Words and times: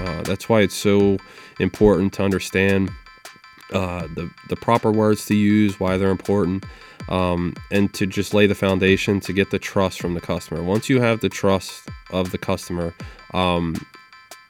Uh, 0.00 0.22
that's 0.22 0.48
why 0.48 0.60
it's 0.60 0.74
so 0.74 1.18
important 1.60 2.12
to 2.14 2.22
understand 2.22 2.90
uh, 3.72 4.06
the 4.14 4.30
the 4.48 4.56
proper 4.56 4.90
words 4.92 5.26
to 5.26 5.34
use, 5.34 5.80
why 5.80 5.96
they're 5.96 6.10
important, 6.10 6.64
um, 7.08 7.54
and 7.70 7.92
to 7.94 8.06
just 8.06 8.34
lay 8.34 8.46
the 8.46 8.54
foundation 8.54 9.20
to 9.20 9.32
get 9.32 9.50
the 9.50 9.58
trust 9.58 10.00
from 10.00 10.14
the 10.14 10.20
customer. 10.20 10.62
Once 10.62 10.88
you 10.88 11.00
have 11.00 11.20
the 11.20 11.28
trust 11.28 11.88
of 12.10 12.30
the 12.30 12.38
customer, 12.38 12.94
um, 13.32 13.74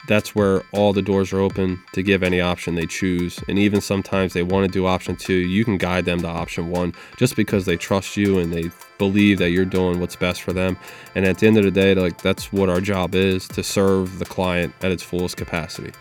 that's 0.06 0.34
where 0.34 0.62
all 0.72 0.92
the 0.92 1.02
doors 1.02 1.32
are 1.32 1.40
open 1.40 1.82
to 1.92 2.02
give 2.02 2.22
any 2.22 2.40
option 2.40 2.74
they 2.74 2.86
choose. 2.86 3.40
And 3.48 3.58
even 3.58 3.80
sometimes 3.80 4.32
they 4.32 4.42
want 4.42 4.66
to 4.66 4.72
do 4.72 4.86
option 4.86 5.16
two, 5.16 5.34
you 5.34 5.64
can 5.64 5.78
guide 5.78 6.04
them 6.04 6.20
to 6.20 6.28
option 6.28 6.68
one 6.68 6.94
just 7.16 7.36
because 7.36 7.64
they 7.64 7.76
trust 7.76 8.16
you 8.16 8.38
and 8.38 8.52
they 8.52 8.70
believe 8.98 9.38
that 9.38 9.50
you're 9.50 9.64
doing 9.64 10.00
what's 10.00 10.16
best 10.16 10.42
for 10.42 10.52
them. 10.52 10.76
And 11.14 11.24
at 11.24 11.38
the 11.38 11.46
end 11.46 11.56
of 11.56 11.64
the 11.64 11.70
day, 11.70 11.94
like 11.94 12.20
that's 12.20 12.52
what 12.52 12.68
our 12.68 12.80
job 12.80 13.14
is 13.14 13.48
to 13.48 13.62
serve 13.62 14.18
the 14.18 14.26
client 14.26 14.74
at 14.82 14.92
its 14.92 15.02
fullest 15.02 15.36
capacity. 15.36 15.92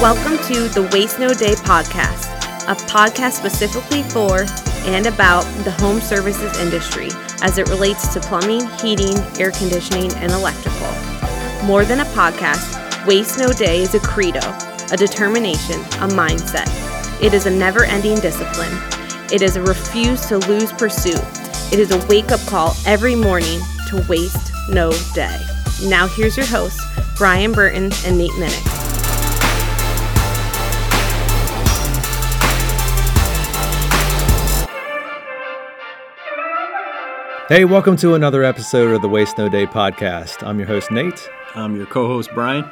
Welcome 0.00 0.38
to 0.46 0.68
the 0.68 0.88
Waste 0.94 1.18
No 1.18 1.34
Day 1.34 1.52
podcast, 1.56 2.24
a 2.68 2.74
podcast 2.86 3.32
specifically 3.32 4.02
for 4.04 4.46
and 4.88 5.04
about 5.04 5.42
the 5.64 5.72
home 5.72 6.00
services 6.00 6.58
industry 6.58 7.10
as 7.42 7.58
it 7.58 7.68
relates 7.68 8.12
to 8.14 8.20
plumbing, 8.20 8.66
heating, 8.80 9.16
air 9.38 9.50
conditioning, 9.50 10.12
and 10.14 10.32
electrical. 10.32 10.90
More 11.64 11.84
than 11.84 12.00
a 12.00 12.04
podcast, 12.06 13.06
Waste 13.06 13.38
No 13.38 13.52
Day 13.52 13.82
is 13.82 13.94
a 13.94 14.00
credo, 14.00 14.40
a 14.92 14.96
determination, 14.96 15.80
a 15.80 16.08
mindset. 16.08 16.68
It 17.22 17.34
is 17.34 17.46
a 17.46 17.50
never 17.50 17.84
ending 17.84 18.16
discipline. 18.20 18.72
It 19.32 19.42
is 19.42 19.56
a 19.56 19.62
refuse 19.62 20.26
to 20.26 20.38
lose 20.38 20.72
pursuit. 20.72 21.22
It 21.72 21.78
is 21.78 21.92
a 21.92 22.06
wake 22.06 22.32
up 22.32 22.40
call 22.46 22.74
every 22.86 23.14
morning 23.14 23.60
to 23.88 24.04
waste 24.08 24.52
no 24.68 24.92
day. 25.14 25.40
Now, 25.84 26.06
here's 26.08 26.36
your 26.36 26.46
hosts, 26.46 26.82
Brian 27.16 27.52
Burton 27.52 27.90
and 28.04 28.18
Nate 28.18 28.30
Minnick. 28.32 28.79
Hey, 37.50 37.64
welcome 37.64 37.96
to 37.96 38.14
another 38.14 38.44
episode 38.44 38.94
of 38.94 39.02
the 39.02 39.08
Waste 39.08 39.36
No 39.36 39.48
Day 39.48 39.66
podcast. 39.66 40.46
I'm 40.46 40.60
your 40.60 40.68
host, 40.68 40.92
Nate. 40.92 41.28
I'm 41.56 41.74
your 41.74 41.84
co 41.84 42.06
host, 42.06 42.30
Brian. 42.32 42.64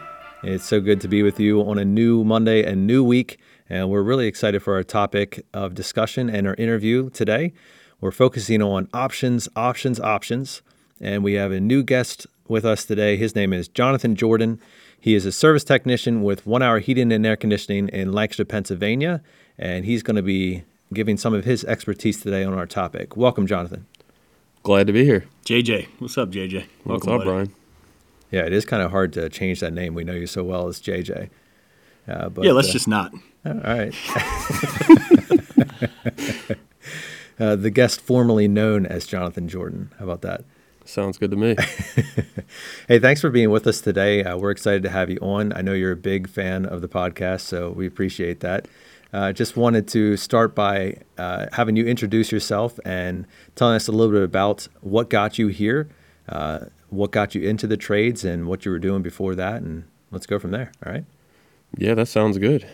It's 0.45 0.65
so 0.65 0.81
good 0.81 1.01
to 1.01 1.09
be 1.09 1.25
with 1.25 1.41
you 1.41 1.63
on 1.63 1.79
a 1.79 1.85
new 1.85 2.23
Monday 2.23 2.63
and 2.63 2.87
new 2.87 3.03
week. 3.03 3.41
And 3.69 3.91
we're 3.91 4.05
really 4.05 4.29
excited 4.29 4.63
for 4.63 4.77
our 4.77 4.85
topic 4.85 5.45
of 5.53 5.75
discussion 5.75 6.31
and 6.31 6.47
our 6.47 6.55
interview 6.55 7.11
today. 7.11 7.55
We're 8.01 8.13
focusing 8.13 8.63
on 8.63 8.89
options, 8.95 9.49
options, 9.57 9.99
options. 9.99 10.63
And 11.01 11.25
we 11.25 11.33
have 11.33 11.51
a 11.51 11.59
new 11.59 11.83
guest 11.83 12.29
with 12.47 12.65
us 12.65 12.85
today. 12.85 13.17
His 13.17 13.35
name 13.35 13.53
is 13.53 13.67
Jonathan 13.67 14.15
Jordan. 14.15 14.61
He 15.01 15.17
is 15.17 15.27
a 15.27 15.33
service 15.33 15.65
technician 15.65 16.23
with 16.23 16.47
One 16.47 16.63
Hour 16.63 16.79
Heating 16.79 17.11
and 17.11 17.27
Air 17.27 17.35
Conditioning 17.35 17.89
in 17.89 18.13
Lancaster, 18.13 18.45
Pennsylvania. 18.45 19.25
And 19.59 19.85
he's 19.85 20.05
going 20.05 20.15
to 20.15 20.23
be 20.23 20.63
giving 20.95 21.17
some 21.17 21.35
of 21.35 21.45
his 21.45 21.65
expertise 21.65 22.23
today 22.23 22.45
on 22.45 22.55
our 22.55 22.65
topic. 22.65 23.17
Welcome, 23.17 23.49
Jonathan. 23.49 23.85
Glad 24.63 24.87
to 24.89 24.93
be 24.93 25.05
here. 25.05 25.27
JJ, 25.45 25.89
what's 25.99 26.19
up, 26.19 26.31
JJ? 26.31 26.67
Welcome, 26.85 26.85
what's 26.85 27.07
up, 27.07 27.19
buddy. 27.19 27.25
Brian? 27.25 27.55
Yeah, 28.31 28.43
it 28.43 28.53
is 28.53 28.65
kind 28.65 28.83
of 28.83 28.91
hard 28.91 29.13
to 29.15 29.29
change 29.29 29.61
that 29.61 29.73
name. 29.73 29.95
We 29.95 30.05
know 30.05 30.13
you 30.13 30.27
so 30.27 30.45
well 30.45 30.69
as 30.69 30.81
JJ. 30.81 31.31
Uh, 32.07 32.29
but, 32.29 32.45
yeah, 32.45 32.53
let's 32.53 32.69
uh, 32.69 32.73
just 32.73 32.89
not. 32.89 33.13
All 33.47 33.55
right. 33.55 33.95
uh, 37.39 37.57
the 37.57 37.71
guest 37.73 38.01
formerly 38.01 38.49
known 38.49 38.85
as 38.85 39.07
Jonathan 39.07 39.49
Jordan. 39.49 39.93
How 39.99 40.05
about 40.05 40.23
that? 40.23 40.45
Sounds 40.85 41.19
good 41.19 41.31
to 41.31 41.37
me. 41.37 41.55
hey, 42.89 42.99
thanks 42.99 43.21
for 43.21 43.31
being 43.31 43.51
with 43.51 43.67
us 43.67 43.81
today. 43.81 44.25
Uh, 44.25 44.37
we're 44.37 44.51
excited 44.51 44.83
to 44.83 44.91
have 44.91 45.11
you 45.11 45.19
on. 45.21 45.53
I 45.55 45.61
know 45.61 45.75
you're 45.75 45.93
a 45.93 45.97
big 45.97 46.29
fan 46.29 46.65
of 46.65 46.81
the 46.81 46.89
podcast, 46.89 47.43
so 47.43 47.71
we 47.71 47.87
appreciate 47.87 48.41
that. 48.41 48.67
Uh, 49.13 49.33
just 49.33 49.57
wanted 49.57 49.89
to 49.89 50.17
start 50.17 50.55
by 50.55 50.97
uh, 51.17 51.47
having 51.53 51.77
you 51.77 51.87
introduce 51.87 52.31
yourself 52.31 52.79
and 52.85 53.27
telling 53.55 53.75
us 53.75 53.89
a 53.89 53.93
little 53.93 54.13
bit 54.13 54.23
about 54.23 54.69
what 54.81 55.09
got 55.09 55.39
you 55.39 55.49
here, 55.49 55.89
uh, 56.29 56.67
what 56.91 57.11
got 57.11 57.35
you 57.35 57.43
into 57.43 57.67
the 57.67 57.77
trades, 57.77 58.25
and 58.25 58.47
what 58.47 58.65
you 58.65 58.71
were 58.71 58.79
doing 58.79 59.03
before 59.03 59.35
that. 59.35 59.63
And 59.63 59.85
let's 60.11 60.27
go 60.27 60.39
from 60.39 60.51
there. 60.51 60.73
All 60.85 60.93
right. 60.93 61.05
Yeah, 61.77 61.95
that 61.95 62.07
sounds 62.07 62.39
good. 62.39 62.67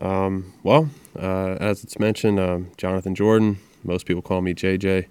Um, 0.00 0.52
well, 0.62 0.90
uh, 1.18 1.56
as 1.60 1.82
it's 1.82 1.98
mentioned, 1.98 2.38
um, 2.38 2.70
Jonathan 2.76 3.14
Jordan. 3.14 3.58
Most 3.84 4.06
people 4.06 4.22
call 4.22 4.42
me 4.42 4.54
JJ. 4.54 5.06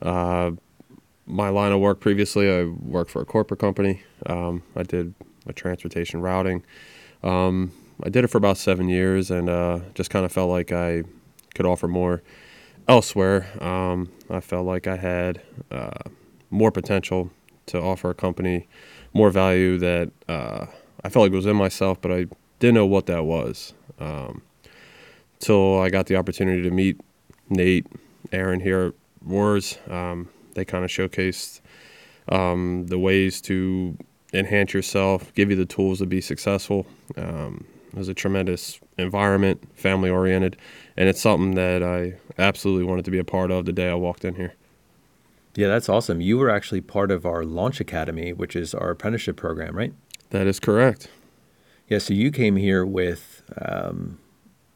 Uh, 0.00 0.52
my 1.26 1.48
line 1.48 1.72
of 1.72 1.80
work 1.80 2.00
previously, 2.00 2.50
I 2.50 2.64
worked 2.64 3.10
for 3.10 3.22
a 3.22 3.24
corporate 3.24 3.60
company. 3.60 4.02
Um, 4.26 4.62
I 4.74 4.82
did 4.82 5.14
a 5.46 5.52
transportation 5.52 6.20
routing. 6.20 6.64
Um, 7.22 7.72
I 8.02 8.08
did 8.08 8.24
it 8.24 8.28
for 8.28 8.38
about 8.38 8.58
seven 8.58 8.88
years 8.88 9.30
and 9.30 9.48
uh, 9.48 9.80
just 9.94 10.10
kind 10.10 10.24
of 10.24 10.32
felt 10.32 10.50
like 10.50 10.72
I 10.72 11.04
could 11.54 11.66
offer 11.66 11.86
more 11.86 12.22
elsewhere. 12.88 13.46
Um, 13.62 14.10
I 14.28 14.40
felt 14.40 14.66
like 14.66 14.86
I 14.86 14.96
had 14.96 15.40
uh, 15.70 16.10
more 16.50 16.70
potential 16.70 17.30
to 17.66 17.80
offer 17.80 18.10
a 18.10 18.14
company 18.14 18.66
more 19.14 19.30
value 19.30 19.78
that 19.78 20.10
uh, 20.28 20.66
I 21.04 21.08
felt 21.08 21.24
like 21.24 21.32
was 21.32 21.46
in 21.46 21.56
myself, 21.56 22.00
but 22.00 22.10
I 22.10 22.26
didn't 22.58 22.74
know 22.74 22.86
what 22.86 23.06
that 23.06 23.24
was. 23.24 23.74
Um, 24.00 24.42
I 25.80 25.90
got 25.90 26.06
the 26.06 26.16
opportunity 26.16 26.62
to 26.62 26.70
meet 26.70 27.00
Nate, 27.50 27.86
Aaron 28.30 28.60
here 28.60 28.86
at 28.86 28.94
Wars. 29.26 29.78
Um, 29.88 30.28
they 30.54 30.64
kind 30.64 30.84
of 30.84 30.90
showcased 30.90 31.60
um, 32.28 32.86
the 32.86 32.98
ways 32.98 33.40
to 33.42 33.96
enhance 34.32 34.72
yourself, 34.72 35.34
give 35.34 35.50
you 35.50 35.56
the 35.56 35.66
tools 35.66 35.98
to 35.98 36.06
be 36.06 36.20
successful. 36.20 36.86
Um, 37.16 37.66
it 37.92 37.98
was 37.98 38.08
a 38.08 38.14
tremendous 38.14 38.80
environment, 38.96 39.62
family 39.76 40.08
oriented, 40.08 40.56
and 40.96 41.08
it's 41.08 41.20
something 41.20 41.54
that 41.54 41.82
I 41.82 42.14
absolutely 42.40 42.84
wanted 42.84 43.04
to 43.04 43.10
be 43.10 43.18
a 43.18 43.24
part 43.24 43.50
of 43.50 43.66
the 43.66 43.72
day 43.72 43.88
I 43.90 43.94
walked 43.94 44.24
in 44.24 44.36
here. 44.36 44.54
Yeah, 45.54 45.68
that's 45.68 45.90
awesome. 45.90 46.22
You 46.22 46.38
were 46.38 46.48
actually 46.48 46.80
part 46.80 47.10
of 47.10 47.26
our 47.26 47.44
Launch 47.44 47.80
Academy, 47.80 48.32
which 48.32 48.56
is 48.56 48.74
our 48.74 48.90
apprenticeship 48.90 49.36
program, 49.36 49.76
right? 49.76 49.92
That 50.30 50.46
is 50.46 50.58
correct. 50.58 51.08
Yeah, 51.88 51.98
so 51.98 52.14
you 52.14 52.30
came 52.30 52.56
here 52.56 52.86
with, 52.86 53.42
um, 53.60 54.18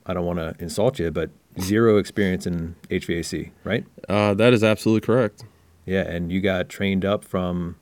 I 0.04 0.12
don't 0.12 0.26
want 0.26 0.38
to 0.38 0.54
insult 0.58 0.98
you, 0.98 1.10
but 1.10 1.30
zero 1.58 1.96
experience 1.96 2.46
in 2.46 2.76
HVAC, 2.90 3.52
right? 3.64 3.86
Uh, 4.06 4.34
that 4.34 4.52
is 4.52 4.62
absolutely 4.62 5.06
correct. 5.06 5.44
Yeah, 5.86 6.02
and 6.02 6.30
you 6.30 6.42
got 6.42 6.68
trained 6.68 7.04
up 7.04 7.24
from 7.24 7.76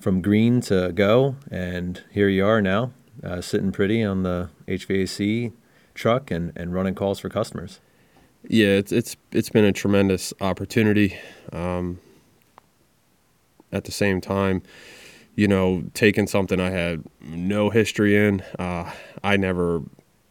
from 0.00 0.20
green 0.20 0.60
to 0.60 0.92
go, 0.92 1.36
and 1.50 2.02
here 2.10 2.28
you 2.28 2.44
are 2.44 2.60
now 2.60 2.92
uh, 3.22 3.40
sitting 3.40 3.72
pretty 3.72 4.02
on 4.02 4.22
the 4.22 4.50
HVAC 4.66 5.52
truck 5.94 6.30
and, 6.30 6.52
and 6.56 6.74
running 6.74 6.94
calls 6.94 7.20
for 7.20 7.28
customers. 7.28 7.80
Yeah, 8.48 8.68
it's 8.68 8.92
it's 8.92 9.16
it's 9.32 9.48
been 9.48 9.64
a 9.64 9.72
tremendous 9.72 10.34
opportunity. 10.40 11.18
Um, 11.52 12.00
at 13.72 13.84
the 13.84 13.92
same 13.92 14.20
time, 14.20 14.62
you 15.34 15.48
know, 15.48 15.82
taking 15.94 16.26
something 16.26 16.60
I 16.60 16.70
had 16.70 17.02
no 17.20 17.70
history 17.70 18.16
in, 18.16 18.40
uh, 18.58 18.90
I 19.24 19.36
never 19.36 19.82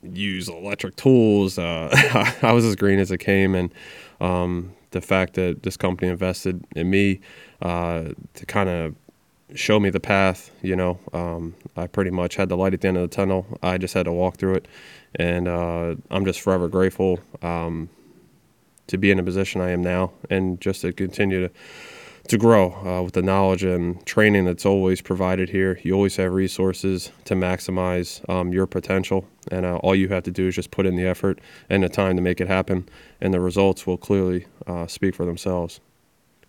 used 0.01 0.49
electric 0.49 0.95
tools. 0.95 1.59
Uh, 1.59 1.89
I 2.41 2.53
was 2.53 2.65
as 2.65 2.75
green 2.75 2.99
as 2.99 3.11
it 3.11 3.17
came, 3.17 3.53
and 3.55 3.73
um, 4.21 4.73
the 4.91 5.01
fact 5.01 5.33
that 5.33 5.63
this 5.63 5.75
company 5.75 6.09
invested 6.09 6.63
in 6.75 6.89
me 6.89 7.19
uh, 7.61 8.09
to 8.35 8.45
kind 8.45 8.69
of 8.69 8.95
show 9.55 9.79
me 9.79 9.89
the 9.89 9.99
path. 9.99 10.51
You 10.61 10.75
know, 10.75 10.99
um, 11.13 11.55
I 11.75 11.87
pretty 11.87 12.11
much 12.11 12.35
had 12.35 12.49
the 12.49 12.57
light 12.57 12.73
at 12.73 12.81
the 12.81 12.87
end 12.87 12.97
of 12.97 13.09
the 13.09 13.15
tunnel. 13.15 13.45
I 13.61 13.77
just 13.77 13.93
had 13.93 14.03
to 14.03 14.11
walk 14.11 14.37
through 14.37 14.55
it, 14.55 14.67
and 15.15 15.47
uh, 15.47 15.95
I'm 16.09 16.25
just 16.25 16.41
forever 16.41 16.67
grateful 16.67 17.19
um, 17.41 17.89
to 18.87 18.97
be 18.97 19.11
in 19.11 19.17
the 19.17 19.23
position 19.23 19.61
I 19.61 19.71
am 19.71 19.81
now, 19.81 20.11
and 20.29 20.59
just 20.59 20.81
to 20.81 20.93
continue 20.93 21.47
to 21.47 21.53
to 22.27 22.37
grow 22.37 22.73
uh, 22.85 23.01
with 23.01 23.13
the 23.13 23.21
knowledge 23.21 23.63
and 23.63 24.05
training 24.05 24.45
that's 24.45 24.65
always 24.65 25.01
provided 25.01 25.49
here. 25.49 25.79
You 25.83 25.93
always 25.93 26.15
have 26.15 26.31
resources 26.31 27.11
to 27.25 27.35
maximize 27.35 28.27
um, 28.29 28.53
your 28.53 28.65
potential, 28.65 29.27
and 29.51 29.65
uh, 29.65 29.75
all 29.77 29.95
you 29.95 30.07
have 30.09 30.23
to 30.23 30.31
do 30.31 30.47
is 30.47 30.55
just 30.55 30.71
put 30.71 30.85
in 30.85 30.95
the 30.95 31.05
effort 31.05 31.39
and 31.69 31.83
the 31.83 31.89
time 31.89 32.15
to 32.15 32.21
make 32.21 32.39
it 32.39 32.47
happen, 32.47 32.87
and 33.19 33.33
the 33.33 33.39
results 33.39 33.85
will 33.85 33.97
clearly 33.97 34.45
uh, 34.67 34.87
speak 34.87 35.15
for 35.15 35.25
themselves. 35.25 35.81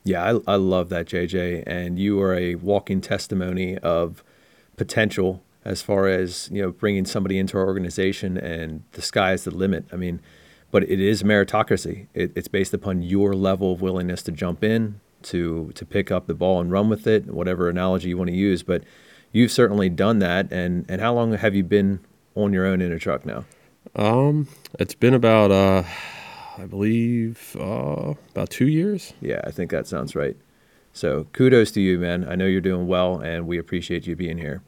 Yeah, 0.04 0.22
I, 0.46 0.52
I 0.52 0.56
love 0.56 0.90
that, 0.90 1.06
JJ. 1.06 1.64
And 1.66 1.98
you 1.98 2.20
are 2.20 2.34
a 2.34 2.56
walking 2.56 3.00
testimony 3.00 3.78
of 3.78 4.22
potential 4.76 5.42
as 5.64 5.80
far 5.80 6.08
as 6.08 6.50
you 6.52 6.60
know 6.60 6.70
bringing 6.70 7.06
somebody 7.06 7.38
into 7.38 7.56
our 7.56 7.66
organization, 7.66 8.36
and 8.36 8.82
the 8.92 9.02
sky 9.02 9.32
is 9.32 9.44
the 9.44 9.50
limit. 9.50 9.86
I 9.92 9.96
mean, 9.96 10.20
but 10.70 10.82
it 10.84 11.00
is 11.00 11.22
meritocracy. 11.22 12.08
It, 12.12 12.32
it's 12.36 12.48
based 12.48 12.74
upon 12.74 13.02
your 13.02 13.34
level 13.34 13.72
of 13.72 13.80
willingness 13.80 14.22
to 14.24 14.32
jump 14.32 14.62
in, 14.62 15.00
to 15.22 15.72
to 15.74 15.86
pick 15.86 16.10
up 16.10 16.26
the 16.26 16.34
ball 16.34 16.60
and 16.60 16.70
run 16.70 16.90
with 16.90 17.06
it, 17.06 17.26
whatever 17.26 17.68
analogy 17.70 18.10
you 18.10 18.18
want 18.18 18.28
to 18.28 18.36
use. 18.36 18.62
But 18.62 18.84
you've 19.32 19.52
certainly 19.52 19.88
done 19.88 20.18
that. 20.18 20.52
And 20.52 20.84
and 20.88 21.00
how 21.00 21.14
long 21.14 21.32
have 21.32 21.54
you 21.54 21.64
been 21.64 22.00
on 22.34 22.52
your 22.52 22.66
own 22.66 22.82
in 22.82 22.92
a 22.92 22.98
truck 22.98 23.24
now? 23.24 23.46
Um, 23.96 24.48
it's 24.78 24.94
been 24.94 25.14
about 25.14 25.50
uh 25.50 25.84
I 26.56 26.66
believe, 26.66 27.56
uh, 27.58 28.14
about 28.30 28.50
two 28.50 28.68
years. 28.68 29.12
Yeah, 29.20 29.40
I 29.44 29.50
think 29.50 29.70
that 29.70 29.86
sounds 29.86 30.14
right. 30.14 30.36
So 30.92 31.26
kudos 31.32 31.72
to 31.72 31.80
you, 31.80 31.98
man. 31.98 32.26
I 32.28 32.36
know 32.36 32.46
you're 32.46 32.60
doing 32.60 32.86
well, 32.86 33.18
and 33.18 33.46
we 33.46 33.58
appreciate 33.58 34.06
you 34.06 34.14
being 34.14 34.38
here. 34.38 34.62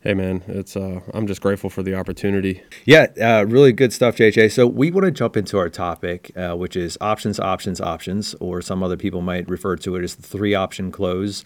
Hey 0.00 0.14
man, 0.14 0.42
it's 0.46 0.76
uh, 0.76 1.00
I'm 1.12 1.26
just 1.26 1.40
grateful 1.40 1.68
for 1.68 1.82
the 1.82 1.94
opportunity. 1.94 2.62
Yeah, 2.84 3.06
uh, 3.20 3.44
really 3.46 3.72
good 3.72 3.92
stuff, 3.92 4.16
JJ. 4.16 4.52
So 4.52 4.66
we 4.66 4.90
want 4.90 5.04
to 5.04 5.10
jump 5.10 5.36
into 5.36 5.58
our 5.58 5.68
topic, 5.68 6.30
uh, 6.36 6.54
which 6.54 6.76
is 6.76 6.96
options, 7.00 7.40
options, 7.40 7.80
options, 7.80 8.34
or 8.34 8.62
some 8.62 8.82
other 8.82 8.96
people 8.96 9.20
might 9.20 9.48
refer 9.48 9.76
to 9.76 9.96
it 9.96 10.04
as 10.04 10.14
the 10.14 10.22
three 10.22 10.54
option 10.54 10.92
close, 10.92 11.44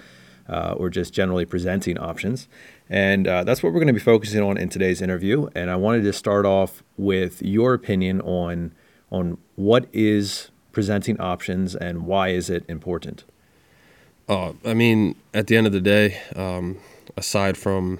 uh, 0.48 0.74
or 0.76 0.90
just 0.90 1.14
generally 1.14 1.46
presenting 1.46 1.96
options. 1.98 2.48
And 2.88 3.26
uh, 3.26 3.44
that's 3.44 3.62
what 3.62 3.72
we're 3.72 3.80
going 3.80 3.86
to 3.86 3.94
be 3.94 4.00
focusing 4.00 4.42
on 4.42 4.58
in 4.58 4.68
today's 4.68 5.00
interview. 5.00 5.48
And 5.54 5.70
I 5.70 5.76
wanted 5.76 6.02
to 6.02 6.12
start 6.12 6.44
off 6.44 6.82
with 6.98 7.40
your 7.40 7.72
opinion 7.72 8.20
on 8.20 8.74
on 9.10 9.38
what 9.56 9.88
is 9.92 10.50
presenting 10.72 11.20
options 11.20 11.74
and 11.74 12.06
why 12.06 12.28
is 12.28 12.48
it 12.48 12.64
important. 12.68 13.24
Uh, 14.28 14.52
I 14.64 14.74
mean, 14.74 15.16
at 15.34 15.48
the 15.48 15.56
end 15.56 15.66
of 15.66 15.72
the 15.72 15.80
day, 15.80 16.20
um, 16.36 16.78
aside 17.16 17.56
from 17.56 17.98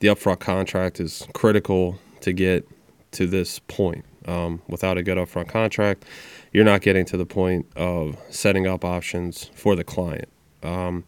the 0.00 0.08
upfront 0.08 0.38
contract 0.38 1.00
is 1.00 1.26
critical 1.32 1.98
to 2.20 2.32
get 2.32 2.68
to 3.12 3.26
this 3.26 3.58
point. 3.58 4.04
Um, 4.26 4.62
without 4.68 4.96
a 4.96 5.02
good 5.02 5.18
upfront 5.18 5.48
contract, 5.48 6.04
you're 6.52 6.64
not 6.64 6.80
getting 6.80 7.04
to 7.06 7.16
the 7.16 7.26
point 7.26 7.66
of 7.76 8.16
setting 8.30 8.66
up 8.66 8.84
options 8.84 9.50
for 9.54 9.76
the 9.76 9.84
client. 9.84 10.28
Um, 10.62 11.04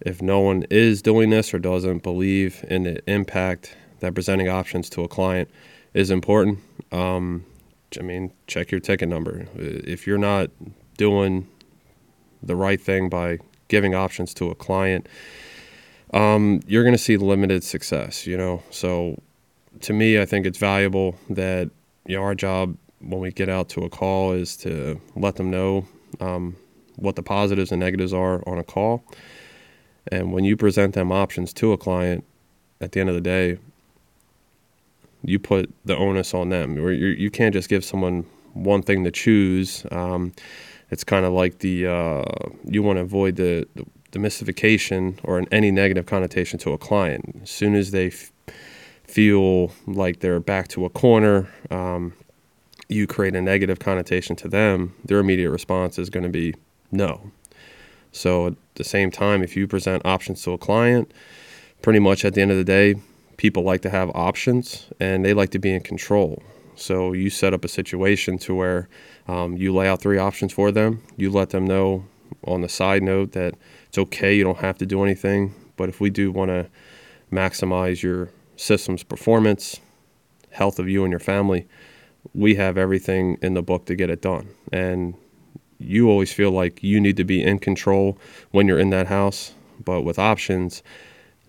if 0.00 0.22
no 0.22 0.40
one 0.40 0.64
is 0.70 1.02
doing 1.02 1.30
this 1.30 1.52
or 1.52 1.58
doesn't 1.58 2.02
believe 2.02 2.64
in 2.68 2.84
the 2.84 3.10
impact 3.10 3.76
that 4.00 4.14
presenting 4.14 4.48
options 4.48 4.90
to 4.90 5.02
a 5.02 5.08
client 5.08 5.48
is 5.94 6.10
important, 6.10 6.58
um, 6.90 7.44
I 7.98 8.02
mean, 8.02 8.32
check 8.46 8.70
your 8.70 8.80
ticket 8.80 9.08
number. 9.08 9.46
If 9.54 10.06
you're 10.06 10.18
not 10.18 10.50
doing 10.96 11.48
the 12.42 12.56
right 12.56 12.80
thing 12.80 13.08
by 13.08 13.38
giving 13.68 13.94
options 13.94 14.34
to 14.34 14.50
a 14.50 14.54
client, 14.54 15.08
um, 16.12 16.60
you're 16.66 16.82
going 16.82 16.94
to 16.94 17.02
see 17.02 17.16
limited 17.16 17.64
success, 17.64 18.26
you 18.26 18.36
know. 18.36 18.62
So 18.70 19.20
to 19.80 19.92
me, 19.92 20.20
I 20.20 20.24
think 20.24 20.46
it's 20.46 20.58
valuable 20.58 21.16
that 21.30 21.70
you 22.06 22.16
know, 22.16 22.22
our 22.22 22.34
job 22.34 22.76
when 23.00 23.20
we 23.20 23.30
get 23.30 23.48
out 23.48 23.68
to 23.70 23.84
a 23.84 23.88
call 23.88 24.32
is 24.32 24.56
to 24.58 25.00
let 25.14 25.36
them 25.36 25.50
know 25.50 25.86
um, 26.20 26.56
what 26.96 27.16
the 27.16 27.22
positives 27.22 27.70
and 27.70 27.80
negatives 27.80 28.12
are 28.12 28.42
on 28.48 28.58
a 28.58 28.64
call. 28.64 29.04
And 30.10 30.32
when 30.32 30.44
you 30.44 30.56
present 30.56 30.94
them 30.94 31.12
options 31.12 31.52
to 31.54 31.72
a 31.72 31.78
client, 31.78 32.24
at 32.80 32.92
the 32.92 33.00
end 33.00 33.08
of 33.08 33.14
the 33.14 33.20
day, 33.20 33.58
you 35.22 35.38
put 35.38 35.72
the 35.84 35.96
onus 35.96 36.34
on 36.34 36.48
them. 36.48 36.78
Or 36.78 36.92
you, 36.92 37.08
you 37.08 37.30
can't 37.30 37.52
just 37.52 37.68
give 37.68 37.84
someone 37.84 38.24
one 38.54 38.82
thing 38.82 39.04
to 39.04 39.10
choose. 39.10 39.84
Um, 39.90 40.32
it's 40.90 41.04
kind 41.04 41.24
of 41.24 41.32
like 41.32 41.58
the 41.58 41.86
uh, 41.86 42.24
you 42.64 42.82
want 42.82 42.96
to 42.96 43.02
avoid 43.02 43.36
the, 43.36 43.66
the, 43.74 43.84
the 44.12 44.18
mystification 44.18 45.18
or 45.24 45.44
any 45.52 45.70
negative 45.70 46.06
connotation 46.06 46.58
to 46.60 46.72
a 46.72 46.78
client. 46.78 47.40
As 47.42 47.50
soon 47.50 47.74
as 47.74 47.90
they 47.90 48.06
f- 48.08 48.32
feel 49.04 49.72
like 49.86 50.20
they're 50.20 50.40
back 50.40 50.68
to 50.68 50.84
a 50.84 50.90
corner, 50.90 51.48
um, 51.70 52.14
you 52.88 53.06
create 53.06 53.34
a 53.34 53.42
negative 53.42 53.78
connotation 53.78 54.34
to 54.36 54.48
them. 54.48 54.94
Their 55.04 55.18
immediate 55.18 55.50
response 55.50 55.98
is 55.98 56.08
going 56.08 56.24
to 56.24 56.30
be 56.30 56.54
no. 56.90 57.30
So 58.12 58.46
at 58.48 58.54
the 58.76 58.84
same 58.84 59.10
time, 59.10 59.42
if 59.42 59.56
you 59.56 59.66
present 59.66 60.04
options 60.06 60.42
to 60.42 60.52
a 60.52 60.58
client, 60.58 61.12
pretty 61.82 61.98
much 61.98 62.24
at 62.24 62.34
the 62.34 62.40
end 62.40 62.50
of 62.50 62.56
the 62.56 62.64
day, 62.64 62.94
people 63.38 63.62
like 63.62 63.80
to 63.82 63.90
have 63.90 64.10
options 64.14 64.88
and 65.00 65.24
they 65.24 65.32
like 65.32 65.50
to 65.50 65.58
be 65.58 65.72
in 65.72 65.80
control. 65.80 66.42
So 66.76 67.12
you 67.12 67.30
set 67.30 67.54
up 67.54 67.64
a 67.64 67.68
situation 67.68 68.38
to 68.38 68.54
where 68.54 68.88
um, 69.26 69.56
you 69.56 69.74
lay 69.74 69.88
out 69.88 70.02
three 70.02 70.18
options 70.18 70.52
for 70.52 70.70
them. 70.70 71.02
You 71.16 71.30
let 71.30 71.50
them 71.50 71.66
know 71.66 72.04
on 72.44 72.60
the 72.60 72.68
side 72.68 73.02
note 73.02 73.32
that 73.32 73.54
it's 73.88 73.98
okay, 73.98 74.34
you 74.36 74.44
don't 74.44 74.58
have 74.58 74.78
to 74.78 74.86
do 74.86 75.02
anything. 75.02 75.54
But 75.76 75.88
if 75.88 76.00
we 76.00 76.10
do 76.10 76.30
want 76.30 76.50
to 76.50 76.68
maximize 77.32 78.02
your 78.02 78.30
system's 78.56 79.02
performance, 79.02 79.80
health 80.50 80.78
of 80.78 80.88
you 80.88 81.04
and 81.04 81.10
your 81.10 81.20
family, 81.20 81.66
we 82.34 82.54
have 82.56 82.76
everything 82.76 83.38
in 83.42 83.54
the 83.54 83.62
book 83.62 83.86
to 83.86 83.94
get 83.94 84.10
it 84.10 84.20
done. 84.20 84.48
And 84.72 85.14
you 85.78 86.10
always 86.10 86.32
feel 86.32 86.50
like 86.50 86.82
you 86.82 87.00
need 87.00 87.16
to 87.16 87.24
be 87.24 87.42
in 87.42 87.60
control 87.60 88.18
when 88.50 88.66
you're 88.66 88.78
in 88.78 88.90
that 88.90 89.06
house. 89.06 89.54
But 89.84 90.02
with 90.02 90.18
options, 90.18 90.82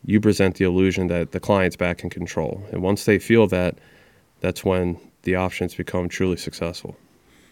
you 0.06 0.19
present 0.19 0.56
the 0.56 0.66
illusion 0.66 1.07
that 1.07 1.31
the 1.31 1.40
client's 1.40 1.75
back 1.75 2.04
in 2.04 2.10
control. 2.10 2.63
And 2.72 2.81
once 2.81 3.06
they 3.06 3.19
feel 3.19 3.48
that, 3.48 3.78
that's 4.40 4.63
when 4.63 5.00
the 5.24 5.36
options 5.36 5.75
become 5.75 6.10
truly 6.10 6.38
successful. 6.38 6.96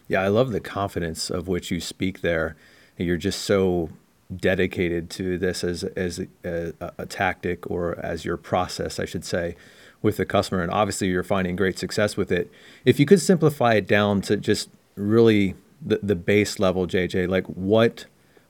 Yeah, 0.08 0.22
I 0.22 0.30
love 0.30 0.52
the 0.52 0.62
confidence 0.62 1.30
of 1.30 1.48
which 1.48 1.70
you 1.70 1.82
speak 1.82 2.22
there. 2.22 2.56
You're 2.98 3.18
just 3.18 3.42
so 3.42 3.90
dedicated 4.36 5.10
to 5.10 5.38
this 5.38 5.64
as 5.64 5.84
as 5.84 6.20
a, 6.44 6.74
a, 6.80 6.92
a, 7.00 7.06
tactic 7.06 7.70
or 7.70 7.98
as 8.00 8.26
your 8.26 8.38
process, 8.38 9.00
I 9.00 9.06
should 9.06 9.24
say, 9.24 9.56
with 10.02 10.18
the 10.18 10.26
customer. 10.26 10.62
And 10.62 10.72
obviously, 10.72 11.08
you're 11.08 11.24
finding 11.24 11.56
great 11.56 11.78
success 11.78 12.18
with 12.18 12.32
it. 12.32 12.50
If 12.86 13.00
you 13.00 13.06
could 13.06 13.22
simplify 13.22 13.76
it 13.76 13.88
down 13.88 14.22
to 14.22 14.38
just 14.38 14.70
really 14.96 15.56
the, 15.82 16.00
the 16.02 16.16
base 16.16 16.60
level, 16.60 16.88
JJ, 16.88 17.28
like 17.28 17.46
what 17.48 18.06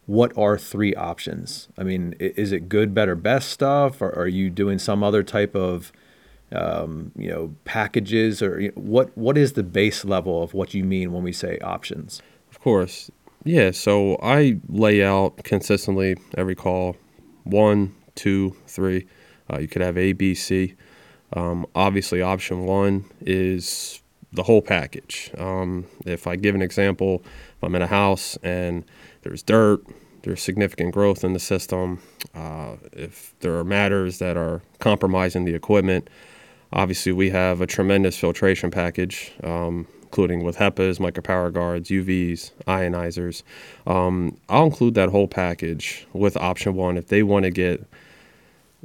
what 0.07 0.35
are 0.37 0.57
three 0.57 0.95
options? 0.95 1.67
I 1.77 1.83
mean, 1.83 2.15
is 2.19 2.51
it 2.51 2.69
good, 2.69 2.93
better, 2.93 3.13
best 3.13 3.49
stuff, 3.49 4.01
or 4.01 4.09
are 4.17 4.27
you 4.27 4.49
doing 4.49 4.79
some 4.79 5.03
other 5.03 5.21
type 5.21 5.53
of 5.53 5.91
um, 6.53 7.11
you 7.15 7.29
know 7.29 7.53
packages, 7.65 8.41
or 8.41 8.59
you 8.59 8.69
know, 8.69 8.81
what 8.81 9.15
what 9.17 9.37
is 9.37 9.53
the 9.53 9.63
base 9.63 10.03
level 10.05 10.41
of 10.41 10.53
what 10.53 10.73
you 10.73 10.83
mean 10.83 11.11
when 11.11 11.23
we 11.23 11.33
say 11.33 11.59
options? 11.59 12.21
Of 12.49 12.59
course, 12.61 13.11
yeah. 13.43 13.71
So 13.71 14.17
I 14.23 14.59
lay 14.69 15.03
out 15.03 15.43
consistently 15.43 16.15
every 16.37 16.55
call 16.55 16.95
one, 17.43 17.93
two, 18.15 18.55
three. 18.65 19.05
Uh, 19.51 19.59
you 19.59 19.67
could 19.67 19.81
have 19.81 19.97
A, 19.97 20.13
B, 20.13 20.33
C. 20.33 20.75
Um, 21.33 21.65
obviously, 21.75 22.21
option 22.21 22.65
one 22.65 23.05
is 23.19 24.01
the 24.31 24.43
whole 24.43 24.61
package. 24.61 25.31
Um, 25.37 25.85
if 26.05 26.27
I 26.27 26.37
give 26.37 26.55
an 26.55 26.61
example, 26.61 27.23
if 27.25 27.63
I'm 27.63 27.75
in 27.75 27.81
a 27.81 27.87
house 27.87 28.37
and 28.43 28.85
there's 29.27 29.43
dirt, 29.43 29.85
there's 30.23 30.41
significant 30.41 30.93
growth 30.93 31.23
in 31.23 31.33
the 31.33 31.39
system. 31.39 32.01
Uh, 32.33 32.77
if 32.93 33.33
there 33.41 33.57
are 33.57 33.63
matters 33.65 34.19
that 34.19 34.37
are 34.37 34.61
compromising 34.79 35.43
the 35.43 35.53
equipment, 35.53 36.09
obviously 36.71 37.11
we 37.11 37.29
have 37.29 37.59
a 37.59 37.67
tremendous 37.67 38.17
filtration 38.17 38.71
package, 38.71 39.33
um, 39.43 39.85
including 40.01 40.45
with 40.45 40.55
HEPAs, 40.55 40.99
micropower 40.99 41.51
guards, 41.51 41.89
UVs, 41.89 42.51
ionizers. 42.67 43.43
Um, 43.85 44.37
I'll 44.47 44.65
include 44.65 44.93
that 44.93 45.09
whole 45.09 45.27
package 45.27 46.07
with 46.13 46.37
option 46.37 46.73
one 46.75 46.95
if 46.95 47.07
they 47.07 47.21
want 47.21 47.43
to 47.43 47.51
get 47.51 47.85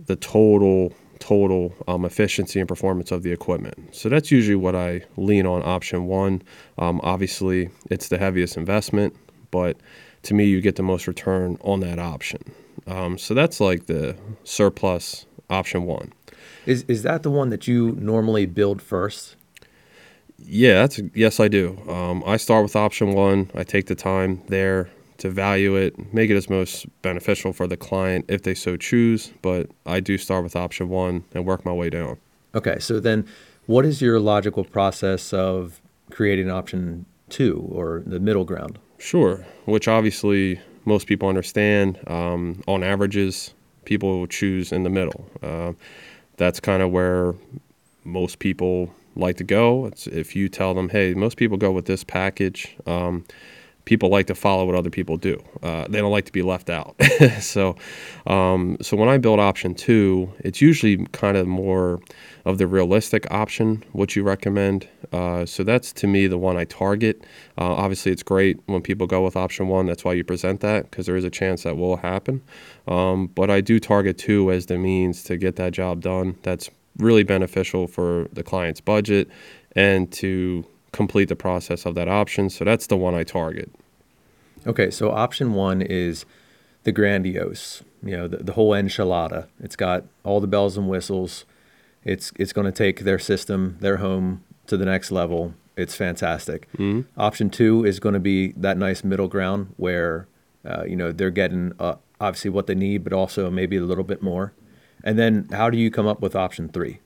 the 0.06 0.16
total 0.16 0.92
total 1.20 1.72
um, 1.86 2.04
efficiency 2.04 2.58
and 2.58 2.68
performance 2.68 3.12
of 3.12 3.22
the 3.22 3.30
equipment. 3.30 3.94
So 3.94 4.08
that's 4.08 4.32
usually 4.32 4.56
what 4.56 4.74
I 4.74 5.02
lean 5.16 5.46
on 5.46 5.62
option 5.62 6.06
one. 6.06 6.42
Um, 6.78 7.00
obviously, 7.04 7.70
it's 7.90 8.08
the 8.08 8.18
heaviest 8.18 8.56
investment, 8.56 9.14
but 9.52 9.76
to 10.22 10.34
me, 10.34 10.46
you 10.46 10.60
get 10.60 10.74
the 10.74 10.82
most 10.82 11.06
return 11.06 11.56
on 11.60 11.78
that 11.80 12.00
option. 12.00 12.40
Um, 12.88 13.18
so 13.18 13.34
that's 13.34 13.60
like 13.60 13.86
the 13.86 14.16
surplus 14.42 15.26
option 15.48 15.84
one. 15.84 16.12
Is 16.66 16.84
is 16.88 17.04
that 17.04 17.22
the 17.22 17.30
one 17.30 17.50
that 17.50 17.68
you 17.68 17.92
normally 17.92 18.46
build 18.46 18.82
first? 18.82 19.36
Yeah, 20.38 20.74
that's 20.74 21.00
yes, 21.14 21.38
I 21.38 21.46
do. 21.46 21.78
Um, 21.88 22.24
I 22.26 22.36
start 22.36 22.64
with 22.64 22.74
option 22.74 23.12
one. 23.12 23.50
I 23.54 23.62
take 23.62 23.86
the 23.86 23.94
time 23.94 24.42
there 24.48 24.90
to 25.18 25.30
value 25.30 25.76
it, 25.76 26.12
make 26.12 26.30
it 26.30 26.36
as 26.36 26.50
most 26.50 26.86
beneficial 27.02 27.52
for 27.52 27.68
the 27.68 27.76
client 27.76 28.24
if 28.28 28.42
they 28.42 28.54
so 28.54 28.76
choose. 28.76 29.32
But 29.40 29.70
I 29.86 30.00
do 30.00 30.18
start 30.18 30.42
with 30.42 30.56
option 30.56 30.88
one 30.88 31.24
and 31.32 31.46
work 31.46 31.64
my 31.64 31.72
way 31.72 31.90
down. 31.90 32.18
Okay, 32.54 32.78
so 32.80 32.98
then 32.98 33.26
what 33.66 33.84
is 33.86 34.02
your 34.02 34.18
logical 34.18 34.64
process 34.64 35.32
of 35.32 35.80
creating 36.10 36.50
option 36.50 37.06
two 37.28 37.68
or 37.70 38.02
the 38.04 38.18
middle 38.18 38.44
ground? 38.44 38.78
Sure, 39.02 39.44
which 39.64 39.88
obviously 39.88 40.60
most 40.84 41.08
people 41.08 41.28
understand. 41.28 41.98
Um, 42.06 42.62
on 42.68 42.84
averages, 42.84 43.52
people 43.84 44.28
choose 44.28 44.70
in 44.70 44.84
the 44.84 44.90
middle. 44.90 45.28
Uh, 45.42 45.72
that's 46.36 46.60
kind 46.60 46.84
of 46.84 46.92
where 46.92 47.34
most 48.04 48.38
people 48.38 48.94
like 49.16 49.38
to 49.38 49.44
go. 49.44 49.86
It's 49.86 50.06
if 50.06 50.36
you 50.36 50.48
tell 50.48 50.72
them, 50.72 50.88
hey, 50.88 51.14
most 51.14 51.36
people 51.36 51.56
go 51.56 51.72
with 51.72 51.86
this 51.86 52.04
package. 52.04 52.76
Um, 52.86 53.24
people 53.84 54.08
like 54.08 54.26
to 54.26 54.34
follow 54.34 54.64
what 54.64 54.74
other 54.74 54.90
people 54.90 55.16
do. 55.16 55.42
Uh, 55.62 55.86
they 55.88 55.98
don't 55.98 56.12
like 56.12 56.24
to 56.26 56.32
be 56.32 56.42
left 56.42 56.70
out. 56.70 56.94
so, 57.40 57.76
um, 58.26 58.76
so 58.80 58.96
when 58.96 59.08
I 59.08 59.18
build 59.18 59.40
option 59.40 59.74
two, 59.74 60.32
it's 60.40 60.60
usually 60.60 61.04
kind 61.06 61.36
of 61.36 61.46
more 61.46 62.00
of 62.44 62.58
the 62.58 62.66
realistic 62.66 63.30
option, 63.30 63.84
what 63.92 64.14
you 64.14 64.22
recommend. 64.22 64.88
Uh, 65.12 65.44
so 65.46 65.64
that's 65.64 65.92
to 65.94 66.06
me 66.06 66.26
the 66.26 66.38
one 66.38 66.56
I 66.56 66.64
target. 66.64 67.22
Uh, 67.58 67.72
obviously, 67.72 68.12
it's 68.12 68.22
great 68.22 68.60
when 68.66 68.82
people 68.82 69.06
go 69.06 69.22
with 69.24 69.36
option 69.36 69.68
one. 69.68 69.86
That's 69.86 70.04
why 70.04 70.12
you 70.12 70.24
present 70.24 70.60
that 70.60 70.90
because 70.90 71.06
there 71.06 71.16
is 71.16 71.24
a 71.24 71.30
chance 71.30 71.64
that 71.64 71.76
will 71.76 71.96
happen. 71.96 72.42
Um, 72.88 73.28
but 73.28 73.50
I 73.50 73.60
do 73.60 73.78
target 73.80 74.18
two 74.18 74.50
as 74.52 74.66
the 74.66 74.78
means 74.78 75.24
to 75.24 75.36
get 75.36 75.56
that 75.56 75.72
job 75.72 76.00
done. 76.00 76.36
That's 76.42 76.70
really 76.98 77.22
beneficial 77.22 77.86
for 77.86 78.28
the 78.32 78.42
client's 78.42 78.80
budget 78.80 79.28
and 79.74 80.12
to 80.12 80.64
complete 80.92 81.28
the 81.28 81.36
process 81.36 81.86
of 81.86 81.94
that 81.94 82.08
option. 82.08 82.50
So 82.50 82.64
that's 82.64 82.86
the 82.86 82.96
one 82.96 83.14
I 83.14 83.24
target. 83.24 83.70
Okay, 84.66 84.90
so 84.90 85.10
option 85.10 85.54
one 85.54 85.82
is 85.82 86.24
the 86.84 86.92
grandiose, 86.92 87.82
you 88.02 88.16
know, 88.16 88.28
the, 88.28 88.38
the 88.38 88.52
whole 88.52 88.70
enchilada. 88.70 89.46
It's 89.60 89.76
got 89.76 90.04
all 90.24 90.40
the 90.40 90.46
bells 90.46 90.76
and 90.76 90.88
whistles. 90.88 91.44
It's 92.04 92.32
it's 92.36 92.52
going 92.52 92.66
to 92.66 92.72
take 92.72 93.00
their 93.00 93.18
system, 93.18 93.76
their 93.80 93.98
home 93.98 94.44
to 94.66 94.76
the 94.76 94.84
next 94.84 95.10
level. 95.10 95.54
It's 95.76 95.94
fantastic. 95.94 96.70
Mm-hmm. 96.72 97.02
Option 97.18 97.50
two 97.50 97.84
is 97.84 97.98
going 97.98 98.14
to 98.14 98.20
be 98.20 98.52
that 98.52 98.76
nice 98.76 99.02
middle 99.02 99.28
ground 99.28 99.74
where 99.76 100.26
uh, 100.64 100.84
you 100.84 100.96
know 100.96 101.12
they're 101.12 101.30
getting 101.30 101.72
uh, 101.78 101.96
obviously 102.20 102.50
what 102.50 102.66
they 102.66 102.74
need, 102.74 103.04
but 103.04 103.12
also 103.12 103.50
maybe 103.50 103.76
a 103.76 103.82
little 103.82 104.04
bit 104.04 104.22
more. 104.22 104.52
And 105.04 105.18
then 105.18 105.48
how 105.50 105.70
do 105.70 105.78
you 105.78 105.90
come 105.90 106.06
up 106.06 106.20
with 106.20 106.36
option 106.36 106.68
three? 106.68 107.00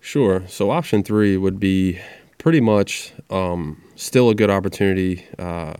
Sure. 0.00 0.42
So 0.48 0.70
option 0.70 1.02
three 1.02 1.36
would 1.38 1.58
be 1.58 1.98
pretty 2.44 2.60
much 2.60 3.14
um, 3.30 3.82
still 3.96 4.28
a 4.28 4.34
good 4.34 4.50
opportunity 4.50 5.26
uh, 5.38 5.72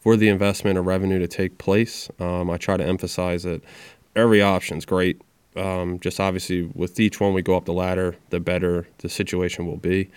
for 0.00 0.16
the 0.16 0.26
investment 0.26 0.78
or 0.78 0.82
revenue 0.82 1.18
to 1.18 1.28
take 1.28 1.58
place. 1.58 2.10
Um, 2.18 2.48
I 2.48 2.56
try 2.56 2.78
to 2.78 2.84
emphasize 2.84 3.42
that 3.42 3.60
every 4.16 4.40
option 4.40 4.78
is 4.78 4.86
great. 4.86 5.20
Um, 5.54 6.00
just 6.00 6.18
obviously, 6.18 6.62
with 6.74 6.98
each 6.98 7.20
one 7.20 7.34
we 7.34 7.42
go 7.42 7.58
up 7.58 7.66
the 7.66 7.74
ladder, 7.74 8.16
the 8.30 8.40
better 8.40 8.88
the 8.98 9.10
situation 9.10 9.66
will 9.66 9.76
be. 9.76 10.10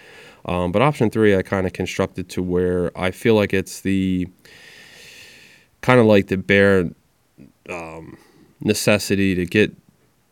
Um, 0.46 0.72
but 0.72 0.82
option 0.82 1.10
three, 1.10 1.36
I 1.36 1.42
kind 1.42 1.68
of 1.68 1.74
constructed 1.74 2.30
to 2.30 2.42
where 2.42 2.98
I 2.98 3.12
feel 3.12 3.36
like 3.36 3.54
it's 3.54 3.82
the 3.82 4.30
kind 5.82 6.00
of 6.00 6.06
like 6.06 6.28
the 6.28 6.38
bare 6.38 6.90
um, 7.70 8.18
necessity 8.62 9.36
to 9.36 9.46
get 9.46 9.76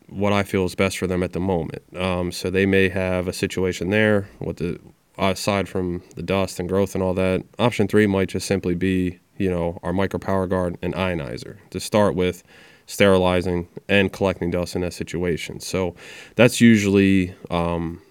what 0.08 0.32
I 0.32 0.42
feel 0.42 0.64
is 0.64 0.74
best 0.74 0.96
for 0.96 1.06
them 1.06 1.22
at 1.22 1.34
the 1.34 1.40
moment. 1.40 1.82
Um, 1.94 2.32
so 2.32 2.48
they 2.48 2.64
may 2.64 2.88
have 2.88 3.28
a 3.28 3.32
situation 3.34 3.90
there 3.90 4.26
with 4.40 4.56
the 4.56 4.80
aside 5.18 5.68
from 5.68 6.02
the 6.16 6.22
dust 6.22 6.58
and 6.58 6.68
growth 6.68 6.94
and 6.94 7.02
all 7.02 7.14
that. 7.14 7.44
Option 7.58 7.88
three 7.88 8.06
might 8.06 8.28
just 8.28 8.46
simply 8.46 8.74
be 8.74 9.18
you 9.38 9.50
know 9.50 9.78
our 9.82 9.92
micro 9.92 10.18
power 10.18 10.46
guard 10.46 10.76
and 10.82 10.94
ionizer 10.94 11.56
to 11.70 11.80
start 11.80 12.14
with 12.14 12.42
sterilizing 12.86 13.68
and 13.88 14.12
collecting 14.12 14.50
dust 14.50 14.74
in 14.74 14.82
that 14.82 14.92
situation. 14.92 15.60
So 15.60 15.94
that's 16.36 16.60
usually 16.60 17.34
um, 17.50 18.02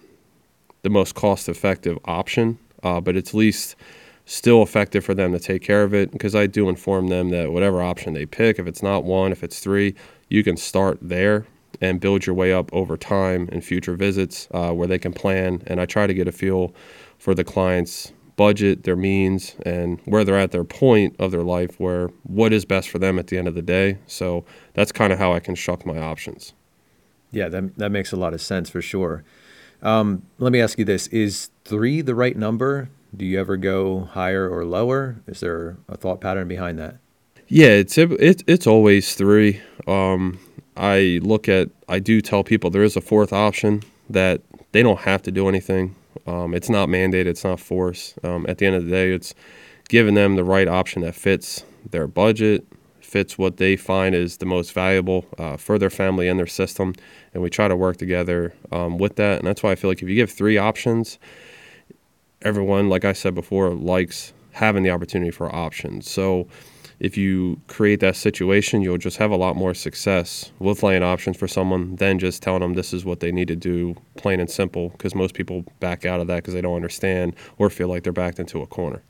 the 0.82 0.90
most 0.90 1.14
cost 1.14 1.48
effective 1.48 1.98
option, 2.06 2.58
uh, 2.82 3.00
but 3.00 3.16
it's 3.16 3.34
least 3.34 3.76
still 4.26 4.62
effective 4.62 5.04
for 5.04 5.14
them 5.14 5.32
to 5.32 5.38
take 5.38 5.62
care 5.62 5.82
of 5.84 5.94
it 5.94 6.10
because 6.10 6.34
I 6.34 6.46
do 6.46 6.68
inform 6.68 7.08
them 7.08 7.30
that 7.30 7.52
whatever 7.52 7.82
option 7.82 8.14
they 8.14 8.26
pick, 8.26 8.58
if 8.58 8.66
it's 8.66 8.82
not 8.82 9.04
one, 9.04 9.32
if 9.32 9.44
it's 9.44 9.60
three, 9.60 9.94
you 10.28 10.42
can 10.42 10.56
start 10.56 10.98
there 11.00 11.46
and 11.84 12.00
build 12.00 12.26
your 12.26 12.34
way 12.34 12.52
up 12.52 12.72
over 12.72 12.96
time 12.96 13.48
in 13.52 13.60
future 13.60 13.94
visits 13.94 14.48
uh, 14.52 14.72
where 14.72 14.86
they 14.86 14.98
can 14.98 15.12
plan. 15.12 15.62
And 15.66 15.80
I 15.80 15.86
try 15.86 16.06
to 16.06 16.14
get 16.14 16.26
a 16.26 16.32
feel 16.32 16.74
for 17.18 17.34
the 17.34 17.44
client's 17.44 18.12
budget, 18.36 18.84
their 18.84 18.96
means, 18.96 19.54
and 19.64 20.00
where 20.06 20.24
they're 20.24 20.38
at 20.38 20.50
their 20.50 20.64
point 20.64 21.14
of 21.18 21.30
their 21.30 21.42
life 21.42 21.78
where 21.78 22.08
what 22.24 22.52
is 22.52 22.64
best 22.64 22.88
for 22.88 22.98
them 22.98 23.18
at 23.18 23.28
the 23.28 23.38
end 23.38 23.46
of 23.46 23.54
the 23.54 23.62
day. 23.62 23.98
So 24.06 24.44
that's 24.72 24.92
kind 24.92 25.12
of 25.12 25.18
how 25.18 25.32
I 25.32 25.40
construct 25.40 25.86
my 25.86 25.98
options. 25.98 26.54
Yeah, 27.30 27.48
that, 27.48 27.76
that 27.78 27.90
makes 27.90 28.12
a 28.12 28.16
lot 28.16 28.32
of 28.32 28.40
sense 28.40 28.70
for 28.70 28.80
sure. 28.80 29.24
Um, 29.82 30.22
let 30.38 30.52
me 30.52 30.60
ask 30.60 30.78
you 30.78 30.84
this 30.84 31.06
Is 31.08 31.50
three 31.64 32.00
the 32.00 32.14
right 32.14 32.36
number? 32.36 32.88
Do 33.14 33.24
you 33.24 33.38
ever 33.38 33.56
go 33.56 34.00
higher 34.00 34.48
or 34.48 34.64
lower? 34.64 35.16
Is 35.26 35.40
there 35.40 35.76
a 35.88 35.96
thought 35.96 36.20
pattern 36.20 36.48
behind 36.48 36.78
that? 36.78 36.96
Yeah, 37.46 37.68
it's 37.68 37.98
it, 37.98 38.42
it's 38.46 38.66
always 38.66 39.14
three. 39.14 39.60
Um, 39.86 40.40
I 40.76 41.20
look 41.22 41.48
at 41.48 41.68
I 41.88 41.98
do 41.98 42.20
tell 42.20 42.44
people 42.44 42.70
there 42.70 42.82
is 42.82 42.96
a 42.96 43.00
fourth 43.00 43.32
option 43.32 43.82
that 44.10 44.40
they 44.72 44.82
don't 44.82 45.00
have 45.00 45.22
to 45.22 45.30
do 45.30 45.48
anything. 45.48 45.94
Um, 46.26 46.54
it's 46.54 46.68
not 46.68 46.88
mandated. 46.88 47.26
It's 47.26 47.44
not 47.44 47.60
forced. 47.60 48.18
Um, 48.24 48.46
at 48.48 48.58
the 48.58 48.66
end 48.66 48.76
of 48.76 48.84
the 48.84 48.90
day, 48.90 49.12
it's 49.12 49.34
giving 49.88 50.14
them 50.14 50.36
the 50.36 50.44
right 50.44 50.68
option 50.68 51.02
that 51.02 51.14
fits 51.14 51.64
their 51.90 52.06
budget, 52.06 52.66
fits 53.00 53.38
what 53.38 53.58
they 53.58 53.76
find 53.76 54.14
is 54.14 54.38
the 54.38 54.46
most 54.46 54.72
valuable 54.72 55.24
uh, 55.38 55.56
for 55.56 55.78
their 55.78 55.90
family 55.90 56.28
and 56.28 56.38
their 56.38 56.46
system, 56.46 56.94
and 57.32 57.42
we 57.42 57.50
try 57.50 57.68
to 57.68 57.76
work 57.76 57.96
together 57.96 58.54
um, 58.72 58.98
with 58.98 59.16
that. 59.16 59.38
And 59.38 59.46
that's 59.46 59.62
why 59.62 59.72
I 59.72 59.74
feel 59.74 59.90
like 59.90 60.02
if 60.02 60.08
you 60.08 60.14
give 60.14 60.32
three 60.32 60.58
options, 60.58 61.18
everyone, 62.42 62.88
like 62.88 63.04
I 63.04 63.12
said 63.12 63.34
before, 63.34 63.70
likes 63.70 64.32
having 64.52 64.82
the 64.82 64.90
opportunity 64.90 65.30
for 65.30 65.54
options. 65.54 66.10
So 66.10 66.48
if 67.04 67.18
you 67.18 67.60
create 67.66 68.00
that 68.00 68.16
situation, 68.16 68.80
you'll 68.80 68.96
just 68.96 69.18
have 69.18 69.30
a 69.30 69.36
lot 69.36 69.56
more 69.56 69.74
success 69.74 70.50
with 70.58 70.82
laying 70.82 71.02
options 71.02 71.36
for 71.36 71.46
someone 71.46 71.96
than 71.96 72.18
just 72.18 72.42
telling 72.42 72.62
them 72.62 72.72
this 72.72 72.94
is 72.94 73.04
what 73.04 73.20
they 73.20 73.30
need 73.30 73.46
to 73.48 73.56
do, 73.56 73.94
plain 74.16 74.40
and 74.40 74.50
simple. 74.50 74.88
Because 74.88 75.14
most 75.14 75.34
people 75.34 75.66
back 75.80 76.06
out 76.06 76.20
of 76.20 76.28
that 76.28 76.36
because 76.36 76.54
they 76.54 76.62
don't 76.62 76.74
understand 76.74 77.36
or 77.58 77.68
feel 77.68 77.88
like 77.88 78.04
they're 78.04 78.12
backed 78.12 78.38
into 78.38 78.62
a 78.62 78.66
corner. 78.66 79.02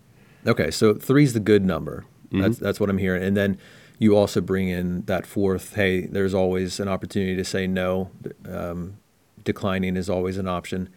Okay, 0.45 0.73
so 0.73 0.95
three's 0.95 1.35
the 1.35 1.41
good 1.41 1.65
number. 1.65 2.05
Mm-hmm. 2.27 2.41
That's 2.41 2.59
that's 2.59 2.81
what 2.81 2.91
I'm 2.91 2.99
hearing, 2.99 3.23
and 3.23 3.37
then 3.37 3.59
you 4.01 4.17
also 4.17 4.41
bring 4.41 4.69
in 4.69 5.03
that 5.03 5.25
fourth. 5.25 5.77
Hey, 5.77 6.07
there's 6.07 6.35
always 6.35 6.81
an 6.81 6.89
opportunity 6.89 7.37
to 7.37 7.45
say 7.45 7.69
no. 7.69 8.11
Um, 8.51 8.99
declining 9.45 9.97
is 9.97 10.11
always 10.11 10.37
an 10.37 10.49
option. 10.49 10.89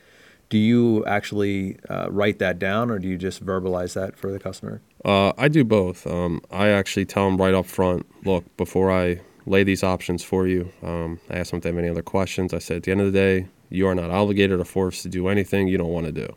Do 0.49 0.57
you 0.57 1.05
actually 1.05 1.77
uh, 1.89 2.07
write 2.09 2.39
that 2.39 2.57
down, 2.57 2.89
or 2.89 2.97
do 2.97 3.07
you 3.07 3.19
just 3.19 3.45
verbalize 3.45 3.93
that 3.93 4.17
for 4.17 4.31
the 4.31 4.39
customer? 4.39 4.81
Uh, 5.07 5.31
I 5.37 5.47
do 5.47 5.63
both. 5.63 6.05
Um, 6.05 6.41
I 6.51 6.67
actually 6.67 7.05
tell 7.05 7.23
them 7.23 7.37
right 7.37 7.53
up 7.53 7.65
front. 7.65 8.05
Look, 8.25 8.43
before 8.57 8.91
I 8.91 9.21
lay 9.45 9.63
these 9.63 9.81
options 9.81 10.21
for 10.21 10.47
you, 10.47 10.69
um, 10.83 11.21
I 11.29 11.37
ask 11.37 11.51
them 11.51 11.59
if 11.59 11.63
they 11.63 11.69
have 11.69 11.77
any 11.77 11.87
other 11.87 12.01
questions. 12.01 12.53
I 12.53 12.59
said, 12.59 12.77
at 12.77 12.83
the 12.83 12.91
end 12.91 12.99
of 12.99 13.13
the 13.13 13.17
day, 13.17 13.47
you 13.69 13.87
are 13.87 13.95
not 13.95 14.09
obligated 14.09 14.59
or 14.59 14.65
forced 14.65 15.03
to 15.03 15.09
do 15.09 15.29
anything 15.29 15.69
you 15.69 15.77
don't 15.77 15.93
want 15.93 16.07
to 16.07 16.11
do. 16.11 16.35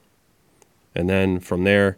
And 0.95 1.11
then 1.11 1.41
from 1.41 1.65
there, 1.65 1.97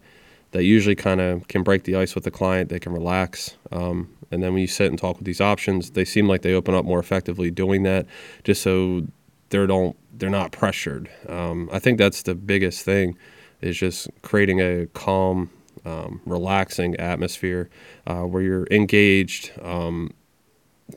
that 0.52 0.64
usually 0.64 0.94
kind 0.94 1.20
of 1.20 1.46
can 1.48 1.62
break 1.62 1.84
the 1.84 1.96
ice 1.96 2.14
with 2.14 2.24
the 2.24 2.30
client. 2.30 2.70
They 2.70 2.78
can 2.78 2.92
relax. 2.92 3.56
Um, 3.70 4.08
and 4.30 4.42
then 4.42 4.54
when 4.54 4.62
you 4.62 4.66
sit 4.66 4.86
and 4.86 4.98
talk 4.98 5.16
with 5.16 5.26
these 5.26 5.42
options, 5.42 5.90
they 5.90 6.06
seem 6.06 6.26
like 6.26 6.40
they 6.40 6.54
open 6.54 6.74
up 6.74 6.86
more 6.86 6.98
effectively 6.98 7.50
doing 7.50 7.82
that, 7.82 8.06
just 8.44 8.62
so 8.62 9.06
they 9.50 9.66
don't 9.66 9.94
they're 10.14 10.30
not 10.30 10.52
pressured. 10.52 11.10
Um, 11.28 11.68
I 11.70 11.78
think 11.78 11.98
that's 11.98 12.22
the 12.22 12.34
biggest 12.34 12.82
thing, 12.82 13.16
is 13.60 13.76
just 13.76 14.08
creating 14.22 14.60
a 14.60 14.86
calm, 14.94 15.50
um, 15.84 16.20
relaxing 16.26 16.96
atmosphere 16.96 17.68
uh, 18.06 18.22
where 18.22 18.42
you're 18.42 18.66
engaged 18.70 19.52
um, 19.62 20.12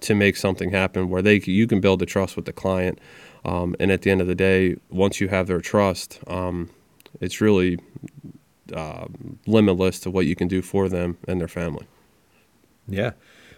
to 0.01 0.15
make 0.15 0.35
something 0.35 0.71
happen, 0.71 1.09
where 1.09 1.21
they 1.21 1.39
you 1.45 1.67
can 1.67 1.79
build 1.79 1.99
the 1.99 2.05
trust 2.05 2.35
with 2.35 2.45
the 2.45 2.53
client, 2.53 2.99
um, 3.43 3.75
and 3.79 3.91
at 3.91 4.01
the 4.01 4.11
end 4.11 4.21
of 4.21 4.27
the 4.27 4.35
day, 4.35 4.75
once 4.89 5.21
you 5.21 5.27
have 5.27 5.47
their 5.47 5.61
trust, 5.61 6.19
um, 6.27 6.69
it's 7.21 7.41
really 7.41 7.79
uh, 8.73 9.05
limitless 9.45 9.99
to 9.99 10.11
what 10.11 10.25
you 10.25 10.35
can 10.35 10.47
do 10.47 10.61
for 10.61 10.89
them 10.89 11.17
and 11.27 11.39
their 11.39 11.47
family. 11.47 11.87
Yeah, 12.87 13.11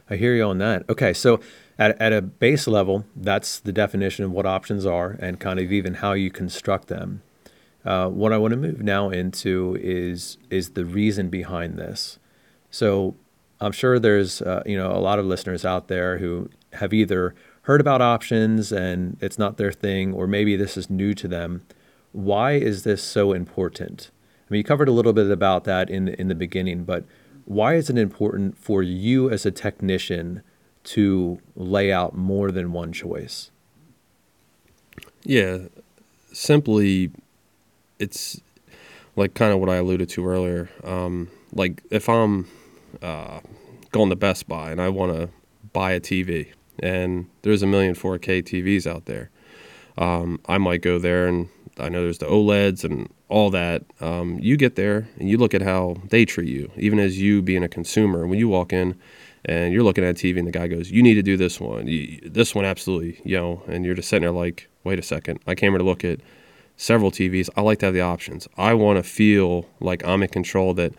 I 0.09 0.15
hear 0.15 0.35
you 0.35 0.43
on 0.43 0.57
that. 0.59 0.83
Okay, 0.89 1.13
so 1.13 1.39
at, 1.77 1.99
at 2.01 2.13
a 2.13 2.21
base 2.21 2.67
level, 2.67 3.05
that's 3.15 3.59
the 3.59 3.71
definition 3.71 4.25
of 4.25 4.31
what 4.31 4.45
options 4.45 4.85
are 4.85 5.17
and 5.19 5.39
kind 5.39 5.59
of 5.59 5.71
even 5.71 5.95
how 5.95 6.13
you 6.13 6.31
construct 6.31 6.87
them. 6.87 7.21
Uh, 7.87 8.09
what 8.09 8.33
I 8.33 8.37
want 8.37 8.51
to 8.51 8.57
move 8.57 8.81
now 8.81 9.09
into 9.09 9.77
is 9.79 10.37
is 10.49 10.71
the 10.71 10.83
reason 10.83 11.29
behind 11.29 11.77
this. 11.77 12.19
So 12.69 13.15
I'm 13.61 13.71
sure 13.71 13.97
there's 13.97 14.41
uh, 14.41 14.61
you 14.65 14.77
know 14.77 14.91
a 14.91 14.99
lot 14.99 15.19
of 15.19 15.25
listeners 15.25 15.63
out 15.63 15.87
there 15.87 16.17
who 16.17 16.49
have 16.73 16.93
either 16.93 17.33
heard 17.61 17.79
about 17.79 18.01
options 18.01 18.73
and 18.73 19.17
it's 19.21 19.39
not 19.39 19.55
their 19.55 19.71
thing, 19.71 20.13
or 20.13 20.27
maybe 20.27 20.57
this 20.57 20.75
is 20.75 20.89
new 20.89 21.13
to 21.13 21.29
them. 21.29 21.65
Why 22.11 22.53
is 22.53 22.83
this 22.83 23.01
so 23.01 23.31
important? 23.31 24.11
I 24.49 24.53
mean, 24.53 24.57
you 24.59 24.63
covered 24.65 24.89
a 24.89 24.91
little 24.91 25.13
bit 25.13 25.31
about 25.31 25.63
that 25.63 25.89
in 25.89 26.09
in 26.09 26.27
the 26.27 26.35
beginning, 26.35 26.83
but 26.83 27.05
why 27.45 27.75
is 27.75 27.89
it 27.89 27.97
important 27.97 28.57
for 28.57 28.83
you 28.83 29.29
as 29.29 29.45
a 29.45 29.51
technician 29.51 30.41
to 30.83 31.39
lay 31.55 31.93
out 31.93 32.17
more 32.17 32.51
than 32.51 32.73
one 32.73 32.91
choice? 32.91 33.49
Yeah, 35.23 35.59
simply, 36.33 37.11
it's 37.99 38.41
like 39.15 39.33
kind 39.33 39.51
of 39.51 39.59
what 39.59 39.69
I 39.69 39.75
alluded 39.75 40.09
to 40.09 40.27
earlier. 40.27 40.69
Um, 40.83 41.29
like 41.53 41.83
if 41.89 42.07
I'm 42.09 42.47
uh, 43.01 43.39
going 43.91 44.09
to 44.09 44.15
Best 44.15 44.47
Buy 44.47 44.71
and 44.71 44.81
I 44.81 44.89
want 44.89 45.13
to 45.13 45.29
buy 45.73 45.91
a 45.91 45.99
TV, 45.99 46.53
and 46.79 47.27
there's 47.41 47.63
a 47.63 47.67
million 47.67 47.95
4K 47.95 48.43
TVs 48.43 48.85
out 48.85 49.05
there, 49.05 49.29
um, 49.97 50.39
I 50.45 50.57
might 50.57 50.81
go 50.81 50.99
there 50.99 51.27
and 51.27 51.49
I 51.79 51.89
know 51.89 52.03
there's 52.03 52.19
the 52.19 52.27
OLEDs 52.27 52.83
and 52.83 53.11
all 53.29 53.49
that. 53.51 53.83
Um, 53.99 54.39
you 54.39 54.57
get 54.57 54.75
there 54.75 55.07
and 55.19 55.29
you 55.29 55.37
look 55.37 55.53
at 55.53 55.61
how 55.61 55.97
they 56.09 56.25
treat 56.25 56.49
you, 56.49 56.71
even 56.75 56.99
as 56.99 57.19
you 57.19 57.41
being 57.41 57.63
a 57.63 57.69
consumer. 57.69 58.25
When 58.27 58.39
you 58.39 58.47
walk 58.47 58.73
in, 58.73 58.99
and 59.45 59.73
you're 59.73 59.83
looking 59.83 60.03
at 60.03 60.09
a 60.09 60.13
TV 60.13 60.37
and 60.37 60.47
the 60.47 60.51
guy 60.51 60.67
goes, 60.67 60.91
"You 60.91 61.01
need 61.01 61.13
to 61.15 61.21
do 61.21 61.37
this 61.37 61.59
one. 61.59 61.87
You, 61.87 62.19
this 62.23 62.53
one 62.53 62.65
absolutely, 62.65 63.21
you 63.23 63.37
know." 63.37 63.63
And 63.67 63.85
you're 63.85 63.95
just 63.95 64.09
sitting 64.09 64.23
there 64.23 64.31
like, 64.31 64.67
"Wait 64.83 64.99
a 64.99 65.03
second. 65.03 65.39
I 65.47 65.55
came 65.55 65.71
here 65.71 65.77
to 65.77 65.83
look 65.83 66.03
at 66.03 66.19
several 66.77 67.11
TVs. 67.11 67.49
I 67.57 67.61
like 67.61 67.79
to 67.79 67.87
have 67.87 67.93
the 67.93 68.01
options. 68.01 68.47
I 68.57 68.73
want 68.73 68.97
to 68.97 69.03
feel 69.03 69.67
like 69.79 70.05
I'm 70.05 70.23
in 70.23 70.29
control 70.29 70.73
that 70.75 70.93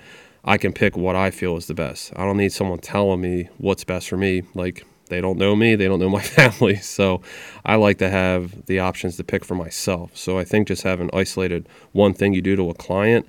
I 0.44 0.58
can 0.58 0.72
pick 0.72 0.96
what 0.96 1.16
I 1.16 1.30
feel 1.30 1.56
is 1.56 1.66
the 1.66 1.74
best. 1.74 2.12
I 2.16 2.24
don't 2.24 2.36
need 2.36 2.52
someone 2.52 2.78
telling 2.78 3.20
me 3.20 3.48
what's 3.58 3.84
best 3.84 4.08
for 4.08 4.16
me. 4.16 4.42
Like 4.54 4.84
they 5.08 5.20
don't 5.20 5.38
know 5.38 5.56
me, 5.56 5.74
they 5.74 5.86
don't 5.86 6.00
know 6.00 6.10
my 6.10 6.22
family. 6.22 6.76
So 6.76 7.22
I 7.64 7.76
like 7.76 7.98
to 7.98 8.10
have 8.10 8.66
the 8.66 8.80
options 8.80 9.16
to 9.16 9.24
pick 9.24 9.44
for 9.44 9.54
myself. 9.54 10.16
So 10.16 10.38
I 10.38 10.44
think 10.44 10.68
just 10.68 10.82
having 10.82 11.10
isolated 11.12 11.68
one 11.92 12.12
thing 12.12 12.32
you 12.34 12.42
do 12.42 12.56
to 12.56 12.70
a 12.70 12.74
client, 12.74 13.26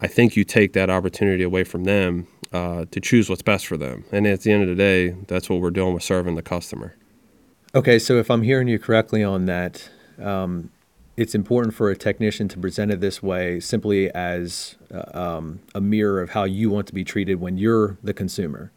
I 0.00 0.06
think 0.06 0.36
you 0.36 0.44
take 0.44 0.72
that 0.72 0.90
opportunity 0.90 1.42
away 1.42 1.64
from 1.64 1.84
them 1.84 2.26
uh, 2.52 2.84
to 2.90 3.00
choose 3.00 3.28
what's 3.28 3.42
best 3.42 3.66
for 3.66 3.76
them. 3.76 4.04
And 4.12 4.26
at 4.26 4.42
the 4.42 4.52
end 4.52 4.62
of 4.62 4.68
the 4.68 4.74
day, 4.74 5.10
that's 5.28 5.48
what 5.48 5.60
we're 5.60 5.70
doing 5.70 5.94
with 5.94 6.02
serving 6.02 6.34
the 6.34 6.42
customer. 6.42 6.96
Okay, 7.74 7.98
so 7.98 8.18
if 8.18 8.30
I'm 8.30 8.42
hearing 8.42 8.68
you 8.68 8.78
correctly 8.78 9.24
on 9.24 9.46
that, 9.46 9.88
um, 10.18 10.70
it's 11.22 11.34
important 11.34 11.72
for 11.72 11.90
a 11.90 11.96
technician 11.96 12.48
to 12.48 12.58
present 12.58 12.90
it 12.90 13.00
this 13.00 13.22
way 13.22 13.60
simply 13.60 14.10
as 14.10 14.74
uh, 14.92 15.18
um, 15.18 15.60
a 15.74 15.80
mirror 15.80 16.20
of 16.20 16.30
how 16.30 16.44
you 16.44 16.68
want 16.68 16.86
to 16.88 16.92
be 16.92 17.04
treated 17.04 17.40
when 17.40 17.56
you're 17.56 17.96
the 18.02 18.12
consumer. 18.12 18.72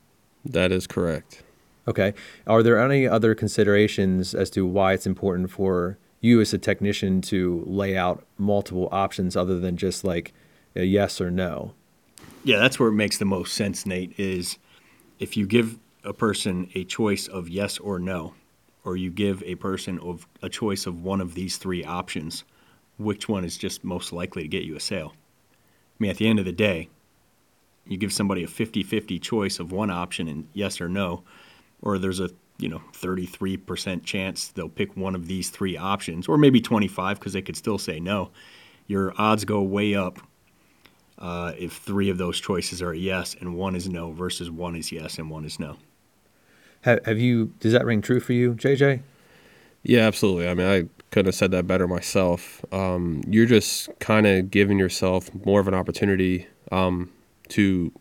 That 0.46 0.72
is 0.72 0.86
correct. 0.86 1.42
Okay. 1.88 2.14
Are 2.48 2.64
there 2.64 2.80
any 2.80 3.08
other 3.08 3.36
considerations 3.36 4.34
as 4.34 4.50
to 4.52 4.66
why 4.66 4.94
it's 4.94 5.08
important 5.08 5.50
for 5.52 5.98
you 6.22 6.40
as 6.40 6.54
a 6.54 6.58
technician 6.58 7.22
to 7.22 7.64
lay 7.66 7.98
out 7.98 8.24
multiple 8.38 8.90
options 8.92 9.36
other 9.36 9.60
than 9.60 9.76
just 9.76 10.04
like 10.04 10.34
a 10.76 10.84
yes 10.84 11.20
or 11.20 11.32
no? 11.32 11.74
Yeah, 12.44 12.60
that's 12.60 12.80
where 12.80 12.90
it 12.90 12.94
makes 12.94 13.18
the 13.18 13.26
most 13.26 13.56
sense, 13.56 13.86
Nate, 13.86 14.20
is 14.20 14.58
if 15.20 15.36
you 15.36 15.48
give 15.48 15.80
a 16.04 16.14
person 16.14 16.70
a 16.76 16.84
choice 16.84 17.28
of 17.28 17.50
yes 17.50 17.80
or 17.80 17.98
no, 18.00 18.36
or 18.86 18.96
you 18.96 19.10
give 19.10 19.44
a 19.44 19.56
person 19.56 20.00
of 20.00 20.28
a 20.42 20.48
choice 20.48 20.86
of 20.86 21.04
one 21.04 21.20
of 21.20 21.34
these 21.34 21.58
three 21.58 21.84
options, 21.84 22.44
which 22.98 23.28
one 23.28 23.44
is 23.44 23.58
just 23.58 23.84
most 23.84 24.14
likely 24.14 24.44
to 24.44 24.48
get 24.48 24.64
you 24.64 24.76
a 24.76 24.80
sale? 24.80 25.14
I 25.14 25.98
mean, 26.00 26.12
at 26.12 26.18
the 26.18 26.28
end 26.28 26.40
of 26.40 26.46
the 26.46 26.52
day, 26.52 26.90
you 27.88 27.98
give 27.98 28.14
somebody 28.14 28.44
a 28.44 28.48
50-50 28.48 29.22
choice 29.22 29.60
of 29.60 29.72
one 29.72 29.90
option 29.90 30.28
and 30.28 30.48
yes 30.54 30.80
or 30.80 30.88
no, 30.88 31.24
or 31.82 31.98
there's 31.98 32.20
a 32.20 32.30
you 32.58 32.70
know 32.70 32.82
33% 32.94 34.04
chance 34.06 34.48
they'll 34.48 34.70
pick 34.70 34.96
one 34.96 35.16
of 35.16 35.28
these 35.28 35.50
three 35.50 35.76
options, 35.76 36.28
or 36.28 36.38
maybe 36.38 36.62
25 36.62 37.20
because 37.20 37.34
they 37.34 37.42
could 37.42 37.58
still 37.58 37.78
say 37.78 38.00
no. 38.00 38.32
Your 38.88 39.14
odds 39.18 39.46
go 39.46 39.62
way 39.62 39.96
up 39.96 40.20
uh, 41.18 41.54
if 41.58 41.74
three 41.74 42.10
of 42.10 42.18
those 42.18 42.40
choices 42.40 42.82
are 42.82 42.94
yes 42.94 43.36
and 43.40 43.56
one 43.56 43.76
is 43.76 43.90
no 43.90 44.12
versus 44.12 44.52
one 44.52 44.76
is 44.76 44.92
yes 44.92 45.18
and 45.18 45.30
one 45.30 45.46
is 45.46 45.60
no. 45.60 45.78
Have, 46.86 47.04
have 47.08 47.18
you? 47.18 47.48
Does 47.60 47.74
that 47.74 47.84
ring 47.84 48.04
true 48.04 48.20
for 48.20 48.34
you, 48.34 48.54
JJ? 48.54 49.02
Yeah, 49.82 50.02
absolutely. 50.02 50.48
I 50.48 50.54
mean, 50.54 50.68
I 50.68 50.88
couldn't 51.10 51.26
have 51.26 51.36
said 51.36 51.50
that 51.50 51.66
better 51.66 51.88
myself. 51.88 52.64
Um, 52.72 53.24
you're 53.28 53.48
just 53.48 53.90
kind 54.00 54.28
of 54.28 54.52
giving 54.52 54.78
yourself 54.78 55.34
more 55.46 55.60
of 55.60 55.68
an 55.68 55.74
opportunity 55.74 56.48
um, 56.72 57.12
to 57.50 57.92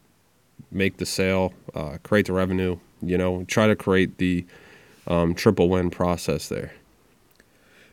make 0.71 0.99
the 0.99 1.07
sale, 1.07 1.55
uh, 1.75 1.97
create 2.03 2.27
the 2.27 2.35
revenue. 2.35 2.79
You 3.01 3.17
know, 3.17 3.45
try 3.45 3.67
to 3.69 3.75
create 3.75 4.19
the 4.19 4.45
um, 5.07 5.35
triple 5.35 5.71
win 5.71 5.89
process 5.89 6.51
there. 6.51 6.75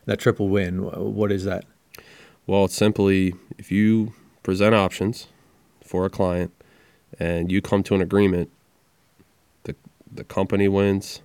That 0.05 0.19
triple 0.19 0.49
win, 0.49 0.79
what 0.83 1.31
is 1.31 1.45
that? 1.45 1.63
Well, 2.47 2.65
it's 2.65 2.75
simply 2.75 3.33
if 3.57 3.71
you 3.71 4.11
present 4.43 4.75
options 4.75 5.27
for 5.85 6.05
a 6.05 6.09
client 6.09 6.51
and 7.17 7.49
you 7.49 7.61
come 7.61 7.81
to 7.83 7.95
an 7.95 8.01
agreement 8.01 8.49
the 10.13 10.23
company 10.23 10.67
wins, 10.67 11.21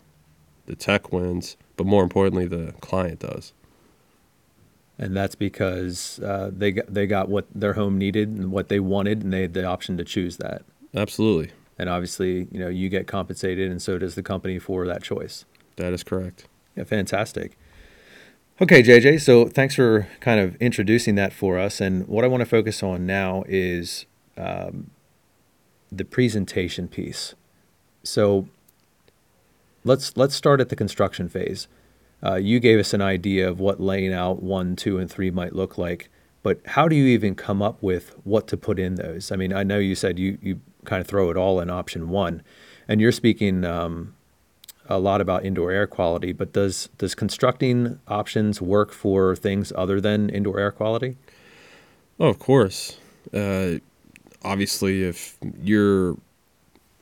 the 0.67 0.77
tech 0.77 1.13
wins, 1.13 1.57
but 1.77 1.87
more 1.87 2.03
importantly, 2.03 2.47
the 2.47 2.73
client 2.81 3.21
does. 3.21 3.53
And 4.99 5.15
that's 5.15 5.35
because 5.35 6.21
uh, 6.21 6.51
they 6.53 6.73
got, 6.73 6.93
they 6.93 7.07
got 7.07 7.29
what 7.29 7.47
their 7.55 7.75
home 7.75 7.99
needed 7.99 8.29
and 8.29 8.51
what 8.51 8.69
they 8.69 8.81
wanted, 8.81 9.23
and 9.23 9.33
they 9.33 9.43
had 9.43 9.55
the 9.55 9.65
option 9.65 9.97
to 9.99 10.05
choose 10.05 10.39
that. 10.39 10.63
Absolutely. 10.95 11.53
And 11.79 11.91
obviously, 11.91 12.49
you 12.51 12.59
know, 12.59 12.69
you 12.69 12.89
get 12.89 13.07
compensated, 13.07 13.71
and 13.71 13.83
so 13.83 13.99
does 13.99 14.15
the 14.15 14.23
company 14.23 14.59
for 14.59 14.87
that 14.87 15.03
choice. 15.03 15.45
That 15.77 15.93
is 15.93 16.03
correct. 16.03 16.49
Yeah, 16.75 16.85
fantastic. 16.85 17.59
Okay, 18.61 18.83
JJ. 18.83 19.21
So 19.21 19.49
thanks 19.49 19.75
for 19.75 20.09
kind 20.21 20.41
of 20.41 20.57
introducing 20.57 21.15
that 21.17 21.35
for 21.35 21.59
us. 21.59 21.79
And 21.79 22.09
what 22.09 22.25
I 22.25 22.29
want 22.29 22.41
to 22.41 22.47
focus 22.47 22.83
on 22.83 23.05
now 23.05 23.45
is 23.47 24.07
um, 24.39 24.91
the 25.93 26.07
presentation 26.07 26.89
piece. 26.89 27.35
So 28.03 28.49
let's 29.87 30.17
let's 30.17 30.35
start 30.35 30.61
at 30.61 30.69
the 30.69 30.77
construction 30.77 31.29
phase. 31.29 31.69
Uh, 32.23 32.35
you 32.35 32.59
gave 32.59 32.79
us 32.79 32.93
an 32.93 33.01
idea 33.01 33.49
of 33.49 33.61
what 33.61 33.81
laying 33.81 34.13
out 34.13 34.43
one, 34.43 34.75
two, 34.75 34.99
and 34.99 35.11
three 35.11 35.31
might 35.31 35.55
look 35.55 35.79
like, 35.79 36.09
but 36.43 36.61
how 36.67 36.89
do 36.89 36.97
you 36.97 37.07
even 37.07 37.35
come 37.35 37.63
up 37.63 37.83
with 37.83 38.17
what 38.25 38.49
to 38.49 38.57
put 38.57 38.79
in 38.79 38.97
those? 38.97 39.31
I 39.31 39.37
mean, 39.37 39.53
I 39.53 39.63
know 39.63 39.79
you 39.79 39.95
said 39.95 40.19
you 40.19 40.39
you 40.43 40.61
kind 40.85 41.01
of 41.01 41.07
throw 41.07 41.31
it 41.31 41.37
all 41.37 41.61
in 41.61 41.71
option 41.71 42.09
one, 42.09 42.43
and 42.89 43.01
you're 43.01 43.13
speaking 43.13 43.65
um, 43.65 44.15
a 44.89 44.99
lot 44.99 45.21
about 45.21 45.45
indoor 45.45 45.71
air 45.71 45.87
quality, 45.87 46.33
but 46.33 46.53
does 46.53 46.89
does 46.99 47.15
constructing 47.15 48.01
options 48.09 48.61
work 48.61 48.93
for 48.93 49.37
things 49.37 49.73
other 49.77 50.01
than 50.01 50.29
indoor 50.31 50.59
air 50.59 50.73
quality? 50.73 51.17
Oh, 52.19 52.29
of 52.29 52.39
course. 52.39 52.99
Uh, 53.33 53.75
obviously, 54.43 55.05
if 55.05 55.37
you're 55.63 56.17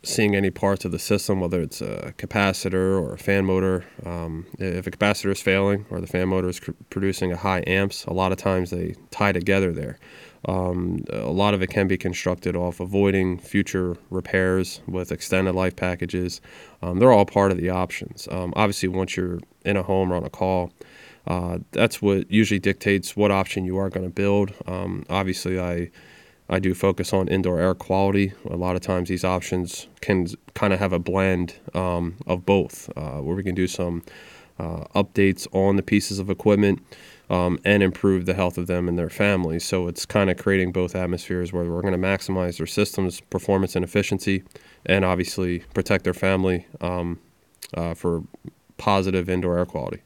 seeing 0.04 0.36
any 0.36 0.50
parts 0.50 0.84
of 0.84 0.92
the 0.92 0.98
system, 0.98 1.40
whether 1.40 1.60
it's 1.60 1.80
a 1.80 2.14
capacitor 2.18 3.00
or 3.00 3.14
a 3.14 3.18
fan 3.18 3.44
motor. 3.44 3.84
Um, 4.04 4.46
if 4.58 4.86
a 4.86 4.90
capacitor 4.90 5.32
is 5.32 5.40
failing 5.40 5.86
or 5.90 6.00
the 6.00 6.06
fan 6.06 6.28
motor 6.28 6.48
is 6.48 6.60
cr- 6.60 6.72
producing 6.90 7.32
a 7.32 7.36
high 7.36 7.64
amps, 7.66 8.04
a 8.04 8.12
lot 8.12 8.32
of 8.32 8.38
times 8.38 8.70
they 8.70 8.94
tie 9.10 9.32
together 9.32 9.72
there. 9.72 9.98
Um, 10.46 11.04
a 11.10 11.30
lot 11.30 11.54
of 11.54 11.62
it 11.62 11.68
can 11.68 11.88
be 11.88 11.96
constructed 11.96 12.54
off 12.54 12.80
avoiding 12.80 13.38
future 13.38 13.96
repairs 14.10 14.82
with 14.86 15.10
extended 15.10 15.54
life 15.54 15.74
packages. 15.74 16.40
Um, 16.82 16.98
they're 16.98 17.12
all 17.12 17.24
part 17.24 17.50
of 17.50 17.56
the 17.56 17.70
options. 17.70 18.28
Um, 18.30 18.52
obviously, 18.54 18.90
once 18.90 19.16
you're 19.16 19.40
in 19.64 19.76
a 19.76 19.82
home 19.82 20.12
or 20.12 20.16
on 20.16 20.24
a 20.24 20.30
call, 20.30 20.70
uh, 21.26 21.58
that's 21.72 22.02
what 22.02 22.30
usually 22.30 22.60
dictates 22.60 23.16
what 23.16 23.30
option 23.30 23.64
you 23.64 23.78
are 23.78 23.88
going 23.88 24.04
to 24.04 24.12
build. 24.12 24.52
Um, 24.66 25.06
obviously, 25.08 25.58
I 25.58 25.90
I 26.48 26.58
do 26.58 26.74
focus 26.74 27.12
on 27.12 27.28
indoor 27.28 27.58
air 27.58 27.74
quality. 27.74 28.32
A 28.50 28.56
lot 28.56 28.76
of 28.76 28.82
times, 28.82 29.08
these 29.08 29.24
options 29.24 29.88
can 30.00 30.26
kind 30.54 30.72
of 30.72 30.78
have 30.78 30.92
a 30.92 30.98
blend 30.98 31.56
um, 31.72 32.16
of 32.26 32.44
both, 32.44 32.90
uh, 32.96 33.20
where 33.20 33.34
we 33.34 33.42
can 33.42 33.54
do 33.54 33.66
some 33.66 34.02
uh, 34.58 34.84
updates 34.94 35.48
on 35.52 35.76
the 35.76 35.82
pieces 35.82 36.18
of 36.18 36.30
equipment 36.30 36.80
um, 37.30 37.58
and 37.64 37.82
improve 37.82 38.26
the 38.26 38.34
health 38.34 38.58
of 38.58 38.66
them 38.66 38.88
and 38.88 38.98
their 38.98 39.08
families. 39.08 39.64
So 39.64 39.88
it's 39.88 40.04
kind 40.04 40.30
of 40.30 40.36
creating 40.36 40.72
both 40.72 40.94
atmospheres 40.94 41.52
where 41.52 41.64
we're 41.64 41.80
going 41.82 42.00
to 42.00 42.06
maximize 42.06 42.58
their 42.58 42.66
system's 42.66 43.20
performance 43.20 43.74
and 43.74 43.84
efficiency, 43.84 44.44
and 44.86 45.04
obviously 45.04 45.60
protect 45.72 46.04
their 46.04 46.14
family 46.14 46.66
um, 46.80 47.18
uh, 47.72 47.94
for 47.94 48.22
positive 48.76 49.30
indoor 49.30 49.58
air 49.58 49.66
quality. 49.66 50.03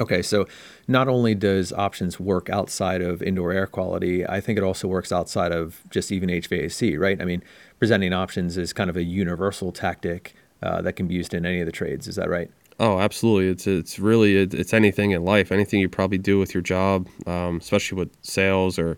Okay, 0.00 0.22
so 0.22 0.46
not 0.88 1.08
only 1.08 1.34
does 1.34 1.74
options 1.74 2.18
work 2.18 2.48
outside 2.48 3.02
of 3.02 3.22
indoor 3.22 3.52
air 3.52 3.66
quality, 3.66 4.26
I 4.26 4.40
think 4.40 4.56
it 4.56 4.64
also 4.64 4.88
works 4.88 5.12
outside 5.12 5.52
of 5.52 5.82
just 5.90 6.10
even 6.10 6.30
HVAC, 6.30 6.98
right? 6.98 7.20
I 7.20 7.26
mean, 7.26 7.42
presenting 7.78 8.14
options 8.14 8.56
is 8.56 8.72
kind 8.72 8.88
of 8.88 8.96
a 8.96 9.02
universal 9.02 9.72
tactic 9.72 10.34
uh, 10.62 10.80
that 10.82 10.94
can 10.94 11.06
be 11.06 11.14
used 11.14 11.34
in 11.34 11.44
any 11.44 11.60
of 11.60 11.66
the 11.66 11.72
trades. 11.72 12.08
Is 12.08 12.16
that 12.16 12.30
right? 12.30 12.50
Oh, 12.78 12.98
absolutely. 12.98 13.48
It's 13.48 13.66
it's 13.66 13.98
really 13.98 14.36
it's 14.36 14.72
anything 14.72 15.10
in 15.10 15.22
life, 15.22 15.52
anything 15.52 15.80
you 15.80 15.88
probably 15.88 16.16
do 16.16 16.38
with 16.38 16.54
your 16.54 16.62
job, 16.62 17.06
um, 17.26 17.58
especially 17.58 17.98
with 17.98 18.10
sales 18.22 18.78
or, 18.78 18.96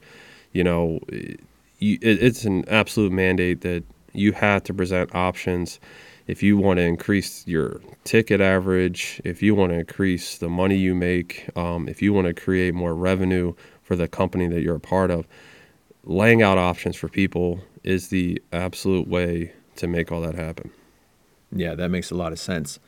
you 0.53 0.63
know, 0.63 1.01
it, 1.09 1.41
it's 1.81 2.45
an 2.45 2.65
absolute 2.69 3.11
mandate 3.11 3.63
that 3.63 3.83
you 4.13 4.31
have 4.33 4.63
to 4.65 4.75
present 4.75 5.13
options 5.17 5.81
if 6.27 6.43
you 6.43 6.57
want 6.57 6.79
to 6.79 6.83
increase 6.83 7.47
your 7.47 7.81
ticket 8.05 8.41
average, 8.41 9.21
if 9.25 9.43
you 9.43 9.55
want 9.55 9.73
to 9.73 9.79
increase 9.79 10.39
the 10.39 10.49
money 10.49 10.77
you 10.77 10.95
make, 10.95 11.49
um, 11.57 11.89
if 11.89 12.01
you 12.03 12.13
want 12.13 12.27
to 12.27 12.35
create 12.35 12.75
more 12.75 12.95
revenue 12.95 13.55
for 13.83 13.97
the 13.97 14.09
company 14.09 14.47
that 14.49 14.63
you're 14.63 14.77
a 14.77 14.81
part 14.81 15.11
of, 15.11 15.27
laying 16.05 16.43
out 16.43 16.59
options 16.59 16.97
for 16.97 17.09
people 17.09 17.61
is 17.83 18.09
the 18.09 18.41
absolute 18.53 19.09
way 19.09 19.53
to 19.77 19.87
make 19.87 20.13
all 20.13 20.21
that 20.21 20.35
happen. 20.35 20.71
Yeah, 21.51 21.75
that 21.75 21.91
makes 21.91 22.11
a 22.11 22.15
lot 22.15 22.33
of 22.33 22.39
sense. 22.39 22.79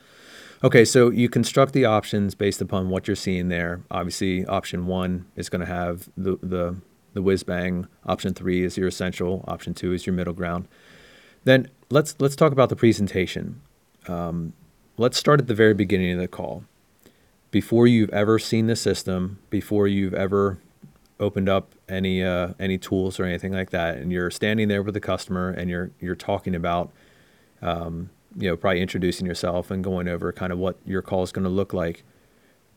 Okay, 0.63 0.85
so 0.85 1.09
you 1.09 1.29
construct 1.29 1.73
the 1.73 1.85
options 1.85 2.33
based 2.33 2.61
upon 2.61 2.89
what 2.89 3.07
you're 3.07 3.15
seeing 3.15 3.49
there. 3.49 3.81
Obviously, 3.91 4.45
option 4.45 4.87
one 4.87 5.25
is 5.35 5.49
going 5.49 5.59
to 5.59 5.67
have 5.67 6.09
the 6.17 6.37
the 6.41 6.77
the 7.13 7.21
whiz 7.21 7.43
bang. 7.43 7.87
Option 8.05 8.33
three 8.33 8.63
is 8.63 8.77
your 8.77 8.87
essential. 8.87 9.43
Option 9.47 9.73
two 9.73 9.93
is 9.93 10.05
your 10.05 10.15
middle 10.15 10.33
ground. 10.33 10.67
Then 11.45 11.69
let's 11.89 12.15
let's 12.19 12.35
talk 12.35 12.51
about 12.51 12.69
the 12.69 12.75
presentation. 12.75 13.61
Um, 14.07 14.53
let's 14.97 15.17
start 15.17 15.39
at 15.39 15.47
the 15.47 15.55
very 15.55 15.73
beginning 15.73 16.11
of 16.11 16.19
the 16.19 16.27
call. 16.27 16.65
Before 17.51 17.87
you've 17.87 18.09
ever 18.09 18.37
seen 18.37 18.67
the 18.67 18.75
system, 18.75 19.39
before 19.49 19.87
you've 19.87 20.13
ever 20.13 20.57
opened 21.19 21.47
up 21.47 21.73
any 21.87 22.23
uh, 22.23 22.49
any 22.59 22.77
tools 22.77 23.19
or 23.19 23.25
anything 23.25 23.53
like 23.53 23.69
that, 23.69 23.97
and 23.97 24.11
you're 24.11 24.31
standing 24.31 24.67
there 24.67 24.83
with 24.83 24.93
the 24.93 24.99
customer 24.99 25.49
and 25.51 25.69
you're 25.69 25.91
you're 26.01 26.15
talking 26.15 26.55
about, 26.55 26.91
um, 27.61 28.09
you 28.35 28.49
know, 28.49 28.57
probably 28.57 28.81
introducing 28.81 29.25
yourself 29.25 29.71
and 29.71 29.83
going 29.83 30.07
over 30.07 30.33
kind 30.33 30.51
of 30.51 30.57
what 30.57 30.77
your 30.85 31.01
call 31.01 31.23
is 31.23 31.31
going 31.31 31.45
to 31.45 31.49
look 31.49 31.73
like. 31.73 32.03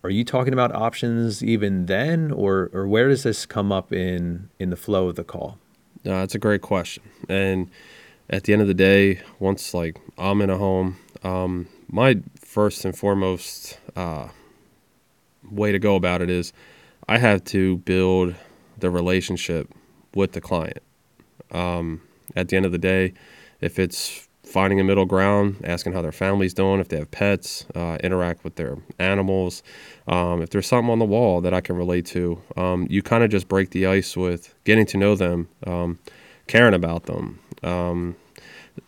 Are 0.05 0.11
you 0.11 0.25
talking 0.25 0.53
about 0.53 0.73
options 0.75 1.43
even 1.43 1.87
then, 1.87 2.31
or 2.31 2.71
or 2.73 2.87
where 2.87 3.09
does 3.09 3.23
this 3.23 3.47
come 3.47 3.73
up 3.73 3.93
in 3.93 4.51
in 4.59 4.71
the 4.71 4.77
flow 4.77 5.09
of 5.09 5.17
the 5.17 5.25
call? 5.25 5.59
Uh, 6.07 6.21
that's 6.21 6.35
a 6.35 6.39
great 6.39 6.61
question, 6.61 7.03
and 7.29 7.71
at 8.31 8.45
the 8.45 8.53
end 8.53 8.63
of 8.63 8.69
the 8.69 8.75
day, 8.75 9.21
once 9.39 9.73
like 9.75 9.99
I'm 10.17 10.41
in 10.41 10.51
a 10.51 10.59
home, 10.59 10.97
um, 11.23 11.69
my 11.89 12.21
first 12.41 12.85
and 12.85 12.97
foremost 12.97 13.79
uh, 13.97 14.29
way 15.51 15.73
to 15.73 15.79
go 15.79 15.97
about 15.97 16.23
it 16.23 16.31
is 16.31 16.53
I 17.09 17.19
have 17.19 17.45
to 17.45 17.79
build 17.79 18.35
the 18.79 18.91
relationship 18.91 19.73
with 20.15 20.33
the 20.33 20.41
client. 20.41 20.83
Um, 21.51 22.03
at 22.37 22.49
the 22.49 22.57
end 22.57 22.67
of 22.67 22.73
the 22.73 22.79
day, 22.79 23.15
if 23.61 23.79
it's 23.79 24.29
finding 24.45 24.81
a 24.81 24.85
middle 24.85 25.05
ground, 25.05 25.57
asking 25.65 25.93
how 25.93 26.01
their 26.01 26.13
family's 26.13 26.55
doing, 26.55 26.81
if 26.81 26.89
they 26.89 26.99
have 26.99 27.11
pets, 27.11 27.67
uh, 27.75 27.99
interact 28.03 28.45
with 28.45 28.57
their 28.57 28.79
animals. 28.99 29.63
Um, 30.07 30.41
if 30.41 30.51
there's 30.51 30.67
something 30.67 30.91
on 30.91 30.99
the 30.99 31.05
wall 31.05 31.43
that 31.43 31.53
I 31.53 31.61
can 31.61 31.77
relate 31.77 32.07
to, 32.07 32.41
um, 32.57 32.87
you 32.89 33.03
kind 33.03 33.23
of 33.23 33.31
just 33.31 33.49
break 33.49 33.71
the 33.71 33.87
ice 33.87 34.17
with 34.17 34.55
getting 34.65 34.87
to 34.87 34.97
know 34.97 35.15
them, 35.15 35.49
um, 35.67 35.99
caring 36.47 36.75
about 36.75 37.05
them. 37.05 37.41
Um, 37.63 38.17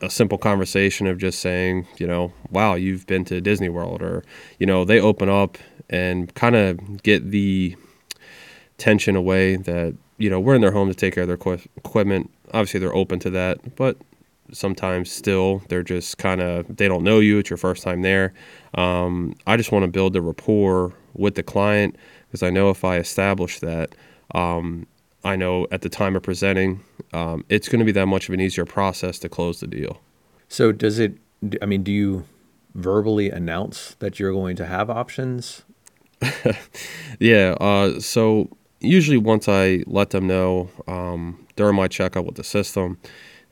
a 0.01 0.11
simple 0.11 0.39
conversation 0.39 1.07
of 1.07 1.19
just 1.19 1.41
saying, 1.41 1.87
you 1.99 2.07
know, 2.07 2.33
wow, 2.51 2.75
you've 2.75 3.07
been 3.07 3.25
to 3.25 3.41
Disney 3.41 3.69
World, 3.69 4.03
or, 4.03 4.25
you 4.59 4.67
know, 4.67 4.85
they 4.85 5.01
open 5.01 5.29
up 5.29 5.59
and 5.89 6.33
kind 6.35 6.55
of 6.55 7.03
get 7.03 7.31
the 7.31 7.77
tension 8.79 9.17
away 9.17 9.57
that, 9.57 9.97
you 10.19 10.31
know, 10.31 10.39
we're 10.39 10.55
in 10.55 10.61
their 10.61 10.71
home 10.71 10.89
to 10.89 10.95
take 10.95 11.15
care 11.15 11.25
of 11.25 11.29
their 11.29 11.59
equipment. 11.77 12.31
Obviously, 12.53 12.79
they're 12.79 12.95
open 12.95 13.19
to 13.21 13.31
that, 13.31 13.75
but 13.77 13.97
sometimes 14.53 15.11
still 15.11 15.63
they're 15.69 15.83
just 15.83 16.19
kind 16.19 16.41
of 16.41 16.77
they 16.77 16.89
don't 16.89 17.05
know 17.05 17.21
you 17.21 17.39
it's 17.39 17.51
your 17.51 17.57
first 17.57 17.83
time 17.83 18.03
there 18.03 18.33
um, 18.75 19.35
i 19.47 19.57
just 19.57 19.73
want 19.73 19.85
to 19.85 19.89
build 19.89 20.17
a 20.17 20.21
rapport 20.21 20.93
with 21.15 21.35
the 21.35 21.43
client 21.43 21.97
because 22.27 22.43
i 22.43 22.51
know 22.51 22.71
if 22.71 22.85
i 22.85 22.97
establish 22.97 23.61
that 23.61 23.95
um, 24.35 24.87
i 25.25 25.37
know 25.37 25.67
at 25.71 25.83
the 25.83 25.89
time 25.89 26.17
of 26.17 26.23
presenting 26.23 26.83
um, 27.13 27.45
it's 27.49 27.69
going 27.69 27.81
to 27.81 27.85
be 27.85 27.93
that 27.93 28.07
much 28.07 28.29
of 28.29 28.35
an 28.35 28.41
easier 28.41 28.65
process 28.65 29.19
to 29.19 29.29
close 29.29 29.59
the 29.59 29.67
deal. 29.67 30.01
So 30.49 30.73
does 30.73 30.99
it 30.99 31.19
i 31.63 31.67
mean 31.67 31.83
do 31.83 31.93
you 31.93 32.25
verbally 32.75 33.31
announce 33.31 33.97
that 33.99 34.21
you're 34.21 34.33
going 34.33 34.57
to 34.57 34.67
have 34.67 34.91
options? 34.91 35.63
Yeah 37.19 37.57
uh, 37.61 38.01
so 38.01 38.49
usually 38.81 39.19
once 39.19 39.49
i 39.49 39.83
let 39.87 40.11
them 40.11 40.27
know 40.27 40.71
um, 40.87 41.47
during 41.57 41.75
my 41.77 41.89
checkup 41.89 42.25
with 42.25 42.37
the 42.37 42.45
system 42.45 42.99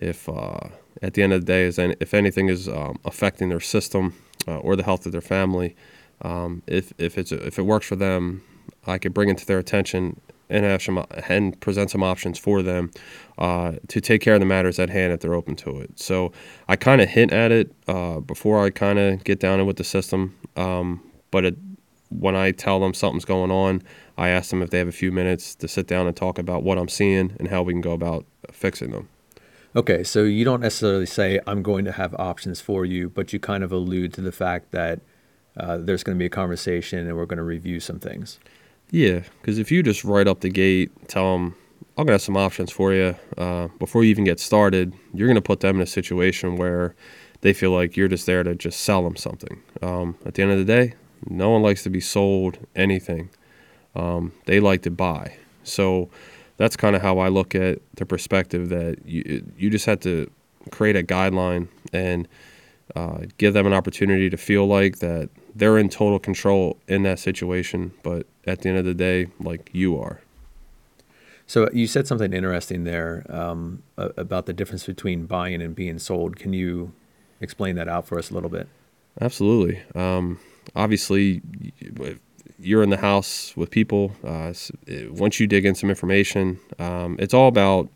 if 0.00 0.28
uh, 0.28 0.60
at 1.02 1.14
the 1.14 1.22
end 1.22 1.32
of 1.32 1.42
the 1.42 1.46
day, 1.46 1.64
is 1.64 1.78
if 1.78 2.14
anything 2.14 2.48
is 2.48 2.68
um, 2.68 2.98
affecting 3.04 3.48
their 3.48 3.60
system 3.60 4.14
uh, 4.46 4.58
or 4.58 4.76
the 4.76 4.82
health 4.82 5.06
of 5.06 5.12
their 5.12 5.20
family, 5.20 5.76
um, 6.22 6.62
if 6.66 6.92
if 6.98 7.16
it's 7.18 7.32
if 7.32 7.58
it 7.58 7.62
works 7.62 7.86
for 7.86 7.96
them, 7.96 8.42
I 8.86 8.98
could 8.98 9.14
bring 9.14 9.28
it 9.28 9.38
to 9.38 9.46
their 9.46 9.58
attention 9.58 10.20
and 10.50 10.64
have 10.64 10.82
some 10.82 11.04
and 11.28 11.60
present 11.60 11.90
some 11.90 12.02
options 12.02 12.38
for 12.38 12.62
them 12.62 12.90
uh, 13.38 13.72
to 13.88 14.00
take 14.00 14.20
care 14.20 14.34
of 14.34 14.40
the 14.40 14.46
matters 14.46 14.78
at 14.78 14.90
hand 14.90 15.12
if 15.12 15.20
they're 15.20 15.34
open 15.34 15.56
to 15.56 15.80
it. 15.80 15.98
So 15.98 16.32
I 16.68 16.76
kind 16.76 17.00
of 17.00 17.08
hint 17.08 17.32
at 17.32 17.52
it 17.52 17.74
uh, 17.86 18.20
before 18.20 18.64
I 18.64 18.70
kind 18.70 18.98
of 18.98 19.24
get 19.24 19.40
down 19.40 19.64
with 19.66 19.76
the 19.76 19.84
system, 19.84 20.36
um, 20.56 21.02
but 21.30 21.44
it, 21.44 21.56
when 22.10 22.34
I 22.34 22.52
tell 22.52 22.80
them 22.80 22.94
something's 22.94 23.24
going 23.24 23.50
on, 23.50 23.82
I 24.16 24.30
ask 24.30 24.50
them 24.50 24.62
if 24.62 24.70
they 24.70 24.78
have 24.78 24.88
a 24.88 24.92
few 24.92 25.12
minutes 25.12 25.54
to 25.56 25.68
sit 25.68 25.86
down 25.86 26.06
and 26.06 26.16
talk 26.16 26.38
about 26.38 26.62
what 26.62 26.78
I'm 26.78 26.88
seeing 26.88 27.36
and 27.38 27.48
how 27.48 27.62
we 27.62 27.72
can 27.72 27.82
go 27.82 27.92
about 27.92 28.24
fixing 28.50 28.90
them. 28.90 29.08
Okay, 29.76 30.02
so 30.02 30.24
you 30.24 30.44
don't 30.44 30.60
necessarily 30.60 31.06
say, 31.06 31.38
I'm 31.46 31.62
going 31.62 31.84
to 31.84 31.92
have 31.92 32.14
options 32.14 32.60
for 32.60 32.84
you, 32.86 33.10
but 33.10 33.32
you 33.32 33.38
kind 33.38 33.62
of 33.62 33.70
allude 33.70 34.14
to 34.14 34.22
the 34.22 34.32
fact 34.32 34.72
that 34.72 35.00
uh, 35.56 35.76
there's 35.76 36.02
going 36.02 36.16
to 36.16 36.18
be 36.18 36.26
a 36.26 36.30
conversation 36.30 37.06
and 37.06 37.16
we're 37.16 37.26
going 37.26 37.38
to 37.38 37.44
review 37.44 37.78
some 37.78 37.98
things. 37.98 38.40
Yeah, 38.90 39.20
because 39.40 39.58
if 39.58 39.70
you 39.70 39.82
just 39.82 40.04
right 40.04 40.26
up 40.26 40.40
the 40.40 40.48
gate 40.48 40.90
tell 41.08 41.32
them, 41.32 41.54
I'm 41.96 42.06
going 42.06 42.08
to 42.08 42.12
have 42.12 42.22
some 42.22 42.36
options 42.36 42.70
for 42.70 42.92
you 42.92 43.16
uh, 43.36 43.68
before 43.78 44.04
you 44.04 44.10
even 44.10 44.24
get 44.24 44.40
started, 44.40 44.94
you're 45.12 45.26
going 45.26 45.34
to 45.34 45.42
put 45.42 45.60
them 45.60 45.76
in 45.76 45.82
a 45.82 45.86
situation 45.86 46.56
where 46.56 46.94
they 47.40 47.52
feel 47.52 47.70
like 47.72 47.96
you're 47.96 48.08
just 48.08 48.26
there 48.26 48.42
to 48.42 48.54
just 48.54 48.80
sell 48.80 49.02
them 49.02 49.16
something. 49.16 49.60
Um, 49.82 50.16
at 50.24 50.34
the 50.34 50.42
end 50.42 50.52
of 50.52 50.58
the 50.58 50.64
day, 50.64 50.94
no 51.28 51.50
one 51.50 51.62
likes 51.62 51.82
to 51.82 51.90
be 51.90 52.00
sold 52.00 52.58
anything, 52.76 53.30
um, 53.94 54.32
they 54.46 54.60
like 54.60 54.82
to 54.82 54.90
buy. 54.90 55.36
So, 55.64 56.08
that's 56.56 56.76
kind 56.76 56.96
of 56.96 57.02
how 57.02 57.18
I 57.18 57.28
look 57.28 57.54
at 57.54 57.78
the 57.94 58.04
perspective 58.04 58.68
that 58.68 58.98
you 59.06 59.46
you 59.56 59.70
just 59.70 59.86
have 59.86 60.00
to 60.00 60.28
create 60.70 60.96
a 60.96 61.02
guideline 61.02 61.68
and 61.92 62.28
uh, 62.96 63.20
give 63.38 63.54
them 63.54 63.66
an 63.66 63.72
opportunity 63.72 64.28
to 64.28 64.36
feel 64.36 64.66
like 64.66 64.98
that 64.98 65.30
they're 65.58 65.76
in 65.76 65.88
total 65.88 66.18
control 66.18 66.78
in 66.86 67.02
that 67.02 67.18
situation. 67.18 67.92
But 68.02 68.26
at 68.46 68.62
the 68.62 68.70
end 68.70 68.78
of 68.78 68.84
the 68.84 68.94
day, 68.94 69.28
like 69.40 69.70
you 69.72 70.00
are. 70.00 70.20
So 71.46 71.68
you 71.72 71.86
said 71.86 72.06
something 72.06 72.32
interesting 72.32 72.84
there 72.84 73.24
um, 73.30 73.82
about 73.96 74.46
the 74.46 74.52
difference 74.52 74.84
between 74.84 75.26
buying 75.26 75.62
and 75.62 75.74
being 75.74 75.98
sold. 75.98 76.36
Can 76.36 76.52
you 76.52 76.92
explain 77.40 77.76
that 77.76 77.88
out 77.88 78.06
for 78.06 78.18
us 78.18 78.30
a 78.30 78.34
little 78.34 78.50
bit? 78.50 78.68
Absolutely. 79.20 79.82
Um, 79.94 80.38
obviously, 80.76 81.40
you're 82.58 82.82
in 82.82 82.90
the 82.90 82.98
house 82.98 83.56
with 83.56 83.70
people. 83.70 84.12
Uh, 84.22 84.52
once 85.10 85.40
you 85.40 85.46
dig 85.46 85.64
in 85.64 85.74
some 85.74 85.88
information, 85.88 86.60
um, 86.78 87.16
it's 87.18 87.32
all 87.32 87.48
about 87.48 87.88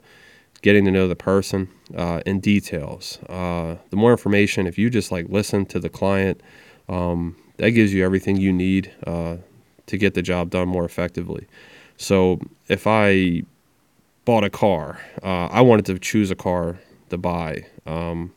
getting 0.63 0.85
to 0.87 0.91
know 0.91 1.07
the 1.07 1.17
person 1.17 1.69
uh, 1.97 2.23
in 2.25 2.41
details. 2.41 3.19
Uh, 3.29 3.77
the 3.91 3.97
more 3.97 4.13
information, 4.13 4.67
if 4.67 4.79
you 4.79 4.89
just 4.89 5.13
like 5.13 5.27
listen 5.29 5.67
to 5.67 5.79
the 5.79 5.91
client, 5.91 6.41
um, 6.89 7.37
that 7.59 7.71
gives 7.71 7.93
you 7.93 8.05
everything 8.05 8.37
you 8.37 8.53
need 8.53 8.93
uh, 9.07 9.37
to 9.87 9.99
get 9.99 10.15
the 10.15 10.23
job 10.23 10.51
done 10.51 10.69
more 10.69 10.85
effectively. 10.85 11.47
So 11.97 12.41
if 12.69 12.87
I 12.87 13.43
bought 14.25 14.45
a 14.45 14.51
car, 14.51 15.01
uh, 15.23 15.47
I 15.47 15.61
wanted 15.61 15.87
to 15.87 15.99
choose 15.99 16.31
a 16.31 16.35
car 16.37 16.79
to 17.11 17.19
buy. 17.19 17.67
Um, 17.87 18.33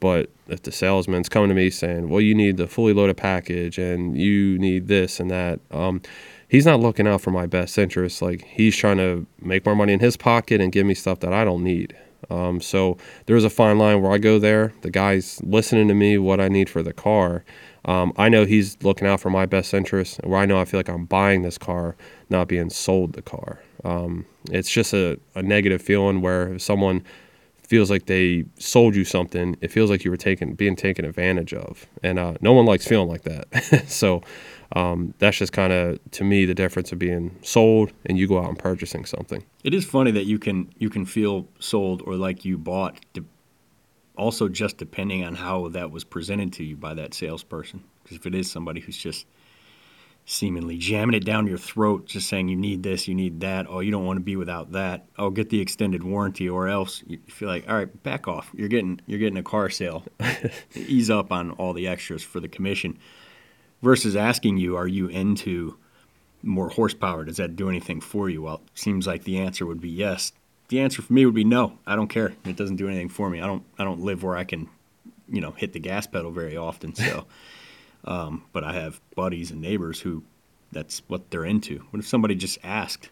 but 0.00 0.30
if 0.48 0.62
the 0.62 0.72
salesman's 0.72 1.28
coming 1.28 1.48
to 1.48 1.54
me 1.54 1.70
saying, 1.70 2.08
"Well, 2.08 2.20
you 2.20 2.34
need 2.34 2.56
the 2.56 2.66
fully 2.66 2.92
loaded 2.92 3.16
package 3.16 3.78
and 3.78 4.18
you 4.18 4.58
need 4.58 4.88
this 4.88 5.20
and 5.20 5.30
that," 5.30 5.60
um, 5.70 6.02
he's 6.48 6.66
not 6.66 6.80
looking 6.80 7.06
out 7.06 7.20
for 7.20 7.30
my 7.30 7.46
best 7.46 7.78
interest. 7.78 8.20
Like 8.20 8.44
he's 8.44 8.76
trying 8.76 8.96
to 8.96 9.26
make 9.40 9.64
more 9.64 9.76
money 9.76 9.92
in 9.92 10.00
his 10.00 10.16
pocket 10.16 10.60
and 10.60 10.72
give 10.72 10.86
me 10.86 10.94
stuff 10.94 11.20
that 11.20 11.32
I 11.32 11.44
don't 11.44 11.62
need. 11.62 11.96
Um, 12.30 12.60
so 12.60 12.96
there's 13.26 13.44
a 13.44 13.50
fine 13.50 13.78
line 13.78 14.02
where 14.02 14.12
I 14.12 14.18
go 14.18 14.38
there. 14.38 14.72
The 14.82 14.90
guy's 14.90 15.40
listening 15.42 15.88
to 15.88 15.94
me 15.94 16.18
what 16.18 16.40
I 16.40 16.48
need 16.48 16.68
for 16.68 16.82
the 16.82 16.92
car. 16.92 17.44
Um, 17.84 18.12
I 18.16 18.28
know 18.28 18.44
he's 18.44 18.80
looking 18.82 19.08
out 19.08 19.20
for 19.20 19.30
my 19.30 19.46
best 19.46 19.74
interest. 19.74 20.20
Where 20.24 20.38
I 20.38 20.46
know 20.46 20.60
I 20.60 20.64
feel 20.64 20.78
like 20.78 20.88
I'm 20.88 21.04
buying 21.04 21.42
this 21.42 21.58
car, 21.58 21.96
not 22.30 22.48
being 22.48 22.70
sold 22.70 23.14
the 23.14 23.22
car. 23.22 23.60
Um, 23.84 24.24
it's 24.50 24.70
just 24.70 24.92
a, 24.92 25.18
a 25.34 25.42
negative 25.42 25.82
feeling 25.82 26.20
where 26.20 26.54
if 26.54 26.62
someone 26.62 27.04
feels 27.72 27.90
like 27.90 28.04
they 28.04 28.44
sold 28.58 28.94
you 28.94 29.02
something. 29.02 29.56
It 29.62 29.72
feels 29.72 29.88
like 29.88 30.04
you 30.04 30.10
were 30.10 30.16
taken 30.18 30.52
being 30.52 30.76
taken 30.76 31.06
advantage 31.06 31.54
of, 31.54 31.86
and 32.02 32.18
uh, 32.18 32.34
no 32.42 32.52
one 32.52 32.66
likes 32.66 32.86
feeling 32.86 33.08
like 33.08 33.22
that. 33.22 33.84
so 33.88 34.22
um, 34.76 35.14
that's 35.18 35.38
just 35.38 35.54
kind 35.54 35.72
of 35.72 35.98
to 36.10 36.22
me 36.22 36.44
the 36.44 36.54
difference 36.54 36.92
of 36.92 36.98
being 36.98 37.34
sold 37.40 37.90
and 38.04 38.18
you 38.18 38.28
go 38.28 38.38
out 38.38 38.50
and 38.50 38.58
purchasing 38.58 39.06
something. 39.06 39.42
It 39.64 39.72
is 39.72 39.86
funny 39.86 40.10
that 40.10 40.26
you 40.26 40.38
can 40.38 40.70
you 40.78 40.90
can 40.90 41.06
feel 41.06 41.48
sold 41.60 42.02
or 42.04 42.14
like 42.14 42.44
you 42.44 42.58
bought, 42.58 43.00
also 44.16 44.48
just 44.48 44.76
depending 44.76 45.24
on 45.24 45.34
how 45.34 45.68
that 45.68 45.90
was 45.90 46.04
presented 46.04 46.52
to 46.54 46.64
you 46.64 46.76
by 46.76 46.94
that 46.94 47.14
salesperson. 47.14 47.82
Because 48.02 48.18
if 48.18 48.26
it 48.26 48.34
is 48.34 48.50
somebody 48.50 48.80
who's 48.80 48.96
just 48.96 49.26
seemingly 50.24 50.78
jamming 50.78 51.14
it 51.14 51.24
down 51.24 51.46
your 51.46 51.58
throat, 51.58 52.06
just 52.06 52.28
saying 52.28 52.48
you 52.48 52.56
need 52.56 52.82
this, 52.82 53.08
you 53.08 53.14
need 53.14 53.40
that. 53.40 53.66
Oh, 53.68 53.80
you 53.80 53.90
don't 53.90 54.06
want 54.06 54.18
to 54.18 54.22
be 54.22 54.36
without 54.36 54.72
that. 54.72 55.06
Oh, 55.18 55.30
get 55.30 55.50
the 55.50 55.60
extended 55.60 56.02
warranty, 56.02 56.48
or 56.48 56.68
else 56.68 57.02
you 57.06 57.18
feel 57.28 57.48
like, 57.48 57.68
all 57.68 57.74
right, 57.74 58.02
back 58.02 58.28
off. 58.28 58.50
You're 58.54 58.68
getting 58.68 59.00
you're 59.06 59.18
getting 59.18 59.38
a 59.38 59.42
car 59.42 59.70
sale. 59.70 60.04
Ease 60.74 61.10
up 61.10 61.32
on 61.32 61.52
all 61.52 61.72
the 61.72 61.88
extras 61.88 62.22
for 62.22 62.40
the 62.40 62.48
commission. 62.48 62.98
Versus 63.82 64.14
asking 64.14 64.58
you, 64.58 64.76
are 64.76 64.86
you 64.86 65.08
into 65.08 65.76
more 66.44 66.68
horsepower? 66.68 67.24
Does 67.24 67.38
that 67.38 67.56
do 67.56 67.68
anything 67.68 68.00
for 68.00 68.30
you? 68.30 68.42
Well, 68.42 68.62
it 68.64 68.78
seems 68.78 69.08
like 69.08 69.24
the 69.24 69.38
answer 69.38 69.66
would 69.66 69.80
be 69.80 69.88
yes. 69.88 70.32
The 70.72 70.80
answer 70.80 71.02
for 71.02 71.12
me 71.12 71.26
would 71.26 71.34
be 71.34 71.44
no. 71.44 71.78
I 71.86 71.96
don't 71.96 72.08
care. 72.08 72.32
It 72.46 72.56
doesn't 72.56 72.76
do 72.76 72.88
anything 72.88 73.10
for 73.10 73.28
me. 73.28 73.42
I 73.42 73.46
don't 73.46 73.62
I 73.78 73.84
don't 73.84 74.00
live 74.00 74.22
where 74.22 74.38
I 74.38 74.44
can, 74.44 74.70
you 75.30 75.42
know, 75.42 75.50
hit 75.50 75.74
the 75.74 75.78
gas 75.78 76.06
pedal 76.06 76.30
very 76.32 76.56
often. 76.56 76.94
So. 76.94 77.26
Um, 78.04 78.46
but 78.52 78.64
I 78.64 78.72
have 78.72 79.00
buddies 79.14 79.52
and 79.52 79.60
neighbors 79.60 80.00
who 80.00 80.24
that's 80.72 81.02
what 81.06 81.30
they're 81.30 81.44
into. 81.44 81.84
What 81.90 82.00
if 82.00 82.08
somebody 82.08 82.34
just 82.34 82.58
asked? 82.64 83.10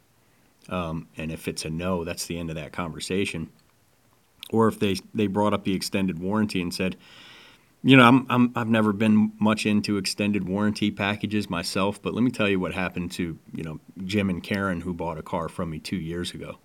Um, 0.68 1.06
and 1.16 1.30
if 1.30 1.46
it's 1.46 1.64
a 1.64 1.70
no, 1.70 2.02
that's 2.02 2.26
the 2.26 2.36
end 2.36 2.50
of 2.50 2.56
that 2.56 2.72
conversation. 2.72 3.50
Or 4.50 4.66
if 4.66 4.80
they 4.80 4.96
they 5.14 5.28
brought 5.28 5.54
up 5.54 5.62
the 5.62 5.76
extended 5.76 6.18
warranty 6.18 6.60
and 6.60 6.74
said, 6.74 6.96
you 7.84 7.96
know, 7.96 8.02
I'm, 8.02 8.26
I'm 8.28 8.52
I've 8.56 8.68
never 8.68 8.92
been 8.92 9.32
much 9.38 9.64
into 9.64 9.96
extended 9.96 10.48
warranty 10.48 10.90
packages 10.90 11.48
myself, 11.48 12.02
but 12.02 12.12
let 12.12 12.24
me 12.24 12.32
tell 12.32 12.48
you 12.48 12.58
what 12.58 12.74
happened 12.74 13.12
to 13.12 13.38
you 13.54 13.62
know 13.62 13.78
Jim 14.04 14.28
and 14.28 14.42
Karen 14.42 14.80
who 14.80 14.92
bought 14.92 15.18
a 15.18 15.22
car 15.22 15.48
from 15.48 15.70
me 15.70 15.78
two 15.78 15.98
years 15.98 16.34
ago, 16.34 16.58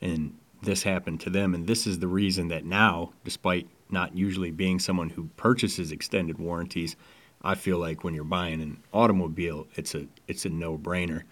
and 0.00 0.34
this 0.62 0.82
happened 0.82 1.20
to 1.20 1.30
them, 1.30 1.54
and 1.54 1.66
this 1.66 1.86
is 1.86 1.98
the 1.98 2.08
reason 2.08 2.48
that 2.48 2.64
now, 2.64 3.12
despite 3.24 3.68
not 3.90 4.16
usually 4.16 4.50
being 4.50 4.78
someone 4.78 5.10
who 5.10 5.30
purchases 5.36 5.92
extended 5.92 6.38
warranties, 6.38 6.96
I 7.42 7.54
feel 7.54 7.78
like 7.78 8.02
when 8.02 8.14
you're 8.14 8.24
buying 8.24 8.60
an 8.60 8.78
automobile, 8.92 9.68
it's 9.74 9.94
a 9.94 10.06
it's 10.26 10.44
a 10.44 10.48
no-brainer. 10.48 11.22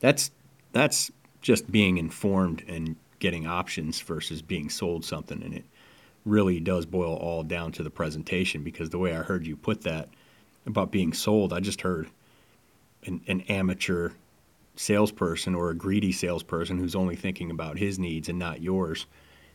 That's 0.00 0.30
that's 0.72 1.10
just 1.40 1.70
being 1.70 1.96
informed 1.98 2.64
and 2.68 2.96
getting 3.18 3.46
options 3.46 4.00
versus 4.00 4.42
being 4.42 4.68
sold 4.68 5.04
something 5.04 5.42
and 5.42 5.54
it 5.54 5.64
really 6.24 6.60
does 6.60 6.86
boil 6.86 7.14
all 7.16 7.42
down 7.42 7.72
to 7.72 7.82
the 7.82 7.90
presentation 7.90 8.62
because 8.62 8.90
the 8.90 8.98
way 8.98 9.16
I 9.16 9.22
heard 9.22 9.46
you 9.46 9.56
put 9.56 9.82
that 9.82 10.08
about 10.66 10.90
being 10.90 11.12
sold, 11.12 11.52
I 11.52 11.60
just 11.60 11.80
heard 11.80 12.08
an, 13.06 13.22
an 13.26 13.40
amateur 13.42 14.10
salesperson 14.78 15.54
or 15.54 15.70
a 15.70 15.74
greedy 15.74 16.12
salesperson 16.12 16.78
who's 16.78 16.94
only 16.94 17.16
thinking 17.16 17.50
about 17.50 17.78
his 17.78 17.98
needs 17.98 18.28
and 18.28 18.38
not 18.38 18.62
yours. 18.62 19.06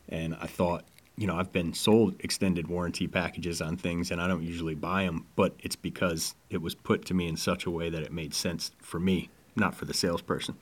And 0.08 0.34
I 0.34 0.46
thought 0.46 0.84
you 1.16 1.26
know, 1.26 1.36
I've 1.36 1.52
been 1.52 1.72
sold 1.72 2.16
extended 2.20 2.66
warranty 2.66 3.06
packages 3.06 3.60
on 3.60 3.76
things 3.76 4.10
and 4.10 4.20
I 4.20 4.26
don't 4.26 4.42
usually 4.42 4.74
buy 4.74 5.04
them, 5.04 5.26
but 5.36 5.54
it's 5.60 5.76
because 5.76 6.34
it 6.50 6.60
was 6.60 6.74
put 6.74 7.04
to 7.06 7.14
me 7.14 7.28
in 7.28 7.36
such 7.36 7.66
a 7.66 7.70
way 7.70 7.88
that 7.88 8.02
it 8.02 8.12
made 8.12 8.34
sense 8.34 8.72
for 8.80 8.98
me, 8.98 9.30
not 9.54 9.74
for 9.74 9.84
the 9.84 9.94
salesperson. 9.94 10.56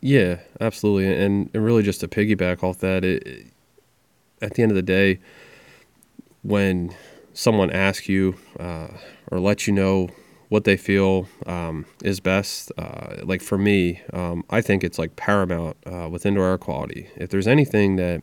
Yeah, 0.00 0.40
absolutely. 0.60 1.14
And, 1.14 1.48
and 1.54 1.64
really 1.64 1.84
just 1.84 2.00
to 2.00 2.08
piggyback 2.08 2.64
off 2.64 2.78
that, 2.78 3.04
it, 3.04 3.46
at 4.40 4.54
the 4.54 4.62
end 4.62 4.72
of 4.72 4.76
the 4.76 4.82
day, 4.82 5.20
when 6.42 6.92
someone 7.32 7.70
asks 7.70 8.08
you 8.08 8.34
uh, 8.58 8.88
or 9.30 9.38
lets 9.38 9.68
you 9.68 9.72
know 9.72 10.08
what 10.52 10.64
they 10.64 10.76
feel 10.76 11.26
um, 11.46 11.86
is 12.04 12.20
best, 12.20 12.70
uh, 12.76 13.16
like 13.22 13.40
for 13.40 13.56
me, 13.56 14.02
um, 14.12 14.44
I 14.50 14.60
think 14.60 14.84
it's 14.84 14.98
like 14.98 15.16
paramount 15.16 15.78
uh, 15.86 16.10
with 16.10 16.26
indoor 16.26 16.46
air 16.46 16.58
quality. 16.58 17.08
If 17.16 17.30
there's 17.30 17.46
anything 17.46 17.96
that 17.96 18.20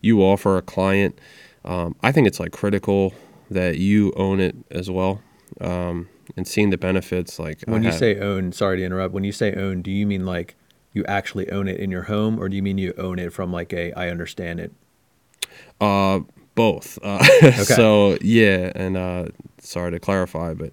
you 0.00 0.20
offer 0.20 0.56
a 0.56 0.62
client, 0.62 1.16
um, 1.64 1.94
I 2.02 2.10
think 2.10 2.26
it's 2.26 2.40
like 2.40 2.50
critical 2.50 3.14
that 3.48 3.78
you 3.78 4.12
own 4.16 4.40
it 4.40 4.56
as 4.72 4.90
well. 4.90 5.22
Um, 5.60 6.08
and 6.36 6.48
seeing 6.48 6.70
the 6.70 6.76
benefits, 6.76 7.38
like 7.38 7.62
when 7.66 7.86
I 7.86 7.90
you 7.90 7.92
say 7.96 8.18
own, 8.18 8.50
sorry 8.50 8.78
to 8.78 8.84
interrupt. 8.84 9.14
When 9.14 9.22
you 9.22 9.32
say 9.32 9.54
own, 9.54 9.80
do 9.80 9.92
you 9.92 10.04
mean 10.04 10.26
like 10.26 10.56
you 10.92 11.04
actually 11.04 11.48
own 11.48 11.68
it 11.68 11.78
in 11.78 11.92
your 11.92 12.02
home, 12.02 12.40
or 12.40 12.48
do 12.48 12.56
you 12.56 12.62
mean 12.62 12.78
you 12.78 12.92
own 12.98 13.20
it 13.20 13.32
from 13.32 13.52
like 13.52 13.72
a 13.72 13.92
I 13.92 14.10
understand 14.10 14.58
it? 14.58 14.72
Uh, 15.80 16.20
both. 16.56 16.98
Uh, 17.04 17.20
okay. 17.42 17.52
So 17.52 18.18
yeah, 18.20 18.72
and 18.74 18.96
uh, 18.96 19.26
sorry 19.60 19.90
to 19.92 20.00
clarify, 20.00 20.54
but 20.54 20.68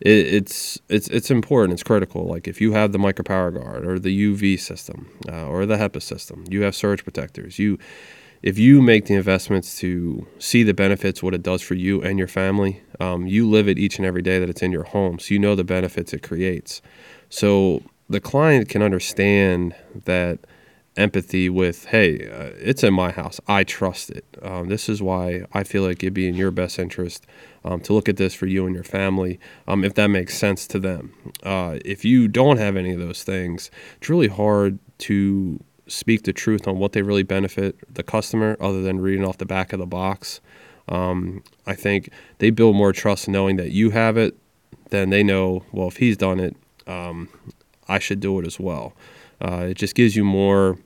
it, 0.00 0.34
it's 0.34 0.78
it's 0.88 1.08
it's 1.08 1.30
important. 1.30 1.74
It's 1.74 1.82
critical. 1.82 2.26
Like 2.26 2.48
if 2.48 2.60
you 2.60 2.72
have 2.72 2.92
the 2.92 2.98
micro 2.98 3.22
power 3.22 3.50
guard 3.50 3.86
or 3.86 3.98
the 3.98 4.34
UV 4.34 4.58
system 4.58 5.08
uh, 5.28 5.46
or 5.46 5.66
the 5.66 5.76
HEPA 5.76 6.02
system, 6.02 6.44
you 6.48 6.62
have 6.62 6.74
surge 6.74 7.04
protectors. 7.04 7.58
You 7.58 7.78
if 8.42 8.58
you 8.58 8.80
make 8.80 9.06
the 9.06 9.14
investments 9.14 9.78
to 9.80 10.26
see 10.38 10.62
the 10.62 10.72
benefits, 10.72 11.22
what 11.22 11.34
it 11.34 11.42
does 11.42 11.60
for 11.60 11.74
you 11.74 12.00
and 12.02 12.18
your 12.18 12.28
family, 12.28 12.82
um, 12.98 13.26
you 13.26 13.48
live 13.48 13.68
it 13.68 13.78
each 13.78 13.98
and 13.98 14.06
every 14.06 14.22
day 14.22 14.38
that 14.38 14.48
it's 14.48 14.62
in 14.62 14.72
your 14.72 14.84
home. 14.84 15.18
So 15.18 15.34
you 15.34 15.38
know 15.38 15.54
the 15.54 15.64
benefits 15.64 16.14
it 16.14 16.22
creates. 16.22 16.80
So 17.28 17.82
the 18.08 18.20
client 18.20 18.68
can 18.68 18.82
understand 18.82 19.74
that 20.04 20.40
empathy 21.00 21.48
with, 21.48 21.86
hey, 21.86 22.28
uh, 22.28 22.52
it's 22.58 22.84
in 22.84 22.94
my 22.94 23.10
house. 23.10 23.40
I 23.48 23.64
trust 23.64 24.10
it. 24.10 24.24
Um, 24.42 24.68
this 24.68 24.88
is 24.88 25.02
why 25.02 25.44
I 25.52 25.64
feel 25.64 25.82
like 25.82 26.02
it'd 26.02 26.14
be 26.14 26.28
in 26.28 26.34
your 26.34 26.50
best 26.50 26.78
interest 26.78 27.26
um, 27.64 27.80
to 27.80 27.92
look 27.92 28.08
at 28.08 28.16
this 28.16 28.34
for 28.34 28.46
you 28.46 28.66
and 28.66 28.74
your 28.74 28.84
family, 28.84 29.40
um, 29.66 29.84
if 29.84 29.94
that 29.94 30.08
makes 30.08 30.36
sense 30.36 30.66
to 30.68 30.78
them. 30.78 31.14
Uh, 31.42 31.78
if 31.84 32.04
you 32.04 32.28
don't 32.28 32.58
have 32.58 32.76
any 32.76 32.92
of 32.92 33.00
those 33.00 33.22
things, 33.22 33.70
it's 33.96 34.08
really 34.08 34.28
hard 34.28 34.78
to 34.98 35.58
speak 35.86 36.22
the 36.24 36.32
truth 36.32 36.68
on 36.68 36.78
what 36.78 36.92
they 36.92 37.02
really 37.02 37.22
benefit 37.24 37.76
the 37.92 38.02
customer 38.02 38.56
other 38.60 38.82
than 38.82 39.00
reading 39.00 39.24
off 39.24 39.38
the 39.38 39.46
back 39.46 39.72
of 39.72 39.80
the 39.80 39.86
box. 39.86 40.40
Um, 40.88 41.42
I 41.66 41.74
think 41.74 42.10
they 42.38 42.50
build 42.50 42.76
more 42.76 42.92
trust 42.92 43.28
knowing 43.28 43.56
that 43.56 43.70
you 43.70 43.90
have 43.90 44.16
it 44.16 44.36
than 44.90 45.10
they 45.10 45.22
know, 45.22 45.64
well, 45.72 45.88
if 45.88 45.96
he's 45.96 46.16
done 46.16 46.40
it, 46.40 46.56
um, 46.86 47.28
I 47.88 47.98
should 47.98 48.20
do 48.20 48.38
it 48.38 48.46
as 48.46 48.60
well. 48.60 48.92
Uh, 49.40 49.68
it 49.70 49.74
just 49.74 49.94
gives 49.94 50.14
you 50.14 50.24
more 50.24 50.78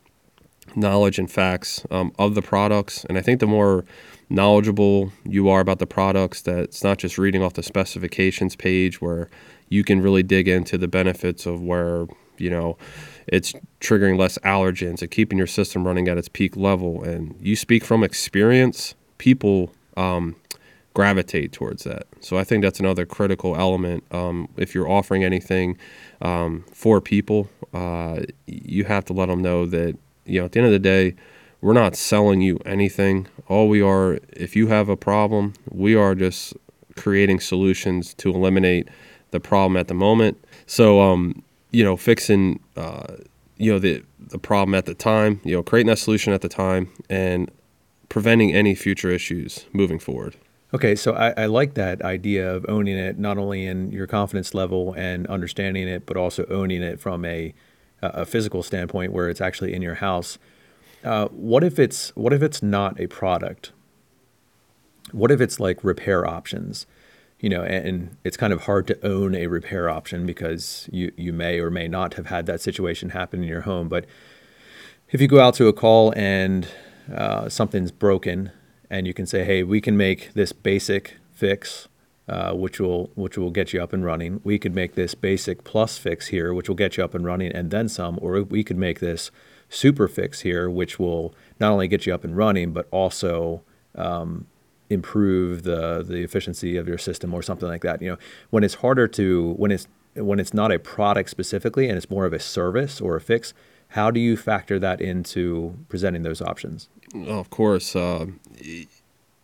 knowledge 0.76 1.18
and 1.18 1.30
facts 1.30 1.84
um, 1.90 2.12
of 2.18 2.34
the 2.34 2.42
products. 2.42 3.04
And 3.04 3.18
I 3.18 3.22
think 3.22 3.40
the 3.40 3.46
more 3.46 3.84
knowledgeable 4.30 5.12
you 5.24 5.48
are 5.48 5.60
about 5.60 5.78
the 5.78 5.86
products, 5.86 6.42
that 6.42 6.58
it's 6.58 6.82
not 6.82 6.98
just 6.98 7.18
reading 7.18 7.42
off 7.42 7.54
the 7.54 7.62
specifications 7.62 8.56
page 8.56 9.00
where 9.00 9.28
you 9.68 9.84
can 9.84 10.00
really 10.00 10.22
dig 10.22 10.48
into 10.48 10.78
the 10.78 10.88
benefits 10.88 11.46
of 11.46 11.62
where, 11.62 12.06
you 12.38 12.50
know, 12.50 12.76
it's 13.26 13.54
triggering 13.80 14.18
less 14.18 14.38
allergens 14.38 15.00
and 15.00 15.10
keeping 15.10 15.38
your 15.38 15.46
system 15.46 15.86
running 15.86 16.08
at 16.08 16.18
its 16.18 16.28
peak 16.28 16.56
level. 16.56 17.02
And 17.02 17.34
you 17.40 17.56
speak 17.56 17.84
from 17.84 18.04
experience, 18.04 18.94
people 19.18 19.72
um, 19.96 20.36
gravitate 20.94 21.52
towards 21.52 21.84
that. 21.84 22.06
So 22.20 22.38
I 22.38 22.44
think 22.44 22.62
that's 22.62 22.80
another 22.80 23.04
critical 23.04 23.56
element. 23.56 24.04
Um, 24.10 24.48
if 24.56 24.74
you're 24.74 24.88
offering 24.88 25.24
anything 25.24 25.76
um, 26.22 26.64
for 26.72 27.00
people, 27.00 27.48
uh, 27.72 28.20
you 28.46 28.84
have 28.84 29.04
to 29.06 29.12
let 29.12 29.26
them 29.26 29.42
know 29.42 29.66
that, 29.66 29.96
you 30.24 30.40
know, 30.40 30.46
at 30.46 30.52
the 30.52 30.60
end 30.60 30.66
of 30.66 30.72
the 30.72 30.78
day, 30.78 31.14
we're 31.60 31.72
not 31.72 31.96
selling 31.96 32.40
you 32.40 32.58
anything. 32.66 33.26
All 33.48 33.68
we 33.68 33.80
are, 33.80 34.18
if 34.32 34.54
you 34.54 34.66
have 34.68 34.88
a 34.88 34.96
problem, 34.96 35.54
we 35.70 35.94
are 35.94 36.14
just 36.14 36.54
creating 36.96 37.40
solutions 37.40 38.14
to 38.14 38.30
eliminate 38.30 38.88
the 39.30 39.40
problem 39.40 39.76
at 39.76 39.88
the 39.88 39.94
moment. 39.94 40.42
So, 40.66 41.00
um, 41.00 41.42
you 41.70 41.82
know, 41.82 41.96
fixing, 41.96 42.60
uh, 42.76 43.14
you 43.56 43.72
know, 43.72 43.78
the 43.78 44.02
the 44.18 44.38
problem 44.38 44.74
at 44.74 44.86
the 44.86 44.94
time, 44.94 45.40
you 45.44 45.54
know, 45.54 45.62
creating 45.62 45.88
that 45.88 45.98
solution 45.98 46.32
at 46.32 46.40
the 46.40 46.48
time, 46.48 46.90
and 47.10 47.50
preventing 48.08 48.54
any 48.54 48.74
future 48.74 49.10
issues 49.10 49.66
moving 49.72 49.98
forward. 49.98 50.36
Okay, 50.72 50.96
so 50.96 51.12
I, 51.12 51.30
I, 51.36 51.46
like 51.46 51.74
that 51.74 52.02
idea 52.02 52.52
of 52.52 52.66
owning 52.68 52.96
it, 52.96 53.16
not 53.16 53.38
only 53.38 53.64
in 53.64 53.92
your 53.92 54.08
confidence 54.08 54.54
level 54.54 54.92
and 54.94 55.24
understanding 55.28 55.86
it, 55.86 56.04
but 56.04 56.16
also 56.16 56.46
owning 56.46 56.82
it 56.82 56.98
from 56.98 57.24
a 57.24 57.54
a 58.14 58.26
physical 58.26 58.62
standpoint, 58.62 59.12
where 59.12 59.28
it's 59.28 59.40
actually 59.40 59.72
in 59.74 59.82
your 59.82 59.96
house. 59.96 60.38
Uh, 61.02 61.28
what 61.28 61.62
if 61.62 61.78
it's 61.78 62.10
what 62.16 62.32
if 62.32 62.42
it's 62.42 62.62
not 62.62 63.00
a 63.00 63.06
product? 63.06 63.72
What 65.12 65.30
if 65.30 65.40
it's 65.40 65.60
like 65.60 65.84
repair 65.84 66.26
options? 66.26 66.86
you 67.44 67.50
know, 67.50 67.62
and 67.62 68.16
it's 68.24 68.38
kind 68.38 68.54
of 68.54 68.62
hard 68.62 68.86
to 68.86 69.06
own 69.06 69.34
a 69.34 69.48
repair 69.48 69.90
option 69.90 70.24
because 70.24 70.88
you, 70.90 71.12
you 71.14 71.30
may 71.30 71.60
or 71.60 71.70
may 71.70 71.86
not 71.86 72.14
have 72.14 72.24
had 72.28 72.46
that 72.46 72.58
situation 72.62 73.10
happen 73.10 73.42
in 73.42 73.48
your 73.50 73.60
home. 73.60 73.86
But 73.86 74.06
if 75.10 75.20
you 75.20 75.28
go 75.28 75.40
out 75.40 75.52
to 75.56 75.68
a 75.68 75.72
call 75.74 76.14
and 76.16 76.66
uh, 77.14 77.50
something's 77.50 77.90
broken, 77.90 78.50
and 78.88 79.06
you 79.06 79.12
can 79.12 79.26
say, 79.26 79.44
"Hey, 79.44 79.62
we 79.62 79.82
can 79.82 79.94
make 79.94 80.32
this 80.32 80.52
basic 80.52 81.18
fix, 81.34 81.86
uh, 82.28 82.52
which 82.52 82.80
will 82.80 83.10
which 83.14 83.36
will 83.36 83.50
get 83.50 83.72
you 83.72 83.82
up 83.82 83.92
and 83.92 84.04
running. 84.04 84.40
We 84.44 84.58
could 84.58 84.74
make 84.74 84.94
this 84.94 85.14
basic 85.14 85.64
plus 85.64 85.98
fix 85.98 86.28
here, 86.28 86.54
which 86.54 86.68
will 86.68 86.76
get 86.76 86.96
you 86.96 87.04
up 87.04 87.14
and 87.14 87.24
running, 87.24 87.52
and 87.52 87.70
then 87.70 87.88
some. 87.88 88.18
Or 88.22 88.42
we 88.42 88.64
could 88.64 88.78
make 88.78 89.00
this 89.00 89.30
super 89.68 90.08
fix 90.08 90.40
here, 90.40 90.70
which 90.70 90.98
will 90.98 91.34
not 91.60 91.72
only 91.72 91.88
get 91.88 92.06
you 92.06 92.14
up 92.14 92.24
and 92.24 92.36
running, 92.36 92.72
but 92.72 92.88
also 92.90 93.62
um, 93.94 94.46
improve 94.88 95.62
the 95.64 96.02
the 96.02 96.22
efficiency 96.22 96.76
of 96.76 96.88
your 96.88 96.98
system 96.98 97.34
or 97.34 97.42
something 97.42 97.68
like 97.68 97.82
that. 97.82 98.00
You 98.00 98.12
know, 98.12 98.18
when 98.50 98.64
it's 98.64 98.74
harder 98.74 99.08
to 99.08 99.52
when 99.54 99.70
it's 99.70 99.86
when 100.14 100.38
it's 100.38 100.54
not 100.54 100.72
a 100.72 100.78
product 100.78 101.30
specifically 101.30 101.88
and 101.88 101.96
it's 101.96 102.08
more 102.08 102.24
of 102.24 102.32
a 102.32 102.38
service 102.38 103.00
or 103.00 103.16
a 103.16 103.20
fix, 103.20 103.52
how 103.88 104.10
do 104.10 104.20
you 104.20 104.36
factor 104.36 104.78
that 104.78 105.00
into 105.00 105.76
presenting 105.88 106.22
those 106.22 106.40
options? 106.40 106.88
Of 107.26 107.50
course, 107.50 107.94
uh, 107.94 108.26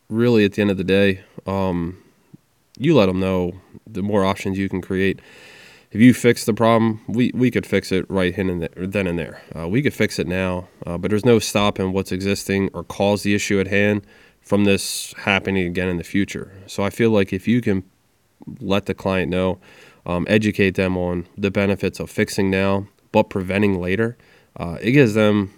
really 0.08 0.44
at 0.44 0.54
the 0.54 0.62
end 0.62 0.70
of 0.70 0.76
the 0.76 0.84
day, 0.84 1.22
um, 1.46 1.98
you 2.80 2.96
let 2.96 3.06
them 3.06 3.20
know 3.20 3.52
the 3.86 4.02
more 4.02 4.24
options 4.24 4.58
you 4.58 4.68
can 4.68 4.80
create. 4.80 5.20
If 5.90 6.00
you 6.00 6.14
fix 6.14 6.44
the 6.44 6.54
problem, 6.54 7.00
we, 7.08 7.32
we 7.34 7.50
could 7.50 7.66
fix 7.66 7.90
it 7.90 8.06
right 8.08 8.36
and 8.36 8.68
then 8.76 9.06
and 9.06 9.18
there. 9.18 9.42
Uh, 9.56 9.68
we 9.68 9.82
could 9.82 9.94
fix 9.94 10.18
it 10.18 10.26
now, 10.26 10.68
uh, 10.86 10.96
but 10.96 11.10
there's 11.10 11.24
no 11.24 11.38
stopping 11.38 11.92
what's 11.92 12.12
existing 12.12 12.70
or 12.72 12.84
cause 12.84 13.22
the 13.22 13.34
issue 13.34 13.58
at 13.58 13.66
hand 13.66 14.06
from 14.40 14.64
this 14.64 15.12
happening 15.18 15.66
again 15.66 15.88
in 15.88 15.96
the 15.96 16.04
future. 16.04 16.52
So 16.66 16.84
I 16.84 16.90
feel 16.90 17.10
like 17.10 17.32
if 17.32 17.48
you 17.48 17.60
can 17.60 17.82
let 18.60 18.86
the 18.86 18.94
client 18.94 19.30
know, 19.30 19.58
um, 20.06 20.26
educate 20.28 20.76
them 20.76 20.96
on 20.96 21.26
the 21.36 21.50
benefits 21.50 22.00
of 22.00 22.08
fixing 22.08 22.50
now 22.50 22.86
but 23.12 23.24
preventing 23.24 23.80
later, 23.80 24.16
uh, 24.56 24.78
it 24.80 24.92
gives 24.92 25.14
them 25.14 25.52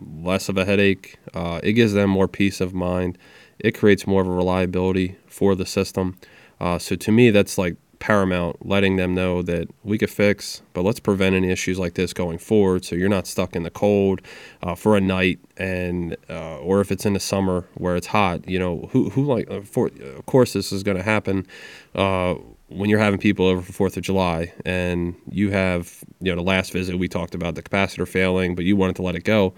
less 0.00 0.48
of 0.48 0.56
a 0.56 0.64
headache. 0.64 1.16
Uh, 1.34 1.60
it 1.62 1.72
gives 1.72 1.92
them 1.92 2.10
more 2.10 2.28
peace 2.28 2.60
of 2.60 2.74
mind. 2.74 3.18
It 3.58 3.72
creates 3.72 4.06
more 4.06 4.22
of 4.22 4.28
a 4.28 4.32
reliability 4.32 5.16
for 5.26 5.54
the 5.54 5.66
system. 5.66 6.18
Uh, 6.62 6.78
so 6.78 6.94
to 6.94 7.10
me, 7.10 7.30
that's 7.30 7.58
like 7.58 7.76
paramount, 7.98 8.64
letting 8.64 8.96
them 8.96 9.14
know 9.14 9.42
that 9.42 9.68
we 9.82 9.98
could 9.98 10.10
fix, 10.10 10.62
but 10.74 10.82
let's 10.82 11.00
prevent 11.00 11.34
any 11.34 11.50
issues 11.50 11.76
like 11.76 11.94
this 11.94 12.12
going 12.12 12.38
forward. 12.38 12.84
So 12.84 12.94
you're 12.94 13.08
not 13.08 13.26
stuck 13.26 13.56
in 13.56 13.64
the 13.64 13.70
cold 13.70 14.22
uh, 14.62 14.76
for 14.76 14.96
a 14.96 15.00
night, 15.00 15.40
and 15.56 16.16
uh, 16.30 16.58
or 16.58 16.80
if 16.80 16.92
it's 16.92 17.04
in 17.04 17.14
the 17.14 17.20
summer 17.20 17.66
where 17.74 17.96
it's 17.96 18.06
hot, 18.06 18.48
you 18.48 18.60
know, 18.60 18.88
who 18.92 19.10
who 19.10 19.24
like 19.24 19.50
uh, 19.50 19.62
for 19.62 19.88
of 19.88 20.24
course 20.26 20.52
this 20.52 20.70
is 20.70 20.84
going 20.84 20.96
to 20.96 21.02
happen 21.02 21.48
uh, 21.96 22.34
when 22.68 22.88
you're 22.88 23.00
having 23.00 23.18
people 23.18 23.46
over 23.46 23.60
for 23.60 23.72
Fourth 23.72 23.96
of 23.96 24.04
July, 24.04 24.52
and 24.64 25.16
you 25.28 25.50
have 25.50 26.04
you 26.20 26.30
know 26.30 26.36
the 26.36 26.48
last 26.48 26.72
visit 26.72 26.96
we 26.96 27.08
talked 27.08 27.34
about 27.34 27.56
the 27.56 27.62
capacitor 27.62 28.06
failing, 28.06 28.54
but 28.54 28.64
you 28.64 28.76
wanted 28.76 28.94
to 28.96 29.02
let 29.02 29.16
it 29.16 29.24
go. 29.24 29.52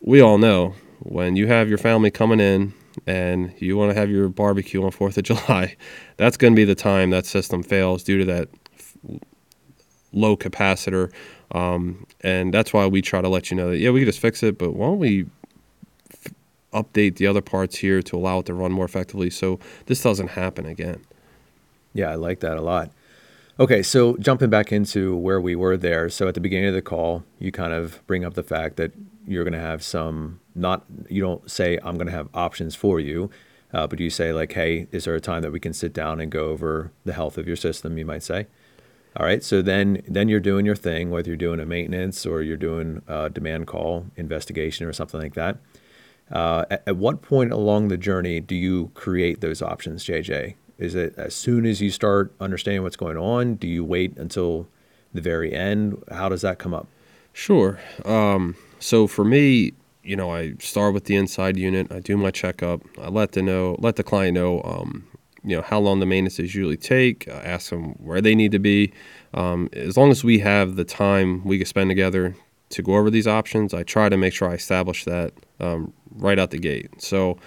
We 0.00 0.20
all 0.20 0.38
know 0.38 0.74
when 0.98 1.36
you 1.36 1.46
have 1.46 1.68
your 1.68 1.78
family 1.78 2.10
coming 2.10 2.40
in 2.40 2.74
and 3.06 3.52
you 3.58 3.76
want 3.76 3.92
to 3.92 3.98
have 3.98 4.10
your 4.10 4.28
barbecue 4.28 4.82
on 4.84 4.90
4th 4.90 5.16
of 5.16 5.24
July, 5.46 5.76
that's 6.16 6.36
going 6.36 6.52
to 6.52 6.56
be 6.56 6.64
the 6.64 6.74
time 6.74 7.10
that 7.10 7.26
system 7.26 7.62
fails 7.62 8.02
due 8.02 8.18
to 8.18 8.24
that 8.24 8.48
f- 8.78 8.96
low 10.12 10.36
capacitor. 10.36 11.12
Um, 11.52 12.06
and 12.22 12.52
that's 12.52 12.72
why 12.72 12.86
we 12.86 13.02
try 13.02 13.20
to 13.20 13.28
let 13.28 13.50
you 13.50 13.56
know 13.56 13.70
that, 13.70 13.78
yeah, 13.78 13.90
we 13.90 14.00
can 14.00 14.06
just 14.06 14.20
fix 14.20 14.42
it, 14.42 14.58
but 14.58 14.72
why 14.72 14.86
don't 14.86 14.98
we 14.98 15.26
f- 16.12 16.32
update 16.72 17.16
the 17.16 17.26
other 17.26 17.40
parts 17.40 17.76
here 17.76 18.02
to 18.02 18.16
allow 18.16 18.40
it 18.40 18.46
to 18.46 18.54
run 18.54 18.72
more 18.72 18.84
effectively 18.84 19.30
so 19.30 19.60
this 19.86 20.02
doesn't 20.02 20.28
happen 20.28 20.66
again? 20.66 21.04
Yeah, 21.94 22.10
I 22.10 22.16
like 22.16 22.40
that 22.40 22.56
a 22.56 22.62
lot. 22.62 22.90
Okay, 23.58 23.82
so 23.82 24.18
jumping 24.18 24.50
back 24.50 24.70
into 24.70 25.16
where 25.16 25.40
we 25.40 25.56
were 25.56 25.78
there. 25.78 26.10
So 26.10 26.28
at 26.28 26.34
the 26.34 26.40
beginning 26.40 26.68
of 26.68 26.74
the 26.74 26.82
call, 26.82 27.24
you 27.38 27.50
kind 27.50 27.72
of 27.72 28.06
bring 28.06 28.22
up 28.22 28.34
the 28.34 28.42
fact 28.42 28.76
that 28.76 28.92
you're 29.26 29.44
going 29.44 29.52
to 29.52 29.58
have 29.60 29.82
some 29.82 30.40
not 30.54 30.84
you 31.08 31.20
don't 31.20 31.50
say 31.50 31.78
I'm 31.82 31.96
going 31.96 32.06
to 32.06 32.12
have 32.12 32.28
options 32.34 32.74
for 32.74 33.00
you, 33.00 33.30
uh, 33.72 33.86
but 33.86 34.00
you 34.00 34.10
say 34.10 34.32
like, 34.32 34.52
hey, 34.52 34.86
is 34.92 35.04
there 35.04 35.14
a 35.14 35.20
time 35.20 35.42
that 35.42 35.52
we 35.52 35.60
can 35.60 35.72
sit 35.72 35.92
down 35.92 36.20
and 36.20 36.30
go 36.30 36.48
over 36.48 36.92
the 37.04 37.12
health 37.12 37.38
of 37.38 37.46
your 37.46 37.56
system? 37.56 37.98
You 37.98 38.06
might 38.06 38.22
say. 38.22 38.46
All 39.18 39.24
right, 39.24 39.42
so 39.42 39.62
then 39.62 40.02
then 40.06 40.28
you're 40.28 40.40
doing 40.40 40.66
your 40.66 40.76
thing, 40.76 41.10
whether 41.10 41.28
you're 41.28 41.38
doing 41.38 41.58
a 41.58 41.64
maintenance 41.64 42.26
or 42.26 42.42
you're 42.42 42.58
doing 42.58 43.02
a 43.08 43.30
demand 43.30 43.66
call 43.66 44.06
investigation 44.16 44.86
or 44.86 44.92
something 44.92 45.20
like 45.20 45.34
that. 45.34 45.56
Uh, 46.30 46.64
at, 46.70 46.82
at 46.86 46.96
what 46.96 47.22
point 47.22 47.52
along 47.52 47.88
the 47.88 47.96
journey 47.96 48.40
do 48.40 48.54
you 48.54 48.90
create 48.94 49.40
those 49.40 49.62
options, 49.62 50.04
JJ? 50.04 50.56
Is 50.78 50.94
it 50.94 51.14
as 51.16 51.34
soon 51.34 51.64
as 51.64 51.80
you 51.80 51.90
start 51.90 52.34
understanding 52.40 52.82
what's 52.82 52.96
going 52.96 53.16
on? 53.16 53.54
Do 53.54 53.66
you 53.66 53.84
wait 53.84 54.16
until 54.18 54.68
the 55.14 55.22
very 55.22 55.54
end? 55.54 56.02
How 56.10 56.28
does 56.28 56.42
that 56.42 56.58
come 56.58 56.74
up? 56.74 56.86
Sure. 57.32 57.80
Um, 58.04 58.56
so 58.78 59.06
for 59.06 59.24
me, 59.24 59.72
you 60.02 60.16
know, 60.16 60.30
I 60.30 60.54
start 60.60 60.94
with 60.94 61.04
the 61.04 61.16
inside 61.16 61.56
unit. 61.56 61.90
I 61.90 62.00
do 62.00 62.16
my 62.16 62.30
checkup. 62.30 62.82
I 62.98 63.08
let 63.08 63.32
the 63.32 63.42
know, 63.42 63.76
let 63.80 63.96
the 63.96 64.04
client 64.04 64.34
know, 64.34 64.62
um, 64.62 65.06
you 65.42 65.56
know, 65.56 65.62
how 65.62 65.80
long 65.80 66.00
the 66.00 66.06
maintenances 66.06 66.54
usually 66.54 66.76
take. 66.76 67.28
I 67.28 67.38
ask 67.38 67.70
them 67.70 67.92
where 67.94 68.20
they 68.20 68.34
need 68.34 68.52
to 68.52 68.58
be. 68.58 68.92
Um, 69.34 69.68
as 69.72 69.96
long 69.96 70.10
as 70.10 70.22
we 70.22 70.38
have 70.40 70.76
the 70.76 70.84
time 70.84 71.44
we 71.44 71.58
can 71.58 71.66
spend 71.66 71.90
together 71.90 72.36
to 72.70 72.82
go 72.82 72.94
over 72.94 73.10
these 73.10 73.26
options, 73.26 73.74
I 73.74 73.82
try 73.82 74.08
to 74.08 74.16
make 74.16 74.32
sure 74.32 74.48
I 74.48 74.54
establish 74.54 75.04
that 75.04 75.34
um, 75.60 75.92
right 76.10 76.38
out 76.38 76.50
the 76.50 76.58
gate. 76.58 77.02
So 77.02 77.38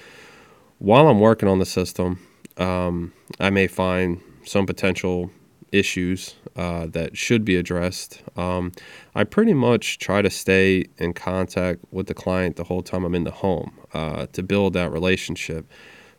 while 0.79 1.07
I'm 1.07 1.19
working 1.19 1.49
on 1.49 1.59
the 1.59 1.65
system, 1.65 2.19
um, 2.57 3.13
I 3.39 3.49
may 3.49 3.67
find 3.67 4.21
some 4.45 4.65
potential 4.65 5.31
issues 5.71 6.35
uh, 6.55 6.87
that 6.87 7.17
should 7.17 7.45
be 7.45 7.55
addressed. 7.55 8.21
Um, 8.35 8.71
I 9.15 9.23
pretty 9.23 9.53
much 9.53 9.99
try 9.99 10.21
to 10.21 10.29
stay 10.29 10.85
in 10.97 11.13
contact 11.13 11.79
with 11.91 12.07
the 12.07 12.13
client 12.13 12.55
the 12.55 12.63
whole 12.63 12.81
time 12.81 13.03
I'm 13.03 13.15
in 13.15 13.23
the 13.23 13.31
home 13.31 13.77
uh, 13.93 14.27
to 14.33 14.43
build 14.43 14.73
that 14.73 14.91
relationship. 14.91 15.69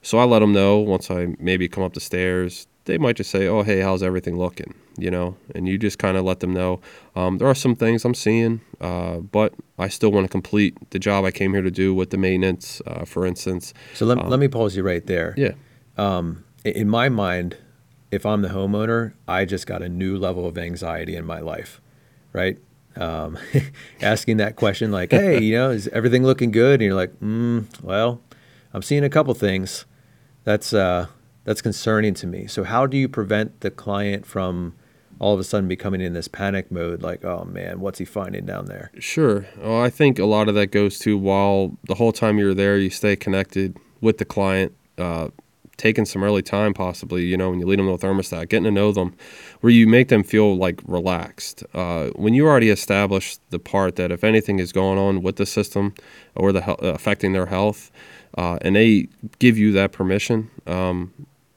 So 0.03 0.19
I 0.19 0.25
let 0.25 0.39
them 0.39 0.53
know 0.53 0.79
once 0.79 1.11
I 1.11 1.35
maybe 1.39 1.69
come 1.69 1.85
up 1.85 1.95
the 1.95 2.01
stairs. 2.01 2.67
They 2.87 2.97
might 2.97 3.17
just 3.17 3.31
say, 3.31 3.47
"Oh, 3.47 3.63
hey, 3.63 3.81
how's 3.81 4.03
everything 4.03 4.39
looking?" 4.39 4.75
You 4.99 5.11
know, 5.11 5.37
and 5.55 5.69
you 5.69 5.77
just 5.77 5.99
kind 5.99 6.17
of 6.17 6.25
let 6.25 6.41
them 6.41 6.53
know 6.53 6.81
um, 7.15 7.39
there 7.39 7.49
are 7.49 7.55
some 7.55 7.77
things 7.77 8.05
I'm 8.05 8.15
seeing, 8.15 8.61
uh, 8.81 9.19
but 9.19 9.53
I 9.79 9.89
still 9.89 10.11
want 10.11 10.25
to 10.25 10.31
complete 10.31 10.75
the 10.91 10.99
job 10.99 11.25
I 11.25 11.31
came 11.31 11.53
here 11.53 11.63
to 11.63 11.71
do 11.71 11.95
with 11.95 12.11
the 12.11 12.17
maintenance, 12.17 12.81
uh, 12.87 13.05
for 13.05 13.27
instance. 13.27 13.75
So 13.95 14.07
let, 14.07 14.19
um, 14.19 14.29
let 14.31 14.41
me 14.41 14.49
pause 14.49 14.75
you 14.77 14.83
right 14.83 15.07
there. 15.07 15.35
Yeah. 15.37 15.53
Um, 15.99 16.45
in 16.65 16.89
my 16.89 17.09
mind, 17.09 17.57
if 18.11 18.27
I'm 18.27 18.43
the 18.43 18.49
homeowner, 18.49 19.13
I 19.29 19.45
just 19.45 19.67
got 19.67 19.83
a 19.83 19.89
new 19.89 20.17
level 20.17 20.47
of 20.47 20.59
anxiety 20.59 21.17
in 21.17 21.25
my 21.25 21.41
life, 21.41 21.81
right? 22.33 22.59
Um, 22.97 23.39
asking 24.03 24.39
that 24.39 24.57
question, 24.57 24.91
like, 24.91 25.13
hey, 25.13 25.41
you 25.41 25.55
know, 25.55 25.71
is 25.71 25.89
everything 25.89 26.25
looking 26.25 26.51
good? 26.51 26.81
And 26.81 26.83
you're 26.83 26.95
like, 26.95 27.19
mm, 27.21 27.67
well, 27.83 28.21
I'm 28.73 28.83
seeing 28.83 29.05
a 29.05 29.11
couple 29.11 29.33
things. 29.35 29.85
That's 30.45 30.73
uh, 30.73 31.07
that's 31.45 31.63
concerning 31.63 32.15
to 32.15 32.27
me. 32.27 32.47
So 32.47 32.65
how 32.65 32.87
do 32.87 32.97
you 32.97 33.09
prevent 33.09 33.61
the 33.61 33.71
client 33.71 34.27
from 34.27 34.75
all 35.21 35.35
of 35.35 35.39
a 35.39 35.45
sudden 35.45 35.69
becoming 35.69 36.01
in 36.01 36.15
this 36.15 36.27
panic 36.27 36.73
mode 36.73 37.03
like 37.03 37.25
oh 37.25 37.45
man 37.45 37.79
what's 37.79 37.99
he 37.99 38.05
finding 38.05 38.47
down 38.47 38.65
there 38.65 38.91
sure 38.99 39.47
well 39.59 39.81
i 39.83 39.91
think 39.91 40.19
a 40.19 40.25
lot 40.25 40.49
of 40.49 40.55
that 40.55 40.69
goes 40.69 40.99
to 40.99 41.17
while 41.17 41.77
the 41.85 41.95
whole 41.95 42.11
time 42.11 42.39
you're 42.39 42.55
there 42.55 42.79
you 42.79 42.91
stay 42.91 43.15
connected 43.15 43.77
with 44.01 44.17
the 44.19 44.25
client 44.25 44.75
uh, 44.99 45.29
taking 45.81 46.05
some 46.05 46.23
early 46.23 46.43
time 46.43 46.75
possibly 46.75 47.25
you 47.25 47.39
know 47.39 47.49
when 47.49 47.59
you 47.59 47.67
lead 47.67 47.79
them 47.79 47.87
to 47.87 47.93
a 47.93 47.99
thermostat 47.99 48.51
getting 48.51 48.65
to 48.65 48.71
know 48.71 48.93
them 48.93 49.15
where 49.63 49.73
you 49.73 49.87
make 49.87 50.09
them 50.09 50.23
feel 50.23 50.57
like 50.57 50.81
relaxed. 50.87 51.65
Uh, 51.73 52.09
when 52.11 52.35
you 52.35 52.47
already 52.47 52.69
establish 52.69 53.39
the 53.49 53.59
part 53.59 53.97
that 53.97 54.13
if 54.13 54.23
anything 54.23 54.59
is 54.59 54.73
going 54.73 54.99
on 54.99 55.23
with 55.23 55.37
the 55.37 55.47
system 55.47 55.95
or 56.35 56.53
the 56.53 56.63
affecting 56.85 57.33
their 57.33 57.47
health 57.47 57.91
uh, 58.37 58.59
and 58.61 58.77
they 58.77 59.09
give 59.39 59.57
you 59.57 59.73
that 59.73 59.91
permission 59.91 60.51
um, 60.67 61.13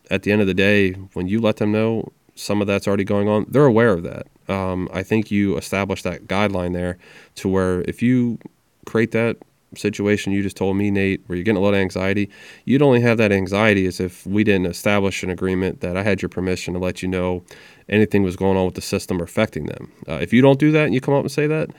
at 0.10 0.24
the 0.24 0.32
end 0.32 0.40
of 0.40 0.48
the 0.48 0.54
day 0.54 0.94
when 1.14 1.28
you 1.28 1.42
let 1.42 1.58
them 1.58 1.74
know 1.74 2.10
some 2.36 2.62
of 2.62 2.68
that's 2.68 2.88
already 2.88 3.04
going 3.04 3.28
on 3.28 3.46
they're 3.50 3.66
aware 3.66 3.92
of 3.92 4.04
that. 4.04 4.28
Um, 4.48 4.90
i 4.94 5.04
think 5.04 5.32
you 5.32 5.58
establish 5.58 6.02
that 6.04 6.28
guideline 6.28 6.74
there 6.74 6.98
to 7.36 7.50
where 7.50 7.82
if 7.82 8.02
you 8.02 8.40
create 8.86 9.12
that 9.12 9.38
situation 9.78 10.34
you 10.34 10.44
just 10.44 10.58
told 10.58 10.78
me, 10.78 10.92
Nate, 10.92 11.22
where 11.28 11.36
you're 11.36 11.44
getting 11.44 11.58
a 11.58 11.62
lot 11.62 11.74
of 11.74 11.80
anxiety, 11.80 12.30
you'd 12.66 12.82
only 12.82 13.02
have 13.02 13.18
that 13.18 13.32
anxiety 13.32 13.86
as 13.86 14.00
if 14.00 14.26
we 14.26 14.44
didn't 14.44 14.68
establish 14.68 15.24
an 15.24 15.30
agreement 15.30 15.82
that 15.82 15.98
I 15.98 16.04
had 16.04 16.22
your 16.22 16.30
permission 16.30 16.74
to 16.74 16.80
let 16.80 17.02
you 17.02 17.08
know 17.08 17.44
anything 17.90 18.24
was 18.24 18.36
going 18.36 18.58
on 18.58 18.66
with 18.66 18.76
the 18.76 18.82
system 18.82 19.22
or 19.22 19.26
affecting 19.26 19.66
them. 19.66 19.92
Uh, 20.08 20.20
if 20.22 20.34
you 20.34 20.42
don't 20.42 20.60
do 20.60 20.72
that 20.72 20.86
and 20.86 20.94
you 20.94 21.02
come 21.02 21.14
up 21.14 21.22
and 21.22 21.32
say 21.32 21.48
that, 21.48 21.70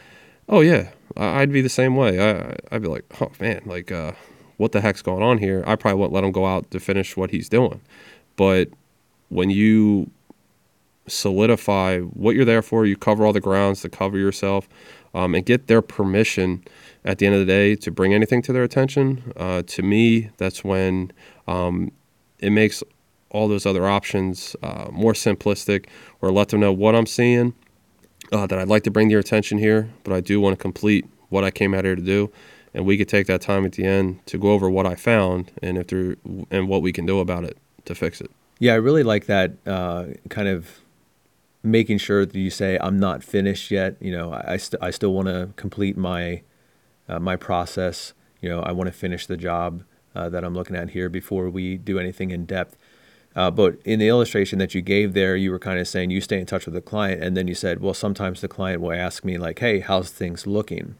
oh 0.48 0.60
yeah, 0.60 0.90
I'd 1.16 1.52
be 1.52 1.60
the 1.60 1.68
same 1.68 1.96
way. 1.96 2.20
I, 2.20 2.56
I'd 2.70 2.82
be 2.82 2.88
like, 2.88 3.04
oh 3.20 3.30
man, 3.40 3.62
like 3.66 3.90
uh, 3.92 4.12
what 4.56 4.72
the 4.72 4.80
heck's 4.80 5.02
going 5.02 5.22
on 5.22 5.38
here? 5.38 5.64
I 5.66 5.76
probably 5.76 6.00
won't 6.00 6.12
let 6.12 6.24
him 6.24 6.32
go 6.32 6.46
out 6.46 6.70
to 6.70 6.80
finish 6.80 7.16
what 7.16 7.30
he's 7.30 7.48
doing. 7.48 7.80
But 8.36 8.68
when 9.28 9.50
you 9.50 10.10
solidify 11.06 12.00
what 12.00 12.34
you're 12.34 12.44
there 12.44 12.62
for, 12.62 12.86
you 12.86 12.96
cover 12.96 13.26
all 13.26 13.32
the 13.32 13.40
grounds 13.40 13.82
to 13.82 13.88
cover 13.88 14.18
yourself, 14.18 14.68
um, 15.14 15.34
and 15.34 15.44
get 15.46 15.66
their 15.66 15.82
permission 15.82 16.64
at 17.04 17.18
the 17.18 17.26
end 17.26 17.34
of 17.34 17.40
the 17.40 17.46
day 17.46 17.76
to 17.76 17.90
bring 17.90 18.14
anything 18.14 18.42
to 18.42 18.52
their 18.52 18.62
attention, 18.62 19.32
uh, 19.36 19.62
to 19.62 19.82
me, 19.82 20.30
that's 20.38 20.64
when 20.64 21.12
um, 21.46 21.92
it 22.38 22.50
makes 22.50 22.82
all 23.30 23.48
those 23.48 23.66
other 23.66 23.86
options 23.86 24.56
uh, 24.62 24.88
more 24.92 25.12
simplistic 25.12 25.86
or 26.20 26.30
let 26.30 26.48
them 26.48 26.60
know 26.60 26.72
what 26.72 26.94
I'm 26.94 27.06
seeing, 27.06 27.54
uh, 28.32 28.46
that 28.46 28.58
I'd 28.58 28.68
like 28.68 28.84
to 28.84 28.90
bring 28.90 29.08
to 29.08 29.12
your 29.12 29.20
attention 29.20 29.58
here, 29.58 29.90
but 30.04 30.12
I 30.12 30.20
do 30.20 30.40
want 30.40 30.56
to 30.56 30.62
complete 30.62 31.04
what 31.28 31.44
I 31.44 31.50
came 31.50 31.74
out 31.74 31.84
here 31.84 31.96
to 31.96 32.02
do. 32.02 32.30
And 32.72 32.84
we 32.84 32.96
could 32.96 33.08
take 33.08 33.28
that 33.28 33.40
time 33.40 33.64
at 33.64 33.72
the 33.72 33.84
end 33.84 34.24
to 34.26 34.38
go 34.38 34.50
over 34.50 34.68
what 34.68 34.84
I 34.84 34.96
found 34.96 35.52
and 35.62 35.78
if 35.78 35.86
there 35.88 36.16
and 36.50 36.68
what 36.68 36.82
we 36.82 36.92
can 36.92 37.06
do 37.06 37.20
about 37.20 37.44
it 37.44 37.56
to 37.84 37.94
fix 37.94 38.20
it. 38.20 38.30
Yeah, 38.58 38.72
I 38.72 38.76
really 38.76 39.04
like 39.04 39.26
that 39.26 39.52
uh, 39.66 40.06
kind 40.28 40.48
of 40.48 40.80
making 41.64 41.98
sure 41.98 42.26
that 42.26 42.38
you 42.38 42.50
say 42.50 42.78
I'm 42.80 43.00
not 43.00 43.24
finished 43.24 43.70
yet. 43.70 43.96
You 44.00 44.12
know, 44.12 44.32
I, 44.32 44.52
I, 44.52 44.56
st- 44.58 44.82
I 44.82 44.90
still 44.90 45.12
want 45.12 45.28
to 45.28 45.50
complete 45.56 45.96
my 45.96 46.42
uh, 47.08 47.18
my 47.18 47.36
process. 47.36 48.12
You 48.40 48.50
know, 48.50 48.60
I 48.60 48.72
want 48.72 48.88
to 48.88 48.92
finish 48.92 49.26
the 49.26 49.36
job 49.36 49.82
uh, 50.14 50.28
that 50.28 50.44
I'm 50.44 50.54
looking 50.54 50.76
at 50.76 50.90
here 50.90 51.08
before 51.08 51.48
we 51.50 51.76
do 51.76 51.98
anything 51.98 52.30
in 52.30 52.44
depth. 52.44 52.76
Uh, 53.34 53.50
but 53.50 53.78
in 53.84 53.98
the 53.98 54.08
illustration 54.08 54.60
that 54.60 54.74
you 54.74 54.80
gave 54.80 55.12
there, 55.12 55.34
you 55.34 55.50
were 55.50 55.58
kind 55.58 55.80
of 55.80 55.88
saying 55.88 56.10
you 56.10 56.20
stay 56.20 56.38
in 56.38 56.46
touch 56.46 56.66
with 56.66 56.74
the 56.74 56.80
client, 56.80 57.20
and 57.20 57.36
then 57.36 57.48
you 57.48 57.54
said, 57.54 57.80
well, 57.80 57.94
sometimes 57.94 58.40
the 58.40 58.46
client 58.46 58.80
will 58.80 58.92
ask 58.92 59.24
me 59.24 59.38
like, 59.38 59.58
"Hey, 59.58 59.80
how's 59.80 60.10
things 60.10 60.46
looking?" 60.46 60.94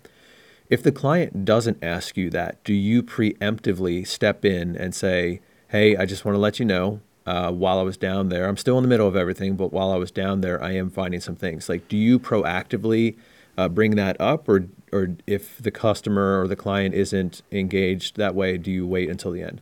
If 0.71 0.83
the 0.83 0.93
client 0.93 1.45
doesn't 1.45 1.85
ask 1.85 2.17
you 2.17 2.31
that, 2.31 2.65
do 2.65 2.73
you 2.73 3.03
preemptively 3.03 4.07
step 4.07 4.45
in 4.45 4.77
and 4.77 4.95
say, 4.95 5.41
"Hey, 5.69 5.97
I 5.97 6.07
just 6.07 6.25
want 6.25 6.35
to 6.35 6.41
let 6.41 6.59
you 6.59 6.65
know 6.65 7.01
uh, 7.27 7.51
while 7.51 7.79
I 7.79 7.83
was 7.83 7.97
down 7.97 8.29
there. 8.29 8.49
I'm 8.49 8.57
still 8.57 8.77
in 8.79 8.83
the 8.83 8.89
middle 8.89 9.09
of 9.09 9.17
everything, 9.17 9.57
but 9.57 9.73
while 9.73 9.91
I 9.91 9.97
was 9.97 10.11
down 10.11 10.41
there, 10.41 10.63
I 10.63 10.73
am 10.73 10.91
finding 10.91 11.21
some 11.21 11.37
things. 11.37 11.69
Like, 11.69 11.89
do 11.89 11.97
you 11.97 12.19
proactively 12.19 13.17
uh, 13.57 13.69
bring 13.69 13.97
that 13.97 14.21
up, 14.21 14.49
or 14.49 14.67
or 14.93 15.17
if 15.27 15.59
the 15.59 15.71
customer 15.71 16.41
or 16.41 16.49
the 16.49 16.57
client 16.57 16.95
isn't 16.95 17.43
engaged 17.51 18.17
that 18.17 18.35
way, 18.35 18.59
do 18.59 18.71
you 18.71 18.87
wait 18.87 19.09
until 19.09 19.33
the 19.33 19.43
end? 19.43 19.61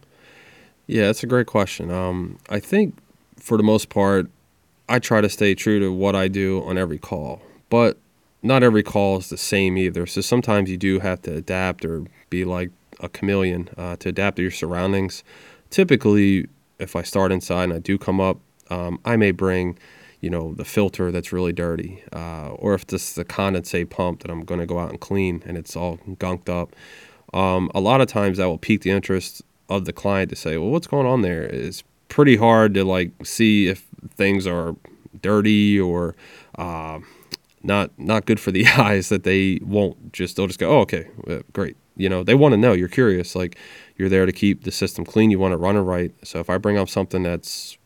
Yeah, 0.86 1.06
that's 1.06 1.22
a 1.22 1.26
great 1.26 1.46
question. 1.46 1.90
Um, 1.90 2.38
I 2.50 2.60
think 2.60 2.96
for 3.38 3.56
the 3.56 3.62
most 3.62 3.88
part, 3.88 4.28
I 4.88 4.98
try 4.98 5.20
to 5.20 5.28
stay 5.28 5.54
true 5.54 5.80
to 5.80 5.92
what 5.92 6.14
I 6.14 6.28
do 6.28 6.62
on 6.64 6.76
every 6.76 6.98
call, 6.98 7.40
but 7.70 7.96
not 8.42 8.62
every 8.62 8.82
call 8.82 9.18
is 9.18 9.28
the 9.28 9.36
same 9.36 9.78
either. 9.78 10.06
So 10.06 10.20
sometimes 10.20 10.68
you 10.68 10.76
do 10.76 10.98
have 10.98 11.22
to 11.22 11.34
adapt 11.34 11.84
or 11.84 12.04
be 12.28 12.44
like 12.44 12.70
a 13.00 13.08
chameleon 13.08 13.68
uh, 13.76 13.96
to 13.96 14.08
adapt 14.08 14.36
to 14.36 14.42
your 14.42 14.50
surroundings. 14.50 15.22
Typically, 15.70 16.48
if 16.82 16.96
I 16.96 17.02
start 17.02 17.32
inside 17.32 17.64
and 17.64 17.72
I 17.72 17.78
do 17.78 17.98
come 17.98 18.20
up, 18.20 18.38
um, 18.70 19.00
I 19.04 19.16
may 19.16 19.30
bring, 19.30 19.78
you 20.20 20.30
know, 20.30 20.54
the 20.54 20.64
filter 20.64 21.10
that's 21.10 21.32
really 21.32 21.52
dirty, 21.52 22.02
uh, 22.12 22.50
or 22.50 22.74
if 22.74 22.86
this 22.86 23.10
is 23.10 23.14
the 23.14 23.24
condensate 23.24 23.90
pump 23.90 24.22
that 24.22 24.30
I'm 24.30 24.44
going 24.44 24.60
to 24.60 24.66
go 24.66 24.78
out 24.78 24.90
and 24.90 25.00
clean 25.00 25.42
and 25.46 25.56
it's 25.56 25.76
all 25.76 25.98
gunked 25.98 26.48
up. 26.48 26.74
Um, 27.34 27.70
a 27.74 27.80
lot 27.80 28.00
of 28.00 28.08
times 28.08 28.38
that 28.38 28.46
will 28.46 28.58
pique 28.58 28.82
the 28.82 28.90
interest 28.90 29.42
of 29.68 29.84
the 29.84 29.92
client 29.92 30.30
to 30.30 30.36
say, 30.36 30.58
well, 30.58 30.70
what's 30.70 30.86
going 30.86 31.06
on 31.06 31.22
there? 31.22 31.42
It's 31.42 31.82
pretty 32.08 32.36
hard 32.36 32.74
to 32.74 32.84
like 32.84 33.10
see 33.24 33.68
if 33.68 33.86
things 34.16 34.46
are 34.46 34.76
dirty 35.22 35.80
or 35.80 36.14
uh, 36.58 36.98
not 37.62 37.90
not 37.98 38.26
good 38.26 38.38
for 38.40 38.50
the 38.50 38.66
eyes 38.78 39.08
that 39.08 39.24
they 39.24 39.60
won't 39.62 40.12
just 40.12 40.36
they'll 40.36 40.46
just 40.46 40.58
go, 40.58 40.70
oh, 40.70 40.80
okay, 40.80 41.08
great. 41.52 41.76
You 41.96 42.08
know, 42.08 42.22
they 42.22 42.34
want 42.34 42.52
to 42.52 42.56
know. 42.56 42.72
You're 42.72 42.88
curious, 42.88 43.34
like 43.34 43.56
you're 43.96 44.08
there 44.08 44.26
to 44.26 44.32
keep 44.32 44.64
the 44.64 44.70
system 44.70 45.04
clean. 45.04 45.30
You 45.30 45.38
want 45.38 45.52
to 45.52 45.58
run 45.58 45.76
it 45.76 45.80
right. 45.80 46.12
So 46.24 46.40
if 46.40 46.50
I 46.50 46.58
bring 46.58 46.78
up 46.78 46.88
something 46.88 47.22
that's 47.22 47.76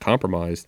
compromised, 0.00 0.66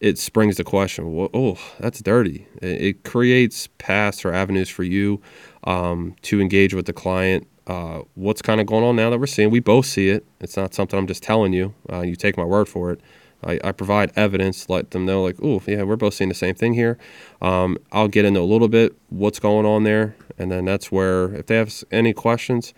it 0.00 0.18
springs 0.18 0.56
the 0.56 0.64
question, 0.64 1.30
oh, 1.32 1.58
that's 1.78 2.00
dirty. 2.00 2.48
It, 2.60 3.04
creates 3.04 3.68
paths 3.78 4.24
or 4.24 4.34
avenues 4.34 4.68
for 4.68 4.82
you 4.82 5.22
um, 5.62 6.16
to 6.22 6.40
engage 6.40 6.74
with 6.74 6.86
the 6.86 6.92
client. 6.92 7.46
Uh, 7.68 8.02
what's 8.16 8.42
kind 8.42 8.60
of 8.60 8.66
going 8.66 8.82
on 8.82 8.96
now 8.96 9.10
that 9.10 9.20
we're 9.20 9.28
seeing? 9.28 9.50
We 9.50 9.60
both 9.60 9.86
see 9.86 10.08
it. 10.08 10.26
It's 10.40 10.56
not 10.56 10.74
something 10.74 10.98
I'm 10.98 11.06
just 11.06 11.22
telling 11.22 11.52
you. 11.52 11.72
Uh, 11.90 12.00
you 12.00 12.16
take 12.16 12.36
my 12.36 12.44
word 12.44 12.68
for 12.68 12.90
it. 12.90 13.00
I, 13.44 13.60
I 13.62 13.72
provide 13.72 14.12
evidence, 14.16 14.68
let 14.68 14.90
them 14.90 15.04
know 15.04 15.22
like, 15.22 15.36
oh 15.42 15.62
yeah, 15.66 15.82
we're 15.82 15.96
both 15.96 16.14
seeing 16.14 16.28
the 16.28 16.34
same 16.34 16.54
thing 16.54 16.74
here. 16.74 16.98
Um, 17.40 17.78
I'll 17.90 18.08
get 18.08 18.24
into 18.24 18.40
a 18.40 18.42
little 18.42 18.68
bit 18.68 18.96
what's 19.08 19.38
going 19.38 19.66
on 19.66 19.84
there, 19.84 20.16
and 20.38 20.50
then 20.50 20.64
that's 20.64 20.92
where 20.92 21.34
if 21.34 21.46
they 21.46 21.56
have 21.56 21.72
any 21.90 22.12
questions, 22.12 22.72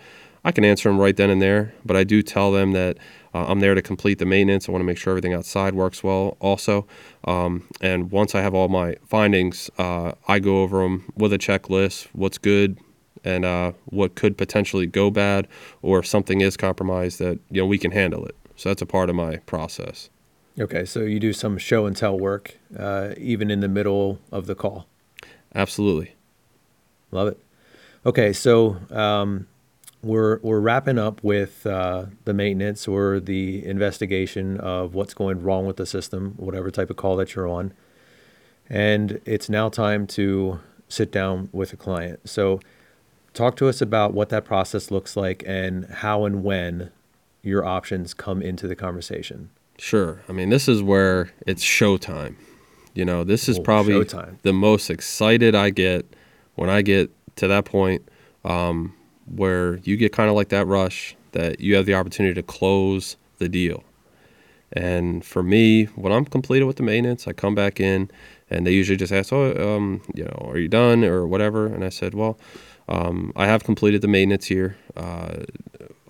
I 0.44 0.52
can 0.52 0.64
answer 0.64 0.88
them 0.88 0.98
right 0.98 1.16
then 1.16 1.30
and 1.30 1.40
there. 1.40 1.72
But 1.84 1.96
I 1.96 2.04
do 2.04 2.22
tell 2.22 2.52
them 2.52 2.72
that 2.72 2.98
uh, 3.34 3.46
I'm 3.46 3.60
there 3.60 3.74
to 3.74 3.82
complete 3.82 4.18
the 4.18 4.26
maintenance. 4.26 4.68
I 4.68 4.72
want 4.72 4.82
to 4.82 4.86
make 4.86 4.98
sure 4.98 5.10
everything 5.10 5.32
outside 5.32 5.74
works 5.74 6.04
well, 6.04 6.36
also. 6.40 6.86
Um, 7.24 7.66
and 7.80 8.10
once 8.10 8.34
I 8.34 8.42
have 8.42 8.54
all 8.54 8.68
my 8.68 8.96
findings, 9.06 9.70
uh, 9.78 10.12
I 10.28 10.38
go 10.38 10.62
over 10.62 10.82
them 10.82 11.12
with 11.16 11.32
a 11.32 11.38
checklist 11.38 12.08
what's 12.12 12.38
good 12.38 12.78
and 13.24 13.44
uh, 13.44 13.72
what 13.86 14.14
could 14.14 14.36
potentially 14.36 14.86
go 14.86 15.10
bad, 15.10 15.48
or 15.80 15.98
if 15.98 16.06
something 16.06 16.42
is 16.42 16.56
compromised, 16.56 17.18
that 17.20 17.38
you 17.50 17.62
know 17.62 17.66
we 17.66 17.78
can 17.78 17.90
handle 17.90 18.26
it. 18.26 18.36
So 18.56 18.68
that's 18.68 18.82
a 18.82 18.86
part 18.86 19.08
of 19.08 19.16
my 19.16 19.36
process. 19.38 20.10
Okay, 20.60 20.84
so 20.84 21.00
you 21.00 21.18
do 21.18 21.32
some 21.32 21.58
show 21.58 21.86
and 21.86 21.96
tell 21.96 22.18
work, 22.18 22.58
uh, 22.78 23.14
even 23.16 23.50
in 23.50 23.60
the 23.60 23.68
middle 23.68 24.20
of 24.30 24.46
the 24.46 24.54
call. 24.54 24.86
Absolutely. 25.54 26.14
Love 27.10 27.28
it. 27.28 27.38
Okay, 28.06 28.32
so 28.32 28.76
um, 28.90 29.46
we're 30.04 30.38
we're 30.42 30.60
wrapping 30.60 30.98
up 30.98 31.22
with 31.24 31.66
uh, 31.66 32.06
the 32.24 32.34
maintenance 32.34 32.86
or 32.86 33.20
the 33.20 33.64
investigation 33.64 34.58
of 34.60 34.94
what's 34.94 35.14
going 35.14 35.42
wrong 35.42 35.66
with 35.66 35.76
the 35.76 35.86
system, 35.86 36.34
whatever 36.36 36.70
type 36.70 36.90
of 36.90 36.96
call 36.96 37.16
that 37.16 37.34
you're 37.34 37.48
on, 37.48 37.72
and 38.68 39.20
it's 39.24 39.48
now 39.48 39.68
time 39.68 40.06
to 40.08 40.60
sit 40.88 41.10
down 41.10 41.48
with 41.52 41.72
a 41.72 41.76
client. 41.76 42.20
So, 42.28 42.60
talk 43.32 43.56
to 43.56 43.68
us 43.68 43.80
about 43.80 44.14
what 44.14 44.28
that 44.30 44.44
process 44.44 44.90
looks 44.90 45.16
like 45.16 45.42
and 45.46 45.86
how 45.86 46.24
and 46.24 46.44
when 46.44 46.90
your 47.42 47.64
options 47.64 48.14
come 48.14 48.40
into 48.42 48.66
the 48.66 48.76
conversation. 48.76 49.50
Sure. 49.76 50.22
I 50.28 50.32
mean, 50.32 50.50
this 50.50 50.68
is 50.68 50.82
where 50.82 51.30
it's 51.46 51.62
showtime. 51.64 52.36
You 52.94 53.04
know, 53.04 53.24
this 53.24 53.48
is 53.48 53.58
Oh, 53.58 53.62
probably 53.62 53.94
showtime. 53.94 54.38
the 54.42 54.52
most 54.52 54.88
excited 54.88 55.54
I 55.54 55.70
get 55.70 56.06
when 56.54 56.70
I 56.70 56.80
get 56.82 57.10
to 57.36 57.48
that 57.48 57.64
point 57.64 58.08
um, 58.44 58.94
where 59.26 59.76
you 59.78 59.96
get 59.96 60.12
kind 60.12 60.28
of 60.28 60.36
like 60.36 60.48
that 60.50 60.66
rush 60.66 61.16
that 61.32 61.60
you 61.60 61.74
have 61.74 61.86
the 61.86 61.94
opportunity 61.94 62.34
to 62.34 62.42
close 62.42 63.16
the 63.38 63.48
deal. 63.48 63.82
And 64.72 65.24
for 65.24 65.42
me, 65.42 65.84
when 65.84 66.12
I'm 66.12 66.24
completed 66.24 66.64
with 66.64 66.76
the 66.76 66.82
maintenance, 66.82 67.28
I 67.28 67.32
come 67.32 67.54
back 67.54 67.80
in 67.80 68.10
and 68.50 68.66
they 68.66 68.72
usually 68.72 68.96
just 68.96 69.12
ask, 69.12 69.32
"Oh, 69.32 69.76
um, 69.76 70.02
you 70.14 70.24
know, 70.24 70.48
are 70.50 70.58
you 70.58 70.68
done 70.68 71.04
or 71.04 71.26
whatever?" 71.26 71.66
And 71.66 71.84
I 71.84 71.88
said, 71.90 72.14
"Well, 72.14 72.38
um, 72.88 73.32
I 73.36 73.46
have 73.46 73.64
completed 73.64 74.02
the 74.02 74.08
maintenance 74.08 74.46
here. 74.46 74.76
Uh, 74.96 75.44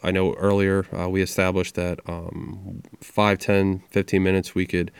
I 0.02 0.10
know 0.10 0.34
earlier 0.34 0.86
uh, 0.96 1.08
we 1.08 1.22
established 1.22 1.76
that 1.76 2.00
um, 2.06 2.82
5, 3.00 3.38
10, 3.38 3.82
15 3.90 4.22
minutes 4.22 4.54
we 4.54 4.66
could 4.66 4.90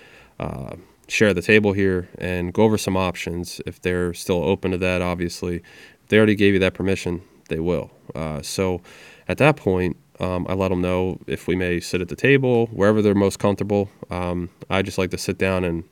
uh, 0.40 0.76
share 1.08 1.34
the 1.34 1.42
table 1.42 1.72
here 1.72 2.08
and 2.18 2.52
go 2.52 2.62
over 2.62 2.78
some 2.78 2.96
options. 2.96 3.60
If 3.66 3.82
they're 3.82 4.14
still 4.14 4.42
open 4.42 4.70
to 4.70 4.78
that, 4.78 5.02
obviously, 5.02 5.62
they 6.08 6.16
already 6.16 6.34
gave 6.34 6.54
you 6.54 6.60
that 6.60 6.74
permission, 6.74 7.22
they 7.48 7.60
will. 7.60 7.90
Uh, 8.14 8.42
so 8.42 8.80
at 9.28 9.38
that 9.38 9.56
point, 9.56 9.96
um, 10.20 10.46
I 10.48 10.54
let 10.54 10.68
them 10.68 10.80
know 10.80 11.20
if 11.26 11.48
we 11.48 11.56
may 11.56 11.80
sit 11.80 12.00
at 12.00 12.08
the 12.08 12.16
table, 12.16 12.66
wherever 12.66 13.02
they're 13.02 13.14
most 13.14 13.38
comfortable. 13.38 13.90
Um, 14.10 14.50
I 14.70 14.82
just 14.82 14.98
like 14.98 15.10
to 15.10 15.18
sit 15.18 15.38
down 15.38 15.64
and 15.64 15.84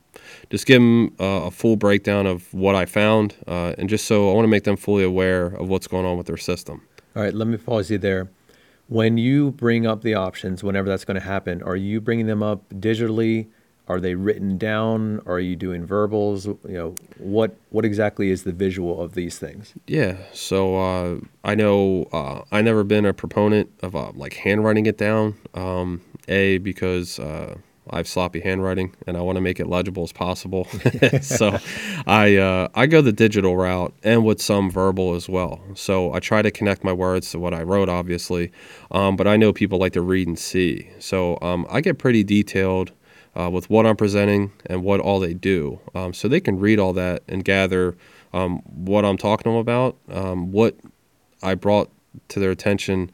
just 0.50 0.66
give 0.66 0.80
them 0.80 1.14
uh, 1.18 1.46
a 1.46 1.50
full 1.50 1.76
breakdown 1.76 2.26
of 2.26 2.52
what 2.54 2.74
I 2.74 2.86
found, 2.86 3.34
uh, 3.46 3.74
and 3.78 3.88
just 3.88 4.06
so 4.06 4.30
I 4.30 4.34
want 4.34 4.44
to 4.44 4.48
make 4.48 4.64
them 4.64 4.76
fully 4.76 5.04
aware 5.04 5.46
of 5.46 5.68
what's 5.68 5.86
going 5.86 6.06
on 6.06 6.16
with 6.16 6.26
their 6.26 6.36
system. 6.36 6.82
All 7.16 7.22
right, 7.22 7.34
let 7.34 7.48
me 7.48 7.56
pause 7.56 7.90
you 7.90 7.98
there. 7.98 8.30
When 8.88 9.16
you 9.16 9.52
bring 9.52 9.86
up 9.86 10.02
the 10.02 10.14
options, 10.14 10.62
whenever 10.62 10.88
that's 10.88 11.04
going 11.04 11.14
to 11.14 11.26
happen, 11.26 11.62
are 11.62 11.76
you 11.76 12.00
bringing 12.00 12.26
them 12.26 12.42
up 12.42 12.68
digitally? 12.70 13.48
Are 13.92 14.00
they 14.00 14.14
written 14.14 14.56
down? 14.56 15.20
Are 15.26 15.38
you 15.38 15.54
doing 15.54 15.84
verbals? 15.84 16.46
You 16.46 16.58
know, 16.64 16.94
what 17.18 17.54
what 17.68 17.84
exactly 17.84 18.30
is 18.30 18.44
the 18.44 18.52
visual 18.52 19.02
of 19.02 19.12
these 19.12 19.38
things? 19.38 19.74
Yeah, 19.86 20.16
so 20.32 20.76
uh, 20.76 21.18
I 21.44 21.54
know 21.54 22.08
uh, 22.10 22.40
I 22.50 22.62
never 22.62 22.84
been 22.84 23.04
a 23.04 23.12
proponent 23.12 23.70
of 23.82 23.94
uh, 23.94 24.12
like 24.14 24.32
handwriting 24.32 24.86
it 24.86 24.96
down. 24.96 25.34
Um, 25.52 26.00
a 26.26 26.56
because 26.56 27.18
uh, 27.18 27.56
I 27.90 27.98
have 27.98 28.08
sloppy 28.08 28.40
handwriting 28.40 28.94
and 29.06 29.18
I 29.18 29.20
want 29.20 29.36
to 29.36 29.42
make 29.42 29.60
it 29.60 29.66
legible 29.66 30.04
as 30.04 30.12
possible. 30.12 30.64
so 31.20 31.58
I 32.06 32.36
uh, 32.36 32.68
I 32.74 32.86
go 32.86 33.02
the 33.02 33.12
digital 33.12 33.58
route 33.58 33.92
and 34.02 34.24
with 34.24 34.40
some 34.40 34.70
verbal 34.70 35.14
as 35.14 35.28
well. 35.28 35.60
So 35.74 36.14
I 36.14 36.20
try 36.20 36.40
to 36.40 36.50
connect 36.50 36.82
my 36.82 36.94
words 36.94 37.30
to 37.32 37.38
what 37.38 37.52
I 37.52 37.62
wrote, 37.62 37.90
obviously, 37.90 38.52
um, 38.90 39.16
but 39.16 39.26
I 39.26 39.36
know 39.36 39.52
people 39.52 39.78
like 39.78 39.92
to 39.92 40.00
read 40.00 40.28
and 40.28 40.38
see. 40.38 40.88
So 40.98 41.38
um, 41.42 41.66
I 41.68 41.82
get 41.82 41.98
pretty 41.98 42.24
detailed 42.24 42.92
uh, 43.38 43.50
with 43.50 43.70
what 43.70 43.86
I'm 43.86 43.96
presenting 43.96 44.52
and 44.66 44.82
what 44.82 45.00
all 45.00 45.20
they 45.20 45.34
do. 45.34 45.80
Um, 45.94 46.12
so 46.12 46.28
they 46.28 46.40
can 46.40 46.58
read 46.58 46.78
all 46.78 46.92
that 46.94 47.22
and 47.28 47.44
gather 47.44 47.96
um, 48.32 48.58
what 48.64 49.04
I'm 49.04 49.16
talking 49.16 49.44
to 49.44 49.50
them 49.50 49.58
about, 49.58 49.96
um, 50.10 50.52
what 50.52 50.76
I 51.42 51.54
brought 51.54 51.90
to 52.28 52.40
their 52.40 52.50
attention 52.50 53.10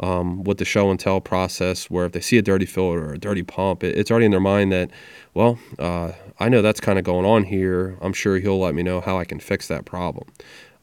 um, 0.00 0.44
with 0.44 0.58
the 0.58 0.64
show 0.64 0.90
and 0.90 0.98
tell 0.98 1.20
process, 1.20 1.90
where 1.90 2.06
if 2.06 2.12
they 2.12 2.20
see 2.20 2.38
a 2.38 2.42
dirty 2.42 2.66
filter 2.66 3.10
or 3.10 3.12
a 3.14 3.18
dirty 3.18 3.42
pump, 3.42 3.84
it, 3.84 3.98
it's 3.98 4.10
already 4.10 4.26
in 4.26 4.30
their 4.30 4.40
mind 4.40 4.72
that, 4.72 4.90
well, 5.34 5.58
uh, 5.78 6.12
I 6.38 6.48
know 6.48 6.62
that's 6.62 6.80
kind 6.80 6.98
of 6.98 7.04
going 7.04 7.26
on 7.26 7.44
here. 7.44 7.98
I'm 8.00 8.12
sure 8.12 8.38
he'll 8.38 8.58
let 8.58 8.74
me 8.74 8.82
know 8.82 9.00
how 9.00 9.18
I 9.18 9.24
can 9.24 9.40
fix 9.40 9.68
that 9.68 9.84
problem. 9.84 10.28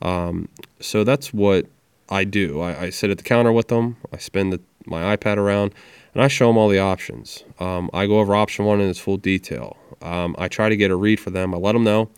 Um, 0.01 0.49
so 0.79 1.03
that's 1.03 1.33
what 1.33 1.65
I 2.09 2.23
do. 2.23 2.61
I, 2.61 2.83
I 2.83 2.89
sit 2.91 3.09
at 3.09 3.17
the 3.17 3.23
counter 3.23 3.51
with 3.51 3.69
them, 3.69 3.97
I 4.13 4.17
spin 4.17 4.51
the, 4.51 4.61
my 4.85 5.17
iPad 5.17 5.37
around, 5.37 5.73
and 6.17 6.23
I 6.23 6.29
show 6.29 6.47
them 6.47 6.57
all 6.57 6.67
the 6.67 6.79
options. 6.79 7.43
Um, 7.59 7.91
I 7.93 8.07
go 8.07 8.19
over 8.19 8.35
option 8.35 8.65
one 8.65 8.81
in 8.81 8.89
its 8.89 8.97
full 8.97 9.17
detail. 9.17 9.77
Um, 10.01 10.35
I 10.39 10.47
try 10.47 10.67
to 10.67 10.75
get 10.75 10.89
a 10.89 10.95
read 10.95 11.19
for 11.19 11.29
them. 11.29 11.53
I 11.53 11.57
let 11.57 11.73
them 11.73 11.83
know, 11.83 12.09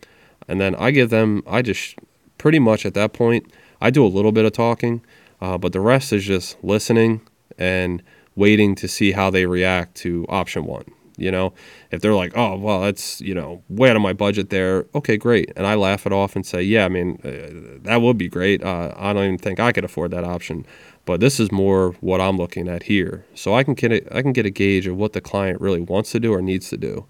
and 0.48 0.62
then 0.62 0.74
I 0.76 0.92
give 0.92 1.10
them. 1.10 1.44
I 1.46 1.62
just 1.62 1.98
pretty 2.38 2.60
much 2.60 2.86
at 2.86 2.94
that 2.94 3.12
point, 3.12 3.52
I 3.82 3.90
do 3.90 4.06
a 4.06 4.08
little 4.08 4.32
bit 4.32 4.46
of 4.46 4.54
talking, 4.54 5.02
uh, 5.42 5.58
but 5.58 5.74
the 5.74 5.82
rest 5.82 6.14
is 6.14 6.24
just 6.24 6.64
listening 6.64 7.20
and 7.58 8.02
waiting 8.38 8.74
to 8.76 8.88
see 8.88 9.12
how 9.12 9.30
they 9.30 9.46
react 9.46 9.96
to 9.96 10.26
option 10.30 10.64
one. 10.64 10.86
You 11.18 11.32
know, 11.32 11.54
if 11.92 12.00
they're 12.00 12.16
like, 12.16 12.32
"Oh, 12.38 12.58
well, 12.58 12.80
that's 12.80 13.20
you 13.20 13.36
know 13.36 13.62
way 13.68 13.90
out 13.90 13.98
of 13.98 14.02
my 14.02 14.14
budget," 14.14 14.50
there, 14.50 14.86
okay, 14.96 15.18
great, 15.18 15.52
and 15.58 15.68
I 15.68 15.76
laugh 15.76 16.06
it 16.06 16.14
off 16.14 16.38
and 16.38 16.46
say, 16.46 16.62
"Yeah, 16.62 16.86
I 16.86 16.88
mean, 16.88 17.20
uh, 17.26 17.82
that 17.84 18.02
would 18.02 18.18
be 18.18 18.30
great. 18.30 18.64
Uh, 18.64 18.94
I 18.96 19.12
don't 19.12 19.26
even 19.26 19.38
think 19.38 19.60
I 19.60 19.74
could 19.74 19.84
afford 19.84 20.12
that 20.12 20.24
option." 20.24 20.66
But 21.10 21.22
this 21.22 21.40
is 21.40 21.52
more 21.52 21.94
what 22.02 22.22
I'm 22.22 22.38
looking 22.38 22.68
at 22.68 22.84
here. 22.84 23.26
So 23.34 23.56
I 23.56 23.64
can 23.64 23.74
get 23.74 23.92
a, 23.92 24.16
I 24.16 24.22
can 24.22 24.32
get 24.32 24.46
a 24.46 24.52
gauge 24.52 24.86
of 24.86 24.96
what 24.96 25.14
the 25.14 25.22
client 25.22 25.60
really 25.60 25.82
wants 25.82 26.12
to 26.12 26.20
do 26.20 26.32
or 26.32 26.40
needs 26.40 26.70
to 26.70 26.78
do. 26.78 27.08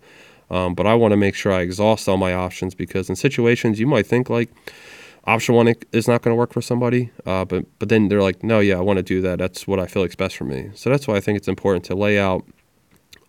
Um, 0.50 0.74
but 0.74 0.88
I 0.88 0.93
want 0.93 1.12
to 1.12 1.18
make 1.18 1.36
sure 1.36 1.52
I 1.52 1.60
exhaust 1.60 2.08
all 2.08 2.16
my 2.16 2.34
options 2.34 2.74
because 2.74 3.10
in 3.10 3.18
situations 3.18 3.78
you 3.78 3.86
might 3.86 4.08
think 4.08 4.30
like 4.30 4.52
option 5.26 5.54
one 5.54 5.76
is 5.91 6.08
not 6.08 6.22
going 6.22 6.32
to 6.32 6.38
work 6.38 6.54
for 6.54 6.62
somebody, 6.62 7.12
uh, 7.26 7.43
but 7.43 7.66
but 7.78 7.89
then 7.89 8.08
they're 8.08 8.22
like, 8.22 8.41
no, 8.41 8.62
yeah, 8.62 8.78
I 8.78 8.80
want 8.80 8.95
to 9.00 9.04
do 9.04 9.20
that. 9.20 9.38
That's 9.38 9.68
what 9.68 9.82
I 9.82 9.86
feel 9.86 10.02
like 10.02 10.16
best 10.16 10.38
for 10.38 10.45
me. 10.45 10.70
So 10.76 10.89
that's 10.89 11.06
why 11.06 11.16
I 11.16 11.20
think 11.20 11.36
it's 11.36 11.50
important 11.50 11.84
to 11.88 11.93
lay 11.93 12.18
out 12.18 12.45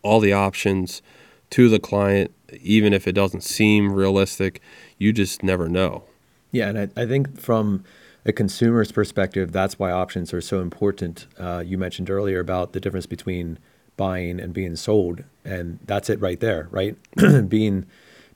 all 0.03 0.21
the 0.21 0.33
options 0.33 1.03
to 1.51 1.69
the 1.69 1.81
client, 1.81 2.33
even 2.61 2.93
if 2.93 3.09
it 3.09 3.17
doesn't 3.17 3.43
seem 3.43 3.93
realistic. 3.93 4.63
You 4.99 5.13
just 5.13 5.43
never 5.43 5.69
know. 5.69 6.05
Yeah, 6.53 6.69
and 6.69 6.79
I, 6.79 7.03
I 7.03 7.07
think 7.07 7.41
from 7.41 7.83
a 8.25 8.33
consumer's 8.33 8.93
perspective, 8.93 9.53
that's 9.53 9.79
why 9.79 9.91
options 9.91 10.33
are 10.35 10.41
so 10.41 10.61
important. 10.61 11.27
Uh, 11.39 11.63
you 11.65 11.79
mentioned 11.79 12.11
earlier 12.11 12.41
about 12.41 12.73
the 12.73 12.81
difference 12.81 13.07
between 13.07 13.59
buying 13.97 14.41
and 14.41 14.53
being 14.53 14.77
sold, 14.77 15.25
and 15.45 15.79
that's 15.85 16.11
it 16.11 16.21
right 16.21 16.41
there, 16.41 16.69
right? 16.71 16.97
being 17.49 17.87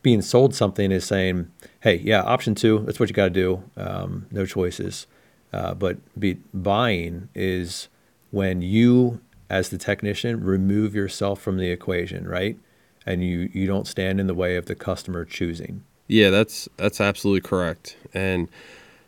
being 0.03 0.20
sold 0.20 0.55
something 0.55 0.93
is 0.93 1.05
saying, 1.05 1.51
"Hey, 1.80 1.97
yeah, 1.97 2.22
option 2.22 2.55
two, 2.55 2.80
that's 2.80 3.01
what 3.01 3.09
you 3.09 3.14
got 3.14 3.24
to 3.24 3.30
do. 3.30 3.62
Um, 3.76 4.26
no 4.30 4.47
choices." 4.47 5.07
Uh, 5.53 5.72
but 5.72 5.99
be, 6.18 6.35
buying 6.53 7.28
is 7.35 7.89
when 8.30 8.61
you, 8.61 9.20
as 9.49 9.68
the 9.68 9.78
technician, 9.78 10.43
remove 10.43 10.95
yourself 10.95 11.41
from 11.41 11.59
the 11.59 11.70
equation, 11.70 12.26
right? 12.26 12.59
And 13.07 13.24
you 13.24 13.51
you 13.53 13.66
don't 13.66 13.87
stand 13.87 14.18
in 14.18 14.26
the 14.26 14.35
way 14.35 14.57
of 14.57 14.66
the 14.66 14.74
customer 14.74 15.24
choosing. 15.24 15.85
Yeah, 16.09 16.30
that's 16.30 16.68
that's 16.76 17.01
absolutely 17.01 17.43
correct. 17.43 17.97
And 18.12 18.49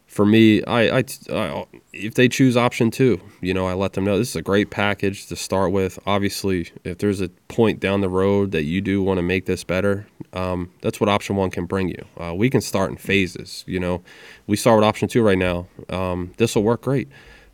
for 0.07 0.24
me, 0.24 0.62
I, 0.64 0.98
I, 0.98 1.04
I, 1.32 1.64
if 1.92 2.14
they 2.14 2.28
choose 2.28 2.57
option 2.57 2.90
two, 2.90 3.20
you 3.40 3.52
know, 3.52 3.66
I 3.66 3.74
let 3.74 3.94
them 3.94 4.04
know 4.04 4.18
this 4.18 4.30
is 4.30 4.36
a 4.36 4.42
great 4.42 4.70
package 4.70 5.26
to 5.26 5.36
start 5.36 5.72
with. 5.72 5.98
Obviously, 6.07 6.70
if 6.84 6.98
there's 6.98 7.20
a 7.20 7.28
point 7.48 7.80
down 7.80 8.00
the 8.00 8.09
road 8.09 8.52
that 8.52 8.62
you 8.62 8.80
do 8.80 9.02
want 9.02 9.18
to 9.18 9.22
make 9.22 9.46
this 9.46 9.64
better, 9.64 10.07
um, 10.32 10.70
that's 10.80 11.00
what 11.00 11.09
option 11.09 11.36
one 11.36 11.50
can 11.50 11.66
bring 11.66 11.88
you. 11.88 12.04
Uh, 12.18 12.34
we 12.34 12.48
can 12.48 12.61
start 12.61 12.90
in 12.90 12.96
phases. 12.96 13.64
You 13.66 13.80
know, 13.80 14.02
we 14.46 14.57
start 14.57 14.78
with 14.78 14.84
option 14.84 15.09
two 15.09 15.22
right 15.22 15.38
now. 15.38 15.66
Um, 15.90 16.32
this 16.36 16.54
will 16.54 16.62
work 16.62 16.82
great, 16.82 17.09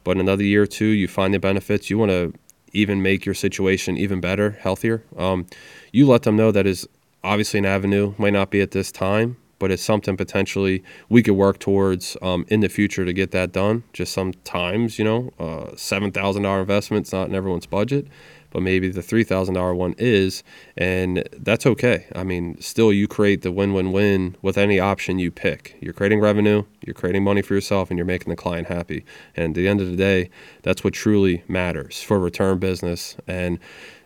but 0.04 0.12
in 0.12 0.20
another 0.20 0.44
year 0.44 0.62
or 0.62 0.66
two, 0.66 0.86
you 0.86 1.08
find 1.08 1.32
the 1.32 1.40
benefits. 1.40 1.90
You 1.90 1.98
want 1.98 2.10
to 2.10 2.32
even 2.72 3.02
make 3.02 3.24
your 3.26 3.34
situation 3.34 3.96
even 3.96 4.20
better, 4.20 4.52
healthier. 4.60 5.02
Um, 5.16 5.46
you 5.90 6.06
let 6.06 6.22
them 6.22 6.36
know 6.36 6.52
that 6.52 6.66
is 6.66 6.88
obviously 7.24 7.58
an 7.58 7.66
avenue. 7.66 8.14
Might 8.18 8.32
not 8.32 8.50
be 8.50 8.60
at 8.60 8.70
this 8.70 8.92
time, 8.92 9.36
but 9.62 9.70
it's 9.70 9.84
something 9.84 10.16
potentially 10.16 10.82
we 11.08 11.22
could 11.22 11.34
work 11.34 11.60
towards 11.60 12.16
um, 12.20 12.44
in 12.48 12.58
the 12.58 12.68
future 12.68 13.04
to 13.04 13.12
get 13.12 13.30
that 13.30 13.52
done. 13.52 13.84
Just 13.92 14.12
sometimes, 14.12 14.98
you 14.98 15.04
know, 15.04 15.32
uh, 15.38 15.76
seven 15.76 16.10
thousand 16.10 16.42
dollar 16.42 16.62
investment's 16.62 17.12
not 17.12 17.28
in 17.28 17.34
everyone's 17.36 17.66
budget, 17.66 18.08
but 18.50 18.60
maybe 18.60 18.88
the 18.88 19.02
$3,000 19.02 19.76
one 19.76 19.94
is, 19.98 20.42
and 20.76 21.22
that's 21.38 21.64
okay. 21.64 22.06
I 22.12 22.24
mean, 22.24 22.60
still, 22.60 22.92
you 22.92 23.06
create 23.06 23.42
the 23.42 23.52
win 23.52 23.72
win 23.72 23.92
win 23.92 24.34
with 24.42 24.58
any 24.58 24.80
option 24.80 25.20
you 25.20 25.30
pick. 25.30 25.76
You're 25.80 25.92
creating 25.92 26.18
revenue, 26.18 26.64
you're 26.84 26.94
creating 26.94 27.22
money 27.22 27.40
for 27.40 27.54
yourself, 27.54 27.88
and 27.88 27.96
you're 27.96 28.04
making 28.04 28.30
the 28.30 28.36
client 28.36 28.66
happy. 28.66 29.04
And 29.36 29.50
at 29.50 29.54
the 29.54 29.68
end 29.68 29.80
of 29.80 29.88
the 29.88 29.96
day, 29.96 30.28
that's 30.62 30.82
what 30.82 30.92
truly 30.92 31.44
matters 31.46 32.02
for 32.02 32.18
return 32.18 32.58
business 32.58 33.16
and 33.28 33.60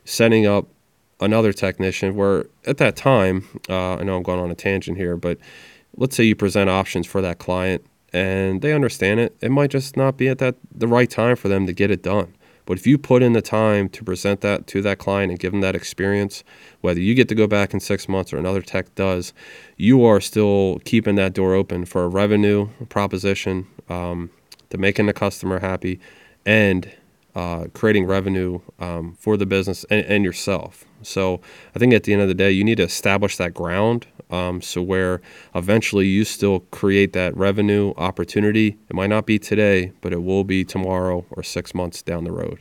setting 0.05 0.45
up 0.45 0.69
another 1.21 1.53
technician 1.53 2.15
where 2.15 2.47
at 2.67 2.79
that 2.79 2.97
time, 2.97 3.47
uh, 3.69 3.95
I 3.97 4.03
know 4.05 4.17
I'm 4.17 4.23
going 4.23 4.41
on 4.41 4.51
a 4.51 4.55
tangent 4.55 4.97
here, 4.97 5.17
but 5.17 5.39
let's 5.97 6.17
say 6.17 6.25
you 6.25 6.37
present 6.37 6.69
options 6.69 7.07
for 7.07 7.21
that 7.23 7.39
client 7.39 7.85
and 8.13 8.63
they 8.63 8.73
understand 8.73 9.21
it. 9.21 9.37
It 9.41 9.51
might 9.51 9.71
just 9.71 9.97
not 9.97 10.17
be 10.17 10.29
at 10.29 10.39
that 10.39 10.57
the 10.73 10.89
right 10.89 11.09
time 11.09 11.37
for 11.37 11.49
them 11.49 11.67
to 11.67 11.73
get 11.73 11.91
it 11.91 12.03
done. 12.03 12.35
But 12.67 12.79
if 12.79 12.87
you 12.87 12.99
put 12.99 13.23
in 13.23 13.33
the 13.33 13.43
time 13.43 13.89
to 13.91 14.03
present 14.03 14.41
that 14.41 14.67
to 14.69 14.83
that 14.83 14.99
client 14.99 15.31
and 15.31 15.39
give 15.39 15.53
them 15.53 15.61
that 15.61 15.77
experience, 15.77 16.43
whether 16.81 16.99
you 16.99 17.15
get 17.15 17.29
to 17.29 17.35
go 17.35 17.47
back 17.47 17.73
in 17.73 17.79
six 17.79 18.09
months 18.09 18.33
or 18.33 18.39
another 18.39 18.61
tech 18.61 18.93
does, 18.97 19.33
you 19.77 20.05
are 20.05 20.21
still 20.21 20.81
keeping 20.85 21.15
that 21.15 21.33
door 21.33 21.55
open 21.55 21.85
for 21.85 22.05
a 22.05 22.09
revenue 22.09 22.69
proposition, 22.89 23.69
um, 23.89 24.31
to 24.71 24.79
making 24.79 25.07
the 25.07 25.13
customer 25.13 25.61
happy, 25.61 26.01
and 26.45 26.91
uh, 27.37 27.67
creating 27.73 28.07
revenue 28.07 28.61
um, 28.81 29.15
for 29.15 29.37
the 29.37 29.47
business 29.47 29.85
and, 29.91 30.05
and, 30.07 30.25
yourself. 30.25 30.87
So 31.07 31.41
I 31.75 31.79
think 31.79 31.95
at 31.95 32.05
the 32.05 32.13
end 32.13 32.23
of 32.23 32.29
the 32.29 32.35
day, 32.35 32.51
you 32.51 32.65
need 32.65 32.77
to 32.77 32.83
establish 32.83 33.37
that 33.37 33.55
ground. 33.55 34.07
Um, 34.31 34.61
so 34.61 34.83
where 34.83 35.21
eventually 35.55 36.07
you 36.07 36.25
still 36.25 36.61
create 36.71 37.13
that 37.13 37.37
revenue 37.37 37.95
opportunity. 37.97 38.77
It 38.89 38.97
might 38.97 39.11
not 39.11 39.25
be 39.25 39.39
today, 39.39 39.93
but 40.01 40.13
it 40.13 40.23
will 40.23 40.43
be 40.43 40.65
tomorrow 40.65 41.25
or 41.31 41.43
six 41.43 41.75
months 41.75 42.03
down 42.03 42.25
the 42.25 42.33
road. 42.33 42.61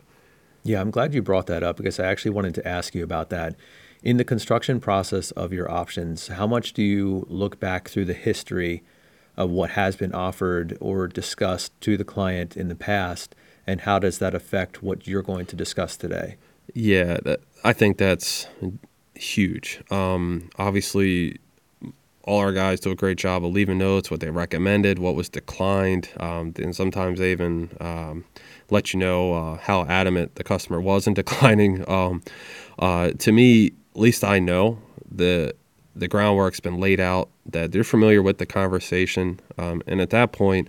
Yeah, 0.63 0.81
I'm 0.81 0.91
glad 0.91 1.13
you 1.13 1.21
brought 1.21 1.47
that 1.47 1.63
up 1.63 1.77
because 1.77 1.99
I 1.99 2.05
actually 2.05 2.31
wanted 2.31 2.55
to 2.55 2.67
ask 2.67 2.93
you 2.93 3.03
about 3.03 3.29
that. 3.31 3.55
In 4.03 4.17
the 4.17 4.23
construction 4.23 4.79
process 4.79 5.31
of 5.31 5.51
your 5.51 5.69
options, 5.69 6.27
how 6.27 6.45
much 6.45 6.73
do 6.73 6.83
you 6.83 7.25
look 7.29 7.59
back 7.59 7.89
through 7.89 8.05
the 8.05 8.13
history 8.13 8.83
of 9.35 9.49
what 9.49 9.71
has 9.71 9.95
been 9.95 10.13
offered 10.13 10.77
or 10.79 11.07
discussed 11.07 11.79
to 11.81 11.97
the 11.97 12.03
client 12.03 12.55
in 12.55 12.67
the 12.67 12.75
past? 12.75 13.35
and 13.67 13.81
how 13.81 13.99
does 13.99 14.19
that 14.19 14.35
affect 14.35 14.83
what 14.83 15.07
you're 15.07 15.21
going 15.21 15.45
to 15.47 15.55
discuss 15.55 15.97
today? 15.97 16.37
Yeah, 16.73 17.17
that, 17.23 17.41
I 17.63 17.73
think 17.73 17.97
that's 17.97 18.47
huge. 19.15 19.81
Um, 19.91 20.49
obviously, 20.57 21.39
all 22.23 22.39
our 22.39 22.51
guys 22.51 22.79
do 22.79 22.91
a 22.91 22.95
great 22.95 23.17
job 23.17 23.45
of 23.45 23.51
leaving 23.51 23.77
notes, 23.77 24.09
what 24.09 24.19
they 24.19 24.29
recommended, 24.29 24.99
what 24.99 25.15
was 25.15 25.29
declined, 25.29 26.09
um, 26.19 26.53
and 26.57 26.75
sometimes 26.75 27.19
they 27.19 27.31
even 27.31 27.69
um, 27.79 28.25
let 28.69 28.93
you 28.93 28.99
know 28.99 29.33
uh, 29.33 29.57
how 29.57 29.85
adamant 29.85 30.35
the 30.35 30.43
customer 30.43 30.81
was 30.81 31.07
in 31.07 31.13
declining. 31.23 31.87
Um, 31.89 32.21
uh, 32.79 33.11
to 33.11 33.31
me, 33.31 33.67
at 33.67 33.99
least 34.01 34.23
I 34.23 34.39
know 34.39 34.79
the 35.09 35.53
the 35.97 36.09
groundwork's 36.09 36.59
been 36.59 36.77
laid 36.77 36.99
out, 36.99 37.29
that 37.45 37.71
they're 37.71 37.85
familiar 37.85 38.21
with 38.21 38.37
the 38.37 38.45
conversation, 38.45 39.39
um, 39.57 39.81
and 39.87 40.01
at 40.01 40.09
that 40.09 40.33
point, 40.33 40.67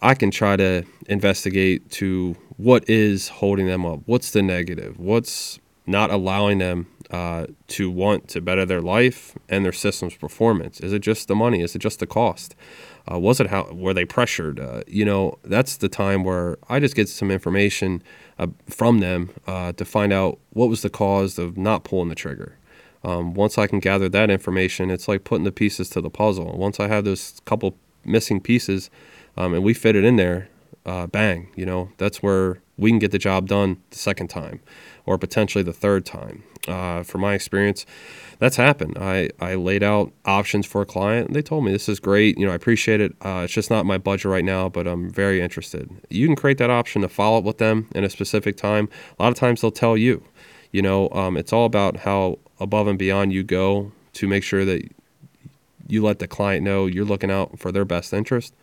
I 0.00 0.14
can 0.14 0.30
try 0.30 0.56
to 0.56 0.84
investigate 1.08 1.90
to 1.92 2.34
what 2.56 2.88
is 2.88 3.28
holding 3.28 3.66
them 3.66 3.84
up. 3.84 4.00
What's 4.06 4.30
the 4.30 4.42
negative? 4.42 4.98
What's 4.98 5.58
not 5.86 6.10
allowing 6.10 6.58
them 6.58 6.88
uh, 7.10 7.46
to 7.68 7.90
want 7.90 8.28
to 8.28 8.40
better 8.40 8.66
their 8.66 8.80
life 8.80 9.36
and 9.48 9.64
their 9.64 9.72
system's 9.72 10.16
performance? 10.16 10.80
Is 10.80 10.92
it 10.92 11.00
just 11.00 11.28
the 11.28 11.36
money? 11.36 11.62
Is 11.62 11.74
it 11.74 11.78
just 11.78 12.00
the 12.00 12.06
cost? 12.06 12.54
Uh, 13.10 13.18
was 13.18 13.40
it 13.40 13.48
how 13.48 13.70
were 13.72 13.94
they 13.94 14.04
pressured? 14.04 14.58
Uh, 14.58 14.82
you 14.86 15.04
know, 15.04 15.38
that's 15.44 15.76
the 15.76 15.88
time 15.88 16.24
where 16.24 16.58
I 16.68 16.80
just 16.80 16.96
get 16.96 17.08
some 17.08 17.30
information 17.30 18.02
uh, 18.38 18.48
from 18.68 18.98
them 18.98 19.30
uh, 19.46 19.72
to 19.72 19.84
find 19.84 20.12
out 20.12 20.38
what 20.50 20.68
was 20.68 20.82
the 20.82 20.90
cause 20.90 21.38
of 21.38 21.56
not 21.56 21.84
pulling 21.84 22.08
the 22.08 22.14
trigger. 22.14 22.56
Um, 23.04 23.34
once 23.34 23.56
I 23.56 23.68
can 23.68 23.78
gather 23.78 24.08
that 24.08 24.30
information, 24.30 24.90
it's 24.90 25.06
like 25.06 25.22
putting 25.22 25.44
the 25.44 25.52
pieces 25.52 25.88
to 25.90 26.00
the 26.00 26.10
puzzle. 26.10 26.58
Once 26.58 26.80
I 26.80 26.88
have 26.88 27.04
those 27.04 27.40
couple 27.44 27.76
missing 28.04 28.40
pieces, 28.40 28.90
um, 29.36 29.54
and 29.54 29.62
we 29.62 29.74
fit 29.74 29.94
it 29.94 30.04
in 30.04 30.16
there, 30.16 30.48
uh, 30.86 31.06
bang, 31.08 31.48
you 31.56 31.66
know, 31.66 31.90
that's 31.98 32.22
where 32.22 32.62
we 32.78 32.90
can 32.90 32.98
get 32.98 33.10
the 33.10 33.18
job 33.18 33.48
done 33.48 33.82
the 33.90 33.98
second 33.98 34.28
time 34.28 34.60
or 35.04 35.18
potentially 35.18 35.62
the 35.64 35.72
third 35.72 36.06
time. 36.06 36.44
Uh, 36.68 37.02
from 37.04 37.20
my 37.20 37.34
experience, 37.34 37.86
that's 38.38 38.56
happened. 38.56 38.96
I, 38.98 39.30
I 39.40 39.54
laid 39.54 39.84
out 39.84 40.12
options 40.24 40.66
for 40.66 40.82
a 40.82 40.86
client 40.86 41.28
and 41.28 41.36
they 41.36 41.42
told 41.42 41.64
me 41.64 41.70
this 41.70 41.88
is 41.88 42.00
great. 42.00 42.38
You 42.38 42.46
know, 42.46 42.52
I 42.52 42.56
appreciate 42.56 43.00
it. 43.00 43.14
Uh, 43.24 43.42
it's 43.44 43.52
just 43.52 43.70
not 43.70 43.86
my 43.86 43.98
budget 43.98 44.30
right 44.30 44.44
now, 44.44 44.68
but 44.68 44.86
I'm 44.86 45.08
very 45.10 45.40
interested. 45.40 45.88
You 46.10 46.26
can 46.26 46.34
create 46.34 46.58
that 46.58 46.70
option 46.70 47.02
to 47.02 47.08
follow 47.08 47.38
up 47.38 47.44
with 47.44 47.58
them 47.58 47.88
in 47.94 48.02
a 48.02 48.10
specific 48.10 48.56
time. 48.56 48.88
A 49.18 49.22
lot 49.22 49.28
of 49.30 49.38
times 49.38 49.60
they'll 49.60 49.70
tell 49.70 49.96
you, 49.96 50.24
you 50.72 50.82
know, 50.82 51.08
um, 51.10 51.36
it's 51.36 51.52
all 51.52 51.66
about 51.66 51.98
how 51.98 52.38
above 52.58 52.88
and 52.88 52.98
beyond 52.98 53.32
you 53.32 53.44
go 53.44 53.92
to 54.14 54.26
make 54.26 54.42
sure 54.42 54.64
that 54.64 54.82
you 55.86 56.02
let 56.02 56.18
the 56.18 56.26
client 56.26 56.64
know 56.64 56.86
you're 56.86 57.04
looking 57.04 57.30
out 57.30 57.58
for 57.58 57.70
their 57.70 57.84
best 57.84 58.12
interest. 58.12 58.54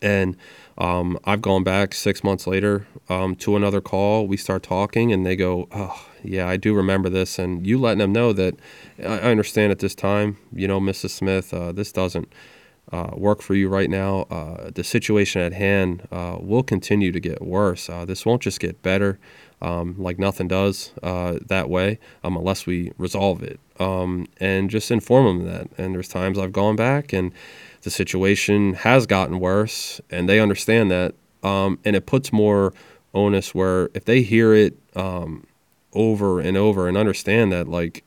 And 0.00 0.36
um, 0.78 1.18
I've 1.24 1.42
gone 1.42 1.64
back 1.64 1.94
six 1.94 2.24
months 2.24 2.46
later 2.46 2.86
um, 3.08 3.34
to 3.36 3.56
another 3.56 3.80
call. 3.80 4.26
We 4.26 4.36
start 4.36 4.62
talking, 4.62 5.12
and 5.12 5.24
they 5.26 5.36
go, 5.36 5.68
"Oh, 5.72 6.08
yeah, 6.22 6.48
I 6.48 6.56
do 6.56 6.74
remember 6.74 7.08
this." 7.08 7.38
And 7.38 7.66
you 7.66 7.78
letting 7.78 7.98
them 7.98 8.12
know 8.12 8.32
that 8.32 8.54
I 8.98 9.18
understand 9.18 9.72
at 9.72 9.80
this 9.80 9.94
time, 9.94 10.38
you 10.52 10.66
know, 10.66 10.80
Mrs. 10.80 11.10
Smith, 11.10 11.52
uh, 11.52 11.72
this 11.72 11.92
doesn't 11.92 12.32
uh, 12.90 13.10
work 13.14 13.40
for 13.42 13.54
you 13.54 13.68
right 13.68 13.88
now. 13.88 14.22
Uh, 14.30 14.70
the 14.74 14.84
situation 14.84 15.40
at 15.40 15.52
hand 15.52 16.06
uh, 16.10 16.36
will 16.40 16.62
continue 16.62 17.12
to 17.12 17.20
get 17.20 17.42
worse. 17.42 17.88
Uh, 17.88 18.04
this 18.04 18.26
won't 18.26 18.42
just 18.42 18.60
get 18.60 18.82
better, 18.82 19.18
um, 19.60 19.94
like 19.98 20.18
nothing 20.18 20.48
does 20.48 20.92
uh, 21.02 21.38
that 21.46 21.70
way, 21.70 21.98
um, 22.24 22.36
unless 22.36 22.66
we 22.66 22.92
resolve 22.98 23.42
it. 23.42 23.60
Um, 23.78 24.26
and 24.38 24.68
just 24.68 24.90
inform 24.90 25.38
them 25.38 25.46
that. 25.46 25.68
And 25.78 25.94
there's 25.94 26.08
times 26.08 26.38
I've 26.38 26.52
gone 26.52 26.76
back 26.76 27.12
and 27.12 27.32
the 27.82 27.90
situation 27.90 28.74
has 28.74 29.06
gotten 29.06 29.40
worse, 29.40 30.00
and 30.10 30.28
they 30.28 30.40
understand 30.40 30.90
that. 30.90 31.14
Um, 31.42 31.78
and 31.84 31.96
it 31.96 32.06
puts 32.06 32.32
more 32.32 32.72
onus 33.14 33.54
where 33.54 33.90
if 33.94 34.04
they 34.04 34.22
hear 34.22 34.54
it 34.54 34.78
um, 34.94 35.46
over 35.92 36.40
and 36.40 36.56
over 36.56 36.88
and 36.88 36.96
understand 36.96 37.52
that, 37.52 37.68
like, 37.68 38.04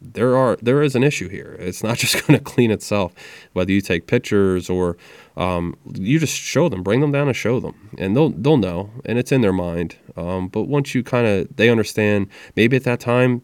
there 0.00 0.36
are 0.36 0.56
there 0.62 0.80
is 0.82 0.94
an 0.94 1.02
issue 1.02 1.28
here. 1.28 1.56
It's 1.58 1.82
not 1.82 1.98
just 1.98 2.26
going 2.26 2.38
to 2.38 2.44
clean 2.44 2.70
itself. 2.70 3.12
Whether 3.52 3.72
you 3.72 3.80
take 3.80 4.06
pictures 4.06 4.70
or 4.70 4.96
um, 5.36 5.76
you 5.94 6.18
just 6.18 6.36
show 6.36 6.68
them, 6.68 6.82
bring 6.82 7.00
them 7.00 7.12
down 7.12 7.28
and 7.28 7.36
show 7.36 7.60
them, 7.60 7.90
and 7.98 8.16
they'll 8.16 8.30
they'll 8.30 8.56
know, 8.56 8.90
and 9.04 9.18
it's 9.18 9.32
in 9.32 9.40
their 9.40 9.52
mind. 9.52 9.96
Um, 10.16 10.48
but 10.48 10.62
once 10.64 10.94
you 10.94 11.02
kind 11.02 11.26
of 11.26 11.56
they 11.56 11.68
understand, 11.68 12.28
maybe 12.56 12.76
at 12.76 12.84
that 12.84 13.00
time 13.00 13.42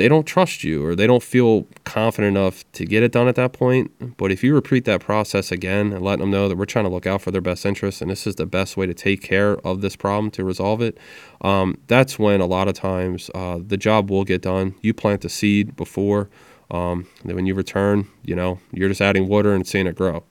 they 0.00 0.08
don't 0.08 0.24
trust 0.24 0.64
you 0.64 0.82
or 0.82 0.96
they 0.96 1.06
don't 1.06 1.22
feel 1.22 1.66
confident 1.84 2.34
enough 2.34 2.64
to 2.72 2.86
get 2.86 3.02
it 3.02 3.12
done 3.12 3.28
at 3.28 3.34
that 3.34 3.52
point. 3.52 4.16
But 4.16 4.32
if 4.32 4.42
you 4.42 4.54
repeat 4.54 4.86
that 4.86 5.02
process 5.02 5.52
again 5.52 5.92
and 5.92 6.02
let 6.02 6.20
them 6.20 6.30
know 6.30 6.48
that 6.48 6.56
we're 6.56 6.64
trying 6.64 6.86
to 6.86 6.90
look 6.90 7.06
out 7.06 7.20
for 7.20 7.30
their 7.30 7.42
best 7.42 7.66
interests 7.66 8.00
and 8.00 8.10
this 8.10 8.26
is 8.26 8.36
the 8.36 8.46
best 8.46 8.78
way 8.78 8.86
to 8.86 8.94
take 8.94 9.20
care 9.20 9.58
of 9.58 9.82
this 9.82 9.96
problem 9.96 10.30
to 10.30 10.42
resolve 10.42 10.80
it, 10.80 10.96
um, 11.42 11.76
that's 11.86 12.18
when 12.18 12.40
a 12.40 12.46
lot 12.46 12.66
of 12.66 12.72
times 12.72 13.30
uh, 13.34 13.58
the 13.60 13.76
job 13.76 14.10
will 14.10 14.24
get 14.24 14.40
done. 14.40 14.74
You 14.80 14.94
plant 14.94 15.20
the 15.20 15.28
seed 15.28 15.76
before, 15.76 16.30
um, 16.70 17.06
then 17.22 17.36
when 17.36 17.44
you 17.44 17.54
return, 17.54 18.08
you 18.24 18.34
know, 18.34 18.58
you're 18.72 18.88
just 18.88 19.02
adding 19.02 19.28
water 19.28 19.52
and 19.52 19.66
seeing 19.66 19.86
it 19.86 19.96
grow. 19.96 20.24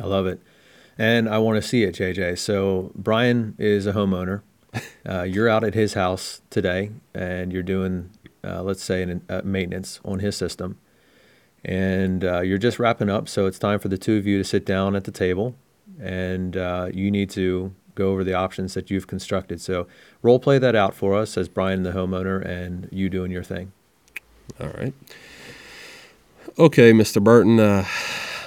I 0.00 0.06
love 0.06 0.26
it. 0.26 0.42
And 0.98 1.28
I 1.28 1.38
want 1.38 1.62
to 1.62 1.68
see 1.68 1.84
it, 1.84 1.94
JJ. 1.94 2.38
So 2.38 2.90
Brian 2.96 3.54
is 3.56 3.86
a 3.86 3.92
homeowner. 3.92 4.42
Uh, 5.08 5.22
you're 5.22 5.48
out 5.48 5.64
at 5.64 5.72
his 5.72 5.94
house 5.94 6.42
today 6.50 6.90
and 7.14 7.54
you're 7.54 7.62
doing 7.62 8.10
uh, 8.44 8.62
let's 8.62 8.82
say, 8.82 9.02
an, 9.02 9.22
uh, 9.28 9.42
maintenance 9.44 10.00
on 10.04 10.20
his 10.20 10.36
system. 10.36 10.78
And 11.64 12.24
uh, 12.24 12.40
you're 12.40 12.58
just 12.58 12.78
wrapping 12.78 13.10
up, 13.10 13.28
so 13.28 13.46
it's 13.46 13.58
time 13.58 13.78
for 13.78 13.88
the 13.88 13.98
two 13.98 14.16
of 14.16 14.26
you 14.26 14.38
to 14.38 14.44
sit 14.44 14.64
down 14.64 14.96
at 14.96 15.04
the 15.04 15.10
table 15.10 15.54
and 16.00 16.56
uh, 16.56 16.88
you 16.92 17.10
need 17.10 17.30
to 17.30 17.74
go 17.94 18.10
over 18.10 18.24
the 18.24 18.34
options 18.34 18.74
that 18.74 18.90
you've 18.90 19.06
constructed. 19.06 19.60
So, 19.60 19.86
role 20.22 20.38
play 20.38 20.58
that 20.58 20.74
out 20.74 20.94
for 20.94 21.14
us 21.14 21.36
as 21.36 21.48
Brian, 21.48 21.82
the 21.82 21.92
homeowner, 21.92 22.44
and 22.44 22.88
you 22.90 23.08
doing 23.10 23.30
your 23.30 23.42
thing. 23.42 23.72
All 24.60 24.68
right. 24.68 24.94
Okay, 26.58 26.92
Mr. 26.92 27.22
Burton. 27.22 27.60
Uh, 27.60 27.84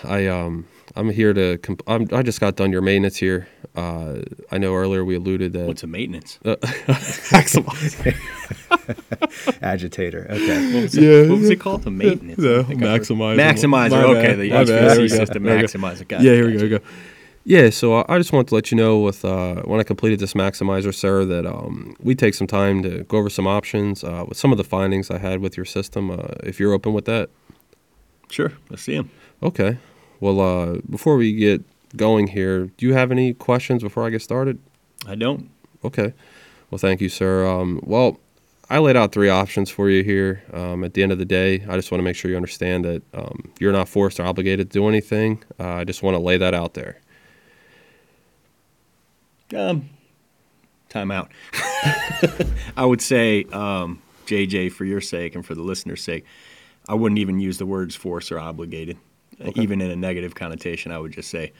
I 0.03 0.27
um, 0.27 0.65
I'm 0.95 1.09
here 1.09 1.33
to. 1.33 1.57
Comp- 1.57 1.83
I'm, 1.87 2.07
i 2.11 2.21
just 2.21 2.39
got 2.39 2.55
done 2.55 2.71
your 2.71 2.81
maintenance 2.81 3.17
here. 3.17 3.47
Uh, 3.75 4.21
I 4.51 4.59
know 4.59 4.75
earlier 4.75 5.03
we 5.03 5.15
alluded 5.15 5.53
that. 5.53 5.65
What's 5.65 5.83
a 5.83 5.87
maintenance? 5.87 6.37
Uh, 6.45 6.55
Agitator. 9.61 10.27
Okay. 10.29 10.73
What 10.73 10.83
was, 10.83 10.95
it, 10.95 11.03
yeah. 11.03 11.29
what 11.29 11.39
was 11.39 11.49
it 11.49 11.59
called? 11.59 11.83
The 11.83 11.91
maintenance. 11.91 12.39
Yeah, 12.39 12.63
maximizer. 12.63 13.37
Maximizer. 13.37 14.17
Okay, 14.17 14.35
the 14.35 14.51
HVAC 14.51 15.09
system 15.09 15.43
maximizer. 15.43 16.07
Got 16.07 16.21
yeah, 16.21 16.33
here 16.33 16.45
we 16.45 16.57
go. 16.57 16.77
go. 16.77 16.85
Yeah, 17.45 17.71
so 17.71 17.95
uh, 17.95 18.05
I 18.07 18.17
just 18.19 18.31
want 18.31 18.47
to 18.49 18.55
let 18.55 18.71
you 18.71 18.77
know 18.77 18.99
with 18.99 19.25
uh, 19.25 19.63
when 19.63 19.79
I 19.79 19.83
completed 19.83 20.19
this 20.19 20.33
maximizer, 20.33 20.93
sir, 20.93 21.25
that 21.25 21.45
um, 21.45 21.95
we 21.99 22.15
take 22.15 22.35
some 22.35 22.47
time 22.47 22.83
to 22.83 23.03
go 23.03 23.17
over 23.17 23.29
some 23.29 23.47
options 23.47 24.03
uh, 24.03 24.23
with 24.27 24.37
some 24.37 24.51
of 24.51 24.57
the 24.57 24.63
findings 24.63 25.11
I 25.11 25.17
had 25.17 25.41
with 25.41 25.57
your 25.57 25.65
system. 25.65 26.09
Uh, 26.09 26.27
if 26.43 26.59
you're 26.59 26.71
open 26.71 26.93
with 26.93 27.05
that. 27.05 27.29
Sure, 28.29 28.53
let's 28.69 28.83
see 28.83 28.95
them. 28.95 29.11
Okay. 29.41 29.77
Well, 30.23 30.39
uh, 30.39 30.77
before 30.89 31.17
we 31.17 31.33
get 31.33 31.65
going 31.97 32.27
here, 32.27 32.67
do 32.77 32.85
you 32.85 32.93
have 32.93 33.11
any 33.11 33.33
questions 33.33 33.83
before 33.83 34.05
I 34.05 34.09
get 34.09 34.21
started? 34.21 34.57
I 35.05 35.15
don't. 35.15 35.49
Okay. 35.83 36.13
Well, 36.71 36.79
thank 36.79 37.01
you, 37.01 37.09
sir. 37.09 37.45
Um, 37.45 37.81
well, 37.83 38.21
I 38.69 38.79
laid 38.79 38.95
out 38.95 39.11
three 39.11 39.27
options 39.27 39.69
for 39.69 39.89
you 39.89 40.01
here. 40.01 40.41
Um, 40.53 40.85
at 40.85 40.93
the 40.93 41.03
end 41.03 41.11
of 41.11 41.17
the 41.17 41.25
day, 41.25 41.65
I 41.67 41.75
just 41.75 41.91
want 41.91 41.99
to 41.99 42.05
make 42.05 42.15
sure 42.15 42.31
you 42.31 42.37
understand 42.37 42.85
that 42.85 43.03
um, 43.13 43.51
you're 43.59 43.73
not 43.73 43.89
forced 43.89 44.17
or 44.17 44.23
obligated 44.23 44.71
to 44.71 44.79
do 44.79 44.87
anything. 44.87 45.43
Uh, 45.59 45.73
I 45.73 45.83
just 45.83 46.01
want 46.01 46.15
to 46.15 46.19
lay 46.19 46.37
that 46.37 46.53
out 46.53 46.73
there. 46.73 47.01
Um, 49.53 49.89
time 50.87 51.11
out. 51.11 51.33
I 52.77 52.85
would 52.85 53.01
say, 53.01 53.43
um, 53.51 54.01
JJ, 54.25 54.71
for 54.71 54.85
your 54.85 55.01
sake 55.01 55.35
and 55.35 55.45
for 55.45 55.53
the 55.53 55.63
listener's 55.63 56.01
sake, 56.01 56.23
I 56.87 56.93
wouldn't 56.93 57.19
even 57.19 57.41
use 57.41 57.57
the 57.57 57.65
words 57.65 57.93
force 57.93 58.31
or 58.31 58.39
obligated, 58.39 58.97
uh, 59.43 59.51
even 59.55 59.81
in 59.81 59.91
a 59.91 59.95
negative 59.95 60.35
connotation. 60.35 60.91
I 60.91 60.99
would 60.99 61.11
just 61.11 61.29
say 61.29 61.53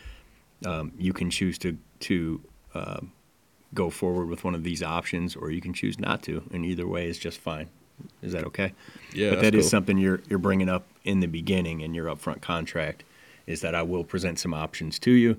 um, 0.66 0.92
you 0.98 1.14
can 1.14 1.30
choose 1.30 1.58
to 1.60 1.78
to 2.02 2.42
uh, 2.74 3.00
go 3.74 3.90
forward 3.90 4.28
with 4.28 4.44
one 4.44 4.56
of 4.56 4.64
these 4.64 4.84
options, 4.84 5.36
or 5.36 5.52
you 5.52 5.62
can 5.62 5.74
choose 5.74 6.00
not 6.00 6.24
to, 6.24 6.44
and 6.52 6.66
either 6.66 6.88
way 6.88 7.08
is 7.08 7.18
just 7.18 7.40
fine. 7.40 7.70
Is 8.22 8.34
that 8.34 8.44
okay? 8.46 8.74
Yeah, 9.14 9.32
but 9.32 9.42
that 9.42 9.56
is 9.56 9.66
cool. 9.66 9.70
something 9.70 9.98
you're 9.98 10.22
you're 10.30 10.40
bringing 10.40 10.70
up 10.70 10.86
in 11.04 11.20
the 11.20 11.28
beginning 11.28 11.82
in 11.82 11.94
your 11.94 12.08
upfront 12.08 12.42
contract. 12.42 13.04
Is 13.46 13.62
that 13.62 13.76
I 13.76 13.82
will 13.82 14.06
present 14.06 14.40
some 14.40 14.54
options 14.54 15.00
to 15.00 15.12
you, 15.12 15.38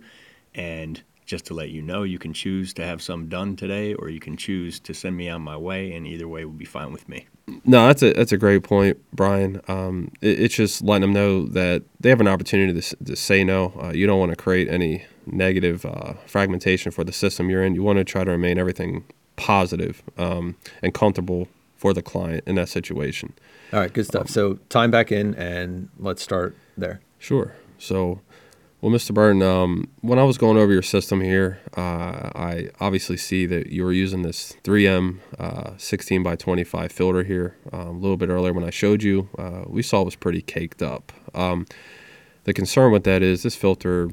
and 0.55 1.03
just 1.25 1.47
to 1.47 1.55
let 1.55 1.71
you 1.71 1.81
know, 1.81 2.03
you 2.03 2.19
can 2.19 2.35
choose 2.35 2.75
to 2.75 2.85
have 2.85 3.01
some 3.01 3.29
done 3.29 3.57
today, 3.57 3.95
or 3.95 4.11
you 4.11 4.21
can 4.21 4.37
choose 4.37 4.79
to 4.81 4.93
send 4.93 5.17
me 5.17 5.31
on 5.31 5.41
my 5.41 5.57
way, 5.57 5.93
and 5.93 6.07
either 6.07 6.29
way 6.29 6.45
will 6.45 6.53
be 6.53 6.67
fine 6.67 6.93
with 6.93 7.09
me. 7.09 7.27
No, 7.65 7.87
that's 7.87 8.03
a 8.03 8.13
that's 8.13 8.33
a 8.33 8.39
great 8.39 8.63
point, 8.63 8.99
Brian. 9.13 9.61
Um, 9.69 10.13
it, 10.23 10.41
it's 10.41 10.55
just 10.55 10.83
letting 10.83 11.03
them 11.03 11.13
know 11.13 11.47
that 11.49 11.83
they 12.01 12.09
have 12.09 12.21
an 12.21 12.29
opportunity 12.29 12.81
to, 12.81 12.97
to 13.05 13.17
say 13.17 13.45
no. 13.45 13.73
Uh, 13.83 13.93
you 13.93 14.07
don't 14.07 14.19
want 14.19 14.31
to 14.31 14.37
create 14.37 14.69
any 14.69 15.05
negative 15.27 15.85
uh, 15.85 16.15
fragmentation 16.27 16.91
for 16.91 17.05
the 17.05 17.13
system 17.13 17.51
you're 17.51 17.63
in. 17.63 17.75
You 17.75 17.83
want 17.83 17.99
to 17.99 18.05
try 18.05 18.25
to 18.25 18.31
remain 18.31 18.59
everything 18.59 19.05
positive 19.37 20.03
um, 20.17 20.57
and 20.83 20.95
comfortable 20.95 21.49
for 21.77 21.93
the 21.93 22.03
client 22.03 22.45
in 22.47 22.55
that 22.55 22.69
situation. 22.69 23.35
All 23.73 23.81
right, 23.81 23.93
good 23.93 24.07
stuff. 24.07 24.29
So 24.29 24.55
time 24.69 24.91
back 24.91 25.13
in, 25.13 25.35
and 25.35 25.91
let's 25.99 26.23
start 26.23 26.57
there. 26.77 27.01
Sure. 27.19 27.55
So, 27.79 28.21
well, 28.85 28.93
Mr. 28.93 29.15
Burton, 29.15 29.41
um, 29.41 29.89
when 30.03 30.19
I 30.19 30.25
was 30.25 30.37
going 30.37 30.59
over 30.59 30.71
your 30.71 30.83
system 30.83 31.23
here, 31.23 31.59
uh, 31.75 32.29
I 32.35 32.69
obviously 32.81 33.17
see 33.17 33.47
that 33.47 33.69
you 33.69 33.83
were 33.83 33.95
using 33.95 34.21
this 34.21 34.59
3M 34.63 35.21
uh, 35.39 35.71
16 35.79 36.23
by 36.23 36.37
25 36.37 36.93
filter 36.93 37.23
here. 37.23 37.57
Um, 37.73 37.89
a 37.89 37.93
little 37.93 38.19
bit 38.19 38.29
earlier 38.29 38.53
when 38.53 38.63
I 38.63 38.69
showed 38.69 39.03
you, 39.03 39.31
uh, 39.39 39.63
we 39.67 39.81
saw 39.81 40.03
it 40.03 40.05
was 40.05 40.17
pretty 40.17 40.43
caked 40.43 40.83
up. 40.83 41.13
Um, 41.35 41.65
the 42.43 42.53
concern 42.53 42.93
with 42.93 43.05
that 43.05 43.23
is 43.23 43.43
this 43.43 43.57
filter 43.57 44.11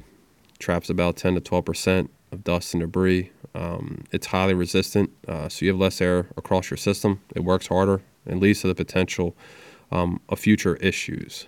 traps 0.57 0.89
about 0.89 1.17
10 1.17 1.33
to 1.35 1.41
12 1.41 1.65
percent 1.65 2.11
of 2.31 2.45
dust 2.45 2.73
and 2.73 2.79
debris. 2.79 3.29
Um, 3.53 4.05
it's 4.13 4.27
highly 4.27 4.53
resistant, 4.53 5.09
uh, 5.27 5.49
so 5.49 5.65
you 5.65 5.71
have 5.73 5.81
less 5.81 5.99
air 5.99 6.29
across 6.37 6.71
your 6.71 6.77
system. 6.77 7.19
It 7.35 7.43
works 7.43 7.67
harder 7.67 8.03
and 8.25 8.39
leads 8.39 8.61
to 8.61 8.67
the 8.67 8.75
potential 8.75 9.35
um, 9.91 10.21
of 10.29 10.39
future 10.39 10.77
issues. 10.77 11.47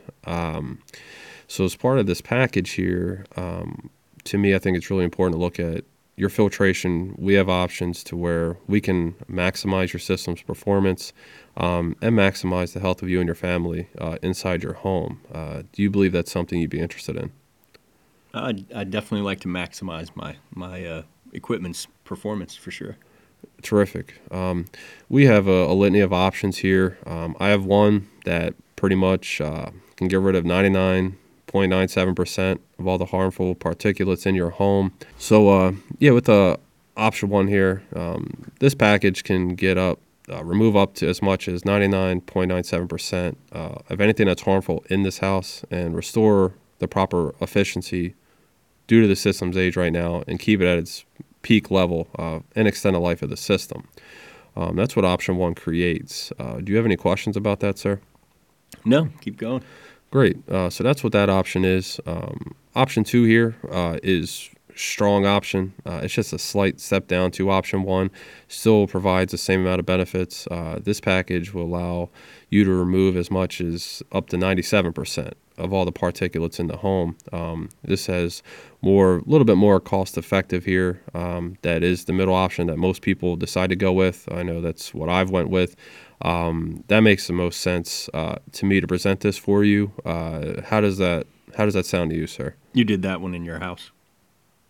So 1.48 1.64
as 1.66 1.76
part 1.76 2.00
of 2.00 2.06
this 2.06 2.22
package 2.22 2.72
here, 2.72 3.26
um, 3.36 3.90
to 4.26 4.38
me, 4.38 4.56
I 4.56 4.60
think 4.60 4.78
it's 4.78 4.90
really 4.90 5.04
important 5.04 5.36
to 5.36 5.40
look 5.40 5.60
at 5.60 5.84
your 6.16 6.30
filtration. 6.30 7.16
We 7.18 7.34
have 7.34 7.50
options 7.50 8.04
to 8.06 8.16
where 8.16 8.58
we 8.68 8.80
can 8.80 9.14
maximize 9.30 9.94
your 9.94 10.00
system's 10.00 10.42
performance 10.42 11.12
um, 11.58 11.96
and 12.02 12.16
maximize 12.16 12.74
the 12.74 12.80
health 12.80 13.02
of 13.02 13.10
you 13.10 13.20
and 13.20 13.28
your 13.28 13.36
family 13.36 13.90
uh, 13.98 14.18
inside 14.22 14.64
your 14.64 14.74
home. 14.74 15.22
Uh, 15.34 15.64
do 15.72 15.82
you 15.82 15.90
believe 15.90 16.12
that's 16.12 16.32
something 16.32 16.60
you'd 16.60 16.70
be 16.70 16.80
interested 16.80 17.16
in? 17.16 17.32
I'd, 18.34 18.72
I'd 18.74 18.92
definitely 18.92 19.26
like 19.26 19.40
to 19.42 19.48
maximize 19.48 20.16
my 20.16 20.38
my 20.56 20.86
uh, 20.86 21.04
equipment's 21.34 21.88
performance 22.04 22.56
for 22.56 22.72
sure. 22.72 22.98
Terrific. 23.62 24.22
Um, 24.32 24.66
we 25.10 25.26
have 25.26 25.48
a, 25.48 25.66
a 25.66 25.74
litany 25.74 26.00
of 26.00 26.14
options 26.14 26.58
here. 26.58 26.98
Um, 27.06 27.36
I 27.40 27.50
have 27.50 27.66
one 27.66 28.10
that 28.26 28.56
pretty 28.76 28.96
much 28.96 29.40
uh, 29.40 29.70
can 29.98 30.08
get 30.08 30.20
rid 30.20 30.36
of 30.36 30.46
99.97% 31.54 32.60
of 32.80 32.88
all 32.88 32.98
the 32.98 33.06
harmful 33.06 33.56
particulates 33.56 34.26
in 34.26 34.36
your 34.36 34.50
home. 34.50 34.94
So, 35.18 35.50
uh, 35.50 35.74
yeah, 36.00 36.12
with 36.12 36.26
the 36.26 36.60
option 36.98 37.30
one 37.30 37.48
here, 37.48 37.84
um, 37.96 38.52
this 38.60 38.74
package 38.74 39.24
can 39.24 39.56
get 39.56 39.78
up, 39.78 40.00
uh, 40.32 40.44
remove 40.44 40.76
up 40.76 40.96
to 40.96 41.08
as 41.08 41.22
much 41.22 41.48
as 41.48 41.64
99.97% 41.64 43.36
uh, 43.52 43.76
of 43.90 44.02
anything 44.02 44.28
that's 44.28 44.42
harmful 44.42 44.84
in 44.90 45.04
this 45.04 45.20
house 45.20 45.64
and 45.70 45.96
restore 45.96 46.54
the 46.80 46.88
proper 46.88 47.36
efficiency 47.42 48.16
due 48.88 49.02
to 49.02 49.08
the 49.08 49.16
system's 49.16 49.58
age 49.58 49.78
right 49.78 49.94
now 49.94 50.24
and 50.28 50.40
keep 50.40 50.60
it 50.60 50.68
at 50.68 50.78
its 50.78 51.06
peak 51.42 51.70
level 51.72 52.08
uh, 52.18 52.40
and 52.56 52.68
extend 52.68 52.96
the 52.96 53.00
life 53.00 53.22
of 53.22 53.30
the 53.30 53.38
system. 53.38 53.88
Um, 54.56 54.76
that's 54.76 54.96
what 54.96 55.06
option 55.06 55.38
one 55.38 55.56
creates. 55.56 56.32
Uh, 56.38 56.58
do 56.58 56.72
you 56.72 56.78
have 56.78 56.86
any 56.86 56.96
questions 56.96 57.36
about 57.36 57.60
that, 57.62 57.78
sir? 57.78 58.00
No, 58.86 59.10
keep 59.22 59.38
going. 59.38 59.64
Great. 60.14 60.48
Uh, 60.48 60.70
so 60.70 60.84
that's 60.84 61.04
what 61.04 61.12
that 61.12 61.28
option 61.28 61.66
is. 61.66 62.00
Um, 62.06 62.54
option 62.76 63.04
two 63.04 63.24
here 63.24 63.56
uh, 63.72 63.98
is 64.04 64.52
strong 64.76 65.26
option. 65.26 65.74
Uh, 65.88 66.02
it's 66.04 66.14
just 66.14 66.32
a 66.34 66.38
slight 66.38 66.80
step 66.80 67.08
down 67.08 67.32
to 67.32 67.50
option 67.50 67.82
one. 67.82 68.12
Still 68.48 68.86
provides 68.86 69.32
the 69.32 69.40
same 69.40 69.62
amount 69.62 69.80
of 69.80 69.88
benefits. 69.88 70.46
Uh, 70.52 70.78
this 70.84 71.02
package 71.02 71.56
will 71.56 71.64
allow 71.64 72.12
you 72.52 72.64
to 72.64 72.72
remove 72.72 73.18
as 73.18 73.32
much 73.32 73.60
as 73.60 74.04
up 74.12 74.30
to 74.30 74.38
97% 74.38 75.34
of 75.58 75.74
all 75.74 75.84
the 75.84 75.92
particulates 75.92 76.60
in 76.60 76.68
the 76.68 76.78
home. 76.78 77.18
Um, 77.32 77.70
this 77.84 78.06
has 78.06 78.44
more, 78.84 79.18
a 79.18 79.24
little 79.26 79.46
bit 79.46 79.58
more 79.58 79.80
cost 79.80 80.16
effective 80.16 80.64
here. 80.64 81.02
Um, 81.16 81.58
that 81.64 81.82
is 81.82 82.06
the 82.06 82.14
middle 82.14 82.36
option 82.36 82.68
that 82.68 82.78
most 82.78 83.02
people 83.02 83.36
decide 83.36 83.72
to 83.72 83.76
go 83.76 83.92
with. 83.92 84.28
I 84.32 84.44
know 84.44 84.62
that's 84.62 84.94
what 84.94 85.10
I've 85.10 85.32
went 85.32 85.50
with. 85.50 85.76
Um, 86.22 86.84
that 86.88 87.02
makes 87.02 87.28
the 87.28 87.34
most 87.34 87.62
sense 87.62 88.10
uh, 88.14 88.36
to 88.54 88.66
me 88.66 88.80
to 88.80 88.88
present 88.88 89.22
this 89.22 89.38
for 89.38 89.64
you. 89.64 89.92
Uh, 90.06 90.62
how 90.66 90.82
does 90.82 90.98
that 90.98 91.28
How 91.58 91.66
does 91.66 91.74
that 91.74 91.86
sound 91.86 92.12
to 92.12 92.16
you, 92.16 92.28
sir? 92.28 92.56
You 92.74 92.84
did 92.84 93.02
that 93.02 93.22
one 93.22 93.34
in 93.34 93.46
your 93.46 93.60
house. 93.60 93.92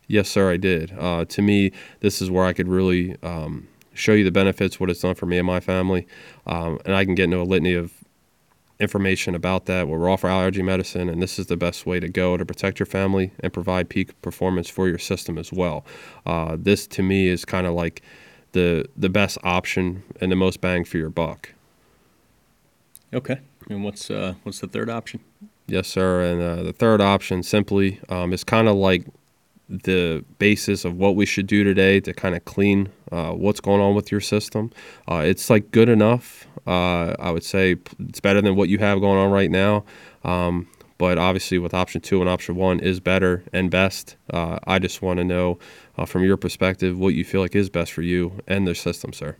Yes, 0.07 0.29
sir, 0.29 0.51
I 0.51 0.57
did. 0.57 0.93
Uh, 0.97 1.25
to 1.25 1.41
me, 1.41 1.71
this 2.01 2.21
is 2.21 2.29
where 2.29 2.45
I 2.45 2.53
could 2.53 2.67
really 2.67 3.15
um, 3.23 3.67
show 3.93 4.13
you 4.13 4.23
the 4.23 4.31
benefits, 4.31 4.79
what 4.79 4.89
it's 4.89 5.01
done 5.01 5.15
for 5.15 5.25
me 5.25 5.37
and 5.37 5.47
my 5.47 5.59
family, 5.59 6.05
um, 6.45 6.79
and 6.85 6.93
I 6.93 7.05
can 7.05 7.15
get 7.15 7.25
into 7.25 7.39
a 7.39 7.43
litany 7.43 7.73
of 7.73 7.93
information 8.79 9.33
about 9.33 9.65
that. 9.67 9.87
We're 9.87 10.09
all 10.09 10.17
for 10.17 10.29
allergy 10.29 10.61
medicine, 10.61 11.07
and 11.07 11.21
this 11.21 11.39
is 11.39 11.45
the 11.45 11.55
best 11.55 11.85
way 11.85 11.99
to 11.99 12.09
go 12.09 12.37
to 12.37 12.45
protect 12.45 12.79
your 12.79 12.85
family 12.85 13.31
and 13.39 13.53
provide 13.53 13.87
peak 13.89 14.19
performance 14.21 14.69
for 14.69 14.87
your 14.87 14.97
system 14.97 15.37
as 15.37 15.53
well. 15.53 15.85
Uh, 16.25 16.57
this, 16.59 16.85
to 16.87 17.03
me, 17.03 17.27
is 17.27 17.45
kind 17.45 17.65
of 17.65 17.73
like 17.73 18.01
the 18.53 18.87
the 18.95 19.09
best 19.09 19.37
option 19.43 20.03
and 20.21 20.31
the 20.31 20.35
most 20.35 20.61
bang 20.61 20.85
for 20.85 20.97
your 20.97 21.09
buck. 21.09 21.53
Okay. 23.13 23.39
And 23.69 23.83
what's 23.83 24.09
uh, 24.09 24.35
what's 24.43 24.59
the 24.59 24.67
third 24.67 24.89
option? 24.89 25.19
Yes, 25.67 25.87
sir. 25.87 26.21
And 26.21 26.41
uh, 26.41 26.63
the 26.63 26.73
third 26.73 27.01
option 27.01 27.43
simply 27.43 27.99
um, 28.09 28.33
is 28.33 28.43
kind 28.43 28.67
of 28.67 28.75
like 28.75 29.05
the 29.69 30.23
basis 30.39 30.83
of 30.83 30.97
what 30.97 31.15
we 31.15 31.25
should 31.25 31.47
do 31.47 31.63
today 31.63 31.99
to 32.01 32.13
kind 32.13 32.35
of 32.35 32.43
clean 32.45 32.89
uh, 33.11 33.31
what's 33.31 33.61
going 33.61 33.81
on 33.81 33.95
with 33.95 34.11
your 34.11 34.21
system. 34.21 34.71
Uh, 35.09 35.23
it's 35.25 35.49
like 35.49 35.71
good 35.71 35.89
enough. 35.89 36.47
Uh, 36.67 37.15
I 37.19 37.31
would 37.31 37.43
say 37.43 37.77
it's 37.99 38.19
better 38.19 38.41
than 38.41 38.55
what 38.55 38.69
you 38.69 38.77
have 38.79 38.99
going 38.99 39.17
on 39.17 39.31
right 39.31 39.49
now. 39.49 39.85
Um, 40.23 40.67
but 40.97 41.17
obviously, 41.17 41.57
with 41.57 41.73
option 41.73 42.01
two 42.01 42.21
and 42.21 42.29
option 42.29 42.55
one 42.55 42.79
is 42.79 42.99
better 42.99 43.43
and 43.51 43.69
best. 43.69 44.15
Uh, 44.31 44.59
I 44.65 44.79
just 44.79 45.01
want 45.01 45.17
to 45.17 45.23
know 45.23 45.59
uh, 45.97 46.05
from 46.05 46.23
your 46.23 46.37
perspective 46.37 46.97
what 46.97 47.13
you 47.13 47.23
feel 47.23 47.41
like 47.41 47.55
is 47.55 47.69
best 47.69 47.91
for 47.91 48.01
you 48.01 48.39
and 48.47 48.67
the 48.67 48.75
system, 48.75 49.13
sir. 49.13 49.37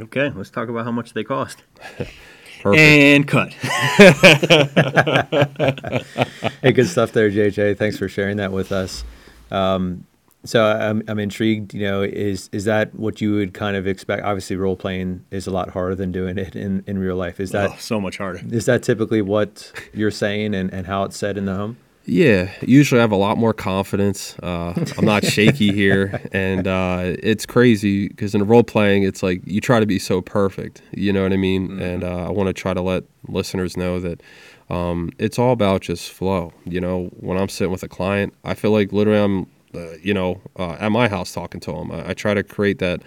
Okay, 0.00 0.30
let's 0.34 0.50
talk 0.50 0.68
about 0.68 0.84
how 0.84 0.92
much 0.92 1.12
they 1.14 1.24
cost. 1.24 1.62
And 2.64 3.28
cut. 3.28 3.52
Hey, 6.62 6.72
good 6.72 6.88
stuff 6.88 7.12
there, 7.12 7.30
JJ. 7.30 7.78
Thanks 7.78 7.96
for 7.96 8.08
sharing 8.08 8.38
that 8.38 8.50
with 8.50 8.72
us. 8.72 9.04
Um, 9.50 10.04
so 10.46 10.64
I'm, 10.64 11.02
I'm 11.08 11.18
intrigued. 11.18 11.74
You 11.74 11.86
know, 11.86 12.02
is 12.02 12.48
is 12.52 12.64
that 12.64 12.94
what 12.94 13.20
you 13.20 13.34
would 13.34 13.54
kind 13.54 13.76
of 13.76 13.86
expect? 13.86 14.24
Obviously, 14.24 14.56
role 14.56 14.76
playing 14.76 15.24
is 15.30 15.46
a 15.46 15.50
lot 15.50 15.70
harder 15.70 15.94
than 15.94 16.12
doing 16.12 16.38
it 16.38 16.56
in, 16.56 16.82
in 16.86 16.98
real 16.98 17.16
life. 17.16 17.40
Is 17.40 17.50
that 17.52 17.70
oh, 17.70 17.76
so 17.78 18.00
much 18.00 18.18
harder. 18.18 18.40
is 18.50 18.66
that 18.66 18.82
typically 18.82 19.22
what 19.22 19.72
you're 19.92 20.10
saying 20.10 20.54
and, 20.54 20.72
and 20.72 20.86
how 20.86 21.04
it's 21.04 21.16
said 21.16 21.36
in 21.36 21.46
the 21.46 21.54
home? 21.54 21.76
Yeah, 22.08 22.52
usually 22.60 23.00
I 23.00 23.02
have 23.02 23.10
a 23.10 23.16
lot 23.16 23.36
more 23.36 23.52
confidence. 23.52 24.38
Uh, 24.40 24.74
I'm 24.96 25.04
not 25.04 25.24
shaky 25.24 25.72
here, 25.72 26.22
and 26.32 26.66
uh, 26.68 27.16
it's 27.18 27.44
crazy 27.44 28.06
because 28.06 28.32
in 28.32 28.46
role 28.46 28.62
playing, 28.62 29.02
it's 29.02 29.24
like 29.24 29.42
you 29.44 29.60
try 29.60 29.80
to 29.80 29.86
be 29.86 29.98
so 29.98 30.22
perfect. 30.22 30.82
You 30.92 31.12
know 31.12 31.24
what 31.24 31.32
I 31.32 31.36
mean? 31.36 31.80
And 31.80 32.04
uh, 32.04 32.28
I 32.28 32.30
want 32.30 32.46
to 32.46 32.52
try 32.52 32.74
to 32.74 32.80
let 32.80 33.02
listeners 33.26 33.76
know 33.76 33.98
that 33.98 34.22
um, 34.70 35.10
it's 35.18 35.36
all 35.36 35.50
about 35.50 35.80
just 35.80 36.12
flow. 36.12 36.52
You 36.64 36.80
know, 36.80 37.06
when 37.18 37.38
I'm 37.38 37.48
sitting 37.48 37.72
with 37.72 37.82
a 37.82 37.88
client, 37.88 38.34
I 38.44 38.54
feel 38.54 38.70
like 38.70 38.92
literally 38.92 39.20
I'm, 39.20 39.46
you 40.02 40.14
know, 40.14 40.40
uh, 40.58 40.72
at 40.72 40.90
my 40.90 41.08
house 41.08 41.32
talking 41.32 41.60
to 41.60 41.72
them. 41.72 41.90
I, 41.92 42.10
I 42.10 42.14
try 42.14 42.34
to 42.34 42.42
create 42.42 42.78
that 42.78 43.02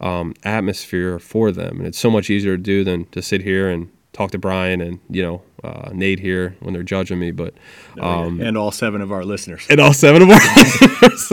um, 0.00 0.34
atmosphere 0.44 1.18
for 1.18 1.52
them, 1.52 1.78
and 1.78 1.86
it's 1.86 1.98
so 1.98 2.10
much 2.10 2.30
easier 2.30 2.56
to 2.56 2.62
do 2.62 2.84
than 2.84 3.04
to 3.06 3.22
sit 3.22 3.42
here 3.42 3.68
and 3.68 3.90
talk 4.12 4.30
to 4.30 4.38
Brian 4.38 4.80
and 4.82 5.00
you 5.08 5.22
know 5.22 5.42
uh, 5.64 5.90
Nate 5.92 6.20
here 6.20 6.56
when 6.60 6.74
they're 6.74 6.82
judging 6.82 7.18
me, 7.18 7.30
but 7.30 7.54
um, 8.00 8.40
and 8.40 8.56
all 8.58 8.70
seven 8.70 9.00
of 9.00 9.12
our 9.12 9.24
listeners. 9.24 9.66
and 9.70 9.80
all 9.80 9.92
seven 9.92 10.22
of 10.22 10.30
our 10.30 10.40
listeners. 11.02 11.32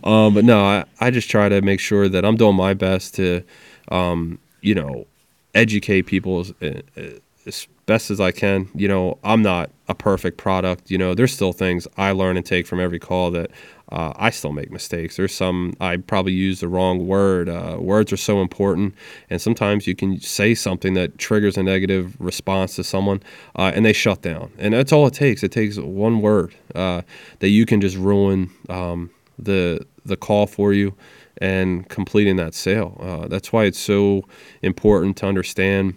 um, 0.04 0.34
but 0.34 0.44
no, 0.44 0.64
I, 0.64 0.84
I 1.00 1.10
just 1.10 1.30
try 1.30 1.48
to 1.48 1.62
make 1.62 1.80
sure 1.80 2.08
that 2.08 2.24
I'm 2.24 2.36
doing 2.36 2.56
my 2.56 2.74
best 2.74 3.14
to, 3.16 3.42
um, 3.88 4.38
you 4.60 4.74
know, 4.74 5.06
educate 5.54 6.02
people 6.02 6.40
as, 6.40 7.20
as 7.46 7.66
best 7.86 8.10
as 8.10 8.20
I 8.20 8.30
can. 8.30 8.68
You 8.74 8.88
know, 8.88 9.18
I'm 9.24 9.42
not 9.42 9.70
a 9.88 9.94
perfect 9.94 10.38
product. 10.38 10.90
You 10.90 10.98
know, 10.98 11.14
there's 11.14 11.32
still 11.32 11.52
things 11.52 11.86
I 11.96 12.12
learn 12.12 12.36
and 12.36 12.44
take 12.44 12.66
from 12.66 12.80
every 12.80 12.98
call 12.98 13.30
that 13.32 13.50
uh, 13.92 14.12
I 14.16 14.30
still 14.30 14.52
make 14.52 14.70
mistakes. 14.70 15.16
There's 15.16 15.34
some 15.34 15.74
I 15.80 15.96
probably 15.98 16.32
use 16.32 16.60
the 16.60 16.68
wrong 16.68 17.06
word. 17.06 17.48
Uh, 17.48 17.76
words 17.78 18.12
are 18.12 18.16
so 18.16 18.40
important, 18.40 18.94
and 19.28 19.40
sometimes 19.40 19.86
you 19.86 19.94
can 19.94 20.20
say 20.20 20.54
something 20.54 20.94
that 20.94 21.18
triggers 21.18 21.56
a 21.56 21.62
negative 21.62 22.16
response 22.18 22.76
to 22.76 22.84
someone, 22.84 23.22
uh, 23.56 23.72
and 23.74 23.84
they 23.84 23.92
shut 23.92 24.22
down. 24.22 24.50
And 24.58 24.74
that's 24.74 24.92
all 24.92 25.06
it 25.06 25.14
takes. 25.14 25.42
It 25.42 25.52
takes 25.52 25.76
one 25.78 26.20
word 26.22 26.54
uh, 26.74 27.02
that 27.40 27.50
you 27.50 27.66
can 27.66 27.80
just 27.80 27.96
ruin 27.96 28.50
um, 28.68 29.10
the 29.38 29.86
the 30.04 30.16
call 30.16 30.46
for 30.46 30.72
you 30.72 30.94
and 31.38 31.88
completing 31.88 32.36
that 32.36 32.54
sale. 32.54 32.96
Uh, 33.00 33.28
that's 33.28 33.52
why 33.52 33.64
it's 33.64 33.78
so 33.78 34.22
important 34.62 35.16
to 35.18 35.26
understand 35.26 35.94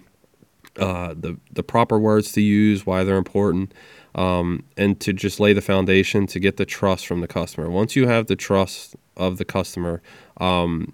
uh, 0.77 1.13
the 1.17 1.37
the 1.51 1.63
proper 1.63 1.99
words 1.99 2.31
to 2.33 2.41
use, 2.41 2.85
why 2.85 3.03
they're 3.03 3.17
important, 3.17 3.73
um, 4.15 4.63
and 4.75 4.99
to 5.01 5.13
just 5.13 5.39
lay 5.39 5.53
the 5.53 5.61
foundation 5.61 6.27
to 6.27 6.39
get 6.39 6.57
the 6.57 6.65
trust 6.65 7.07
from 7.07 7.21
the 7.21 7.27
customer. 7.27 7.69
Once 7.69 7.95
you 7.95 8.07
have 8.07 8.27
the 8.27 8.35
trust 8.35 8.95
of 9.15 9.37
the 9.37 9.45
customer, 9.45 10.01
um, 10.37 10.93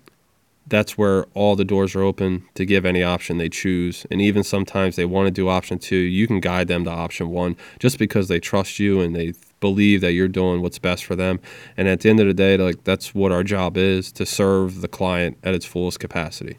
that's 0.67 0.97
where 0.97 1.25
all 1.33 1.55
the 1.55 1.65
doors 1.65 1.95
are 1.95 2.01
open 2.01 2.45
to 2.55 2.65
give 2.65 2.85
any 2.85 3.03
option 3.03 3.37
they 3.37 3.49
choose. 3.49 4.05
And 4.09 4.21
even 4.21 4.43
sometimes 4.43 4.95
they 4.95 5.05
want 5.05 5.27
to 5.27 5.31
do 5.31 5.49
option 5.49 5.77
two, 5.79 5.95
you 5.95 6.27
can 6.27 6.39
guide 6.39 6.67
them 6.67 6.83
to 6.85 6.89
option 6.91 7.29
one 7.29 7.57
just 7.79 7.99
because 7.99 8.27
they 8.27 8.39
trust 8.39 8.79
you 8.79 9.01
and 9.01 9.15
they 9.15 9.33
believe 9.59 10.01
that 10.01 10.13
you're 10.13 10.27
doing 10.27 10.61
what's 10.61 10.79
best 10.79 11.05
for 11.05 11.15
them. 11.15 11.39
And 11.77 11.87
at 11.87 12.01
the 12.01 12.09
end 12.09 12.19
of 12.19 12.27
the 12.27 12.33
day, 12.33 12.57
like 12.57 12.83
that's 12.83 13.13
what 13.13 13.31
our 13.31 13.43
job 13.43 13.77
is 13.77 14.11
to 14.13 14.25
serve 14.25 14.81
the 14.81 14.87
client 14.87 15.37
at 15.43 15.53
its 15.53 15.65
fullest 15.65 15.99
capacity. 15.99 16.57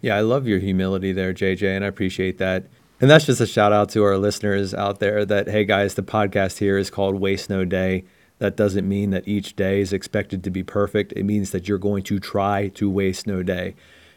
Yeah, 0.00 0.16
I 0.16 0.20
love 0.20 0.46
your 0.46 0.58
humility 0.58 1.12
there, 1.12 1.34
JJ, 1.34 1.76
and 1.76 1.84
I 1.84 1.88
appreciate 1.88 2.38
that. 2.38 2.66
And 3.00 3.10
that's 3.10 3.26
just 3.26 3.40
a 3.40 3.46
shout 3.46 3.72
out 3.72 3.90
to 3.90 4.04
our 4.04 4.16
listeners 4.18 4.74
out 4.74 4.98
there 4.98 5.24
that, 5.24 5.48
hey 5.48 5.64
guys, 5.64 5.94
the 5.94 6.02
podcast 6.02 6.58
here 6.58 6.78
is 6.78 6.90
called 6.90 7.20
Waste 7.20 7.50
No 7.50 7.64
Day. 7.64 8.04
That 8.38 8.56
doesn't 8.56 8.88
mean 8.88 9.10
that 9.10 9.28
each 9.28 9.56
day 9.56 9.80
is 9.80 9.92
expected 9.92 10.42
to 10.44 10.50
be 10.50 10.62
perfect. 10.62 11.12
It 11.12 11.24
means 11.24 11.50
that 11.50 11.68
you're 11.68 11.78
going 11.78 12.02
to 12.04 12.18
try 12.18 12.68
to 12.68 12.90
waste 12.90 13.26
no 13.26 13.42
day. 13.42 13.74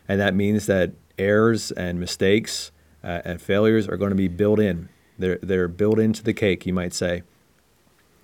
And 0.08 0.20
that 0.22 0.34
means 0.34 0.66
that 0.68 0.94
errors 1.18 1.72
and 1.72 2.00
mistakes 2.00 2.72
uh, 3.04 3.22
and 3.26 3.42
failures 3.42 3.88
are 3.88 3.98
going 3.98 4.12
to 4.12 4.16
be 4.16 4.30
built 4.30 4.60
in. 4.60 4.90
They're, 5.18 5.40
they're 5.42 5.68
built 5.68 6.00
into 6.00 6.24
the 6.24 6.34
cake, 6.34 6.66
you 6.66 6.74
might 6.74 6.94
say. 6.94 7.24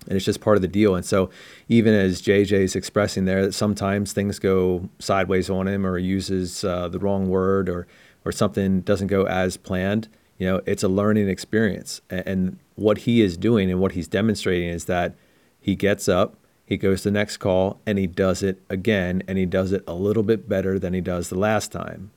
And 0.06 0.16
it's 0.16 0.24
just 0.24 0.40
part 0.40 0.56
of 0.56 0.62
the 0.62 0.68
deal. 0.68 0.94
And 0.94 1.04
so, 1.04 1.30
even 1.68 1.94
as 1.94 2.22
JJ 2.22 2.52
is 2.52 2.76
expressing 2.76 3.26
there, 3.26 3.44
that 3.46 3.52
sometimes 3.52 4.12
things 4.12 4.38
go 4.38 4.88
sideways 4.98 5.50
on 5.50 5.68
him 5.68 5.86
or 5.86 5.98
he 5.98 6.06
uses 6.06 6.64
uh, 6.64 6.88
the 6.88 6.98
wrong 6.98 7.28
word 7.28 7.68
or, 7.68 7.86
or 8.24 8.32
something 8.32 8.80
doesn't 8.80 9.08
go 9.08 9.26
as 9.26 9.56
planned, 9.56 10.08
you 10.38 10.46
know, 10.46 10.62
it's 10.64 10.82
a 10.82 10.88
learning 10.88 11.28
experience. 11.28 12.00
And, 12.08 12.26
and 12.26 12.58
what 12.76 12.98
he 12.98 13.20
is 13.20 13.36
doing 13.36 13.70
and 13.70 13.78
what 13.78 13.92
he's 13.92 14.08
demonstrating 14.08 14.70
is 14.70 14.86
that 14.86 15.14
he 15.60 15.74
gets 15.76 16.08
up, 16.08 16.36
he 16.64 16.76
goes 16.76 17.02
to 17.02 17.10
the 17.10 17.12
next 17.12 17.36
call, 17.36 17.78
and 17.84 17.98
he 17.98 18.06
does 18.06 18.42
it 18.42 18.62
again, 18.70 19.22
and 19.28 19.36
he 19.36 19.44
does 19.44 19.72
it 19.72 19.84
a 19.86 19.92
little 19.92 20.22
bit 20.22 20.48
better 20.48 20.78
than 20.78 20.94
he 20.94 21.00
does 21.00 21.28
the 21.28 21.38
last 21.38 21.70
time. 21.70 22.10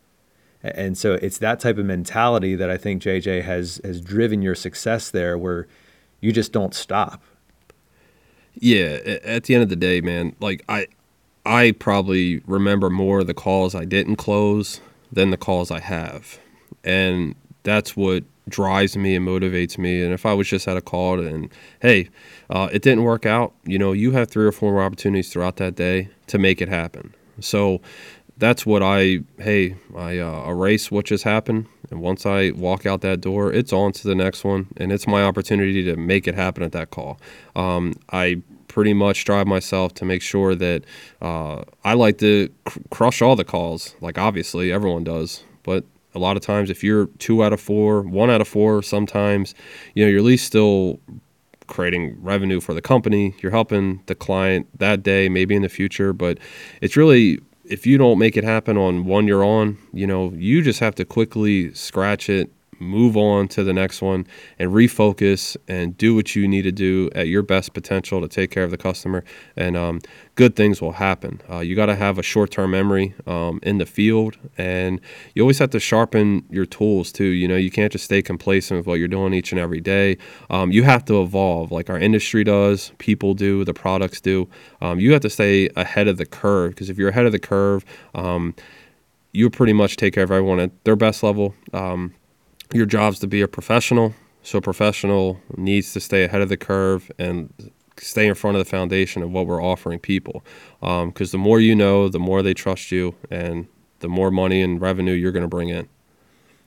And 0.63 0.97
so 0.97 1.15
it's 1.15 1.37
that 1.39 1.59
type 1.59 1.77
of 1.77 1.85
mentality 1.85 2.55
that 2.55 2.69
I 2.69 2.77
think 2.77 3.01
JJ 3.01 3.43
has 3.43 3.81
has 3.83 3.99
driven 3.99 4.41
your 4.41 4.55
success 4.55 5.11
there, 5.11 5.37
where 5.37 5.67
you 6.21 6.31
just 6.31 6.53
don't 6.53 6.73
stop. 6.73 7.21
Yeah, 8.55 8.99
at 9.23 9.45
the 9.45 9.55
end 9.55 9.63
of 9.63 9.69
the 9.69 9.75
day, 9.75 10.01
man, 10.01 10.35
like 10.39 10.63
I, 10.69 10.87
I 11.45 11.71
probably 11.71 12.41
remember 12.45 12.89
more 12.89 13.19
of 13.19 13.27
the 13.27 13.33
calls 13.33 13.75
I 13.75 13.85
didn't 13.85 14.17
close 14.17 14.79
than 15.11 15.31
the 15.31 15.37
calls 15.37 15.71
I 15.71 15.79
have, 15.79 16.39
and 16.83 17.35
that's 17.63 17.97
what 17.97 18.23
drives 18.49 18.97
me 18.97 19.15
and 19.15 19.27
motivates 19.27 19.77
me. 19.77 20.01
And 20.01 20.13
if 20.13 20.25
I 20.25 20.33
was 20.33 20.47
just 20.47 20.67
at 20.67 20.77
a 20.77 20.81
call 20.81 21.19
and 21.19 21.49
hey, 21.81 22.09
uh, 22.49 22.69
it 22.71 22.81
didn't 22.81 23.03
work 23.03 23.25
out, 23.25 23.53
you 23.65 23.79
know, 23.79 23.93
you 23.93 24.11
have 24.11 24.29
three 24.29 24.45
or 24.45 24.51
four 24.51 24.73
more 24.73 24.83
opportunities 24.83 25.31
throughout 25.31 25.57
that 25.57 25.75
day 25.75 26.09
to 26.27 26.37
make 26.37 26.61
it 26.61 26.69
happen. 26.69 27.13
So 27.39 27.81
that's 28.37 28.65
what 28.65 28.81
I 28.81 29.19
hey 29.37 29.75
I 29.95 30.17
uh, 30.17 30.49
erase 30.49 30.91
what 30.91 31.05
just 31.05 31.23
happened, 31.23 31.67
and 31.91 32.01
once 32.01 32.25
I 32.25 32.51
walk 32.51 32.85
out 32.85 33.01
that 33.01 33.21
door, 33.21 33.51
it's 33.51 33.71
on 33.71 33.91
to 33.93 34.07
the 34.07 34.15
next 34.15 34.43
one, 34.43 34.67
and 34.77 34.91
it's 34.91 35.07
my 35.07 35.23
opportunity 35.23 35.83
to 35.83 35.95
make 35.95 36.27
it 36.27 36.35
happen 36.35 36.63
at 36.63 36.71
that 36.71 36.89
call. 36.89 37.19
Um, 37.55 37.93
I 38.11 38.41
pretty 38.67 38.93
much 38.93 39.21
strive 39.21 39.45
myself 39.45 39.93
to 39.93 40.05
make 40.05 40.21
sure 40.21 40.55
that 40.55 40.83
uh, 41.21 41.63
I 41.83 41.93
like 41.93 42.17
to 42.17 42.49
cr- 42.65 42.79
crush 42.89 43.21
all 43.21 43.35
the 43.35 43.43
calls. 43.43 43.95
Like 44.01 44.17
obviously 44.17 44.71
everyone 44.71 45.03
does, 45.03 45.43
but 45.61 45.83
a 46.15 46.19
lot 46.19 46.37
of 46.37 46.43
times 46.43 46.69
if 46.69 46.83
you're 46.83 47.07
two 47.19 47.43
out 47.43 47.53
of 47.53 47.61
four, 47.61 48.01
one 48.01 48.31
out 48.31 48.41
of 48.41 48.47
four, 48.47 48.81
sometimes 48.81 49.53
you 49.93 50.03
know 50.03 50.09
you're 50.09 50.19
at 50.19 50.25
least 50.25 50.45
still 50.45 50.99
creating 51.67 52.21
revenue 52.21 52.59
for 52.59 52.73
the 52.73 52.81
company. 52.81 53.35
You're 53.41 53.51
helping 53.51 54.01
the 54.07 54.15
client 54.15 54.67
that 54.79 55.03
day, 55.03 55.29
maybe 55.29 55.55
in 55.55 55.61
the 55.61 55.69
future, 55.69 56.11
but 56.11 56.39
it's 56.81 56.97
really 56.97 57.39
if 57.73 57.87
you 57.87 57.97
don't 57.97 58.19
make 58.19 58.37
it 58.37 58.43
happen 58.43 58.77
on 58.77 59.05
one 59.05 59.27
you're 59.27 59.43
on, 59.43 59.79
you 59.91 60.05
know, 60.05 60.31
you 60.35 60.61
just 60.61 60.79
have 60.79 60.93
to 60.93 61.03
quickly 61.03 61.73
scratch 61.73 62.29
it, 62.29 62.51
move 62.79 63.17
on 63.17 63.47
to 63.49 63.63
the 63.63 63.73
next 63.73 64.01
one 64.01 64.27
and 64.59 64.71
refocus 64.71 65.57
and 65.67 65.97
do 65.97 66.15
what 66.15 66.35
you 66.35 66.47
need 66.47 66.63
to 66.63 66.71
do 66.71 67.09
at 67.15 67.27
your 67.27 67.41
best 67.41 67.73
potential 67.73 68.21
to 68.21 68.27
take 68.27 68.51
care 68.51 68.63
of 68.63 68.71
the 68.71 68.77
customer. 68.77 69.23
And 69.55 69.77
um, 69.77 70.01
good 70.35 70.55
things 70.55 70.81
will 70.81 70.93
happen. 70.93 71.41
Uh, 71.49 71.59
you 71.59 71.75
got 71.75 71.87
to 71.87 71.95
have 71.95 72.17
a 72.17 72.23
short-term 72.23 72.71
memory 72.71 73.13
um, 73.27 73.59
in 73.63 73.77
the 73.77 73.85
field. 73.85 74.37
And 74.57 74.99
you 75.35 75.41
always 75.41 75.59
have 75.59 75.69
to 75.71 75.79
sharpen 75.79 76.45
your 76.49 76.65
tools 76.65 77.11
too. 77.11 77.25
You 77.25 77.47
know 77.47 77.55
you 77.55 77.71
can't 77.71 77.91
just 77.91 78.05
stay 78.05 78.21
complacent 78.21 78.79
with 78.79 78.87
what 78.87 78.99
you're 78.99 79.07
doing 79.07 79.33
each 79.33 79.51
and 79.51 79.59
every 79.59 79.81
day. 79.81 80.17
Um, 80.49 80.71
you 80.71 80.83
have 80.83 81.05
to 81.05 81.21
evolve 81.21 81.71
like 81.71 81.89
our 81.89 81.99
industry 81.99 82.43
does 82.43 82.91
people 82.97 83.33
do 83.33 83.63
the 83.63 83.73
products 83.73 84.21
do. 84.21 84.49
Um, 84.81 84.99
you 84.99 85.11
have 85.13 85.21
to 85.21 85.29
stay 85.29 85.69
ahead 85.75 86.07
of 86.07 86.17
the 86.17 86.25
curve 86.25 86.71
because 86.71 86.89
if 86.89 86.97
you're 86.97 87.09
ahead 87.09 87.25
of 87.25 87.31
the 87.31 87.39
curve 87.39 87.85
um, 88.15 88.55
you 89.33 89.49
pretty 89.49 89.73
much 89.73 89.97
take 89.97 90.13
care 90.13 90.23
of 90.23 90.31
everyone 90.31 90.59
at 90.59 90.83
their 90.85 90.95
best 90.95 91.23
level. 91.23 91.55
Um, 91.73 92.13
your 92.73 92.85
job's 92.85 93.19
to 93.19 93.27
be 93.27 93.41
a 93.41 93.47
professional. 93.47 94.13
So 94.41 94.57
a 94.57 94.61
professional 94.61 95.39
needs 95.55 95.93
to 95.93 95.99
stay 95.99 96.23
ahead 96.25 96.41
of 96.41 96.49
the 96.49 96.57
curve 96.57 97.09
and 97.17 97.53
stay 97.97 98.27
in 98.27 98.35
front 98.35 98.57
of 98.57 98.63
the 98.63 98.69
foundation 98.69 99.23
of 99.23 99.31
what 99.31 99.47
we're 99.47 99.63
offering 99.63 99.99
people. 99.99 100.43
Because 100.81 101.33
um, 101.33 101.39
the 101.39 101.43
more 101.43 101.59
you 101.59 101.75
know, 101.75 102.09
the 102.09 102.19
more 102.19 102.41
they 102.41 102.53
trust 102.53 102.91
you, 102.91 103.15
and 103.29 103.67
the 103.99 104.09
more 104.09 104.31
money 104.31 104.61
and 104.61 104.81
revenue 104.81 105.13
you're 105.13 105.31
going 105.31 105.43
to 105.43 105.49
bring 105.49 105.69
in. 105.69 105.87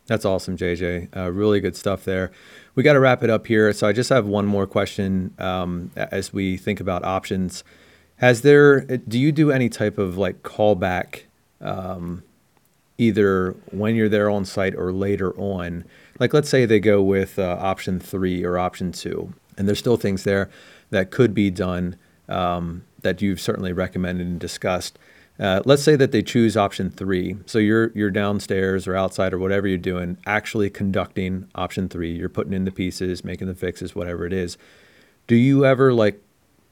That's 0.07 0.25
awesome, 0.25 0.57
JJ. 0.57 1.15
Uh, 1.17 1.31
really 1.33 1.61
good 1.61 1.77
stuff 1.77 2.05
there. 2.05 2.31
We 2.75 2.83
got 2.83 2.93
to 2.93 3.01
wrap 3.01 3.23
it 3.23 3.31
up 3.31 3.47
here. 3.47 3.73
So 3.73 3.87
I 3.87 3.93
just 3.93 4.09
have 4.11 4.27
one 4.27 4.47
more 4.47 4.67
question 4.67 5.35
um, 5.39 5.91
as 5.97 6.33
we 6.33 6.57
think 6.57 6.81
about 6.81 7.05
options. 7.05 7.65
Has 8.17 8.43
there? 8.43 8.81
Do 8.81 9.19
you 9.19 9.33
do 9.33 9.51
any 9.51 9.69
type 9.69 9.99
of 9.99 10.17
like 10.17 10.43
callback 10.43 11.25
um, 11.61 12.23
either 12.99 13.53
when 13.71 13.95
you're 13.95 14.09
there 14.09 14.31
on 14.31 14.45
site 14.45 14.75
or 14.75 14.93
later 14.93 15.33
on. 15.39 15.85
Like, 16.19 16.33
let's 16.33 16.49
say 16.49 16.65
they 16.65 16.81
go 16.81 17.03
with 17.03 17.39
uh, 17.39 17.57
option 17.61 18.01
three 18.01 18.45
or 18.45 18.59
option 18.59 18.93
two, 18.93 19.35
and 19.59 19.69
there's 19.69 19.79
still 19.79 19.97
things 19.97 20.25
there 20.25 20.51
that 20.91 21.11
could 21.11 21.35
be 21.35 21.51
done 21.51 21.97
um, 22.29 22.85
that 23.03 23.21
you've 23.21 23.41
certainly 23.41 23.73
recommended 23.73 24.27
and 24.27 24.41
discussed. 24.41 24.99
Uh, 25.39 25.61
let's 25.67 25.83
say 25.83 25.97
that 25.97 26.13
they 26.13 26.23
choose 26.23 26.57
option 26.57 26.91
three. 26.91 27.37
So 27.45 27.59
you're 27.59 27.91
you're 27.95 28.11
downstairs 28.11 28.87
or 28.87 28.97
outside 28.97 29.35
or 29.35 29.39
whatever 29.39 29.69
you're 29.69 29.77
doing, 29.77 30.17
actually 30.25 30.71
conducting 30.71 31.49
option 31.55 31.89
three. 31.89 32.17
You're 32.17 32.31
putting 32.31 32.55
in 32.55 32.65
the 32.65 32.71
pieces, 32.71 33.23
making 33.23 33.49
the 33.49 33.55
fixes, 33.55 33.95
whatever 33.95 34.25
it 34.25 34.33
is. 34.33 34.57
Do 35.27 35.37
you 35.37 35.67
ever 35.67 35.93
like 35.93 36.23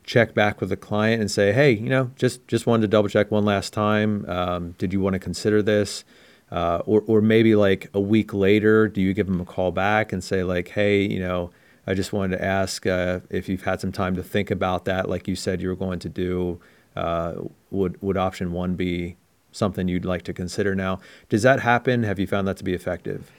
check 0.05 0.35
back 0.35 0.61
with 0.61 0.69
the 0.69 0.77
client 0.77 1.21
and 1.21 1.31
say, 1.31 1.53
hey, 1.53 1.73
you 1.73 1.89
know, 1.89 2.11
just 2.17 2.47
just 2.47 2.67
wanted 2.67 2.83
to 2.83 2.89
double 2.89 3.09
check 3.09 3.31
one 3.31 3.45
last 3.45 3.73
time. 3.73 4.25
Um, 4.29 4.73
did 4.79 4.93
you 4.93 5.01
want 5.01 5.15
to 5.15 5.19
consider 5.19 5.63
this? 5.63 6.05
Uh, 6.51 6.83
or 6.87 7.03
or 7.07 7.21
maybe 7.21 7.57
like 7.57 7.89
a 7.95 8.01
week 8.01 8.33
later, 8.33 8.87
do 8.87 9.01
you 9.01 9.15
give 9.15 9.27
them 9.27 9.41
a 9.41 9.45
call 9.45 9.73
back 9.73 10.13
and 10.13 10.23
say 10.23 10.45
like, 10.45 10.69
hey, 10.69 11.03
you 11.03 11.19
know, 11.19 11.51
I 11.87 11.95
just 11.95 12.13
wanted 12.13 12.37
to 12.37 12.45
ask 12.45 12.87
uh, 12.87 13.21
if 13.31 13.49
you've 13.49 13.65
had 13.65 13.81
some 13.81 13.93
time 13.93 14.15
to 14.17 14.23
think 14.23 14.51
about 14.51 14.85
that, 14.85 15.09
like 15.09 15.27
you 15.27 15.37
said 15.37 15.61
you 15.61 15.69
were 15.69 15.77
going 15.77 15.99
to 16.01 16.09
do. 16.09 16.61
Uh, 16.95 17.35
would 17.71 18.01
would 18.01 18.17
option 18.17 18.53
one 18.53 18.77
be 18.77 19.17
something 19.51 19.89
you'd 19.89 20.05
like 20.05 20.23
to 20.23 20.33
consider 20.33 20.75
now? 20.75 21.01
Does 21.29 21.43
that 21.43 21.61
happen? 21.61 22.03
Have 22.05 22.19
you 22.19 22.27
found 22.27 22.47
that 22.47 22.57
to 22.59 22.65
be 22.65 22.75
effective? 22.75 23.33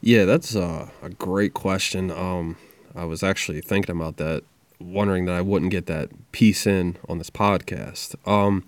Yeah, 0.00 0.24
that's 0.24 0.54
a, 0.54 0.90
a 1.02 1.10
great 1.10 1.54
question. 1.54 2.10
Um, 2.10 2.56
I 2.94 3.04
was 3.04 3.22
actually 3.22 3.60
thinking 3.60 3.96
about 3.96 4.16
that 4.18 4.44
wondering 4.84 5.24
that 5.26 5.34
I 5.34 5.40
wouldn't 5.40 5.70
get 5.70 5.86
that 5.86 6.10
piece 6.32 6.66
in 6.66 6.96
on 7.08 7.18
this 7.18 7.30
podcast. 7.30 8.14
Um, 8.28 8.64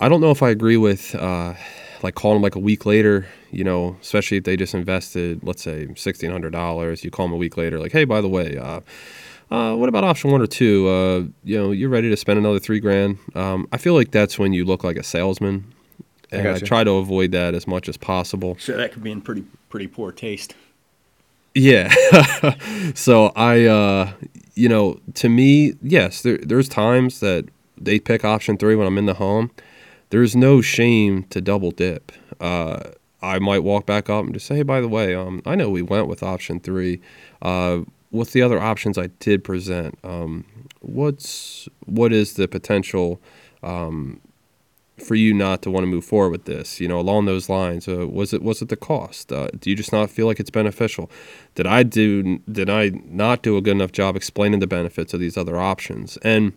I 0.00 0.08
don't 0.08 0.20
know 0.20 0.30
if 0.30 0.42
I 0.42 0.50
agree 0.50 0.76
with 0.76 1.14
uh, 1.14 1.54
like 2.02 2.14
call 2.14 2.34
them 2.34 2.42
like 2.42 2.54
a 2.54 2.60
week 2.60 2.84
later, 2.84 3.26
you 3.50 3.64
know, 3.64 3.96
especially 4.02 4.38
if 4.38 4.44
they 4.44 4.56
just 4.56 4.74
invested, 4.74 5.40
let's 5.42 5.62
say 5.62 5.88
sixteen 5.96 6.30
hundred 6.30 6.52
dollars. 6.52 7.04
You 7.04 7.10
call 7.10 7.26
them 7.26 7.32
a 7.32 7.38
week 7.38 7.56
later, 7.56 7.78
like, 7.78 7.92
hey, 7.92 8.04
by 8.04 8.20
the 8.20 8.28
way, 8.28 8.58
uh, 8.58 8.80
uh, 9.50 9.74
what 9.76 9.88
about 9.88 10.04
option 10.04 10.30
one 10.30 10.42
or 10.42 10.46
two? 10.46 10.88
Uh, 10.88 11.18
you 11.44 11.56
know, 11.56 11.70
you're 11.70 11.88
ready 11.88 12.10
to 12.10 12.16
spend 12.16 12.38
another 12.38 12.58
three 12.58 12.80
grand. 12.80 13.18
Um, 13.34 13.68
I 13.72 13.78
feel 13.78 13.94
like 13.94 14.10
that's 14.10 14.38
when 14.38 14.52
you 14.52 14.64
look 14.64 14.84
like 14.84 14.96
a 14.96 15.02
salesman, 15.02 15.72
and 16.30 16.40
I, 16.40 16.52
gotcha. 16.52 16.66
try 16.66 16.84
to 16.84 16.92
avoid 16.92 17.32
that 17.32 17.54
as 17.54 17.66
much 17.66 17.88
as 17.88 17.96
possible. 17.96 18.56
So 18.58 18.76
that 18.76 18.92
could 18.92 19.02
be 19.02 19.12
in 19.12 19.20
pretty 19.22 19.44
pretty 19.68 19.86
poor 19.86 20.12
taste. 20.12 20.54
Yeah. 21.54 21.90
so 22.94 23.32
I, 23.34 23.64
uh, 23.64 24.12
you 24.56 24.68
know, 24.68 24.98
to 25.14 25.28
me, 25.28 25.74
yes, 25.82 26.22
there, 26.22 26.38
there's 26.38 26.68
times 26.68 27.20
that 27.20 27.46
they 27.78 28.00
pick 28.00 28.24
option 28.24 28.56
three 28.56 28.74
when 28.74 28.86
I'm 28.86 28.98
in 28.98 29.06
the 29.06 29.14
home. 29.14 29.50
There's 30.10 30.34
no 30.34 30.62
shame 30.62 31.24
to 31.24 31.40
double 31.40 31.70
dip. 31.70 32.10
Uh, 32.40 32.90
I 33.22 33.38
might 33.38 33.60
walk 33.60 33.86
back 33.86 34.08
up 34.08 34.24
and 34.24 34.32
just 34.32 34.46
say, 34.46 34.56
hey, 34.56 34.62
by 34.62 34.80
the 34.80 34.88
way, 34.88 35.14
um, 35.14 35.42
I 35.44 35.54
know 35.54 35.68
we 35.68 35.82
went 35.82 36.08
with 36.08 36.22
option 36.22 36.58
three. 36.58 37.00
Uh, 37.42 37.80
what's 38.10 38.32
the 38.32 38.42
other 38.42 38.58
options 38.58 38.96
I 38.96 39.08
did 39.20 39.44
present? 39.44 39.98
Um, 40.02 40.44
what's 40.80 41.68
what 41.84 42.12
is 42.12 42.34
the 42.34 42.48
potential 42.48 43.20
um, 43.62 44.20
for 44.98 45.14
you 45.14 45.34
not 45.34 45.62
to 45.62 45.70
want 45.70 45.84
to 45.84 45.88
move 45.88 46.04
forward 46.04 46.30
with 46.30 46.44
this? 46.44 46.80
You 46.80 46.88
know, 46.88 46.98
along 46.98 47.26
those 47.26 47.48
lines, 47.48 47.88
uh, 47.88 48.06
was 48.06 48.32
it 48.32 48.42
was 48.42 48.62
it 48.62 48.68
the 48.68 48.76
cost? 48.76 49.32
Uh, 49.32 49.48
do 49.58 49.70
you 49.70 49.76
just 49.76 49.92
not 49.92 50.10
feel 50.10 50.26
like 50.26 50.40
it's 50.40 50.50
beneficial? 50.50 51.10
Did 51.54 51.66
I 51.66 51.82
do 51.82 52.38
did 52.50 52.70
I 52.70 52.90
not 53.04 53.42
do 53.42 53.56
a 53.56 53.60
good 53.60 53.76
enough 53.76 53.92
job 53.92 54.16
explaining 54.16 54.60
the 54.60 54.66
benefits 54.66 55.14
of 55.14 55.20
these 55.20 55.36
other 55.36 55.58
options? 55.58 56.16
And 56.18 56.52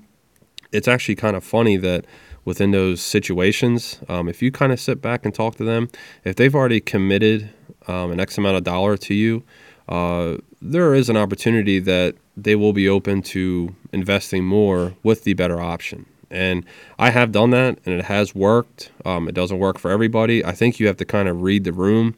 it's 0.71 0.87
actually 0.87 1.15
kind 1.15 1.35
of 1.35 1.43
funny 1.43 1.77
that 1.77 2.05
within 2.45 2.71
those 2.71 3.01
situations, 3.01 3.99
um, 4.07 4.29
if 4.29 4.41
you 4.41 4.51
kind 4.51 4.71
of 4.71 4.79
sit 4.79 5.01
back 5.01 5.25
and 5.25 5.33
talk 5.33 5.55
to 5.55 5.63
them, 5.63 5.89
if 6.23 6.35
they've 6.35 6.55
already 6.55 6.79
committed 6.79 7.49
um, 7.87 8.11
an 8.11 8.19
X 8.19 8.37
amount 8.37 8.57
of 8.57 8.63
dollar 8.63 8.97
to 8.97 9.13
you, 9.13 9.43
uh, 9.87 10.37
there 10.61 10.93
is 10.93 11.09
an 11.09 11.17
opportunity 11.17 11.79
that 11.79 12.15
they 12.37 12.55
will 12.55 12.73
be 12.73 12.87
open 12.87 13.21
to 13.21 13.75
investing 13.91 14.45
more 14.45 14.95
with 15.03 15.23
the 15.23 15.33
better 15.33 15.59
option. 15.59 16.05
And 16.31 16.65
I 16.97 17.09
have 17.09 17.31
done 17.31 17.49
that, 17.51 17.79
and 17.85 17.95
it 17.95 18.05
has 18.05 18.35
worked. 18.35 18.91
Um, 19.05 19.27
it 19.27 19.33
doesn't 19.33 19.59
work 19.59 19.79
for 19.79 19.89
everybody. 19.89 20.45
I 20.45 20.51
think 20.51 20.79
you 20.79 20.87
have 20.87 20.97
to 20.97 21.05
kind 21.05 21.27
of 21.27 21.41
read 21.41 21.63
the 21.63 21.73
room 21.73 22.15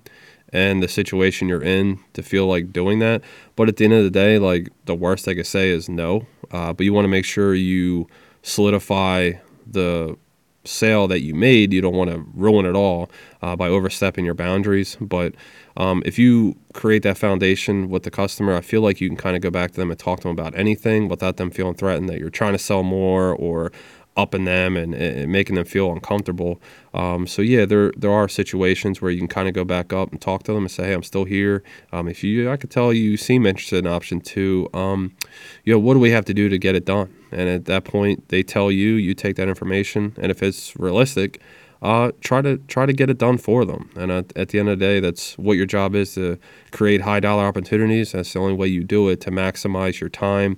and 0.53 0.84
the 0.84 0.88
situation 0.88 1.47
you're 1.47 1.64
in 1.64 1.99
to 2.14 2.22
feel 2.22 2.45
like 2.45 2.74
doing 2.74 2.99
that. 2.99 3.22
But 3.55 3.70
at 3.70 3.78
the 3.78 3.86
end 3.86 3.93
of 3.93 4.03
the 4.03 4.09
day, 4.09 4.38
like 4.38 4.70
the 4.86 4.95
worst 4.95 5.28
I 5.28 5.36
could 5.36 5.47
say 5.47 5.70
is 5.70 5.88
no. 5.88 6.28
Uh, 6.51 6.74
but 6.74 6.84
you 6.84 6.93
want 6.93 7.05
to 7.05 7.09
make 7.09 7.26
sure 7.26 7.55
you 7.55 8.07
solidify 8.43 9.34
the 9.66 10.18
sale 10.64 11.07
that 11.07 11.22
you 11.22 11.34
made. 11.34 11.74
You 11.74 11.82
don't 11.82 11.95
want 11.95 12.12
to 12.12 12.26
ruin 12.36 12.66
it 12.66 12.76
all 12.76 13.09
uh, 13.41 13.55
by 13.55 13.68
overstepping 13.68 14.26
your 14.26 14.34
boundaries. 14.34 14.97
But 14.99 15.34
um, 15.78 16.03
if 16.05 16.20
you 16.20 16.57
create 16.74 17.03
that 17.03 17.18
foundation 17.18 17.89
with 17.89 18.03
the 18.03 18.12
customer, 18.12 18.55
I 18.55 18.62
feel 18.62 18.82
like 18.82 19.01
you 19.01 19.07
can 19.07 19.18
kind 19.18 19.36
of 19.36 19.41
go 19.41 19.49
back 19.49 19.72
to 19.72 19.80
them 19.80 19.89
and 19.89 19.99
talk 19.99 20.20
to 20.20 20.28
them 20.28 20.38
about 20.38 20.57
anything 20.57 21.07
without 21.07 21.38
them 21.38 21.49
feeling 21.49 21.74
threatened 21.76 22.09
that 22.09 22.20
you're 22.20 22.30
trying 22.30 22.53
to 22.53 22.59
sell 22.59 22.84
more 22.84 23.34
or 23.34 23.72
upping 24.18 24.45
them 24.45 24.76
and, 24.76 24.93
and 24.93 25.32
making 25.32 25.55
them 25.55 25.66
feel 25.66 25.91
uncomfortable. 25.91 26.62
Um, 26.93 27.26
so 27.28 27.41
yeah, 27.41 27.66
there 27.66 27.91
there 27.95 28.12
are 28.12 28.28
situations 28.28 29.01
where 29.01 29.12
you 29.12 29.20
can 29.20 29.28
kind 29.28 29.47
of 29.47 29.53
go 29.53 29.64
back 29.64 29.93
up 29.93 30.12
and 30.12 30.20
talk 30.20 30.43
to 30.43 30.53
them 30.53 30.64
and 30.64 30.72
say, 30.72 30.88
"Hey, 30.88 30.93
I'm 30.93 31.03
still 31.03 31.26
here. 31.26 31.64
Um, 31.91 32.07
if 32.07 32.24
you, 32.24 32.51
I 32.51 32.57
could 32.57 32.70
tell 32.72 32.91
you 32.91 33.18
seem 33.18 33.45
interested 33.45 33.86
in 33.86 33.88
option 33.88 34.20
two. 34.20 34.70
Um, 34.74 35.16
you 35.64 35.74
know, 35.74 35.80
what 35.80 35.93
do 35.93 35.99
we 35.99 36.12
have 36.12 36.26
to 36.26 36.34
do 36.34 36.49
to 36.49 36.57
get 36.57 36.76
it 36.76 36.86
done?" 36.86 37.14
And 37.32 37.47
at 37.47 37.66
that 37.66 37.86
point, 37.86 38.28
they 38.30 38.43
tell 38.43 38.72
you, 38.72 38.93
you 38.95 39.14
take 39.14 39.38
that 39.38 39.47
information, 39.47 40.14
and 40.18 40.30
if 40.30 40.43
it's 40.43 40.78
realistic, 40.78 41.41
uh, 41.82 42.12
try 42.20 42.41
to 42.41 42.57
try 42.68 42.86
to 42.86 42.93
get 42.93 43.09
it 43.09 43.18
done 43.18 43.38
for 43.38 43.64
them. 43.64 43.89
And 43.95 44.12
at, 44.12 44.36
at 44.36 44.49
the 44.49 44.59
end 44.59 44.68
of 44.68 44.80
the 44.80 44.86
day, 44.86 44.99
that's 44.99 45.38
what 45.38 45.53
your 45.53 45.66
job 45.66 45.95
is 45.95 46.16
to 46.16 46.38
create 46.72 47.01
high 47.01 47.22
dollar 47.22 47.45
opportunities. 47.45 48.12
That's 48.12 48.34
the 48.34 48.39
only 48.39 48.53
way 48.53 48.68
you 48.68 48.84
do 48.84 49.07
it 49.07 49.22
to 49.22 49.32
maximize 49.32 50.01
your 50.01 50.09
time 50.09 50.57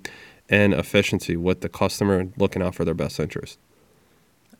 and 0.54 0.72
efficiency 0.72 1.36
with 1.36 1.62
the 1.62 1.68
customer 1.68 2.20
and 2.20 2.34
looking 2.38 2.62
out 2.62 2.76
for 2.76 2.86
their 2.86 2.94
best 2.94 3.20
interest. 3.20 3.58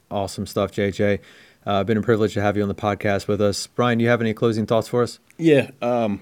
Awesome 0.10 0.48
stuff, 0.48 0.72
JJ. 0.72 1.20
Uh, 1.68 1.84
been 1.84 1.98
a 1.98 2.02
privilege 2.02 2.34
to 2.34 2.42
have 2.42 2.58
you 2.58 2.64
on 2.64 2.68
the 2.68 2.74
podcast 2.74 3.28
with 3.28 3.40
us. 3.40 3.68
Brian, 3.68 4.00
do 4.00 4.04
you 4.04 4.10
have 4.10 4.20
any 4.20 4.34
closing 4.34 4.66
thoughts 4.66 4.88
for 4.88 5.04
us? 5.04 5.20
Yeah. 5.38 5.70
Um, 5.84 6.22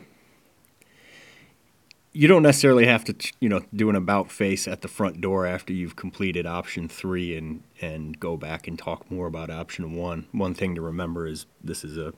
you 2.12 2.28
don't 2.28 2.44
necessarily 2.44 2.86
have 2.86 3.06
to, 3.06 3.16
you 3.40 3.48
know, 3.48 3.62
do 3.74 3.90
an 3.90 3.96
about 3.96 4.30
face 4.30 4.68
at 4.68 4.82
the 4.82 4.90
front 4.90 5.22
door 5.22 5.46
after 5.46 5.72
you've 5.72 5.96
completed 5.96 6.46
option 6.46 6.90
three 6.90 7.38
and 7.38 7.64
and 7.80 8.20
go 8.20 8.36
back 8.36 8.68
and 8.68 8.78
talk 8.78 9.10
more 9.10 9.26
about 9.26 9.50
option 9.50 9.94
one. 9.94 10.28
One 10.34 10.54
thing 10.54 10.76
to 10.76 10.82
remember 10.82 11.26
is 11.26 11.46
this 11.64 11.86
is 11.86 11.98
a 11.98 12.14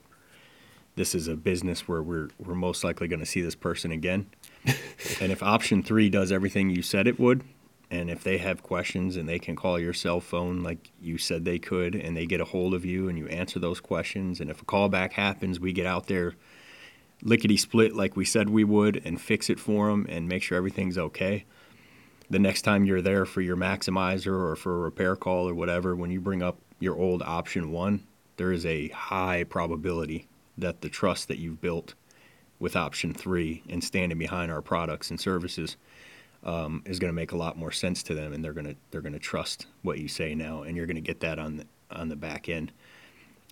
this 0.96 1.14
is 1.14 1.28
a 1.28 1.36
business 1.36 1.86
where 1.86 2.02
we're 2.02 2.30
we're 2.44 2.56
most 2.56 2.82
likely 2.82 3.06
going 3.06 3.20
to 3.20 3.26
see 3.26 3.42
this 3.42 3.54
person 3.54 3.92
again. 3.92 4.26
And 5.20 5.32
if 5.32 5.42
option 5.42 5.82
three 5.82 6.08
does 6.08 6.32
everything 6.32 6.70
you 6.70 6.82
said 6.82 7.06
it 7.06 7.18
would, 7.18 7.42
and 7.90 8.10
if 8.10 8.24
they 8.24 8.38
have 8.38 8.62
questions 8.62 9.16
and 9.16 9.28
they 9.28 9.38
can 9.38 9.54
call 9.54 9.78
your 9.78 9.92
cell 9.92 10.20
phone 10.20 10.62
like 10.62 10.90
you 11.00 11.18
said 11.18 11.44
they 11.44 11.58
could, 11.58 11.94
and 11.94 12.16
they 12.16 12.26
get 12.26 12.40
a 12.40 12.46
hold 12.46 12.74
of 12.74 12.84
you 12.84 13.08
and 13.08 13.18
you 13.18 13.26
answer 13.28 13.58
those 13.58 13.80
questions, 13.80 14.40
and 14.40 14.50
if 14.50 14.62
a 14.62 14.64
callback 14.64 15.12
happens, 15.12 15.60
we 15.60 15.72
get 15.72 15.86
out 15.86 16.06
there 16.06 16.34
lickety 17.22 17.56
split 17.56 17.94
like 17.94 18.16
we 18.16 18.24
said 18.24 18.50
we 18.50 18.64
would 18.64 19.00
and 19.04 19.20
fix 19.20 19.48
it 19.48 19.58
for 19.58 19.88
them 19.88 20.06
and 20.08 20.28
make 20.28 20.42
sure 20.42 20.58
everything's 20.58 20.98
okay. 20.98 21.44
The 22.30 22.38
next 22.38 22.62
time 22.62 22.84
you're 22.84 23.02
there 23.02 23.26
for 23.26 23.40
your 23.40 23.56
maximizer 23.56 24.32
or 24.32 24.56
for 24.56 24.74
a 24.74 24.78
repair 24.78 25.14
call 25.14 25.48
or 25.48 25.54
whatever, 25.54 25.94
when 25.94 26.10
you 26.10 26.20
bring 26.20 26.42
up 26.42 26.58
your 26.80 26.96
old 26.96 27.22
option 27.22 27.70
one, 27.70 28.06
there 28.36 28.52
is 28.52 28.66
a 28.66 28.88
high 28.88 29.44
probability 29.44 30.26
that 30.56 30.80
the 30.80 30.88
trust 30.88 31.28
that 31.28 31.38
you've 31.38 31.60
built 31.60 31.94
with 32.64 32.76
option 32.76 33.12
three 33.12 33.62
and 33.68 33.84
standing 33.84 34.16
behind 34.16 34.50
our 34.50 34.62
products 34.62 35.10
and 35.10 35.20
services 35.20 35.76
um, 36.44 36.82
is 36.86 36.98
going 36.98 37.10
to 37.10 37.14
make 37.14 37.32
a 37.32 37.36
lot 37.36 37.58
more 37.58 37.70
sense 37.70 38.02
to 38.02 38.14
them, 38.14 38.32
and 38.32 38.42
they're 38.42 38.54
going 38.54 38.64
to 38.64 38.74
they're 38.90 39.02
going 39.02 39.12
to 39.12 39.18
trust 39.18 39.66
what 39.82 39.98
you 39.98 40.08
say 40.08 40.34
now, 40.34 40.62
and 40.62 40.74
you're 40.74 40.86
going 40.86 40.96
to 40.96 41.02
get 41.02 41.20
that 41.20 41.38
on 41.38 41.58
the 41.58 41.66
on 41.90 42.08
the 42.08 42.16
back 42.16 42.48
end. 42.48 42.72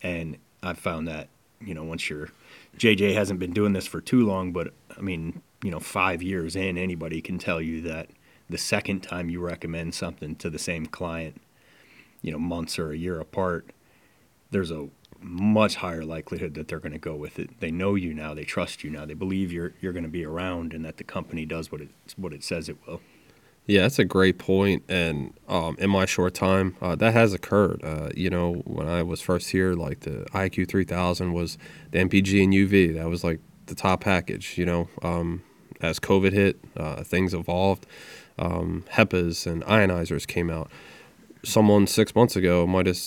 And 0.02 0.38
I've 0.62 0.78
found 0.78 1.08
that 1.08 1.28
you 1.60 1.74
know 1.74 1.84
once 1.84 2.08
you're 2.08 2.30
JJ 2.78 3.12
hasn't 3.12 3.38
been 3.38 3.52
doing 3.52 3.74
this 3.74 3.86
for 3.86 4.00
too 4.00 4.26
long, 4.26 4.50
but 4.50 4.72
I 4.96 5.02
mean 5.02 5.42
you 5.62 5.70
know 5.70 5.78
five 5.78 6.22
years 6.22 6.56
in, 6.56 6.78
anybody 6.78 7.20
can 7.20 7.36
tell 7.36 7.60
you 7.60 7.82
that 7.82 8.08
the 8.48 8.56
second 8.56 9.02
time 9.02 9.28
you 9.28 9.40
recommend 9.40 9.94
something 9.94 10.36
to 10.36 10.48
the 10.48 10.58
same 10.58 10.86
client, 10.86 11.38
you 12.22 12.32
know 12.32 12.38
months 12.38 12.78
or 12.78 12.92
a 12.92 12.96
year 12.96 13.20
apart, 13.20 13.66
there's 14.52 14.70
a 14.70 14.88
much 15.22 15.76
higher 15.76 16.04
likelihood 16.04 16.54
that 16.54 16.68
they're 16.68 16.80
going 16.80 16.92
to 16.92 16.98
go 16.98 17.14
with 17.14 17.38
it. 17.38 17.60
They 17.60 17.70
know 17.70 17.94
you 17.94 18.14
now, 18.14 18.34
they 18.34 18.44
trust 18.44 18.84
you 18.84 18.90
now, 18.90 19.06
they 19.06 19.14
believe 19.14 19.52
you're 19.52 19.74
you're 19.80 19.92
going 19.92 20.04
to 20.04 20.10
be 20.10 20.24
around, 20.24 20.72
and 20.74 20.84
that 20.84 20.96
the 20.96 21.04
company 21.04 21.46
does 21.46 21.70
what 21.70 21.80
it 21.80 21.90
what 22.16 22.32
it 22.32 22.44
says 22.44 22.68
it 22.68 22.76
will. 22.86 23.00
Yeah, 23.66 23.82
that's 23.82 23.98
a 23.98 24.04
great 24.04 24.38
point. 24.38 24.82
And 24.88 25.34
um, 25.48 25.76
in 25.78 25.88
my 25.88 26.04
short 26.04 26.34
time, 26.34 26.76
uh, 26.80 26.96
that 26.96 27.12
has 27.12 27.32
occurred. 27.32 27.80
Uh, 27.84 28.08
you 28.14 28.28
know, 28.28 28.54
when 28.64 28.88
I 28.88 29.02
was 29.04 29.20
first 29.20 29.50
here, 29.50 29.74
like 29.74 30.00
the 30.00 30.26
IQ 30.32 30.68
3000 30.68 31.32
was 31.32 31.58
the 31.92 31.98
MPG 31.98 32.42
and 32.42 32.52
UV. 32.52 32.94
That 32.94 33.08
was 33.08 33.22
like 33.22 33.40
the 33.66 33.76
top 33.76 34.00
package. 34.00 34.58
You 34.58 34.66
know, 34.66 34.88
um, 35.02 35.42
as 35.80 36.00
COVID 36.00 36.32
hit, 36.32 36.58
uh, 36.76 37.04
things 37.04 37.34
evolved. 37.34 37.86
Um, 38.38 38.84
HEPAs 38.92 39.46
and 39.46 39.62
ionizers 39.64 40.26
came 40.26 40.50
out. 40.50 40.70
Someone 41.44 41.86
six 41.86 42.14
months 42.14 42.34
ago 42.34 42.66
might 42.66 42.86
have 42.86 42.98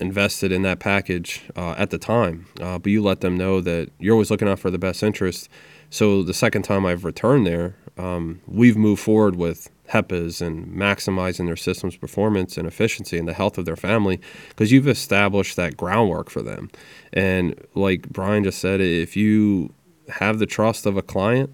invested 0.00 0.52
in 0.52 0.62
that 0.62 0.80
package 0.80 1.42
uh, 1.56 1.74
at 1.76 1.90
the 1.90 1.98
time, 1.98 2.46
uh, 2.60 2.78
but 2.78 2.90
you 2.90 3.02
let 3.02 3.20
them 3.20 3.36
know 3.36 3.60
that 3.60 3.90
you're 3.98 4.14
always 4.14 4.30
looking 4.30 4.48
out 4.48 4.58
for 4.58 4.70
the 4.70 4.78
best 4.78 5.02
interest. 5.02 5.48
So 5.90 6.22
the 6.22 6.34
second 6.34 6.62
time 6.62 6.84
I've 6.84 7.04
returned 7.04 7.46
there, 7.46 7.76
um, 7.96 8.40
we've 8.46 8.76
moved 8.76 9.02
forward 9.02 9.36
with 9.36 9.70
HEPAs 9.90 10.40
and 10.40 10.66
maximizing 10.68 11.46
their 11.46 11.56
system's 11.56 11.96
performance 11.96 12.56
and 12.56 12.66
efficiency 12.66 13.18
and 13.18 13.26
the 13.26 13.32
health 13.32 13.58
of 13.58 13.64
their 13.64 13.76
family 13.76 14.20
because 14.50 14.70
you've 14.70 14.88
established 14.88 15.56
that 15.56 15.76
groundwork 15.76 16.30
for 16.30 16.42
them. 16.42 16.70
And 17.12 17.54
like 17.74 18.08
Brian 18.08 18.44
just 18.44 18.60
said, 18.60 18.80
if 18.80 19.16
you 19.16 19.72
have 20.08 20.38
the 20.38 20.46
trust 20.46 20.86
of 20.86 20.96
a 20.96 21.02
client, 21.02 21.50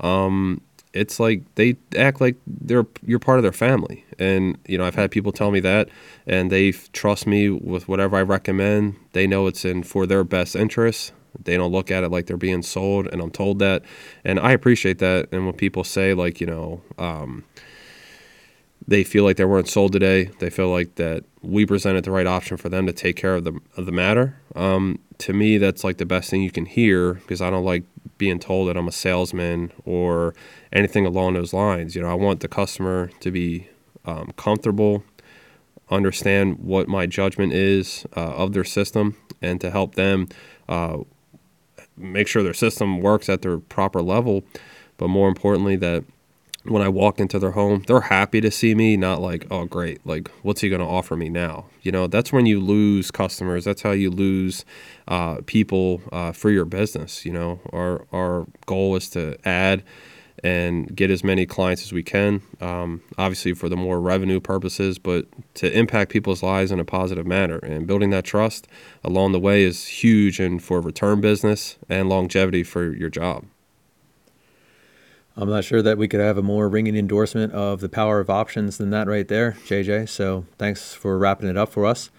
um, 0.00 0.60
it's 0.92 1.20
like 1.20 1.42
they 1.54 1.76
act 1.96 2.20
like 2.20 2.36
they're 2.46 2.86
you're 3.04 3.18
part 3.18 3.38
of 3.38 3.42
their 3.42 3.52
family. 3.52 4.04
And 4.18 4.58
you 4.66 4.78
know, 4.78 4.84
I've 4.84 4.94
had 4.94 5.10
people 5.10 5.32
tell 5.32 5.50
me 5.50 5.60
that, 5.60 5.88
and 6.26 6.50
they 6.50 6.72
trust 6.72 7.26
me 7.26 7.50
with 7.50 7.88
whatever 7.88 8.16
I 8.16 8.22
recommend. 8.22 8.96
They 9.12 9.26
know 9.26 9.46
it's 9.46 9.64
in 9.64 9.82
for 9.82 10.06
their 10.06 10.24
best 10.24 10.56
interests. 10.56 11.12
They 11.44 11.56
don't 11.56 11.70
look 11.70 11.90
at 11.90 12.04
it 12.04 12.08
like 12.10 12.26
they're 12.26 12.36
being 12.36 12.62
sold, 12.62 13.06
and 13.06 13.20
I'm 13.20 13.30
told 13.30 13.58
that, 13.60 13.82
and 14.24 14.40
I 14.40 14.52
appreciate 14.52 14.98
that. 14.98 15.28
And 15.30 15.44
when 15.46 15.54
people 15.54 15.84
say 15.84 16.14
like, 16.14 16.40
you 16.40 16.46
know, 16.46 16.82
um, 16.98 17.44
they 18.86 19.04
feel 19.04 19.24
like 19.24 19.36
they 19.36 19.44
weren't 19.44 19.68
sold 19.68 19.92
today, 19.92 20.30
they 20.38 20.50
feel 20.50 20.70
like 20.70 20.94
that 20.96 21.24
we 21.42 21.66
presented 21.66 22.04
the 22.04 22.10
right 22.10 22.26
option 22.26 22.56
for 22.56 22.68
them 22.68 22.86
to 22.86 22.92
take 22.92 23.16
care 23.16 23.34
of 23.34 23.44
the 23.44 23.58
of 23.76 23.86
the 23.86 23.92
matter. 23.92 24.40
Um, 24.56 24.98
to 25.18 25.32
me, 25.32 25.58
that's 25.58 25.84
like 25.84 25.98
the 25.98 26.06
best 26.06 26.30
thing 26.30 26.42
you 26.42 26.50
can 26.50 26.66
hear 26.66 27.14
because 27.14 27.40
I 27.42 27.50
don't 27.50 27.64
like 27.64 27.84
being 28.18 28.38
told 28.38 28.68
that 28.68 28.76
I'm 28.76 28.88
a 28.88 28.92
salesman 28.92 29.72
or 29.84 30.34
anything 30.72 31.06
along 31.06 31.34
those 31.34 31.52
lines. 31.52 31.94
You 31.94 32.02
know, 32.02 32.08
I 32.08 32.14
want 32.14 32.40
the 32.40 32.48
customer 32.48 33.10
to 33.20 33.30
be 33.30 33.68
um, 34.04 34.32
comfortable 34.36 35.04
understand 35.90 36.58
what 36.58 36.88
my 36.88 37.06
judgment 37.06 37.52
is 37.52 38.06
uh, 38.16 38.20
of 38.20 38.52
their 38.52 38.64
system 38.64 39.16
and 39.40 39.60
to 39.60 39.70
help 39.70 39.94
them 39.94 40.28
uh, 40.68 40.98
make 41.96 42.28
sure 42.28 42.42
their 42.42 42.54
system 42.54 43.00
works 43.00 43.28
at 43.28 43.42
their 43.42 43.58
proper 43.58 44.02
level. 44.02 44.44
But 44.96 45.08
more 45.08 45.28
importantly, 45.28 45.76
that 45.76 46.04
when 46.68 46.82
I 46.82 46.88
walk 46.88 47.18
into 47.18 47.38
their 47.38 47.52
home, 47.52 47.84
they're 47.86 48.00
happy 48.00 48.40
to 48.40 48.50
see 48.50 48.74
me, 48.74 48.96
not 48.96 49.20
like, 49.20 49.46
oh, 49.50 49.64
great, 49.64 50.04
like, 50.06 50.30
what's 50.42 50.60
he 50.60 50.68
going 50.68 50.80
to 50.80 50.86
offer 50.86 51.16
me 51.16 51.28
now? 51.28 51.66
You 51.82 51.92
know, 51.92 52.06
that's 52.06 52.32
when 52.32 52.46
you 52.46 52.60
lose 52.60 53.10
customers. 53.10 53.64
That's 53.64 53.82
how 53.82 53.92
you 53.92 54.10
lose 54.10 54.64
uh, 55.06 55.38
people 55.46 56.02
uh, 56.12 56.32
for 56.32 56.50
your 56.50 56.64
business. 56.64 57.24
You 57.24 57.32
know, 57.32 57.60
our, 57.72 58.06
our 58.12 58.46
goal 58.66 58.96
is 58.96 59.08
to 59.10 59.36
add 59.46 59.82
and 60.44 60.94
get 60.94 61.10
as 61.10 61.24
many 61.24 61.46
clients 61.46 61.82
as 61.82 61.92
we 61.92 62.02
can, 62.02 62.42
um, 62.60 63.02
obviously 63.16 63.54
for 63.54 63.68
the 63.68 63.76
more 63.76 64.00
revenue 64.00 64.40
purposes, 64.40 64.98
but 64.98 65.26
to 65.54 65.76
impact 65.76 66.12
people's 66.12 66.42
lives 66.42 66.70
in 66.70 66.78
a 66.78 66.84
positive 66.84 67.26
manner. 67.26 67.58
And 67.58 67.86
building 67.86 68.10
that 68.10 68.24
trust 68.24 68.68
along 69.02 69.32
the 69.32 69.40
way 69.40 69.64
is 69.64 69.86
huge 69.86 70.38
and 70.38 70.62
for 70.62 70.80
return 70.80 71.20
business 71.20 71.76
and 71.88 72.08
longevity 72.08 72.62
for 72.62 72.92
your 72.92 73.10
job. 73.10 73.46
I'm 75.40 75.48
not 75.48 75.62
sure 75.62 75.82
that 75.82 75.98
we 75.98 76.08
could 76.08 76.18
have 76.18 76.36
a 76.36 76.42
more 76.42 76.68
ringing 76.68 76.96
endorsement 76.96 77.52
of 77.52 77.78
the 77.80 77.88
power 77.88 78.18
of 78.18 78.28
options 78.28 78.76
than 78.76 78.90
that 78.90 79.06
right 79.06 79.26
there, 79.26 79.52
JJ. 79.66 80.08
So 80.08 80.46
thanks 80.58 80.94
for 80.94 81.16
wrapping 81.16 81.48
it 81.48 81.56
up 81.56 81.68
for 81.68 81.86
us. 81.86 82.10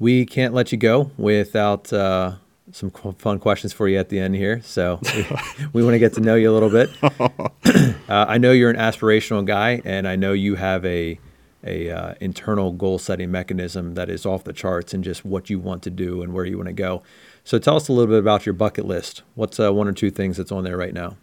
We 0.00 0.26
can't 0.26 0.52
let 0.52 0.72
you 0.72 0.78
go 0.78 1.12
without 1.16 1.92
uh, 1.92 2.32
some 2.72 2.90
fun 2.90 3.38
questions 3.38 3.72
for 3.72 3.86
you 3.86 3.98
at 3.98 4.08
the 4.08 4.18
end 4.18 4.34
here. 4.34 4.62
So 4.62 4.98
we, 5.14 5.26
we 5.74 5.84
want 5.84 5.94
to 5.94 6.00
get 6.00 6.14
to 6.14 6.20
know 6.20 6.34
you 6.34 6.50
a 6.50 6.54
little 6.58 6.68
bit. 6.68 6.90
uh, 8.10 8.26
I 8.28 8.38
know 8.38 8.50
you're 8.50 8.70
an 8.70 8.76
aspirational 8.76 9.46
guy, 9.46 9.80
and 9.84 10.08
I 10.08 10.16
know 10.16 10.32
you 10.32 10.56
have 10.56 10.84
a 10.84 11.20
a 11.64 11.90
uh, 11.90 12.14
internal 12.20 12.72
goal 12.72 12.98
setting 12.98 13.30
mechanism 13.30 13.94
that 13.94 14.08
is 14.08 14.26
off 14.26 14.44
the 14.44 14.52
charts 14.52 14.92
and 14.94 15.02
just 15.02 15.24
what 15.24 15.50
you 15.50 15.58
want 15.58 15.82
to 15.82 15.90
do 15.90 16.22
and 16.22 16.32
where 16.32 16.44
you 16.44 16.56
want 16.56 16.68
to 16.68 16.72
go. 16.72 17.02
So 17.44 17.58
tell 17.58 17.76
us 17.76 17.88
a 17.88 17.92
little 17.92 18.12
bit 18.12 18.20
about 18.20 18.46
your 18.46 18.52
bucket 18.52 18.86
list. 18.86 19.22
What's 19.34 19.58
uh, 19.58 19.72
one 19.72 19.88
or 19.88 19.92
two 19.92 20.10
things 20.10 20.36
that's 20.36 20.52
on 20.52 20.62
there 20.62 20.76
right 20.76 20.94
now? 20.94 21.16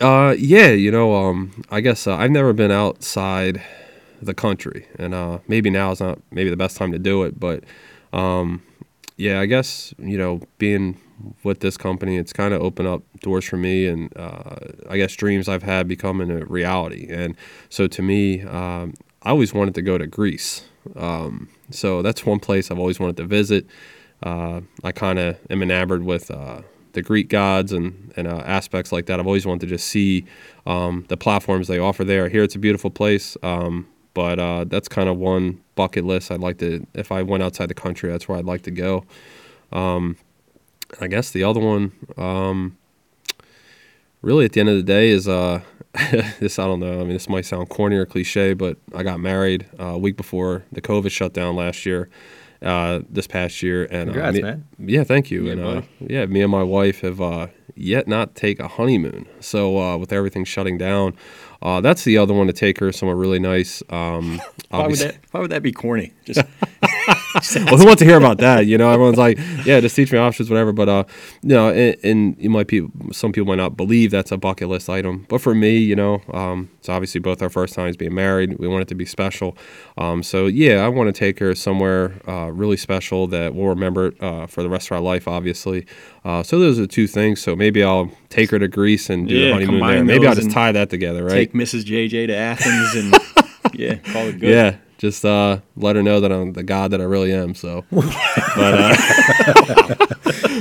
Uh, 0.00 0.34
yeah, 0.38 0.68
you 0.68 0.90
know, 0.90 1.14
um, 1.14 1.62
I 1.70 1.80
guess 1.80 2.06
uh, 2.06 2.16
I've 2.16 2.30
never 2.30 2.52
been 2.52 2.70
outside 2.70 3.62
the 4.20 4.34
country, 4.34 4.86
and 4.98 5.14
uh, 5.14 5.38
maybe 5.48 5.70
now 5.70 5.90
is 5.90 6.00
not 6.00 6.18
maybe 6.30 6.50
the 6.50 6.56
best 6.56 6.76
time 6.76 6.92
to 6.92 6.98
do 6.98 7.22
it, 7.24 7.40
but 7.40 7.64
um, 8.12 8.62
yeah, 9.16 9.40
I 9.40 9.46
guess 9.46 9.94
you 9.98 10.18
know, 10.18 10.40
being 10.58 11.00
with 11.44 11.60
this 11.60 11.78
company, 11.78 12.18
it's 12.18 12.32
kind 12.34 12.52
of 12.52 12.60
opened 12.60 12.88
up 12.88 13.02
doors 13.20 13.46
for 13.46 13.56
me, 13.56 13.86
and 13.86 14.14
uh, 14.18 14.56
I 14.90 14.98
guess 14.98 15.14
dreams 15.14 15.48
I've 15.48 15.62
had 15.62 15.88
becoming 15.88 16.30
a 16.30 16.44
reality. 16.44 17.06
And 17.10 17.34
so 17.70 17.86
to 17.86 18.02
me, 18.02 18.42
um, 18.42 18.92
I 19.22 19.30
always 19.30 19.54
wanted 19.54 19.74
to 19.76 19.82
go 19.82 19.96
to 19.96 20.06
Greece. 20.06 20.66
Um, 20.94 21.48
so 21.70 22.02
that's 22.02 22.26
one 22.26 22.38
place 22.38 22.70
I've 22.70 22.78
always 22.78 23.00
wanted 23.00 23.16
to 23.16 23.24
visit. 23.24 23.66
Uh, 24.22 24.60
I 24.84 24.92
kind 24.92 25.18
of 25.18 25.38
am 25.48 25.62
enamored 25.62 26.04
with 26.04 26.30
uh, 26.30 26.60
the 26.96 27.02
Greek 27.02 27.28
gods 27.28 27.72
and, 27.72 28.12
and 28.16 28.26
uh, 28.26 28.38
aspects 28.38 28.90
like 28.90 29.04
that. 29.06 29.20
I've 29.20 29.26
always 29.26 29.46
wanted 29.46 29.60
to 29.60 29.66
just 29.66 29.86
see 29.86 30.24
um, 30.64 31.04
the 31.08 31.16
platforms 31.16 31.68
they 31.68 31.78
offer 31.78 32.04
there. 32.04 32.28
Here, 32.30 32.42
it's 32.42 32.56
a 32.56 32.58
beautiful 32.58 32.90
place, 32.90 33.36
um, 33.42 33.86
but 34.14 34.40
uh, 34.40 34.64
that's 34.64 34.88
kind 34.88 35.08
of 35.08 35.18
one 35.18 35.60
bucket 35.74 36.06
list 36.06 36.32
I'd 36.32 36.40
like 36.40 36.58
to. 36.58 36.86
If 36.94 37.12
I 37.12 37.22
went 37.22 37.42
outside 37.42 37.68
the 37.68 37.74
country, 37.74 38.10
that's 38.10 38.26
where 38.28 38.38
I'd 38.38 38.46
like 38.46 38.62
to 38.62 38.70
go. 38.70 39.04
Um, 39.72 40.16
I 40.98 41.06
guess 41.06 41.30
the 41.30 41.44
other 41.44 41.60
one, 41.60 41.92
um, 42.16 42.78
really, 44.22 44.46
at 44.46 44.52
the 44.52 44.60
end 44.60 44.70
of 44.70 44.76
the 44.76 44.82
day, 44.82 45.10
is 45.10 45.28
uh, 45.28 45.60
this. 46.40 46.58
I 46.58 46.64
don't 46.64 46.80
know. 46.80 46.94
I 46.94 47.04
mean, 47.04 47.12
this 47.12 47.28
might 47.28 47.44
sound 47.44 47.68
corny 47.68 47.96
or 47.96 48.06
cliche, 48.06 48.54
but 48.54 48.78
I 48.94 49.02
got 49.02 49.20
married 49.20 49.66
uh, 49.78 49.84
a 49.84 49.98
week 49.98 50.16
before 50.16 50.64
the 50.72 50.80
COVID 50.80 51.10
shutdown 51.10 51.56
last 51.56 51.84
year 51.84 52.08
uh, 52.62 53.00
this 53.08 53.26
past 53.26 53.62
year. 53.62 53.84
And 53.90 54.12
Congrats, 54.12 54.36
uh, 54.38 54.40
me, 54.40 54.42
man. 54.42 54.68
Yeah, 54.78 55.04
thank 55.04 55.30
you. 55.30 55.44
Yeah, 55.44 55.52
and 55.52 55.64
uh, 55.64 55.82
yeah, 56.00 56.26
me 56.26 56.42
and 56.42 56.50
my 56.50 56.62
wife 56.62 57.00
have 57.00 57.20
uh, 57.20 57.48
yet 57.74 58.08
not 58.08 58.34
take 58.34 58.58
a 58.58 58.68
honeymoon. 58.68 59.26
So 59.40 59.78
uh, 59.78 59.96
with 59.96 60.12
everything 60.12 60.44
shutting 60.44 60.78
down, 60.78 61.16
uh, 61.62 61.80
that's 61.80 62.04
the 62.04 62.18
other 62.18 62.34
one 62.34 62.46
to 62.46 62.52
take 62.52 62.78
her 62.80 62.92
somewhere 62.92 63.16
really 63.16 63.38
nice. 63.38 63.82
Um, 63.90 64.40
Why 64.70 64.86
would 64.86 64.98
that? 64.98 65.16
Why 65.30 65.40
would 65.40 65.50
that 65.50 65.62
be 65.62 65.72
corny? 65.72 66.12
Just 66.24 66.40
well, 67.66 67.76
who 67.78 67.86
wants 67.86 68.00
to 68.00 68.04
hear 68.04 68.16
about 68.16 68.38
that? 68.38 68.66
You 68.66 68.78
know, 68.78 68.90
everyone's 68.90 69.18
like, 69.18 69.38
yeah, 69.64 69.80
just 69.80 69.94
teach 69.96 70.12
me 70.12 70.18
options, 70.18 70.50
whatever. 70.50 70.72
But 70.72 70.88
uh, 70.88 71.04
you 71.42 71.50
know, 71.50 71.70
and, 71.70 71.96
and 72.02 72.36
you 72.38 72.50
might 72.50 72.66
be 72.66 72.86
some 73.12 73.32
people 73.32 73.46
might 73.46 73.56
not 73.62 73.76
believe 73.76 74.10
that's 74.10 74.32
a 74.32 74.36
bucket 74.36 74.68
list 74.68 74.88
item, 74.88 75.26
but 75.28 75.40
for 75.40 75.54
me, 75.54 75.76
you 75.78 75.96
know, 75.96 76.22
um, 76.32 76.70
it's 76.78 76.88
obviously 76.88 77.20
both 77.20 77.42
our 77.42 77.50
first 77.50 77.74
times 77.74 77.96
being 77.96 78.14
married. 78.14 78.58
We 78.58 78.68
want 78.68 78.82
it 78.82 78.88
to 78.88 78.94
be 78.94 79.04
special. 79.04 79.56
Um, 79.98 80.22
so 80.22 80.46
yeah, 80.46 80.84
I 80.84 80.88
want 80.88 81.08
to 81.14 81.18
take 81.18 81.38
her 81.38 81.54
somewhere 81.54 82.14
uh, 82.28 82.50
really 82.50 82.76
special 82.76 83.26
that 83.28 83.54
we'll 83.54 83.68
remember 83.68 84.12
uh, 84.20 84.46
for 84.46 84.62
the 84.62 84.68
rest 84.68 84.88
of 84.88 84.92
our 84.92 85.00
life, 85.00 85.28
obviously. 85.28 85.86
Uh, 86.24 86.42
so 86.42 86.58
those 86.58 86.78
are 86.78 86.86
two 86.86 87.06
things. 87.06 87.40
So 87.40 87.54
maybe 87.54 87.82
I'll 87.84 88.10
take 88.30 88.50
her 88.50 88.58
to 88.58 88.68
Greece 88.68 89.10
and 89.10 89.28
do 89.28 89.34
Yeah, 89.34 89.46
the 89.46 89.52
honeymoon 89.52 89.86
there. 89.86 90.04
Maybe 90.04 90.26
I'll 90.26 90.34
just 90.34 90.50
tie 90.50 90.72
that 90.72 90.90
together, 90.90 91.24
right? 91.24 91.32
take 91.34 91.52
Mrs. 91.52 91.84
JJ 91.84 92.26
to 92.28 92.34
Athens 92.36 92.94
and 92.94 93.14
yeah, 93.74 93.94
call 94.12 94.26
it 94.28 94.38
good. 94.40 94.50
Yeah, 94.50 94.76
just 94.98 95.24
uh, 95.24 95.58
let 95.76 95.96
her 95.96 96.02
know 96.02 96.20
that 96.20 96.32
I'm 96.32 96.52
the 96.52 96.62
god 96.62 96.90
that 96.92 97.00
I 97.00 97.04
really 97.04 97.32
am. 97.32 97.54
So, 97.54 97.84
but 97.90 98.04
uh, 98.56 98.96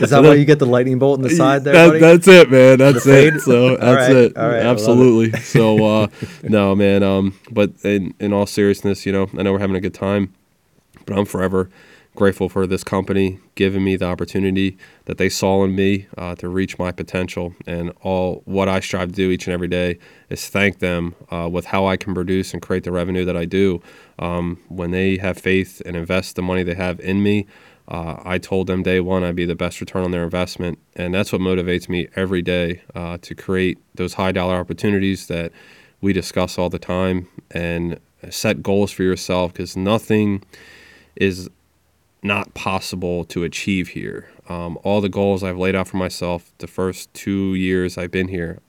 Is 0.01 0.09
that 0.09 0.21
why 0.23 0.33
you 0.35 0.45
get 0.45 0.59
the 0.59 0.65
lightning 0.65 0.99
bolt 0.99 1.19
in 1.19 1.23
the 1.23 1.29
side 1.35 1.63
there, 1.63 1.73
That- 1.73 1.99
that's 1.99 2.27
it, 2.27 2.51
man. 2.51 2.77
That's 2.77 3.05
it. 3.07 3.41
So 3.41 3.77
that's 3.77 4.07
right, 4.09 4.15
it. 4.15 4.37
all 4.37 4.47
right, 4.47 4.55
I 4.57 4.59
it. 4.59 4.65
Absolutely. 4.65 5.39
so 5.41 5.85
uh, 5.85 6.07
no, 6.43 6.75
man. 6.75 7.03
Um, 7.03 7.39
but 7.51 7.71
in 7.83 8.13
in 8.19 8.33
all 8.33 8.45
seriousness, 8.45 9.05
you 9.05 9.11
know, 9.11 9.29
I 9.37 9.43
know 9.43 9.53
we're 9.53 9.59
having 9.59 9.75
a 9.75 9.81
good 9.81 9.93
time, 9.93 10.33
but 11.05 11.17
I'm 11.17 11.25
forever 11.25 11.69
grateful 12.15 12.47
for 12.47 12.65
this 12.65 12.81
company 12.81 13.39
giving 13.55 13.83
me 13.83 13.97
the 13.97 14.05
opportunity 14.05 14.77
that 15.03 15.17
they 15.17 15.27
saw 15.27 15.65
in 15.65 15.75
me 15.75 16.07
uh, 16.17 16.33
to 16.35 16.47
reach 16.47 16.79
my 16.79 16.89
potential 16.89 17.53
and 17.67 17.91
all 18.01 18.41
what 18.45 18.69
I 18.69 18.79
strive 18.79 19.09
to 19.09 19.15
do 19.15 19.31
each 19.31 19.47
and 19.47 19.53
every 19.53 19.67
day 19.67 19.99
is 20.29 20.47
thank 20.47 20.79
them 20.79 21.13
uh, 21.29 21.49
with 21.51 21.65
how 21.65 21.85
I 21.85 21.97
can 21.97 22.13
produce 22.13 22.53
and 22.53 22.61
create 22.61 22.85
the 22.85 22.91
revenue 22.93 23.25
that 23.25 23.35
I 23.35 23.43
do. 23.43 23.81
Um, 24.17 24.59
when 24.69 24.91
they 24.91 25.17
have 25.17 25.37
faith 25.37 25.81
and 25.85 25.95
invest 25.95 26.35
the 26.35 26.41
money 26.41 26.63
they 26.63 26.75
have 26.75 26.99
in 26.99 27.21
me, 27.21 27.47
uh, 27.87 28.15
I 28.23 28.37
told 28.37 28.67
them 28.67 28.81
day 28.81 28.99
one 28.99 29.23
I'd 29.23 29.35
be 29.35 29.45
the 29.45 29.55
best 29.55 29.79
return 29.79 30.03
on 30.03 30.11
their 30.11 30.23
investment, 30.23 30.79
and 30.95 31.13
that's 31.13 31.31
what 31.31 31.41
motivates 31.41 31.87
me 31.87 32.07
every 32.15 32.41
day 32.41 32.81
uh, 32.95 33.17
to 33.21 33.35
create 33.35 33.77
those 33.93 34.15
high 34.15 34.31
dollar 34.31 34.55
opportunities 34.55 35.27
that 35.27 35.51
we 36.01 36.13
discuss 36.13 36.57
all 36.57 36.69
the 36.69 36.79
time 36.79 37.27
and 37.51 37.99
set 38.29 38.63
goals 38.63 38.91
for 38.91 39.03
yourself 39.03 39.53
because 39.53 39.77
nothing 39.77 40.43
is 41.15 41.49
not 42.23 42.53
possible 42.55 43.23
to 43.25 43.43
achieve 43.43 43.89
here. 43.89 44.29
Um, 44.49 44.79
all 44.83 44.99
the 44.99 45.09
goals 45.09 45.43
I've 45.43 45.57
laid 45.57 45.75
out 45.75 45.87
for 45.87 45.97
myself 45.97 46.51
the 46.57 46.67
first 46.67 47.13
two 47.13 47.53
years 47.53 47.97
I've 47.97 48.11
been 48.11 48.29
here, 48.29 48.59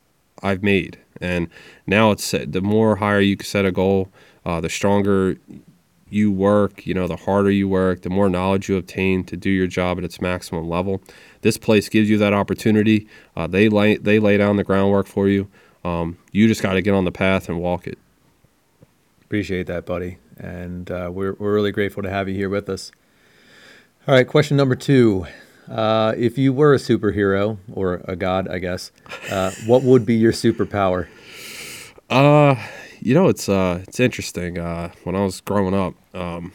I've 0.43 0.63
made, 0.63 0.99
and 1.21 1.49
now 1.87 2.11
it's 2.11 2.31
the 2.31 2.61
more 2.61 2.97
higher 2.97 3.21
you 3.21 3.37
can 3.37 3.47
set 3.47 3.65
a 3.65 3.73
goal, 3.73 4.11
uh, 4.47 4.61
the 4.61 4.71
stronger 4.71 5.37
you 6.09 6.31
work. 6.31 6.87
You 6.87 6.95
know, 6.95 7.07
the 7.07 7.17
harder 7.17 7.51
you 7.51 7.69
work, 7.69 8.03
the 8.03 8.11
more 8.11 8.31
knowledge 8.31 8.69
you 8.69 8.77
obtain 8.77 9.25
to 9.25 9.37
do 9.37 9.51
your 9.51 9.67
job 9.67 9.99
at 9.99 10.05
its 10.05 10.21
maximum 10.21 10.69
level. 10.69 11.03
This 11.43 11.59
place 11.59 11.91
gives 11.91 12.09
you 12.09 12.17
that 12.19 12.33
opportunity. 12.33 13.09
Uh, 13.37 13.47
they 13.47 13.69
lay 13.69 13.97
they 13.97 14.19
lay 14.19 14.39
down 14.39 14.57
the 14.57 14.65
groundwork 14.65 15.07
for 15.07 15.29
you. 15.29 15.49
Um, 15.85 16.19
you 16.33 16.49
just 16.49 16.63
got 16.63 16.73
to 16.73 16.83
get 16.83 16.95
on 16.95 17.05
the 17.05 17.13
path 17.13 17.49
and 17.49 17.61
walk 17.61 17.87
it. 17.87 17.99
Appreciate 19.23 19.67
that, 19.67 19.85
buddy. 19.85 20.19
And 20.37 20.91
uh, 20.91 21.11
we're, 21.13 21.35
we're 21.35 21.55
really 21.55 21.73
grateful 21.73 22.03
to 22.03 22.11
have 22.11 22.29
you 22.29 22.35
here 22.35 22.49
with 22.49 22.69
us. 22.69 22.93
All 24.07 24.15
right, 24.15 24.27
question 24.27 24.57
number 24.57 24.75
two. 24.75 25.27
Uh, 25.69 26.15
if 26.17 26.39
you 26.39 26.53
were 26.53 26.75
a 26.75 26.79
superhero 26.79 27.59
or 27.73 28.03
a 28.05 28.15
god, 28.15 28.49
I 28.49 28.59
guess, 28.59 28.93
uh, 29.31 29.51
what 29.67 29.83
would 29.83 30.07
be 30.07 30.15
your 30.15 30.33
superpower? 30.33 31.09
Uh, 32.09 32.55
you 33.01 33.15
know, 33.15 33.29
it's 33.29 33.49
uh, 33.49 33.83
it's 33.87 34.01
interesting. 34.01 34.59
Uh, 34.59 34.93
when 35.05 35.15
I 35.15 35.23
was 35.23 35.41
growing 35.41 35.75
up, 35.75 35.95
um, 36.15 36.53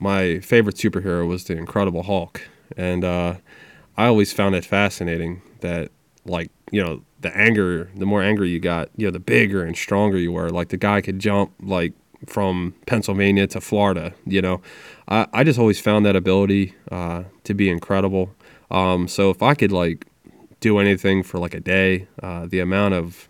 my 0.00 0.40
favorite 0.40 0.76
superhero 0.76 1.26
was 1.26 1.44
the 1.44 1.56
Incredible 1.56 2.02
Hulk, 2.02 2.42
and 2.76 3.04
uh, 3.04 3.34
I 3.96 4.06
always 4.06 4.32
found 4.32 4.54
it 4.54 4.64
fascinating 4.64 5.42
that, 5.60 5.90
like, 6.24 6.50
you 6.70 6.82
know, 6.82 7.02
the 7.20 7.34
anger, 7.36 7.90
the 7.96 8.06
more 8.06 8.22
angry 8.22 8.50
you 8.50 8.60
got, 8.60 8.90
you 8.96 9.06
know, 9.06 9.10
the 9.10 9.20
bigger 9.20 9.64
and 9.64 9.76
stronger 9.76 10.18
you 10.18 10.32
were. 10.32 10.50
Like 10.50 10.68
the 10.68 10.76
guy 10.76 11.00
could 11.00 11.18
jump 11.18 11.52
like 11.60 11.92
from 12.26 12.74
Pennsylvania 12.86 13.46
to 13.48 13.60
Florida. 13.60 14.14
You 14.26 14.42
know, 14.42 14.60
I 15.08 15.26
I 15.32 15.44
just 15.44 15.58
always 15.58 15.80
found 15.80 16.04
that 16.06 16.16
ability 16.16 16.74
uh, 16.90 17.24
to 17.44 17.54
be 17.54 17.70
incredible. 17.70 18.34
Um, 18.70 19.08
so 19.08 19.30
if 19.30 19.42
I 19.42 19.54
could 19.54 19.72
like 19.72 20.06
do 20.60 20.78
anything 20.78 21.22
for 21.22 21.38
like 21.38 21.54
a 21.54 21.60
day, 21.60 22.08
uh, 22.22 22.46
the 22.46 22.60
amount 22.60 22.94
of 22.94 23.28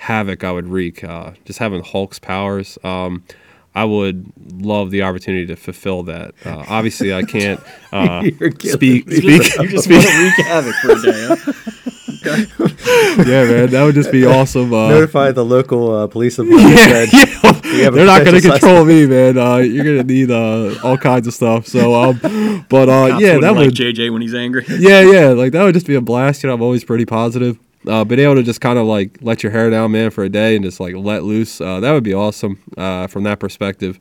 havoc 0.00 0.42
I 0.44 0.50
would 0.52 0.66
wreak. 0.66 1.04
Uh, 1.04 1.32
just 1.44 1.58
having 1.58 1.82
Hulk's 1.82 2.18
powers, 2.18 2.78
um, 2.82 3.22
I 3.74 3.84
would 3.84 4.32
love 4.60 4.90
the 4.90 5.02
opportunity 5.02 5.46
to 5.46 5.56
fulfill 5.56 6.02
that. 6.04 6.34
Uh, 6.44 6.64
obviously, 6.68 7.14
I 7.14 7.22
can't 7.22 7.60
uh, 7.92 8.22
speak. 8.58 9.06
me. 9.06 9.16
Speak. 9.16 9.56
You 9.58 9.68
just 9.68 9.84
speak- 9.84 9.98
want 9.98 10.08
to 10.08 10.22
wreak 10.22 10.46
havoc 10.46 10.74
for 10.76 10.90
a 10.92 11.02
day, 11.02 11.26
huh? 11.28 11.52
yeah, 13.26 13.44
man, 13.44 13.70
that 13.70 13.82
would 13.84 13.94
just 13.94 14.12
be 14.12 14.26
awesome. 14.26 14.74
Uh, 14.74 14.88
Notify 14.88 15.32
the 15.32 15.44
local 15.44 15.94
uh, 15.94 16.06
police 16.06 16.36
department. 16.36 16.62
yeah, 16.70 16.86
that 17.06 17.60
yeah. 17.64 17.72
we 17.72 17.80
have 17.80 17.94
a 17.94 17.96
They're 17.96 18.06
not 18.06 18.24
gonna 18.24 18.40
control 18.42 18.84
me, 18.84 19.06
man. 19.06 19.38
Uh, 19.38 19.56
you're 19.56 19.84
gonna 19.84 20.02
need 20.02 20.30
uh, 20.30 20.74
all 20.82 20.98
kinds 20.98 21.26
of 21.26 21.32
stuff. 21.34 21.66
So, 21.66 21.94
um, 21.94 22.18
but 22.68 22.88
uh, 22.90 23.08
Cops 23.10 23.22
yeah, 23.22 23.36
wouldn't 23.36 23.56
like 23.56 23.70
JJ 23.70 24.12
when 24.12 24.20
he's 24.20 24.34
angry. 24.34 24.64
yeah, 24.68 25.00
yeah, 25.00 25.28
like 25.28 25.52
that 25.52 25.62
would 25.62 25.74
just 25.74 25.86
be 25.86 25.94
a 25.94 26.00
blast. 26.02 26.42
You 26.42 26.48
know, 26.48 26.54
I'm 26.54 26.62
always 26.62 26.84
pretty 26.84 27.06
positive. 27.06 27.58
Uh, 27.86 28.04
being 28.04 28.20
able 28.20 28.34
to 28.34 28.42
just 28.42 28.60
kind 28.60 28.78
of 28.78 28.86
like 28.86 29.18
let 29.22 29.42
your 29.42 29.52
hair 29.52 29.70
down, 29.70 29.92
man, 29.92 30.10
for 30.10 30.22
a 30.22 30.28
day 30.28 30.54
and 30.54 30.64
just 30.64 30.80
like 30.80 30.94
let 30.94 31.22
loose. 31.24 31.60
Uh, 31.60 31.80
that 31.80 31.92
would 31.92 32.04
be 32.04 32.12
awesome 32.12 32.62
uh, 32.76 33.06
from 33.06 33.22
that 33.24 33.40
perspective. 33.40 33.98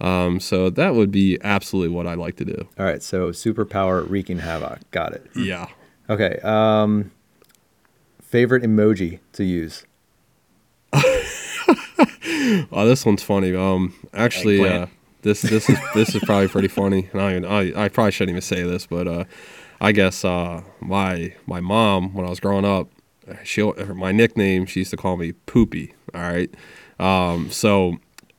Um, 0.00 0.38
so 0.38 0.70
that 0.70 0.94
would 0.94 1.10
be 1.10 1.38
absolutely 1.42 1.94
what 1.94 2.06
I'd 2.06 2.18
like 2.18 2.36
to 2.36 2.44
do. 2.44 2.68
All 2.78 2.84
right, 2.84 3.02
so 3.02 3.30
superpower 3.30 4.08
wreaking 4.08 4.38
havoc. 4.38 4.88
Got 4.90 5.14
it. 5.14 5.26
Yeah. 5.34 5.66
Okay. 6.08 6.38
Um, 6.44 7.10
favorite 8.22 8.62
emoji 8.62 9.20
to 9.32 9.44
use. 9.44 9.84
Oh, 12.70 12.86
this 12.86 13.04
one's 13.04 13.22
funny. 13.22 13.54
Um, 13.56 13.94
actually, 14.14 14.66
uh, 14.66 14.86
this 15.22 15.42
this 15.42 15.68
is 15.68 15.78
this 15.94 16.14
is 16.14 16.22
probably 16.24 16.46
pretty 16.48 16.68
funny. 16.68 17.08
And 17.12 17.20
I, 17.20 17.36
even, 17.36 17.44
I 17.76 17.84
I 17.84 17.88
probably 17.88 18.12
shouldn't 18.12 18.34
even 18.34 18.42
say 18.42 18.62
this, 18.62 18.86
but 18.86 19.08
uh, 19.08 19.24
I 19.80 19.90
guess 19.92 20.24
uh, 20.24 20.62
my 20.80 21.34
my 21.46 21.60
mom 21.60 22.14
when 22.14 22.24
I 22.24 22.30
was 22.30 22.38
growing 22.38 22.64
up, 22.64 22.88
she 23.44 23.62
my 23.94 24.12
nickname 24.12 24.66
she 24.66 24.80
used 24.80 24.90
to 24.90 24.96
call 24.96 25.16
me 25.16 25.32
Poopy. 25.32 25.94
All 26.14 26.20
right, 26.20 26.52
um, 26.98 27.50
so 27.50 27.96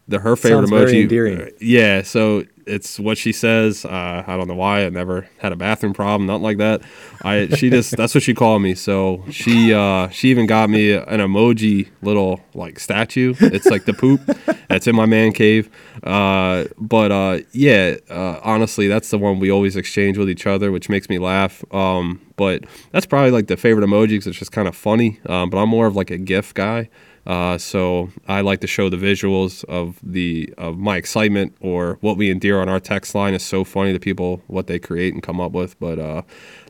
the 0.08 0.20
her 0.20 0.36
favorite 0.36 0.68
Sounds 0.68 0.70
very 0.70 0.94
emoji. 0.94 1.02
endearing. 1.04 1.42
uh, 1.42 1.46
yeah, 1.60 2.02
so 2.02 2.44
it's 2.68 3.00
what 3.00 3.18
she 3.18 3.32
says. 3.32 3.86
Uh, 3.86 4.24
I 4.26 4.38
don't 4.38 4.48
know 4.48 4.56
why. 4.56 4.86
I 4.86 4.90
never 4.90 5.28
had 5.38 5.52
a 5.52 5.56
bathroom 5.56 5.94
problem, 5.94 6.28
nothing 6.28 6.44
like 6.44 6.58
that. 6.58 6.82
I 7.24 7.48
she 7.48 7.70
just 7.70 7.96
that's 7.96 8.14
what 8.14 8.24
she 8.24 8.34
called 8.34 8.62
me. 8.62 8.76
So 8.76 9.24
she 9.32 9.74
uh, 9.74 10.10
she 10.10 10.30
even 10.30 10.46
got 10.46 10.70
me 10.70 10.92
an 10.94 11.20
emoji 11.20 11.90
little 12.02 12.42
like 12.54 12.80
statue. 12.80 13.34
It's 13.40 13.66
like 13.66 13.86
the 13.86 13.94
poop. 13.94 14.22
That's 14.68 14.88
in 14.88 14.96
my 14.96 15.06
man 15.06 15.32
cave. 15.32 15.70
Uh, 16.04 16.66
but 16.78 17.12
uh, 17.12 17.40
yeah, 17.52 17.96
uh, 18.10 18.40
honestly, 18.44 18.88
that's 18.88 19.10
the 19.10 19.18
one 19.18 19.40
we 19.40 19.52
always 19.52 19.76
exchange 19.76 20.18
with 20.18 20.30
each 20.30 20.46
other, 20.46 20.72
which 20.72 20.90
makes 20.90 21.10
me 21.10 21.20
laugh. 21.20 21.64
Um, 21.74 22.22
but 22.36 22.66
that's 22.92 23.06
probably 23.06 23.32
like 23.32 23.48
the 23.48 23.58
favorite 23.58 23.86
emoji 23.86 24.10
because 24.10 24.28
it's 24.28 24.40
just 24.40 24.52
kind 24.52 24.68
of 24.68 24.76
funny. 24.76 25.20
Um, 25.26 25.50
but 25.50 25.58
I'm 25.58 25.70
more 25.70 25.88
of 25.88 25.96
like 25.96 26.12
a 26.12 26.18
GIF 26.18 26.54
guy. 26.54 26.90
Uh, 27.28 27.58
so 27.58 28.10
I 28.26 28.40
like 28.40 28.62
to 28.62 28.68
show 28.68 28.90
the 28.90 28.96
visuals 28.96 29.66
of 29.66 30.00
the 30.02 30.54
of 30.58 30.78
my 30.78 30.96
excitement 30.96 31.54
or 31.60 31.98
what 32.00 32.16
we 32.16 32.32
endear 32.32 32.62
on 32.62 32.70
our 32.70 32.80
text 32.80 33.14
line 33.14 33.34
is 33.34 33.44
so 33.44 33.66
funny 33.66 33.92
to 33.92 34.00
people 34.00 34.42
what 34.48 34.68
they 34.68 34.80
create 34.80 35.14
and 35.14 35.22
come 35.22 35.42
up 35.42 35.52
with. 35.52 35.78
But 35.78 36.00
uh, 36.00 36.22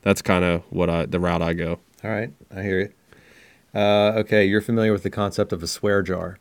that's 0.02 0.24
kind 0.24 0.44
of 0.44 0.64
what 0.72 0.90
I 0.90 1.06
the 1.06 1.20
route 1.20 1.44
I 1.44 1.54
go. 1.54 1.80
All 2.04 2.10
right, 2.10 2.34
I 2.54 2.64
hear 2.64 2.80
you. 2.80 2.94
Uh, 3.80 4.14
okay, 4.18 4.46
you're 4.46 4.62
familiar 4.62 4.92
with 4.92 5.04
the 5.04 5.12
concept 5.12 5.54
of 5.54 5.62
a 5.62 5.68
swear 5.68 6.02
jar. 6.02 6.40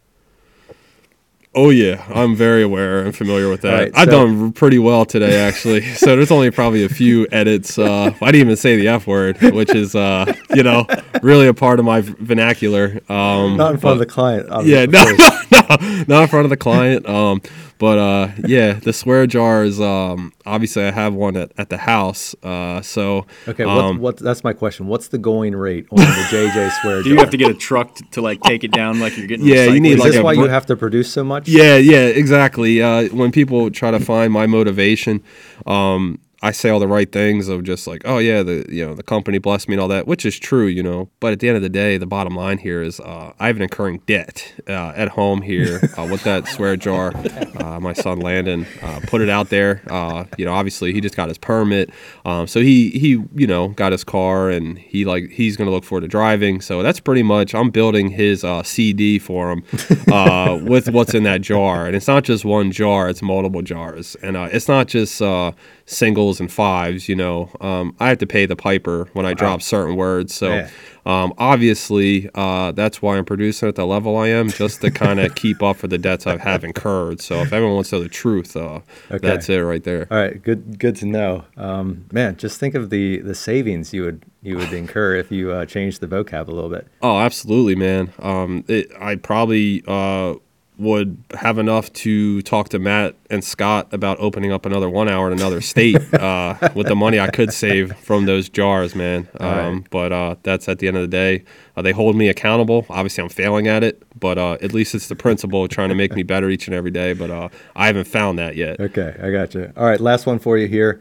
Oh 1.59 1.71
yeah, 1.71 2.05
I'm 2.15 2.37
very 2.37 2.63
aware 2.63 3.01
and 3.01 3.17
familiar 3.17 3.49
with 3.49 3.63
that. 3.63 3.73
Right, 3.73 3.93
I've 3.95 4.11
so- 4.11 4.27
done 4.27 4.53
pretty 4.53 4.79
well 4.79 5.07
today 5.07 5.37
actually. 5.41 5.81
so 5.95 6.15
there's 6.15 6.31
only 6.31 6.51
probably 6.51 6.85
a 6.85 6.89
few 6.91 7.27
edits. 7.33 7.79
Uh, 7.79 8.13
I 8.21 8.27
didn't 8.27 8.43
even 8.43 8.57
say 8.57 8.77
the 8.77 8.89
F 8.89 9.07
word, 9.07 9.41
which 9.41 9.75
is 9.75 9.95
uh, 9.95 10.31
you 10.55 10.63
know 10.63 10.87
really 11.23 11.47
a 11.47 11.55
part 11.55 11.79
of 11.79 11.87
my 11.87 12.03
vernacular. 12.03 13.01
Um, 13.09 13.57
Not 13.57 13.73
in 13.73 13.81
front 13.81 13.95
of 13.95 13.99
the 14.01 14.07
client. 14.07 14.49
yeah, 14.67 14.85
no, 14.85 15.03
no, 15.51 15.61
no, 15.71 16.05
not 16.07 16.23
in 16.25 16.29
front 16.29 16.45
of 16.45 16.51
the 16.51 16.59
client. 16.59 17.09
Um, 17.09 17.41
but 17.79 17.99
uh, 17.99 18.29
yeah, 18.47 18.75
the 18.75 18.93
swear 18.93 19.27
jar 19.27 19.65
is 19.65 19.81
um, 19.81 20.33
obviously 20.45 20.85
I 20.85 20.91
have 20.91 21.15
one 21.15 21.37
at, 21.37 21.53
at 21.59 21.69
the 21.69 21.77
house. 21.77 22.35
Uh, 22.43 22.81
so 22.81 23.27
Okay, 23.47 23.65
what, 23.65 23.79
um, 23.79 23.99
what, 23.99 24.17
that's 24.17 24.43
my 24.43 24.53
question. 24.53 24.87
What's 24.87 25.09
the 25.09 25.19
going 25.19 25.55
rate 25.55 25.87
on 25.91 25.99
the 25.99 26.05
JJ 26.31 26.81
swear 26.81 26.97
jar? 26.97 27.03
Do 27.03 27.11
you 27.11 27.17
have 27.19 27.31
to 27.31 27.37
get 27.37 27.51
a 27.51 27.55
truck 27.55 27.95
to, 27.97 28.05
to 28.13 28.21
like 28.23 28.41
take 28.43 28.65
it 28.65 28.73
down 28.73 29.01
like 29.01 29.17
you're 29.17 29.27
getting? 29.27 29.47
Yeah, 29.47 29.67
you 29.67 29.81
need 29.81 29.95
Is 29.95 30.01
like 30.01 30.13
this 30.13 30.21
a 30.21 30.25
why 30.25 30.33
you 30.33 30.49
have 30.49 30.67
to 30.67 30.77
produce 30.77 31.13
so 31.13 31.23
much? 31.23 31.49
Yeah, 31.49 31.77
yeah, 31.77 32.07
exactly. 32.07 32.81
Uh, 32.83 33.09
when 33.09 33.31
people 33.33 33.71
try 33.71 33.91
to 33.91 34.01
find 34.01 34.33
my 34.33 34.47
motivation, 34.47 35.23
um, 35.67 36.19
I 36.47 36.53
say 36.53 36.71
all 36.71 36.79
the 36.79 36.87
right 36.87 37.11
things 37.11 37.49
of 37.49 37.65
just 37.65 37.89
like, 37.89 38.03
oh 38.05 38.19
yeah, 38.19 38.45
the 38.45 38.65
you 38.69 38.87
know 38.87 38.95
the 38.95 39.03
company 39.03 39.39
blessed 39.39 39.69
me 39.69 39.75
and 39.75 39.81
all 39.81 39.89
that, 39.89 40.07
which 40.07 40.25
is 40.25 40.39
true, 40.39 40.67
you 40.67 40.81
know. 40.81 41.11
But 41.19 41.33
at 41.33 41.41
the 41.41 41.49
end 41.49 41.57
of 41.57 41.63
the 41.63 41.69
day, 41.69 41.99
the 41.99 42.07
bottom 42.07 42.37
line 42.37 42.59
here 42.59 42.83
is 42.83 43.01
uh, 43.01 43.33
I 43.41 43.49
have 43.49 43.57
an 43.57 43.63
incurring 43.63 44.01
debt 44.07 44.55
uh, 44.69 44.93
at 44.95 45.09
home 45.09 45.43
here 45.43 45.81
uh, 45.99 46.07
with 46.09 46.23
that 46.23 46.47
swear 46.55 46.77
jar. 46.77 47.13
Uh, 47.57 47.81
my 47.81 47.93
son 47.93 48.21
Landon 48.21 48.65
uh, 48.81 49.01
put 49.09 49.23
it 49.23 49.29
out 49.29 49.49
there. 49.49 49.83
Uh, 49.91 50.27
you 50.39 50.45
know, 50.45 50.53
obviously 50.53 50.93
he 50.93 51.01
just 51.01 51.17
got 51.17 51.27
his 51.29 51.37
permit, 51.37 51.91
um, 52.25 52.47
so 52.47 52.61
he 52.61 52.91
he 52.91 53.21
you 53.35 53.49
know 53.49 53.71
got 53.71 53.91
his 53.91 54.05
car 54.05 54.49
and 54.49 54.79
he 54.79 55.05
like 55.05 55.29
he's 55.31 55.57
gonna 55.57 55.73
look 55.73 55.83
forward 55.83 56.03
to 56.03 56.09
driving. 56.09 56.61
So 56.61 56.81
that's 56.81 57.01
pretty 57.01 57.25
much 57.25 57.57
I'm 57.57 57.71
building 57.71 58.11
his 58.11 58.45
uh, 58.45 58.63
CD 58.63 59.19
for 59.19 59.51
him 59.51 59.65
uh, 60.13 60.61
with 60.63 60.91
what's 60.91 61.13
in 61.13 61.25
that 61.25 61.41
jar, 61.41 61.87
and 61.89 61.97
it's 61.97 62.07
not 62.07 62.23
just 62.23 62.45
one 62.45 62.71
jar; 62.71 63.09
it's 63.09 63.21
multiple 63.21 63.63
jars, 63.63 64.15
and 64.23 64.37
uh, 64.37 64.49
it's 64.53 64.69
not 64.69 64.87
just 64.87 65.21
uh, 65.21 65.51
singles 65.87 66.41
and 66.41 66.53
fives. 66.53 67.09
You 67.09 67.17
know, 67.17 67.51
um, 67.61 67.95
I 68.01 68.09
have 68.09 68.19
to 68.19 68.27
pay 68.27 68.45
the 68.47 68.57
piper 68.57 69.09
when 69.13 69.25
I 69.25 69.35
drop 69.35 69.63
certain 69.63 69.97
words. 69.97 70.35
So 70.35 70.51
Yeah. 70.55 70.69
um, 71.07 71.33
obviously, 71.39 72.29
uh, 72.35 72.73
that's 72.73 73.01
why 73.01 73.17
I'm 73.17 73.25
producing 73.25 73.69
at 73.69 73.77
the 73.77 73.87
level 73.87 74.17
I 74.17 74.29
am, 74.29 74.49
just 74.53 74.81
to 74.83 74.91
kind 74.91 75.21
of 75.21 75.35
keep 75.37 75.63
up 75.63 75.77
for 75.77 75.87
the 75.89 75.99
debts 75.99 76.27
I 76.27 76.37
have 76.39 76.65
incurred. 76.65 77.21
So 77.21 77.41
if 77.43 77.53
everyone 77.53 77.77
wants 77.77 77.91
to 77.91 77.97
know 77.97 78.03
the 78.03 78.09
truth, 78.09 78.57
uh, 78.57 78.81
Okay. 79.11 79.19
that's 79.27 79.49
it 79.49 79.59
right 79.59 79.83
there. 79.85 80.09
All 80.11 80.19
right, 80.19 80.43
good 80.43 80.79
good 80.79 80.97
to 80.97 81.07
know. 81.07 81.45
Um, 81.57 82.07
man, 82.13 82.37
just 82.37 82.59
think 82.59 82.75
of 82.75 82.91
the 82.91 83.19
the 83.21 83.35
savings 83.35 83.95
you 83.95 84.03
would 84.03 84.25
you 84.43 84.57
would 84.57 84.73
incur 84.73 85.15
if 85.15 85.31
you 85.31 85.53
uh, 85.53 85.65
changed 85.67 86.01
the 86.01 86.09
vocab 86.09 86.49
a 86.49 86.51
little 86.53 86.71
bit. 86.71 86.89
Oh, 87.03 87.19
absolutely, 87.19 87.77
man. 87.77 88.13
Um, 88.19 88.65
it, 88.67 88.91
I 89.01 89.15
probably 89.17 89.83
uh, 89.87 90.35
would 90.79 91.23
have 91.35 91.59
enough 91.59 91.91
to 91.93 92.43
talk 92.43 92.69
to 92.69 92.79
Matt 92.79 93.15
and 93.31 93.43
Scott 93.43 93.89
about 93.93 94.19
opening 94.21 94.53
up 94.53 94.67
another 94.67 94.91
one 94.91 95.09
hour 95.09 95.27
in 95.27 95.39
another 95.39 95.61
state 95.61 95.97
uh, 96.15 96.57
with 96.75 96.89
the 96.89 96.95
money 96.95 97.19
I 97.19 97.31
could 97.31 97.53
save 97.53 97.97
from 97.97 98.27
those 98.27 98.49
jars, 98.49 98.95
man. 98.95 99.29
Um, 99.41 99.49
right. 99.51 99.91
But 99.91 100.13
uh, 100.13 100.37
that's 100.43 100.69
at 100.69 100.79
the 100.79 100.89
end 100.89 100.97
of 100.99 101.03
the 101.03 101.09
day. 101.09 101.45
Uh, 101.77 101.83
they 101.83 101.93
hold 101.93 102.17
me 102.17 102.29
accountable. 102.29 102.85
Obviously, 102.91 103.23
I'm 103.23 103.31
failing 103.31 103.69
at 103.69 103.83
it, 103.83 104.03
but 104.19 104.37
uh, 104.39 104.59
at 104.61 104.73
least 104.73 104.95
it's 104.95 105.09
the 105.09 105.17
principle 105.17 105.65
of 105.65 105.71
trying 105.71 105.89
to 105.89 105.95
make 105.95 106.15
me 106.15 106.23
better 106.23 106.51
each 106.51 106.67
and 106.67 106.75
every 106.75 106.91
day. 106.91 107.15
But 107.15 107.31
uh, 107.31 107.49
I 107.75 107.87
haven't 107.87 108.07
found 108.07 108.39
that 108.39 108.57
yet. 108.57 108.79
Okay, 108.79 109.17
I 109.23 109.31
got 109.31 109.55
you. 109.55 109.73
All 109.77 109.87
right, 109.87 110.01
last 110.01 110.27
one 110.27 110.39
for 110.39 110.59
you 110.59 110.69
here. 110.69 111.01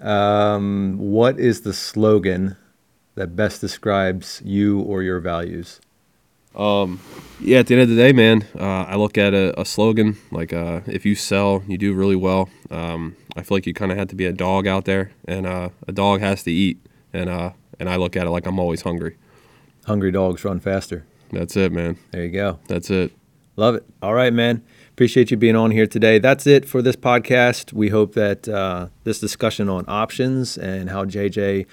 Um, 0.00 0.98
what 0.98 1.38
is 1.38 1.62
the 1.62 1.72
slogan 1.72 2.56
that 3.14 3.36
best 3.36 3.60
describes 3.60 4.42
you 4.44 4.80
or 4.80 5.02
your 5.02 5.20
values? 5.20 5.80
Yeah, 7.40 7.58
at 7.58 7.66
the 7.66 7.74
end 7.74 7.82
of 7.82 7.88
the 7.90 7.96
day, 7.96 8.12
man, 8.12 8.46
uh, 8.58 8.84
I 8.84 8.96
look 8.96 9.18
at 9.18 9.34
a, 9.34 9.60
a 9.60 9.64
slogan 9.64 10.16
like 10.30 10.52
uh, 10.52 10.80
if 10.86 11.04
you 11.04 11.14
sell, 11.14 11.62
you 11.66 11.76
do 11.76 11.92
really 11.92 12.16
well. 12.16 12.48
Um, 12.70 13.16
I 13.36 13.42
feel 13.42 13.56
like 13.56 13.66
you 13.66 13.74
kind 13.74 13.92
of 13.92 13.98
have 13.98 14.08
to 14.08 14.14
be 14.14 14.24
a 14.24 14.32
dog 14.32 14.66
out 14.66 14.86
there, 14.86 15.12
and 15.26 15.46
uh, 15.46 15.68
a 15.86 15.92
dog 15.92 16.20
has 16.20 16.42
to 16.44 16.50
eat. 16.50 16.78
And 17.12 17.28
uh, 17.28 17.50
and 17.78 17.90
I 17.90 17.96
look 17.96 18.16
at 18.16 18.26
it 18.26 18.30
like 18.30 18.46
I'm 18.46 18.58
always 18.58 18.82
hungry. 18.82 19.16
Hungry 19.84 20.10
dogs 20.10 20.44
run 20.44 20.58
faster. 20.60 21.04
That's 21.32 21.56
it, 21.56 21.70
man. 21.70 21.98
There 22.12 22.24
you 22.24 22.30
go. 22.30 22.60
That's 22.68 22.88
it. 22.90 23.12
Love 23.56 23.74
it. 23.74 23.84
All 24.00 24.14
right, 24.14 24.32
man. 24.32 24.64
Appreciate 24.90 25.30
you 25.30 25.36
being 25.36 25.56
on 25.56 25.70
here 25.70 25.86
today. 25.86 26.18
That's 26.18 26.46
it 26.46 26.66
for 26.66 26.80
this 26.80 26.96
podcast. 26.96 27.72
We 27.72 27.90
hope 27.90 28.14
that 28.14 28.48
uh, 28.48 28.88
this 29.02 29.20
discussion 29.20 29.68
on 29.68 29.84
options 29.86 30.56
and 30.56 30.88
how 30.88 31.04
JJ 31.04 31.66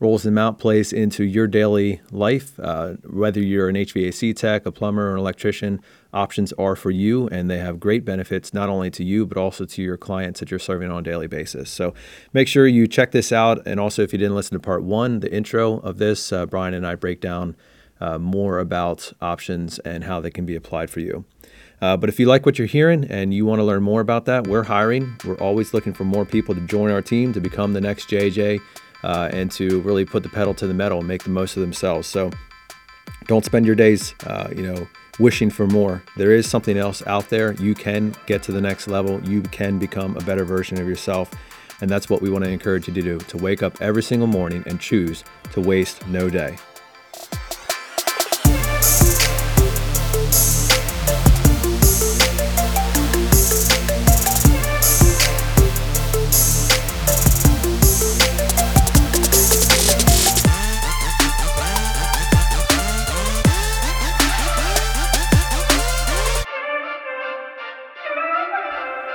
rolls 0.00 0.22
them 0.22 0.38
out 0.38 0.58
plays 0.58 0.92
into 0.92 1.24
your 1.24 1.46
daily 1.46 2.00
life. 2.10 2.58
Uh, 2.60 2.94
whether 3.04 3.40
you're 3.40 3.68
an 3.68 3.74
HVAC 3.74 4.34
tech, 4.36 4.64
a 4.64 4.72
plumber, 4.72 5.10
or 5.10 5.14
an 5.14 5.18
electrician, 5.18 5.80
options 6.12 6.52
are 6.54 6.76
for 6.76 6.90
you, 6.90 7.28
and 7.28 7.50
they 7.50 7.58
have 7.58 7.80
great 7.80 8.04
benefits 8.04 8.54
not 8.54 8.68
only 8.68 8.90
to 8.90 9.04
you 9.04 9.26
but 9.26 9.36
also 9.36 9.64
to 9.64 9.82
your 9.82 9.96
clients 9.96 10.40
that 10.40 10.50
you're 10.50 10.60
serving 10.60 10.90
on 10.90 11.00
a 11.00 11.02
daily 11.02 11.26
basis. 11.26 11.70
So 11.70 11.94
make 12.32 12.48
sure 12.48 12.66
you 12.66 12.86
check 12.86 13.10
this 13.10 13.32
out. 13.32 13.66
And 13.66 13.80
also, 13.80 14.02
if 14.02 14.12
you 14.12 14.18
didn't 14.18 14.36
listen 14.36 14.54
to 14.54 14.60
part 14.60 14.82
one, 14.82 15.20
the 15.20 15.32
intro 15.32 15.78
of 15.78 15.98
this, 15.98 16.32
uh, 16.32 16.46
Brian 16.46 16.74
and 16.74 16.86
I 16.86 16.94
break 16.94 17.20
down 17.20 17.56
uh, 18.00 18.18
more 18.18 18.58
about 18.58 19.12
options 19.20 19.80
and 19.80 20.04
how 20.04 20.20
they 20.20 20.30
can 20.30 20.46
be 20.46 20.54
applied 20.54 20.90
for 20.90 21.00
you. 21.00 21.24
Uh, 21.80 21.96
but 21.96 22.08
if 22.08 22.18
you 22.18 22.26
like 22.26 22.44
what 22.44 22.58
you're 22.58 22.66
hearing 22.66 23.04
and 23.04 23.32
you 23.32 23.46
want 23.46 23.60
to 23.60 23.64
learn 23.64 23.82
more 23.82 24.00
about 24.00 24.24
that, 24.24 24.46
we're 24.46 24.64
hiring. 24.64 25.16
We're 25.24 25.38
always 25.38 25.72
looking 25.72 25.92
for 25.92 26.04
more 26.04 26.24
people 26.24 26.54
to 26.54 26.60
join 26.62 26.90
our 26.90 27.02
team 27.02 27.32
to 27.32 27.40
become 27.40 27.72
the 27.72 27.80
next 27.80 28.08
JJ 28.08 28.60
uh, 29.02 29.28
and 29.32 29.50
to 29.52 29.80
really 29.80 30.04
put 30.04 30.22
the 30.22 30.28
pedal 30.28 30.54
to 30.54 30.66
the 30.66 30.74
metal 30.74 30.98
and 30.98 31.08
make 31.08 31.24
the 31.24 31.30
most 31.30 31.56
of 31.56 31.60
themselves. 31.60 32.06
So 32.06 32.30
don't 33.26 33.44
spend 33.44 33.66
your 33.66 33.74
days, 33.74 34.14
uh, 34.26 34.48
you 34.54 34.62
know, 34.62 34.88
wishing 35.18 35.50
for 35.50 35.66
more. 35.66 36.02
There 36.16 36.32
is 36.32 36.48
something 36.48 36.76
else 36.76 37.06
out 37.06 37.28
there. 37.28 37.52
You 37.54 37.74
can 37.74 38.14
get 38.26 38.42
to 38.44 38.52
the 38.52 38.60
next 38.60 38.88
level. 38.88 39.20
You 39.22 39.42
can 39.42 39.78
become 39.78 40.16
a 40.16 40.20
better 40.20 40.44
version 40.44 40.80
of 40.80 40.88
yourself. 40.88 41.30
And 41.80 41.88
that's 41.88 42.10
what 42.10 42.22
we 42.22 42.30
want 42.30 42.44
to 42.44 42.50
encourage 42.50 42.88
you 42.88 42.94
to 42.94 43.02
do 43.02 43.18
to 43.18 43.36
wake 43.36 43.62
up 43.62 43.80
every 43.80 44.02
single 44.02 44.26
morning 44.26 44.64
and 44.66 44.80
choose 44.80 45.24
to 45.52 45.60
waste 45.60 46.06
no 46.08 46.28
day. 46.28 46.56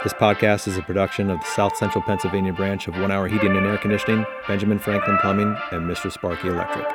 This 0.03 0.11
podcast 0.11 0.67
is 0.67 0.77
a 0.77 0.81
production 0.81 1.29
of 1.29 1.39
the 1.39 1.45
South 1.45 1.77
Central 1.77 2.01
Pennsylvania 2.01 2.51
branch 2.51 2.89
of 2.89 2.99
One 2.99 3.09
Hour 3.09 3.29
Heating 3.29 3.55
and 3.55 3.65
Air 3.65 3.77
Conditioning, 3.77 4.25
Benjamin 4.49 4.77
Franklin 4.77 5.17
Plumbing, 5.19 5.55
and 5.71 5.89
Mr. 5.89 6.11
Sparky 6.11 6.49
Electric. 6.49 6.85